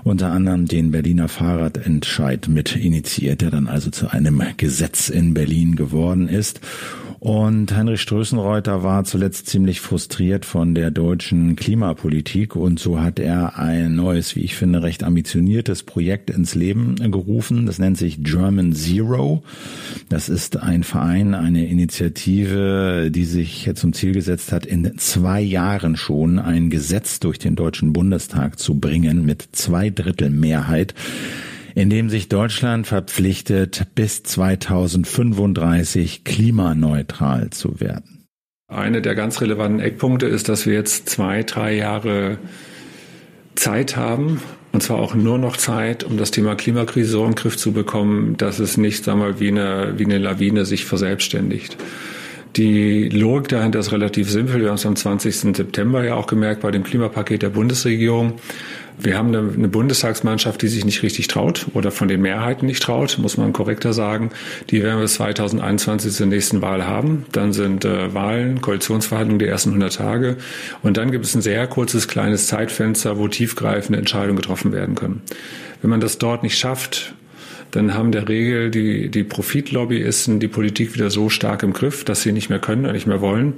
unter 0.04 0.32
anderem 0.32 0.66
den 0.66 0.90
Berliner 0.90 1.28
Fahrradentscheid 1.28 2.48
mit 2.48 2.76
initiiert, 2.76 3.42
der 3.42 3.52
dann 3.52 3.68
also 3.68 3.92
zu 3.92 4.12
einem 4.12 4.42
Gesetz 4.58 5.10
in 5.10 5.36
Berlin 5.36 5.76
geworden 5.76 6.28
ist. 6.28 6.62
Und 7.24 7.74
Heinrich 7.74 8.02
Strößenreuter 8.02 8.84
war 8.84 9.06
zuletzt 9.06 9.48
ziemlich 9.48 9.80
frustriert 9.80 10.44
von 10.44 10.76
der 10.76 10.92
deutschen 10.92 11.56
Klimapolitik 11.56 12.58
und 12.58 12.82
so 12.82 13.00
hat 13.00 13.18
er 13.18 13.58
ein 13.58 13.96
neues, 13.96 14.36
wie 14.36 14.42
ich 14.42 14.58
finde, 14.58 14.84
recht 14.84 15.06
ambitioniertes 15.06 15.84
Projekt 15.84 16.30
ins 16.30 16.54
Leben 16.54 16.96
gerufen. 16.96 17.66
Das 17.66 17.80
nennt 17.80 17.98
sich 17.98 18.26
German 18.26 18.74
Zero. 18.74 19.42
Das 20.10 20.28
ist 20.28 20.58
ein 20.58 20.84
Verein, 20.84 21.34
eine 21.34 21.66
Initiative, 21.66 23.10
die 23.10 23.24
sich 23.24 23.72
zum 23.76 23.94
Ziel 23.94 24.12
gesetzt 24.12 24.52
hat, 24.52 24.66
in 24.66 24.98
zwei 24.98 25.40
Jahren 25.40 25.96
schon 25.96 26.40
ein 26.40 26.70
Gesetz 26.70 27.22
durch 27.22 27.40
den 27.40 27.56
Deutschen 27.56 27.94
Bundestag 27.94 28.60
zu 28.60 28.82
bringen 28.82 29.26
mit 29.26 29.48
zwei 29.54 29.90
Drittel 29.90 30.30
Mehrheit 30.30 30.94
in 31.76 31.90
dem 31.90 32.10
sich 32.10 32.30
Deutschland 32.30 32.88
verpflichtet, 32.88 33.88
bis 33.96 34.24
2035 34.24 36.24
klimaneutral 36.24 37.50
zu 37.50 37.80
werden. 37.80 38.26
Eine 38.68 39.02
der 39.02 39.16
ganz 39.16 39.42
relevanten 39.42 39.80
Eckpunkte 39.80 40.26
ist, 40.26 40.50
dass 40.50 40.66
wir 40.66 40.74
jetzt 40.74 41.10
zwei, 41.10 41.44
drei 41.44 41.76
Jahre 41.76 42.38
Zeit 43.56 43.96
haben, 43.96 44.42
und 44.72 44.82
zwar 44.82 44.98
auch 44.98 45.14
nur 45.14 45.38
noch 45.38 45.58
Zeit, 45.58 46.04
um 46.04 46.18
das 46.18 46.32
Thema 46.32 46.56
Klimakrise 46.56 47.12
so 47.12 47.24
in 47.24 47.32
den 47.32 47.36
Griff 47.36 47.58
zu 47.58 47.74
bekommen, 47.74 48.36
dass 48.38 48.58
es 48.58 48.78
nicht, 48.78 49.04
sagen 49.04 49.20
wir 49.20 49.40
wie 49.40 49.50
eine, 49.50 49.94
wie 49.98 50.06
eine 50.06 50.18
Lawine 50.18 50.66
sich 50.66 50.86
verselbstständigt. 50.86 51.78
Die 52.56 53.10
Logik 53.10 53.48
dahinter 53.48 53.80
ist 53.80 53.92
relativ 53.92 54.30
simpel. 54.30 54.62
Wir 54.62 54.68
haben 54.68 54.76
es 54.76 54.86
am 54.86 54.96
20. 54.96 55.56
September 55.56 56.04
ja 56.04 56.14
auch 56.14 56.28
gemerkt 56.28 56.62
bei 56.62 56.70
dem 56.70 56.84
Klimapaket 56.84 57.42
der 57.42 57.50
Bundesregierung. 57.50 58.34
Wir 59.00 59.18
haben 59.18 59.36
eine, 59.36 59.68
Bundestagsmannschaft, 59.68 60.62
die 60.62 60.68
sich 60.68 60.86
nicht 60.86 61.02
richtig 61.02 61.28
traut 61.28 61.66
oder 61.74 61.90
von 61.90 62.08
den 62.08 62.22
Mehrheiten 62.22 62.68
nicht 62.68 62.84
traut, 62.84 63.18
muss 63.20 63.38
man 63.38 63.54
korrekter 63.54 63.92
sagen. 63.92 64.30
Die 64.70 64.84
werden 64.84 64.98
wir 64.98 65.04
bis 65.04 65.16
2021 65.16 66.14
zur 66.14 66.28
nächsten 66.28 66.62
Wahl 66.62 66.86
haben. 66.86 67.26
Dann 67.32 67.54
sind 67.54 67.86
äh, 67.86 68.14
Wahlen, 68.14 68.62
Koalitionsverhandlungen 68.62 69.40
die 69.40 69.48
ersten 69.48 69.70
100 69.70 69.96
Tage. 69.96 70.38
Und 70.84 70.98
dann 70.98 71.10
gibt 71.10 71.26
es 71.26 71.34
ein 71.34 71.42
sehr 71.42 71.66
kurzes, 71.66 72.08
kleines 72.08 72.46
Zeitfenster, 72.46 73.18
wo 73.18 73.28
tiefgreifende 73.28 73.98
Entscheidungen 73.98 74.36
getroffen 74.36 74.72
werden 74.74 74.94
können. 74.94 75.24
Wenn 75.82 75.90
man 75.90 76.00
das 76.00 76.20
dort 76.20 76.44
nicht 76.44 76.58
schafft, 76.58 77.16
dann 77.74 77.96
haben 77.96 78.12
der 78.12 78.30
Regel 78.30 78.70
die, 78.70 79.10
die 79.10 79.24
Profitlobbyisten 79.24 80.40
die 80.40 80.48
Politik 80.48 80.94
wieder 80.94 81.10
so 81.10 81.30
stark 81.30 81.64
im 81.64 81.74
Griff, 81.74 82.06
dass 82.06 82.22
sie 82.22 82.32
nicht 82.32 82.50
mehr 82.50 82.60
können 82.60 82.86
und 82.86 82.94
nicht 82.94 83.08
mehr 83.08 83.20
wollen. 83.20 83.56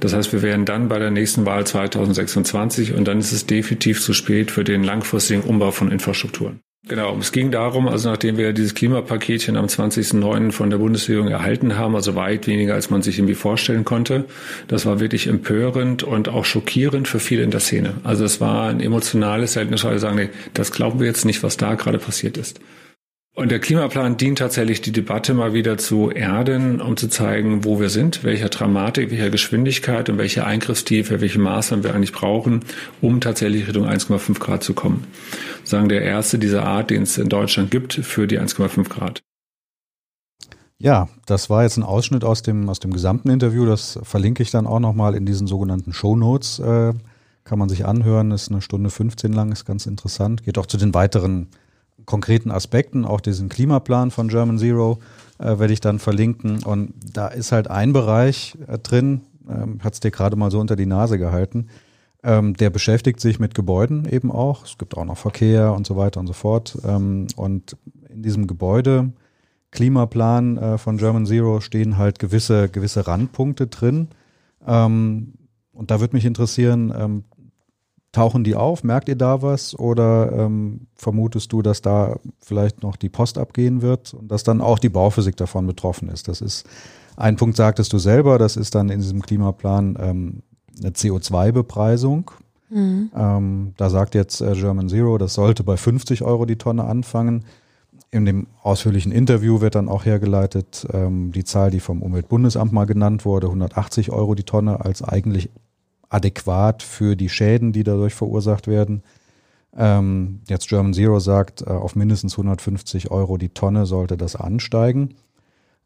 Das 0.00 0.14
heißt, 0.14 0.32
wir 0.32 0.42
wären 0.42 0.66
dann 0.66 0.88
bei 0.88 0.98
der 0.98 1.10
nächsten 1.10 1.46
Wahl 1.46 1.66
2026 1.66 2.92
und 2.92 3.08
dann 3.08 3.18
ist 3.18 3.32
es 3.32 3.46
definitiv 3.46 4.02
zu 4.02 4.12
spät 4.12 4.50
für 4.50 4.64
den 4.64 4.84
langfristigen 4.84 5.42
Umbau 5.42 5.70
von 5.70 5.90
Infrastrukturen. 5.90 6.60
Genau, 6.86 7.16
es 7.18 7.32
ging 7.32 7.50
darum, 7.50 7.88
also 7.88 8.10
nachdem 8.10 8.36
wir 8.36 8.52
dieses 8.52 8.74
Klimapaketchen 8.74 9.56
am 9.56 9.64
20.09. 9.64 10.52
von 10.52 10.68
der 10.68 10.76
Bundesregierung 10.76 11.28
erhalten 11.28 11.78
haben, 11.78 11.96
also 11.96 12.14
weit 12.14 12.46
weniger, 12.46 12.74
als 12.74 12.90
man 12.90 13.00
sich 13.00 13.18
irgendwie 13.18 13.34
vorstellen 13.34 13.86
konnte, 13.86 14.26
das 14.68 14.84
war 14.84 15.00
wirklich 15.00 15.26
empörend 15.26 16.02
und 16.02 16.28
auch 16.28 16.44
schockierend 16.44 17.08
für 17.08 17.20
viele 17.20 17.42
in 17.42 17.50
der 17.50 17.60
Szene. 17.60 17.94
Also 18.04 18.26
es 18.26 18.38
war 18.42 18.68
ein 18.68 18.80
emotionales 18.80 19.56
Erlebnis, 19.56 19.82
weil 19.84 19.92
wir 19.92 19.98
sagen, 19.98 20.16
nee, 20.16 20.28
das 20.52 20.72
glauben 20.72 21.00
wir 21.00 21.06
jetzt 21.06 21.24
nicht, 21.24 21.42
was 21.42 21.56
da 21.56 21.74
gerade 21.74 21.96
passiert 21.96 22.36
ist. 22.36 22.60
Und 23.36 23.50
der 23.50 23.58
Klimaplan 23.58 24.16
dient 24.16 24.38
tatsächlich, 24.38 24.80
die 24.80 24.92
Debatte 24.92 25.34
mal 25.34 25.52
wieder 25.54 25.76
zu 25.76 26.08
erden, 26.08 26.80
um 26.80 26.96
zu 26.96 27.08
zeigen, 27.08 27.64
wo 27.64 27.80
wir 27.80 27.90
sind, 27.90 28.22
welcher 28.22 28.48
Dramatik, 28.48 29.10
welcher 29.10 29.28
Geschwindigkeit 29.28 30.08
und 30.08 30.18
welche 30.18 30.46
Eingriffstiefe, 30.46 31.20
welche 31.20 31.40
Maßnahmen 31.40 31.82
wir 31.82 31.96
eigentlich 31.96 32.12
brauchen, 32.12 32.60
um 33.00 33.20
tatsächlich 33.20 33.66
Richtung 33.66 33.86
1,5 33.86 34.38
Grad 34.38 34.62
zu 34.62 34.72
kommen. 34.72 35.04
Sagen 35.64 35.88
der 35.88 36.02
erste 36.02 36.38
dieser 36.38 36.64
Art, 36.64 36.90
den 36.90 37.02
es 37.02 37.18
in 37.18 37.28
Deutschland 37.28 37.72
gibt, 37.72 37.94
für 37.94 38.28
die 38.28 38.38
1,5 38.38 38.88
Grad. 38.88 39.20
Ja, 40.78 41.08
das 41.26 41.50
war 41.50 41.64
jetzt 41.64 41.76
ein 41.76 41.82
Ausschnitt 41.82 42.22
aus 42.22 42.42
dem, 42.42 42.68
aus 42.68 42.78
dem 42.78 42.92
gesamten 42.92 43.30
Interview. 43.30 43.66
Das 43.66 43.98
verlinke 44.04 44.44
ich 44.44 44.52
dann 44.52 44.68
auch 44.68 44.80
nochmal 44.80 45.16
in 45.16 45.26
diesen 45.26 45.48
sogenannten 45.48 45.92
Show 45.92 46.14
Notes. 46.14 46.60
Äh, 46.60 46.92
kann 47.42 47.58
man 47.58 47.68
sich 47.68 47.84
anhören, 47.84 48.30
ist 48.30 48.50
eine 48.52 48.62
Stunde 48.62 48.90
15 48.90 49.32
lang, 49.32 49.50
ist 49.50 49.64
ganz 49.64 49.86
interessant. 49.86 50.44
Geht 50.44 50.56
auch 50.56 50.66
zu 50.66 50.76
den 50.76 50.94
weiteren 50.94 51.48
konkreten 52.04 52.50
Aspekten, 52.50 53.04
auch 53.04 53.20
diesen 53.20 53.48
Klimaplan 53.48 54.10
von 54.10 54.28
German 54.28 54.58
Zero 54.58 54.98
äh, 55.38 55.58
werde 55.58 55.72
ich 55.72 55.80
dann 55.80 55.98
verlinken. 55.98 56.62
Und 56.62 56.94
da 57.12 57.28
ist 57.28 57.52
halt 57.52 57.68
ein 57.68 57.92
Bereich 57.92 58.56
äh, 58.66 58.78
drin, 58.78 59.22
ähm, 59.48 59.80
hat 59.82 59.94
es 59.94 60.00
dir 60.00 60.10
gerade 60.10 60.36
mal 60.36 60.50
so 60.50 60.60
unter 60.60 60.76
die 60.76 60.86
Nase 60.86 61.18
gehalten, 61.18 61.68
ähm, 62.22 62.54
der 62.54 62.70
beschäftigt 62.70 63.20
sich 63.20 63.38
mit 63.38 63.54
Gebäuden 63.54 64.08
eben 64.08 64.32
auch. 64.32 64.64
Es 64.64 64.78
gibt 64.78 64.96
auch 64.96 65.04
noch 65.04 65.18
Verkehr 65.18 65.72
und 65.74 65.86
so 65.86 65.96
weiter 65.96 66.20
und 66.20 66.26
so 66.26 66.32
fort. 66.32 66.78
Ähm, 66.84 67.26
und 67.36 67.76
in 68.08 68.22
diesem 68.22 68.46
Gebäude 68.46 69.12
Klimaplan 69.74 70.56
äh, 70.56 70.78
von 70.78 70.96
German 70.96 71.26
Zero 71.26 71.60
stehen 71.60 71.98
halt 71.98 72.18
gewisse, 72.18 72.68
gewisse 72.68 73.06
Randpunkte 73.06 73.66
drin. 73.66 74.08
Ähm, 74.66 75.34
und 75.72 75.90
da 75.90 76.00
würde 76.00 76.14
mich 76.14 76.24
interessieren, 76.24 76.94
ähm, 76.96 77.24
Tauchen 78.14 78.44
die 78.44 78.54
auf? 78.54 78.84
Merkt 78.84 79.08
ihr 79.08 79.16
da 79.16 79.42
was? 79.42 79.76
Oder 79.76 80.30
ähm, 80.32 80.86
vermutest 80.94 81.52
du, 81.52 81.62
dass 81.62 81.82
da 81.82 82.16
vielleicht 82.40 82.82
noch 82.84 82.94
die 82.94 83.08
Post 83.08 83.38
abgehen 83.38 83.82
wird 83.82 84.14
und 84.14 84.30
dass 84.30 84.44
dann 84.44 84.60
auch 84.60 84.78
die 84.78 84.88
Bauphysik 84.88 85.36
davon 85.36 85.66
betroffen 85.66 86.08
ist? 86.08 86.28
Das 86.28 86.40
ist 86.40 86.64
ein 87.16 87.34
Punkt, 87.34 87.56
sagtest 87.56 87.92
du 87.92 87.98
selber, 87.98 88.38
das 88.38 88.56
ist 88.56 88.76
dann 88.76 88.88
in 88.88 89.00
diesem 89.00 89.20
Klimaplan 89.20 89.98
ähm, 90.00 90.42
eine 90.78 90.90
CO2-Bepreisung. 90.90 92.30
Mhm. 92.70 93.10
Ähm, 93.16 93.72
da 93.76 93.90
sagt 93.90 94.14
jetzt 94.14 94.40
äh, 94.40 94.52
German 94.54 94.88
Zero, 94.88 95.18
das 95.18 95.34
sollte 95.34 95.64
bei 95.64 95.76
50 95.76 96.22
Euro 96.22 96.46
die 96.46 96.56
Tonne 96.56 96.84
anfangen. 96.84 97.44
In 98.12 98.24
dem 98.24 98.46
ausführlichen 98.62 99.10
Interview 99.10 99.60
wird 99.60 99.74
dann 99.74 99.88
auch 99.88 100.04
hergeleitet, 100.04 100.86
ähm, 100.92 101.32
die 101.32 101.42
Zahl, 101.42 101.72
die 101.72 101.80
vom 101.80 102.00
Umweltbundesamt 102.00 102.72
mal 102.72 102.86
genannt 102.86 103.24
wurde, 103.24 103.48
180 103.48 104.12
Euro 104.12 104.36
die 104.36 104.44
Tonne 104.44 104.84
als 104.84 105.02
eigentlich 105.02 105.50
adäquat 106.14 106.82
für 106.82 107.16
die 107.16 107.28
Schäden, 107.28 107.72
die 107.72 107.82
dadurch 107.82 108.14
verursacht 108.14 108.68
werden. 108.68 109.02
Ähm, 109.76 110.40
jetzt 110.48 110.68
German 110.68 110.94
Zero 110.94 111.18
sagt, 111.18 111.62
äh, 111.62 111.70
auf 111.70 111.96
mindestens 111.96 112.34
150 112.34 113.10
Euro 113.10 113.36
die 113.36 113.48
Tonne 113.48 113.86
sollte 113.86 114.16
das 114.16 114.36
ansteigen. 114.36 115.16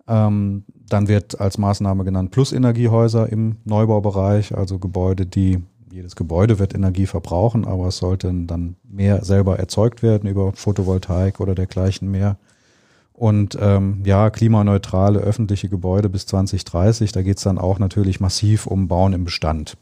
Ähm, 0.06 0.64
dann 0.88 1.08
wird 1.08 1.40
als 1.40 1.56
Maßnahme 1.56 2.04
genannt 2.04 2.30
Plusenergiehäuser 2.30 3.30
im 3.30 3.56
Neubaubereich, 3.64 4.56
also 4.56 4.78
Gebäude, 4.78 5.26
die 5.26 5.62
jedes 5.90 6.16
Gebäude 6.16 6.58
wird 6.58 6.74
Energie 6.74 7.06
verbrauchen, 7.06 7.64
aber 7.64 7.88
es 7.88 7.96
sollte 7.96 8.30
dann 8.32 8.76
mehr 8.84 9.24
selber 9.24 9.58
erzeugt 9.58 10.02
werden 10.02 10.28
über 10.28 10.52
Photovoltaik 10.52 11.40
oder 11.40 11.54
dergleichen 11.54 12.10
mehr. 12.10 12.36
Und 13.14 13.56
ähm, 13.60 14.02
ja, 14.04 14.28
klimaneutrale 14.28 15.18
öffentliche 15.18 15.70
Gebäude 15.70 16.10
bis 16.10 16.26
2030, 16.26 17.12
da 17.12 17.22
geht 17.22 17.38
es 17.38 17.42
dann 17.42 17.58
auch 17.58 17.78
natürlich 17.78 18.20
massiv 18.20 18.66
um 18.66 18.86
Bauen 18.86 19.14
im 19.14 19.24
Bestand 19.24 19.78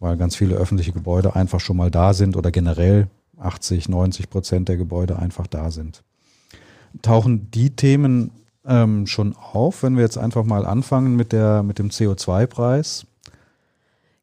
weil 0.00 0.16
ganz 0.16 0.34
viele 0.34 0.56
öffentliche 0.56 0.92
Gebäude 0.92 1.36
einfach 1.36 1.60
schon 1.60 1.76
mal 1.76 1.90
da 1.90 2.12
sind 2.14 2.36
oder 2.36 2.50
generell 2.50 3.08
80, 3.38 3.88
90 3.88 4.30
Prozent 4.30 4.68
der 4.68 4.76
Gebäude 4.76 5.18
einfach 5.18 5.46
da 5.46 5.70
sind. 5.70 6.02
Tauchen 7.02 7.50
die 7.52 7.70
Themen 7.76 8.32
ähm, 8.66 9.06
schon 9.06 9.36
auf, 9.36 9.82
wenn 9.82 9.96
wir 9.96 10.02
jetzt 10.02 10.18
einfach 10.18 10.44
mal 10.44 10.66
anfangen 10.66 11.16
mit, 11.16 11.32
der, 11.32 11.62
mit 11.62 11.78
dem 11.78 11.90
CO2-Preis? 11.90 13.06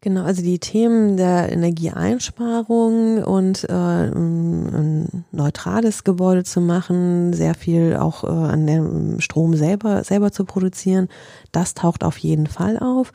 Genau, 0.02 0.24
also 0.24 0.44
die 0.44 0.60
Themen 0.60 1.18
der 1.18 1.52
Energieeinsparung 1.52 3.24
und 3.24 3.64
äh, 3.68 3.74
ein 3.74 5.26
neutrales 5.32 6.04
Gebäude 6.04 6.44
zu 6.44 6.62
machen, 6.62 7.34
sehr 7.34 7.56
viel 7.56 7.96
auch 7.96 8.24
äh, 8.24 8.28
an 8.28 8.68
dem 8.68 9.20
Strom 9.20 9.56
selber, 9.56 10.04
selber 10.04 10.32
zu 10.32 10.46
produzieren, 10.46 11.10
das 11.52 11.74
taucht 11.74 12.04
auf 12.04 12.20
jeden 12.20 12.46
Fall 12.46 12.78
auf. 12.78 13.12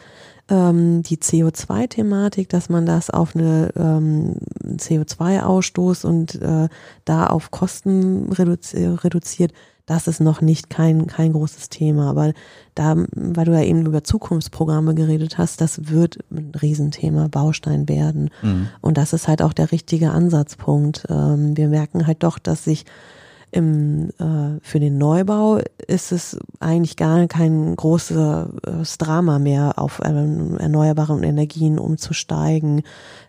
Ähm, 0.53 1.03
die 1.03 1.17
CO2-Thematik, 1.17 2.51
dass 2.51 2.69
man 2.69 2.85
das 2.85 3.09
auf 3.09 3.35
eine 3.35 3.71
ähm, 3.75 4.35
CO2-Ausstoß 4.67 6.05
und 6.05 6.35
äh, 6.43 6.69
da 7.07 7.27
auf 7.29 7.51
Kosten 7.51 8.31
reduzi 8.31 8.85
reduziert, 8.85 9.55
das 9.87 10.09
ist 10.09 10.21
noch 10.21 10.43
nicht 10.43 10.69
kein, 10.69 11.07
kein 11.07 11.33
großes 11.33 11.71
Thema. 11.71 12.11
Aber 12.11 12.35
da, 12.75 12.97
weil 13.15 13.47
du 13.47 13.53
ja 13.53 13.63
eben 13.63 13.87
über 13.87 14.05
Zukunftsprogramme 14.05 14.95
geredet 14.95 15.39
hast, 15.39 15.63
das 15.63 15.89
wird 15.89 16.19
ein 16.31 16.53
Riesenthema, 16.61 17.29
Baustein 17.29 17.89
werden. 17.89 18.29
Mhm. 18.43 18.69
Und 18.83 18.99
das 18.99 19.15
ist 19.15 19.29
halt 19.29 19.41
auch 19.41 19.55
der 19.55 19.73
richtige 19.73 20.11
Ansatzpunkt. 20.11 21.07
Ähm, 21.09 21.57
wir 21.57 21.69
merken 21.69 22.07
halt 22.07 22.23
doch, 22.23 22.39
dass 22.39 22.65
sich 22.65 22.85
im, 23.53 24.09
äh, 24.19 24.59
für 24.63 24.81
den 24.81 24.97
Neubau 24.97 25.61
ist 25.87 26.11
es 26.11 26.39
eigentlich 26.59 26.97
gar 26.97 27.27
kein 27.27 27.77
großes 27.77 28.99
Drama 28.99 29.39
mehr, 29.39 29.79
auf 29.79 30.01
äh, 30.01 30.05
erneuerbare 30.05 31.21
Energien 31.23 31.79
umzusteigen. 31.79 32.83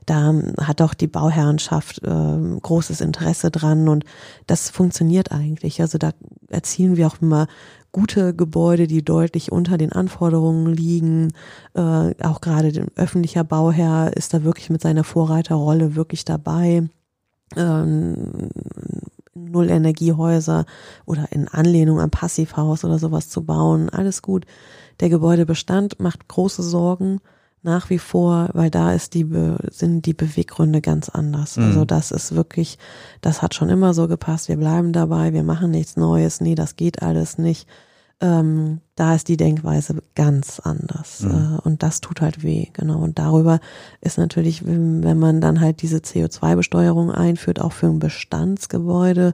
Da 0.05 0.33
hat 0.61 0.81
auch 0.81 0.93
die 0.93 1.07
Bauherrenschaft 1.07 2.01
äh, 2.03 2.59
großes 2.61 3.01
Interesse 3.01 3.51
dran 3.51 3.89
und 3.89 4.05
das 4.47 4.69
funktioniert 4.69 5.31
eigentlich. 5.33 5.81
Also 5.81 5.97
da 5.97 6.11
erzielen 6.47 6.95
wir 6.95 7.07
auch 7.07 7.21
immer 7.21 7.47
gute 7.91 8.33
Gebäude, 8.33 8.87
die 8.87 9.03
deutlich 9.03 9.51
unter 9.51 9.77
den 9.77 9.91
Anforderungen 9.91 10.73
liegen. 10.73 11.33
Äh, 11.73 12.15
auch 12.23 12.39
gerade 12.39 12.71
der 12.71 12.85
öffentlicher 12.95 13.43
Bauherr 13.43 14.15
ist 14.15 14.33
da 14.33 14.43
wirklich 14.43 14.69
mit 14.69 14.81
seiner 14.81 15.03
Vorreiterrolle 15.03 15.95
wirklich 15.95 16.23
dabei. 16.23 16.89
Ähm, 17.57 18.49
Nullenergiehäuser 19.35 20.65
oder 21.05 21.31
in 21.31 21.47
Anlehnung 21.47 21.99
am 21.99 22.09
Passivhaus 22.09 22.85
oder 22.85 22.99
sowas 22.99 23.29
zu 23.29 23.43
bauen. 23.43 23.89
Alles 23.89 24.21
gut. 24.21 24.45
Der 24.99 25.09
Gebäudebestand 25.09 25.99
macht 25.99 26.27
große 26.27 26.63
Sorgen 26.63 27.19
nach 27.63 27.89
wie 27.89 27.97
vor, 27.97 28.49
weil 28.53 28.69
da 28.69 28.93
ist 28.93 29.13
die, 29.13 29.25
sind 29.71 30.05
die 30.05 30.13
Beweggründe 30.13 30.81
ganz 30.81 31.09
anders. 31.09 31.57
Mhm. 31.57 31.63
Also 31.63 31.85
das 31.85 32.11
ist 32.11 32.35
wirklich, 32.35 32.77
das 33.21 33.41
hat 33.41 33.55
schon 33.55 33.69
immer 33.69 33.93
so 33.93 34.07
gepasst. 34.07 34.49
Wir 34.49 34.57
bleiben 34.57 34.91
dabei, 34.91 35.33
wir 35.33 35.43
machen 35.43 35.71
nichts 35.71 35.95
Neues. 35.95 36.41
Nee, 36.41 36.55
das 36.55 36.75
geht 36.75 37.01
alles 37.01 37.37
nicht 37.37 37.67
ähm, 38.23 38.79
da 38.95 39.15
ist 39.15 39.27
die 39.27 39.35
Denkweise 39.35 40.01
ganz 40.15 40.61
anders. 40.61 41.21
Mhm. 41.21 41.31
Äh, 41.31 41.67
und 41.67 41.83
das 41.83 41.99
tut 41.99 42.21
halt 42.21 42.41
weh, 42.41 42.67
genau. 42.71 42.99
Und 42.99 43.19
darüber 43.19 43.59
ist 43.99 44.17
natürlich, 44.17 44.65
wenn 44.65 45.19
man 45.19 45.41
dann 45.41 45.59
halt 45.59 45.81
diese 45.81 45.97
CO2-Besteuerung 45.97 47.11
einführt, 47.11 47.59
auch 47.59 47.73
für 47.73 47.87
ein 47.87 47.99
Bestandsgebäude, 47.99 49.33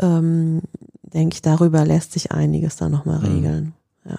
ähm, 0.00 0.62
denke 1.02 1.34
ich, 1.34 1.42
darüber 1.42 1.84
lässt 1.84 2.10
sich 2.12 2.32
einiges 2.32 2.74
dann 2.74 2.90
nochmal 2.90 3.20
mhm. 3.20 3.26
regeln. 3.26 3.72
Ja. 4.04 4.18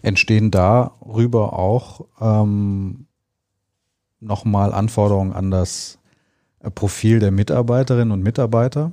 Entstehen 0.00 0.50
darüber 0.50 1.58
auch 1.58 2.06
ähm, 2.18 3.06
nochmal 4.20 4.72
Anforderungen 4.72 5.34
an 5.34 5.50
das 5.50 5.98
äh, 6.60 6.70
Profil 6.70 7.18
der 7.18 7.30
Mitarbeiterinnen 7.30 8.12
und 8.12 8.22
Mitarbeiter? 8.22 8.92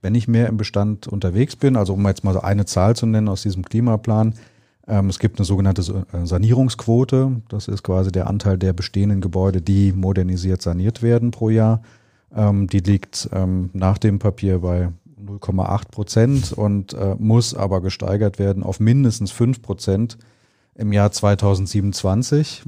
Wenn 0.00 0.14
ich 0.14 0.28
mehr 0.28 0.48
im 0.48 0.56
Bestand 0.56 1.08
unterwegs 1.08 1.56
bin, 1.56 1.76
also 1.76 1.94
um 1.94 2.06
jetzt 2.06 2.24
mal 2.24 2.38
eine 2.38 2.66
Zahl 2.66 2.96
zu 2.96 3.06
nennen 3.06 3.28
aus 3.28 3.42
diesem 3.42 3.64
Klimaplan, 3.64 4.34
ähm, 4.88 5.08
es 5.10 5.18
gibt 5.18 5.38
eine 5.38 5.44
sogenannte 5.44 5.82
äh, 6.12 6.26
Sanierungsquote. 6.26 7.42
Das 7.48 7.68
ist 7.68 7.82
quasi 7.82 8.10
der 8.10 8.26
Anteil 8.26 8.56
der 8.56 8.72
bestehenden 8.72 9.20
Gebäude, 9.20 9.60
die 9.60 9.92
modernisiert 9.92 10.62
saniert 10.62 11.02
werden 11.02 11.30
pro 11.30 11.50
Jahr. 11.50 11.82
Ähm, 12.34 12.66
die 12.68 12.80
liegt 12.80 13.28
ähm, 13.32 13.70
nach 13.74 13.98
dem 13.98 14.18
Papier 14.18 14.60
bei 14.60 14.90
0,8 15.22 15.88
Prozent 15.90 16.52
und 16.52 16.94
äh, 16.94 17.16
muss 17.18 17.54
aber 17.54 17.80
gesteigert 17.80 18.38
werden 18.38 18.62
auf 18.62 18.80
mindestens 18.80 19.30
5 19.30 19.62
Prozent 19.62 20.18
im 20.74 20.92
Jahr 20.92 21.10
2027. 21.10 22.62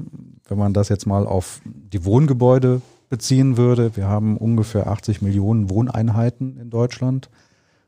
Wenn 0.47 0.57
man 0.57 0.73
das 0.73 0.89
jetzt 0.89 1.07
mal 1.07 1.25
auf 1.25 1.61
die 1.65 2.05
Wohngebäude 2.05 2.81
beziehen 3.11 3.57
würde. 3.57 3.95
Wir 3.97 4.07
haben 4.07 4.37
ungefähr 4.37 4.87
80 4.87 5.21
Millionen 5.21 5.69
Wohneinheiten 5.69 6.57
in 6.57 6.69
Deutschland. 6.71 7.29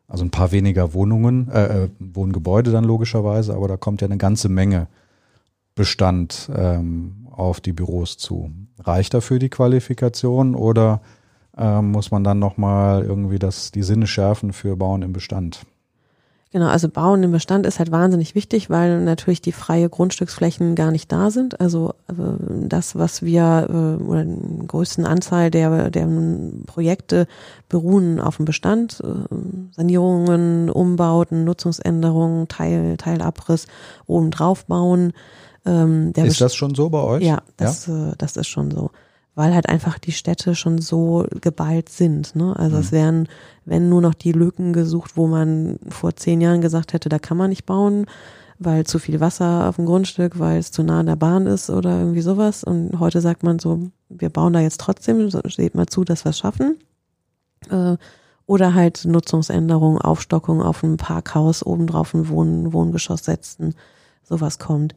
Also 0.07 0.25
ein 0.25 0.31
paar 0.31 0.51
weniger 0.51 0.93
Wohnungen, 0.93 1.49
äh, 1.49 1.85
äh, 1.85 1.89
Wohngebäude 1.97 2.71
dann 2.71 2.83
logischerweise, 2.83 3.55
aber 3.55 3.69
da 3.69 3.77
kommt 3.77 4.01
ja 4.01 4.07
eine 4.07 4.17
ganze 4.17 4.49
Menge 4.49 4.87
Bestand 5.75 6.51
ähm, 6.55 7.27
auf 7.31 7.61
die 7.61 7.71
Büros 7.71 8.17
zu. 8.17 8.51
Reicht 8.79 9.13
dafür 9.13 9.39
die 9.39 9.49
Qualifikation 9.49 10.55
oder 10.55 11.01
äh, 11.57 11.81
muss 11.81 12.11
man 12.11 12.25
dann 12.25 12.39
nochmal 12.39 13.03
irgendwie 13.03 13.39
das, 13.39 13.71
die 13.71 13.81
Sinne 13.81 14.07
schärfen 14.07 14.51
für 14.51 14.75
Bauen 14.75 15.03
im 15.03 15.13
Bestand? 15.13 15.65
Genau, 16.53 16.67
also 16.67 16.87
Bauen 16.87 17.23
im 17.23 17.31
Bestand 17.31 17.65
ist 17.65 17.79
halt 17.79 17.91
wahnsinnig 17.91 18.35
wichtig, 18.35 18.69
weil 18.69 19.01
natürlich 19.01 19.41
die 19.41 19.51
freie 19.51 19.89
Grundstücksflächen 19.89 20.75
gar 20.75 20.91
nicht 20.91 21.11
da 21.11 21.31
sind. 21.31 21.59
Also 21.59 21.95
äh, 22.07 22.13
das, 22.67 22.95
was 22.95 23.23
wir 23.23 23.67
äh, 23.67 24.03
oder 24.03 24.23
den 24.23 24.67
größten 24.67 25.03
Anzahl 25.03 25.49
der, 25.49 25.89
der 25.89 26.07
Projekte 26.67 27.25
beruhen 27.69 28.19
auf 28.19 28.37
dem 28.37 28.45
Bestand, 28.45 29.01
äh, 29.03 29.35
Sanierungen, 29.75 30.69
Umbauten, 30.69 31.43
Nutzungsänderungen, 31.43 32.47
Teil, 32.49 32.97
Teilabriss, 32.97 33.65
oben 34.05 34.29
drauf 34.29 34.65
bauen. 34.65 35.13
Ähm, 35.65 36.13
ist 36.15 36.39
das 36.39 36.53
schon 36.53 36.75
so 36.75 36.91
bei 36.91 37.01
euch? 37.01 37.23
Ja, 37.23 37.41
das, 37.57 37.87
ja? 37.87 38.13
das 38.15 38.37
ist 38.37 38.47
schon 38.47 38.69
so 38.69 38.91
weil 39.35 39.53
halt 39.53 39.67
einfach 39.67 39.97
die 39.97 40.11
Städte 40.11 40.55
schon 40.55 40.79
so 40.79 41.25
geballt 41.41 41.89
sind. 41.89 42.35
Ne? 42.35 42.55
Also 42.55 42.75
mhm. 42.75 42.81
es 42.81 42.91
wären, 42.91 43.27
wenn 43.65 43.89
nur 43.89 44.01
noch 44.01 44.13
die 44.13 44.31
Lücken 44.31 44.73
gesucht, 44.73 45.17
wo 45.17 45.27
man 45.27 45.79
vor 45.89 46.15
zehn 46.15 46.41
Jahren 46.41 46.61
gesagt 46.61 46.93
hätte, 46.93 47.09
da 47.09 47.19
kann 47.19 47.37
man 47.37 47.49
nicht 47.49 47.65
bauen, 47.65 48.05
weil 48.59 48.85
zu 48.85 48.99
viel 48.99 49.19
Wasser 49.19 49.67
auf 49.67 49.77
dem 49.77 49.85
Grundstück, 49.85 50.37
weil 50.37 50.59
es 50.59 50.71
zu 50.71 50.83
nah 50.83 50.99
an 50.99 51.07
der 51.07 51.15
Bahn 51.15 51.47
ist 51.47 51.69
oder 51.69 51.99
irgendwie 51.99 52.21
sowas. 52.21 52.63
Und 52.63 52.99
heute 52.99 53.21
sagt 53.21 53.43
man 53.43 53.57
so, 53.59 53.89
wir 54.09 54.29
bauen 54.29 54.53
da 54.53 54.59
jetzt 54.59 54.79
trotzdem, 54.79 55.29
steht 55.47 55.73
mal 55.73 55.87
zu, 55.87 56.03
dass 56.03 56.25
wir 56.25 56.29
es 56.29 56.37
schaffen. 56.37 56.77
Äh, 57.69 57.97
oder 58.45 58.73
halt 58.73 59.05
Nutzungsänderungen, 59.05 60.01
Aufstockung 60.01 60.61
auf 60.61 60.83
einem 60.83 60.97
Parkhaus, 60.97 61.65
obendrauf 61.65 62.13
ein 62.13 62.27
Wohn 62.27 62.73
Wohngeschoss 62.73 63.23
setzen, 63.23 63.73
sowas 64.21 64.59
kommt. 64.59 64.93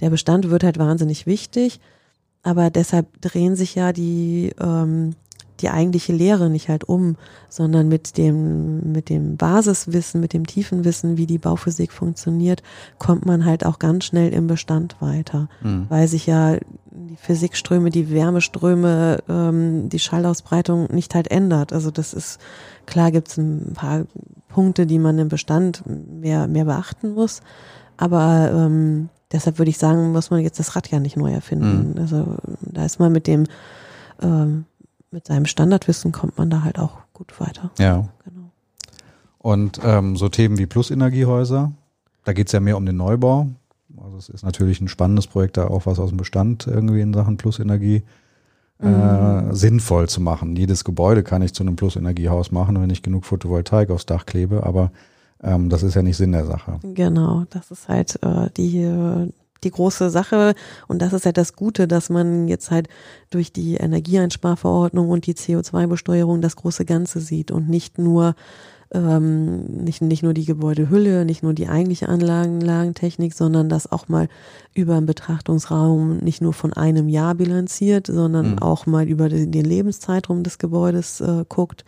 Der 0.00 0.10
Bestand 0.10 0.50
wird 0.50 0.64
halt 0.64 0.78
wahnsinnig 0.78 1.26
wichtig 1.26 1.80
aber 2.42 2.70
deshalb 2.70 3.20
drehen 3.20 3.56
sich 3.56 3.74
ja 3.74 3.92
die, 3.92 4.52
ähm, 4.60 5.14
die 5.60 5.68
eigentliche 5.68 6.12
Lehre 6.12 6.48
nicht 6.48 6.68
halt 6.68 6.84
um, 6.84 7.16
sondern 7.48 7.88
mit 7.88 8.16
dem, 8.16 8.92
mit 8.92 9.08
dem 9.08 9.36
Basiswissen, 9.36 10.20
mit 10.20 10.32
dem 10.32 10.46
tiefen 10.46 10.84
Wissen, 10.84 11.16
wie 11.16 11.26
die 11.26 11.38
Bauphysik 11.38 11.92
funktioniert, 11.92 12.62
kommt 12.98 13.26
man 13.26 13.44
halt 13.44 13.66
auch 13.66 13.78
ganz 13.78 14.06
schnell 14.06 14.32
im 14.32 14.46
Bestand 14.46 14.96
weiter, 15.00 15.48
mhm. 15.62 15.86
weil 15.88 16.08
sich 16.08 16.26
ja 16.26 16.56
die 16.90 17.16
Physikströme, 17.16 17.90
die 17.90 18.10
Wärmeströme, 18.10 19.18
ähm, 19.28 19.88
die 19.88 19.98
Schallausbreitung 19.98 20.88
nicht 20.92 21.14
halt 21.14 21.30
ändert. 21.30 21.72
Also 21.72 21.90
das 21.90 22.14
ist, 22.14 22.40
klar 22.86 23.10
gibt's 23.10 23.36
ein 23.36 23.72
paar 23.74 24.06
Punkte, 24.48 24.86
die 24.86 24.98
man 24.98 25.18
im 25.18 25.28
Bestand 25.28 25.82
mehr, 25.86 26.48
mehr 26.48 26.64
beachten 26.64 27.12
muss, 27.14 27.42
aber 27.96 28.50
ähm, 28.52 29.08
deshalb 29.32 29.58
würde 29.58 29.70
ich 29.70 29.78
sagen, 29.78 30.12
muss 30.12 30.30
man 30.30 30.40
jetzt 30.40 30.58
das 30.58 30.76
Rad 30.76 30.90
ja 30.90 31.00
nicht 31.00 31.16
neu 31.16 31.32
erfinden. 31.32 31.92
Mhm. 31.92 31.98
Also 31.98 32.36
da 32.60 32.84
ist 32.84 32.98
man 32.98 33.12
mit 33.12 33.26
dem, 33.26 33.46
ähm, 34.22 34.64
mit 35.10 35.26
seinem 35.26 35.46
Standardwissen 35.46 36.12
kommt 36.12 36.38
man 36.38 36.50
da 36.50 36.62
halt 36.62 36.78
auch 36.78 36.98
gut 37.12 37.38
weiter. 37.40 37.70
Ja. 37.78 38.08
Genau. 38.24 38.50
Und 39.38 39.80
ähm, 39.82 40.16
so 40.16 40.28
Themen 40.28 40.58
wie 40.58 40.66
Plusenergiehäuser, 40.66 41.72
da 42.24 42.32
geht 42.32 42.48
es 42.48 42.52
ja 42.52 42.60
mehr 42.60 42.76
um 42.76 42.86
den 42.86 42.96
Neubau. 42.96 43.48
Also 44.02 44.16
es 44.16 44.28
ist 44.28 44.44
natürlich 44.44 44.80
ein 44.80 44.88
spannendes 44.88 45.26
Projekt, 45.26 45.56
da 45.56 45.66
auch 45.66 45.86
was 45.86 45.98
aus 45.98 46.10
dem 46.10 46.18
Bestand 46.18 46.66
irgendwie 46.66 47.00
in 47.00 47.12
Sachen 47.12 47.36
Plusenergie 47.36 48.02
äh, 48.82 48.86
mhm. 48.86 49.54
sinnvoll 49.54 50.08
zu 50.08 50.20
machen. 50.20 50.56
Jedes 50.56 50.84
Gebäude 50.84 51.22
kann 51.22 51.42
ich 51.42 51.54
zu 51.54 51.62
einem 51.62 51.76
Plusenergiehaus 51.76 52.52
machen, 52.52 52.80
wenn 52.80 52.90
ich 52.90 53.02
genug 53.02 53.24
Photovoltaik 53.24 53.90
aufs 53.90 54.06
Dach 54.06 54.26
klebe, 54.26 54.64
aber 54.64 54.90
ähm, 55.42 55.68
das 55.68 55.82
ist 55.82 55.94
ja 55.94 56.02
nicht 56.02 56.16
Sinn 56.16 56.32
der 56.32 56.46
Sache. 56.46 56.78
Genau, 56.82 57.44
das 57.50 57.70
ist 57.70 57.88
halt 57.88 58.18
äh, 58.22 58.50
die 58.56 59.30
die 59.62 59.70
große 59.70 60.08
Sache 60.08 60.54
und 60.88 61.02
das 61.02 61.12
ist 61.12 61.26
halt 61.26 61.36
das 61.36 61.54
Gute, 61.54 61.86
dass 61.86 62.08
man 62.08 62.48
jetzt 62.48 62.70
halt 62.70 62.88
durch 63.28 63.52
die 63.52 63.74
Energieeinsparverordnung 63.74 65.10
und 65.10 65.26
die 65.26 65.34
CO2-Besteuerung 65.34 66.40
das 66.40 66.56
große 66.56 66.86
Ganze 66.86 67.20
sieht 67.20 67.50
und 67.50 67.68
nicht 67.68 67.98
nur 67.98 68.34
ähm, 68.92 69.84
nicht, 69.84 70.02
nicht 70.02 70.22
nur 70.22 70.34
die 70.34 70.44
Gebäudehülle, 70.44 71.24
nicht 71.24 71.42
nur 71.42 71.54
die 71.54 71.68
eigentliche 71.68 72.08
Anlagentechnik, 72.08 73.34
sondern 73.34 73.68
das 73.68 73.90
auch 73.90 74.08
mal 74.08 74.28
über 74.74 74.96
einen 74.96 75.06
Betrachtungsraum 75.06 76.18
nicht 76.18 76.40
nur 76.40 76.52
von 76.52 76.72
einem 76.72 77.08
Jahr 77.08 77.36
bilanziert, 77.36 78.08
sondern 78.08 78.52
mhm. 78.52 78.58
auch 78.58 78.86
mal 78.86 79.06
über 79.06 79.28
den, 79.28 79.52
Lebenszeitraum 79.52 80.42
des 80.42 80.58
Gebäudes 80.58 81.20
äh, 81.20 81.44
guckt. 81.48 81.84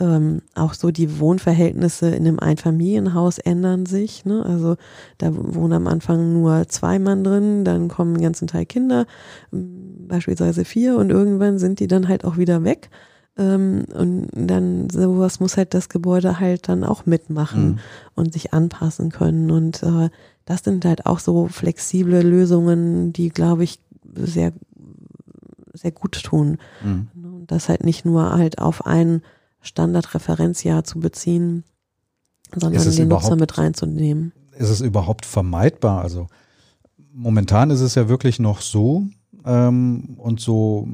Ähm, 0.00 0.42
auch 0.54 0.74
so 0.74 0.92
die 0.92 1.18
Wohnverhältnisse 1.18 2.10
in 2.10 2.26
einem 2.26 2.38
Einfamilienhaus 2.38 3.38
ändern 3.38 3.84
sich. 3.84 4.24
Ne? 4.24 4.44
Also 4.46 4.76
da 5.18 5.30
wohnen 5.34 5.72
am 5.72 5.86
Anfang 5.88 6.32
nur 6.32 6.68
zwei 6.68 7.00
Mann 7.00 7.24
drin, 7.24 7.64
dann 7.64 7.88
kommen 7.88 8.14
einen 8.14 8.22
ganzen 8.22 8.46
Teil 8.46 8.64
Kinder, 8.64 9.06
beispielsweise 9.50 10.64
vier, 10.64 10.96
und 10.96 11.10
irgendwann 11.10 11.58
sind 11.58 11.80
die 11.80 11.88
dann 11.88 12.06
halt 12.06 12.24
auch 12.24 12.36
wieder 12.36 12.62
weg. 12.62 12.90
Ähm, 13.38 13.86
und 13.94 14.28
dann 14.34 14.90
sowas 14.90 15.40
muss 15.40 15.56
halt 15.56 15.72
das 15.74 15.88
Gebäude 15.88 16.40
halt 16.40 16.68
dann 16.68 16.84
auch 16.84 17.06
mitmachen 17.06 17.66
mhm. 17.66 17.78
und 18.14 18.32
sich 18.32 18.52
anpassen 18.52 19.10
können. 19.10 19.50
Und 19.50 19.82
äh, 19.82 20.10
das 20.44 20.64
sind 20.64 20.84
halt 20.84 21.06
auch 21.06 21.20
so 21.20 21.46
flexible 21.46 22.22
Lösungen, 22.22 23.12
die, 23.12 23.30
glaube 23.30 23.64
ich, 23.64 23.80
sehr, 24.14 24.52
sehr 25.72 25.92
gut 25.92 26.22
tun. 26.22 26.58
Mhm. 26.82 27.08
Und 27.14 27.52
das 27.52 27.68
halt 27.68 27.84
nicht 27.84 28.04
nur 28.04 28.32
halt 28.36 28.58
auf 28.58 28.86
ein 28.86 29.22
Standardreferenzjahr 29.68 30.84
zu 30.84 30.98
beziehen, 30.98 31.64
sondern 32.54 32.82
den 32.82 33.08
Nutzer 33.08 33.36
mit 33.36 33.58
reinzunehmen. 33.58 34.32
Ist 34.56 34.70
es 34.70 34.80
überhaupt 34.80 35.26
vermeidbar? 35.26 36.02
Also 36.02 36.26
momentan 37.12 37.70
ist 37.70 37.80
es 37.80 37.94
ja 37.94 38.08
wirklich 38.08 38.38
noch 38.38 38.60
so 38.60 39.06
ähm, 39.44 40.16
und 40.16 40.40
so 40.40 40.88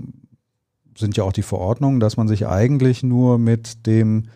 sind 0.97 1.17
ja 1.17 1.25
auch 1.25 1.33
die 1.33 1.43
Verordnungen, 1.43 2.01
dass 2.01 2.17
man 2.17 2.29
sich 2.29 2.47
eigentlich 2.47 3.03
nur 3.03 3.39
mit 3.39 3.87
dem 3.87 4.29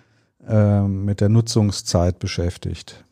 äh, 0.46 0.82
mit 0.82 1.20
der 1.20 1.28
Nutzungszeit 1.28 2.18
beschäftigt. 2.18 3.04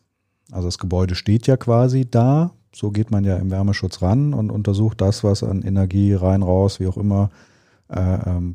Also 0.53 0.69
das 0.69 0.79
Gebäude 0.79 1.15
steht 1.15 1.47
ja 1.47 1.57
quasi 1.57 2.09
da, 2.09 2.53
so 2.73 2.91
geht 2.91 3.11
man 3.11 3.25
ja 3.25 3.37
im 3.37 3.51
Wärmeschutz 3.51 4.01
ran 4.01 4.33
und 4.33 4.51
untersucht 4.51 5.01
das, 5.01 5.25
was 5.25 5.43
an 5.43 5.63
Energie 5.63 6.15
rein, 6.15 6.43
raus, 6.43 6.81
wie 6.81 6.87
auch 6.87 6.97
immer 6.97 7.25
ähm, 7.25 7.56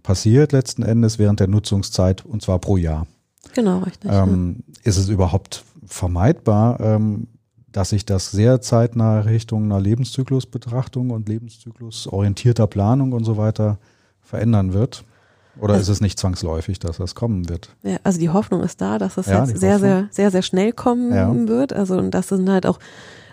passiert 0.03 0.51
letzten 0.51 0.83
Endes 0.83 1.19
während 1.19 1.39
der 1.39 1.47
Nutzungszeit 1.47 2.25
und 2.25 2.41
zwar 2.41 2.59
pro 2.59 2.77
Jahr. 2.77 3.07
Genau, 3.53 3.79
richtig. 3.79 4.11
Ähm, 4.11 4.63
ja. 4.67 4.73
Ist 4.83 4.97
es 4.97 5.09
überhaupt 5.09 5.63
vermeidbar, 5.85 6.79
ähm, 6.79 7.27
dass 7.71 7.89
sich 7.89 8.05
das 8.05 8.31
sehr 8.31 8.61
zeitnah 8.61 9.21
Richtung 9.21 9.65
einer 9.65 9.79
Lebenszyklusbetrachtung 9.79 11.11
und 11.11 11.29
lebenszyklusorientierter 11.29 12.67
Planung 12.67 13.13
und 13.13 13.23
so 13.23 13.37
weiter 13.37 13.77
verändern 14.19 14.73
wird? 14.73 15.05
Oder 15.59 15.73
also, 15.73 15.91
ist 15.91 15.97
es 15.97 16.01
nicht 16.01 16.17
zwangsläufig, 16.17 16.79
dass 16.79 16.97
das 16.97 17.15
kommen 17.15 17.49
wird? 17.49 17.75
Ja, 17.83 17.97
also 18.03 18.19
die 18.19 18.29
Hoffnung 18.29 18.61
ist 18.61 18.79
da, 18.79 18.97
dass 18.97 19.17
es 19.17 19.27
ja, 19.27 19.45
jetzt 19.45 19.57
sehr, 19.59 19.79
sehr, 19.79 20.07
sehr, 20.11 20.31
sehr 20.31 20.41
schnell 20.41 20.71
kommen 20.71 21.47
wird. 21.47 21.73
Also 21.73 21.97
und 21.97 22.11
das 22.11 22.29
sind 22.29 22.49
halt 22.49 22.65
auch, 22.65 22.79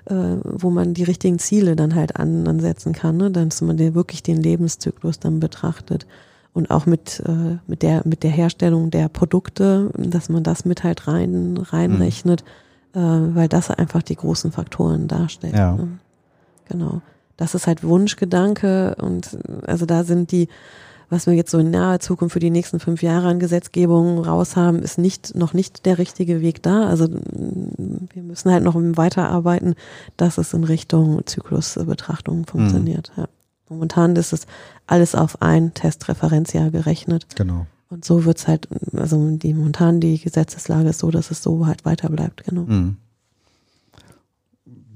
äh, 0.08 0.38
wo 0.42 0.70
man 0.70 0.94
die 0.94 1.04
richtigen 1.04 1.38
Ziele 1.38 1.76
dann 1.76 1.94
halt 1.94 2.16
an, 2.16 2.46
ansetzen 2.46 2.92
kann, 2.92 3.16
ne? 3.16 3.30
dass 3.30 3.60
man 3.60 3.76
den, 3.76 3.94
wirklich 3.94 4.22
den 4.22 4.38
Lebenszyklus 4.38 5.18
dann 5.18 5.40
betrachtet. 5.40 6.06
Und 6.54 6.70
auch 6.70 6.86
mit, 6.86 7.22
äh, 7.26 7.58
mit, 7.66 7.82
der, 7.82 8.02
mit 8.04 8.22
der 8.22 8.30
Herstellung 8.30 8.90
der 8.90 9.08
Produkte, 9.08 9.90
dass 9.96 10.28
man 10.28 10.42
das 10.42 10.64
mit 10.64 10.82
halt 10.82 11.06
rein, 11.06 11.56
reinrechnet, 11.56 12.42
mhm. 12.94 13.00
äh, 13.00 13.34
weil 13.36 13.48
das 13.48 13.70
einfach 13.70 14.02
die 14.02 14.16
großen 14.16 14.50
Faktoren 14.50 15.08
darstellt. 15.08 15.54
Ja. 15.54 15.76
Ne? 15.76 15.98
Genau. 16.68 17.02
Das 17.36 17.54
ist 17.54 17.66
halt 17.66 17.84
Wunschgedanke 17.84 18.96
und 19.00 19.38
also 19.66 19.86
da 19.86 20.02
sind 20.02 20.32
die 20.32 20.48
was 21.10 21.26
wir 21.26 21.34
jetzt 21.34 21.50
so 21.50 21.58
in 21.58 21.70
naher 21.70 22.00
Zukunft 22.00 22.34
für 22.34 22.40
die 22.40 22.50
nächsten 22.50 22.80
fünf 22.80 23.02
Jahre 23.02 23.28
an 23.28 23.38
Gesetzgebung 23.38 24.18
raus 24.18 24.56
haben, 24.56 24.80
ist 24.80 24.98
nicht, 24.98 25.34
noch 25.34 25.54
nicht 25.54 25.86
der 25.86 25.98
richtige 25.98 26.40
Weg 26.40 26.62
da. 26.62 26.86
Also 26.86 27.08
wir 27.08 28.22
müssen 28.22 28.52
halt 28.52 28.62
noch 28.62 28.74
weiterarbeiten, 28.76 29.74
dass 30.16 30.38
es 30.38 30.52
in 30.52 30.64
Richtung 30.64 31.26
Zyklusbetrachtung 31.26 32.46
funktioniert. 32.46 33.12
Mhm. 33.16 33.22
Ja. 33.22 33.28
Momentan 33.70 34.16
ist 34.16 34.32
es 34.32 34.46
alles 34.86 35.14
auf 35.14 35.42
ein 35.42 35.74
Testreferenzjahr 35.74 36.70
gerechnet. 36.70 37.26
Genau. 37.36 37.66
Und 37.90 38.04
so 38.04 38.24
wird's 38.24 38.46
halt, 38.46 38.68
also 38.94 39.36
die 39.36 39.54
momentan 39.54 40.00
die 40.00 40.18
Gesetzeslage 40.18 40.90
ist 40.90 40.98
so, 40.98 41.10
dass 41.10 41.30
es 41.30 41.42
so 41.42 41.66
halt 41.66 41.84
weiter 41.86 42.10
bleibt, 42.10 42.44
genau. 42.44 42.62
Mhm 42.62 42.98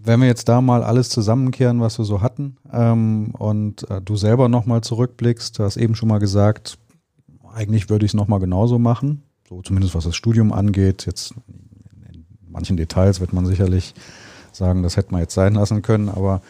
wenn 0.04 0.20
wir 0.20 0.26
jetzt 0.26 0.48
da 0.48 0.60
mal 0.60 0.82
alles 0.82 1.08
zusammenkehren, 1.08 1.80
was 1.80 1.98
wir 1.98 2.04
so 2.04 2.20
hatten, 2.20 2.56
ähm, 2.72 3.34
und 3.38 3.88
äh, 3.90 4.00
du 4.00 4.16
selber 4.16 4.48
nochmal 4.48 4.80
zurückblickst, 4.80 5.58
du 5.58 5.64
hast 5.64 5.76
eben 5.76 5.94
schon 5.94 6.08
mal 6.08 6.18
gesagt, 6.18 6.78
eigentlich 7.54 7.90
würde 7.90 8.04
ich 8.04 8.10
es 8.10 8.14
nochmal 8.14 8.40
genauso 8.40 8.78
machen, 8.78 9.22
so 9.48 9.62
zumindest 9.62 9.94
was 9.94 10.04
das 10.04 10.16
Studium 10.16 10.52
angeht. 10.52 11.06
Jetzt 11.06 11.34
in 12.12 12.24
manchen 12.48 12.76
Details 12.76 13.20
wird 13.20 13.32
man 13.32 13.46
sicherlich 13.46 13.94
sagen, 14.52 14.82
das 14.82 14.96
hätte 14.96 15.12
man 15.12 15.20
jetzt 15.20 15.34
sein 15.34 15.54
lassen 15.54 15.82
können, 15.82 16.08
aber 16.08 16.42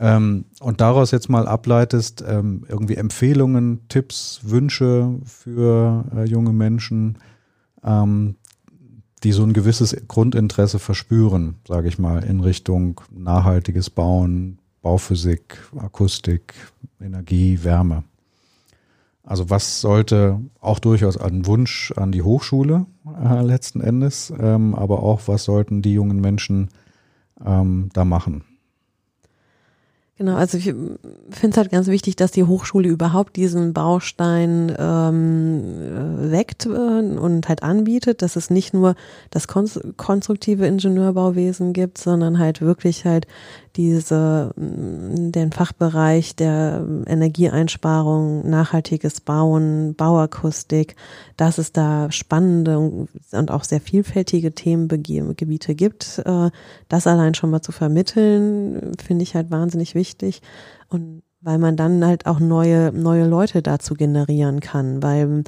ähm, 0.00 0.44
und 0.60 0.80
daraus 0.80 1.10
jetzt 1.10 1.28
mal 1.28 1.48
ableitest, 1.48 2.24
ähm, 2.26 2.64
irgendwie 2.68 2.94
Empfehlungen, 2.94 3.88
Tipps, 3.88 4.40
Wünsche 4.44 5.18
für 5.24 6.04
äh, 6.14 6.24
junge 6.24 6.52
Menschen, 6.52 7.18
ähm, 7.82 8.36
die 9.24 9.32
so 9.32 9.42
ein 9.42 9.52
gewisses 9.52 9.96
Grundinteresse 10.06 10.78
verspüren, 10.78 11.56
sage 11.66 11.88
ich 11.88 11.98
mal, 11.98 12.24
in 12.24 12.40
Richtung 12.40 13.00
nachhaltiges 13.10 13.90
Bauen, 13.90 14.58
Bauphysik, 14.82 15.58
Akustik, 15.76 16.54
Energie, 17.00 17.62
Wärme. 17.62 18.04
Also 19.24 19.50
was 19.50 19.82
sollte 19.82 20.40
auch 20.60 20.78
durchaus 20.78 21.18
ein 21.18 21.44
Wunsch 21.44 21.92
an 21.96 22.12
die 22.12 22.22
Hochschule 22.22 22.86
äh, 23.22 23.42
letzten 23.42 23.82
Endes, 23.82 24.32
ähm, 24.38 24.74
aber 24.74 25.02
auch 25.02 25.20
was 25.26 25.44
sollten 25.44 25.82
die 25.82 25.92
jungen 25.92 26.20
Menschen 26.20 26.70
ähm, 27.44 27.90
da 27.92 28.06
machen? 28.06 28.44
Genau, 30.18 30.34
also 30.34 30.58
ich 30.58 30.64
finde 30.64 30.98
es 31.30 31.56
halt 31.56 31.70
ganz 31.70 31.86
wichtig, 31.86 32.16
dass 32.16 32.32
die 32.32 32.42
Hochschule 32.42 32.88
überhaupt 32.88 33.36
diesen 33.36 33.72
Baustein 33.72 34.74
ähm, 34.76 35.62
äh, 35.62 36.32
weckt 36.32 36.66
äh, 36.66 36.70
und 36.70 37.48
halt 37.48 37.62
anbietet, 37.62 38.20
dass 38.20 38.34
es 38.34 38.50
nicht 38.50 38.74
nur 38.74 38.96
das 39.30 39.46
konstruktive 39.46 40.66
Ingenieurbauwesen 40.66 41.72
gibt, 41.72 41.98
sondern 41.98 42.40
halt 42.40 42.60
wirklich 42.60 43.04
halt 43.04 43.28
diese, 43.76 44.52
mm, 44.56 45.32
den 45.32 45.52
Fachbereich 45.52 46.36
der 46.36 46.84
Energieeinsparung, 47.06 48.48
nachhaltiges 48.48 49.20
Bauen, 49.20 49.94
Bauakustik, 49.94 50.96
dass 51.36 51.58
es 51.58 51.72
da 51.72 52.10
spannende 52.10 52.78
und 52.78 53.50
auch 53.50 53.64
sehr 53.64 53.80
vielfältige 53.80 54.54
Themengebiete 54.54 55.74
gibt. 55.74 56.22
Äh, 56.24 56.50
das 56.88 57.06
allein 57.06 57.34
schon 57.34 57.50
mal 57.50 57.62
zu 57.62 57.72
vermitteln, 57.72 58.92
finde 59.02 59.22
ich 59.22 59.34
halt 59.34 59.50
wahnsinnig 59.50 59.94
wichtig. 59.94 60.42
Und 60.88 61.22
weil 61.40 61.58
man 61.58 61.76
dann 61.76 62.04
halt 62.04 62.26
auch 62.26 62.40
neue, 62.40 62.92
neue 62.92 63.26
Leute 63.26 63.62
dazu 63.62 63.94
generieren 63.94 64.60
kann, 64.60 65.02
weil 65.02 65.44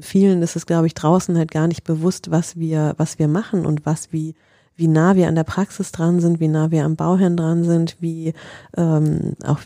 vielen 0.00 0.42
ist 0.42 0.56
es, 0.56 0.66
glaube 0.66 0.86
ich, 0.86 0.94
draußen 0.94 1.36
halt 1.36 1.50
gar 1.50 1.68
nicht 1.68 1.84
bewusst, 1.84 2.30
was 2.30 2.56
wir, 2.56 2.94
was 2.96 3.18
wir 3.18 3.28
machen 3.28 3.66
und 3.66 3.86
was 3.86 4.12
wie 4.12 4.34
wie 4.76 4.88
nah 4.88 5.14
wir 5.16 5.28
an 5.28 5.34
der 5.34 5.44
Praxis 5.44 5.92
dran 5.92 6.20
sind, 6.20 6.40
wie 6.40 6.48
nah 6.48 6.70
wir 6.70 6.84
am 6.84 6.96
Bauherrn 6.96 7.36
dran 7.36 7.64
sind, 7.64 7.96
wie 8.00 8.34
ähm, 8.76 9.34
auch 9.44 9.60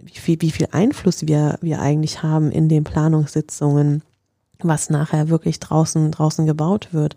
wie 0.00 0.18
viel, 0.18 0.40
wie 0.40 0.50
viel 0.50 0.68
Einfluss 0.72 1.26
wir, 1.26 1.58
wir 1.60 1.80
eigentlich 1.80 2.22
haben 2.22 2.50
in 2.50 2.68
den 2.68 2.84
Planungssitzungen, 2.84 4.02
was 4.60 4.90
nachher 4.90 5.28
wirklich 5.28 5.60
draußen, 5.60 6.10
draußen 6.10 6.46
gebaut 6.46 6.88
wird. 6.92 7.16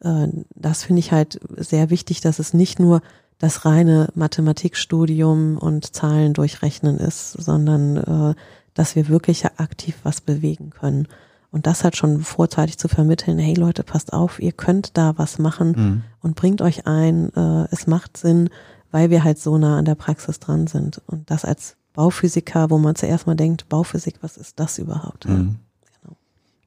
Äh, 0.00 0.28
das 0.54 0.84
finde 0.84 1.00
ich 1.00 1.12
halt 1.12 1.40
sehr 1.56 1.90
wichtig, 1.90 2.20
dass 2.20 2.38
es 2.38 2.54
nicht 2.54 2.78
nur 2.78 3.02
das 3.38 3.64
reine 3.64 4.08
Mathematikstudium 4.14 5.58
und 5.58 5.94
Zahlen 5.94 6.34
durchrechnen 6.34 6.98
ist, 6.98 7.32
sondern 7.32 7.96
äh, 7.96 8.34
dass 8.74 8.96
wir 8.96 9.08
wirklich 9.08 9.44
aktiv 9.44 9.96
was 10.02 10.20
bewegen 10.20 10.70
können. 10.70 11.08
Und 11.50 11.66
das 11.66 11.82
halt 11.82 11.96
schon 11.96 12.20
vorzeitig 12.20 12.76
zu 12.78 12.88
vermitteln, 12.88 13.38
hey 13.38 13.54
Leute, 13.54 13.82
passt 13.82 14.12
auf, 14.12 14.38
ihr 14.38 14.52
könnt 14.52 14.98
da 14.98 15.16
was 15.16 15.38
machen 15.38 15.72
mhm. 15.76 16.04
und 16.20 16.36
bringt 16.36 16.60
euch 16.60 16.86
ein, 16.86 17.32
äh, 17.34 17.66
es 17.70 17.86
macht 17.86 18.18
Sinn, 18.18 18.50
weil 18.90 19.10
wir 19.10 19.24
halt 19.24 19.38
so 19.38 19.56
nah 19.56 19.78
an 19.78 19.86
der 19.86 19.94
Praxis 19.94 20.40
dran 20.40 20.66
sind. 20.66 21.00
Und 21.06 21.30
das 21.30 21.44
als 21.44 21.76
Bauphysiker, 21.94 22.70
wo 22.70 22.78
man 22.78 22.94
zuerst 22.96 23.26
mal 23.26 23.34
denkt, 23.34 23.68
Bauphysik, 23.68 24.16
was 24.20 24.36
ist 24.36 24.60
das 24.60 24.78
überhaupt? 24.78 25.26
Mhm. 25.26 25.56
Genau. 26.02 26.16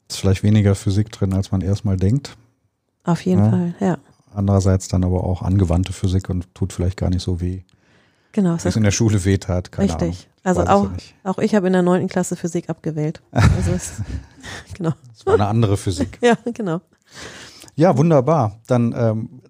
Ist 0.10 0.18
vielleicht 0.18 0.44
weniger 0.44 0.74
Physik 0.74 1.12
drin, 1.12 1.34
als 1.34 1.52
man 1.52 1.62
erstmal 1.62 1.98
denkt. 1.98 2.36
Auf 3.04 3.24
jeden 3.26 3.44
ja. 3.44 3.50
Fall, 3.50 3.76
ja. 3.80 3.98
Andererseits 4.34 4.88
dann 4.88 5.04
aber 5.04 5.24
auch 5.24 5.42
angewandte 5.42 5.94
Physik 5.94 6.30
und 6.30 6.54
tut 6.56 6.74
vielleicht 6.74 6.98
gar 6.98 7.10
nicht 7.10 7.22
so 7.22 7.40
weh. 7.40 7.62
Genau. 8.32 8.56
Wie 8.56 8.68
es 8.68 8.76
in 8.76 8.84
der 8.84 8.92
Schule 8.92 9.26
weht 9.26 9.48
hat, 9.48 9.72
keine 9.72 9.90
Richtig. 9.90 10.30
Also 10.44 10.62
auch, 10.64 10.90
auch 11.24 11.38
ich 11.38 11.54
habe 11.54 11.68
in 11.68 11.74
der 11.74 11.84
neunten 11.84 12.08
Klasse 12.08 12.36
Physik 12.36 12.70
abgewählt. 12.70 13.22
Also 13.32 13.72
es, 13.72 14.02
genau. 14.74 14.94
Das 15.14 15.26
war 15.26 15.36
eine 15.36 15.48
andere 15.48 15.78
Physik. 15.78 16.18
ja, 16.22 16.36
genau. 16.54 16.82
Ja, 17.76 17.98
wunderbar. 17.98 18.60
Dann 18.68 18.94
ähm, 18.98 19.42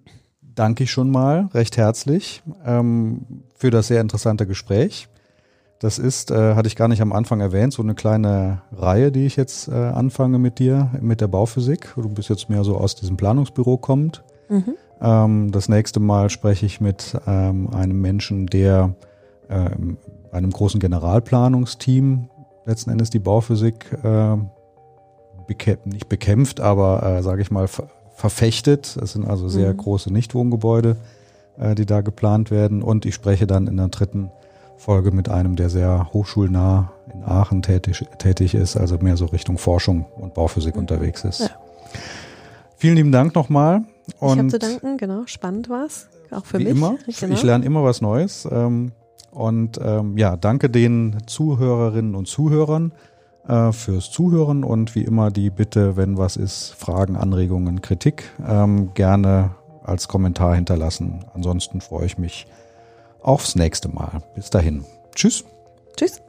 danke 0.54 0.84
ich 0.84 0.90
schon 0.90 1.10
mal 1.10 1.48
recht 1.54 1.76
herzlich 1.76 2.42
ähm, 2.64 3.22
für 3.54 3.70
das 3.70 3.86
sehr 3.86 4.00
interessante 4.00 4.46
Gespräch. 4.46 5.08
Das 5.78 5.98
ist, 5.98 6.30
äh, 6.30 6.54
hatte 6.54 6.68
ich 6.68 6.76
gar 6.76 6.88
nicht 6.88 7.02
am 7.02 7.12
Anfang 7.12 7.40
erwähnt, 7.40 7.72
so 7.72 7.82
eine 7.82 7.94
kleine 7.94 8.62
Reihe, 8.70 9.10
die 9.10 9.26
ich 9.26 9.34
jetzt 9.36 9.66
äh, 9.68 9.72
anfange 9.72 10.38
mit 10.38 10.58
dir, 10.58 10.90
mit 11.00 11.20
der 11.20 11.26
Bauphysik. 11.26 11.92
Du 11.96 12.08
bist 12.08 12.28
jetzt 12.28 12.48
mehr 12.48 12.62
so 12.62 12.76
aus 12.76 12.94
diesem 12.94 13.16
Planungsbüro 13.16 13.78
kommt. 13.78 14.22
Mhm. 14.48 14.74
Ähm, 15.00 15.50
das 15.50 15.68
nächste 15.68 15.98
Mal 15.98 16.30
spreche 16.30 16.66
ich 16.66 16.80
mit 16.80 17.16
ähm, 17.26 17.70
einem 17.74 18.00
Menschen, 18.00 18.46
der 18.46 18.94
einem 20.32 20.50
großen 20.50 20.80
Generalplanungsteam 20.80 22.28
letzten 22.64 22.90
Endes 22.90 23.10
die 23.10 23.18
Bauphysik 23.18 23.92
äh, 24.02 24.36
bekämpft, 25.46 25.86
nicht 25.86 26.08
bekämpft, 26.08 26.60
aber 26.60 27.02
äh, 27.02 27.22
sage 27.22 27.42
ich 27.42 27.50
mal 27.50 27.68
ver 27.68 27.88
verfechtet. 28.14 28.96
Es 29.02 29.14
sind 29.14 29.26
also 29.26 29.48
sehr 29.48 29.72
mhm. 29.72 29.78
große 29.78 30.12
Nichtwohngebäude, 30.12 30.96
äh, 31.58 31.74
die 31.74 31.86
da 31.86 32.02
geplant 32.02 32.50
werden. 32.50 32.82
Und 32.82 33.06
ich 33.06 33.14
spreche 33.14 33.46
dann 33.46 33.66
in 33.66 33.78
der 33.78 33.88
dritten 33.88 34.30
Folge 34.76 35.10
mit 35.10 35.28
einem, 35.28 35.56
der 35.56 35.70
sehr 35.70 36.12
hochschulnah 36.12 36.92
in 37.12 37.24
Aachen 37.24 37.62
tätig, 37.62 38.04
tätig 38.18 38.54
ist, 38.54 38.76
also 38.76 38.98
mehr 38.98 39.16
so 39.16 39.24
Richtung 39.26 39.58
Forschung 39.58 40.04
und 40.16 40.34
Bauphysik 40.34 40.74
mhm. 40.74 40.82
unterwegs 40.82 41.24
ist. 41.24 41.40
Ja. 41.40 41.50
Vielen 42.76 42.96
lieben 42.96 43.12
Dank 43.12 43.34
nochmal. 43.34 43.82
Und 44.20 44.32
ich 44.32 44.38
habe 44.38 44.48
zu 44.48 44.58
danken, 44.58 44.98
genau. 44.98 45.22
Spannend 45.26 45.68
war 45.68 45.86
es, 45.86 46.08
auch 46.30 46.44
für 46.44 46.58
wie 46.58 46.64
mich. 46.64 46.72
Immer. 46.72 46.96
Genau. 47.18 47.34
Ich 47.34 47.42
lerne 47.42 47.64
immer 47.64 47.82
was 47.82 48.02
Neues. 48.02 48.46
Ähm, 48.52 48.92
und 49.32 49.80
ähm, 49.82 50.16
ja, 50.16 50.36
danke 50.36 50.70
den 50.70 51.18
Zuhörerinnen 51.26 52.14
und 52.14 52.28
Zuhörern 52.28 52.92
äh, 53.48 53.72
fürs 53.72 54.10
Zuhören 54.10 54.62
und 54.62 54.94
wie 54.94 55.02
immer 55.02 55.30
die 55.30 55.50
Bitte, 55.50 55.96
wenn 55.96 56.18
was 56.18 56.36
ist, 56.36 56.74
Fragen, 56.78 57.16
Anregungen, 57.16 57.80
Kritik, 57.82 58.24
ähm, 58.46 58.94
gerne 58.94 59.52
als 59.82 60.08
Kommentar 60.08 60.54
hinterlassen. 60.54 61.24
Ansonsten 61.34 61.80
freue 61.80 62.06
ich 62.06 62.18
mich 62.18 62.46
aufs 63.20 63.56
nächste 63.56 63.88
Mal. 63.88 64.22
Bis 64.34 64.50
dahin. 64.50 64.84
Tschüss. 65.14 65.44
Tschüss. 65.96 66.22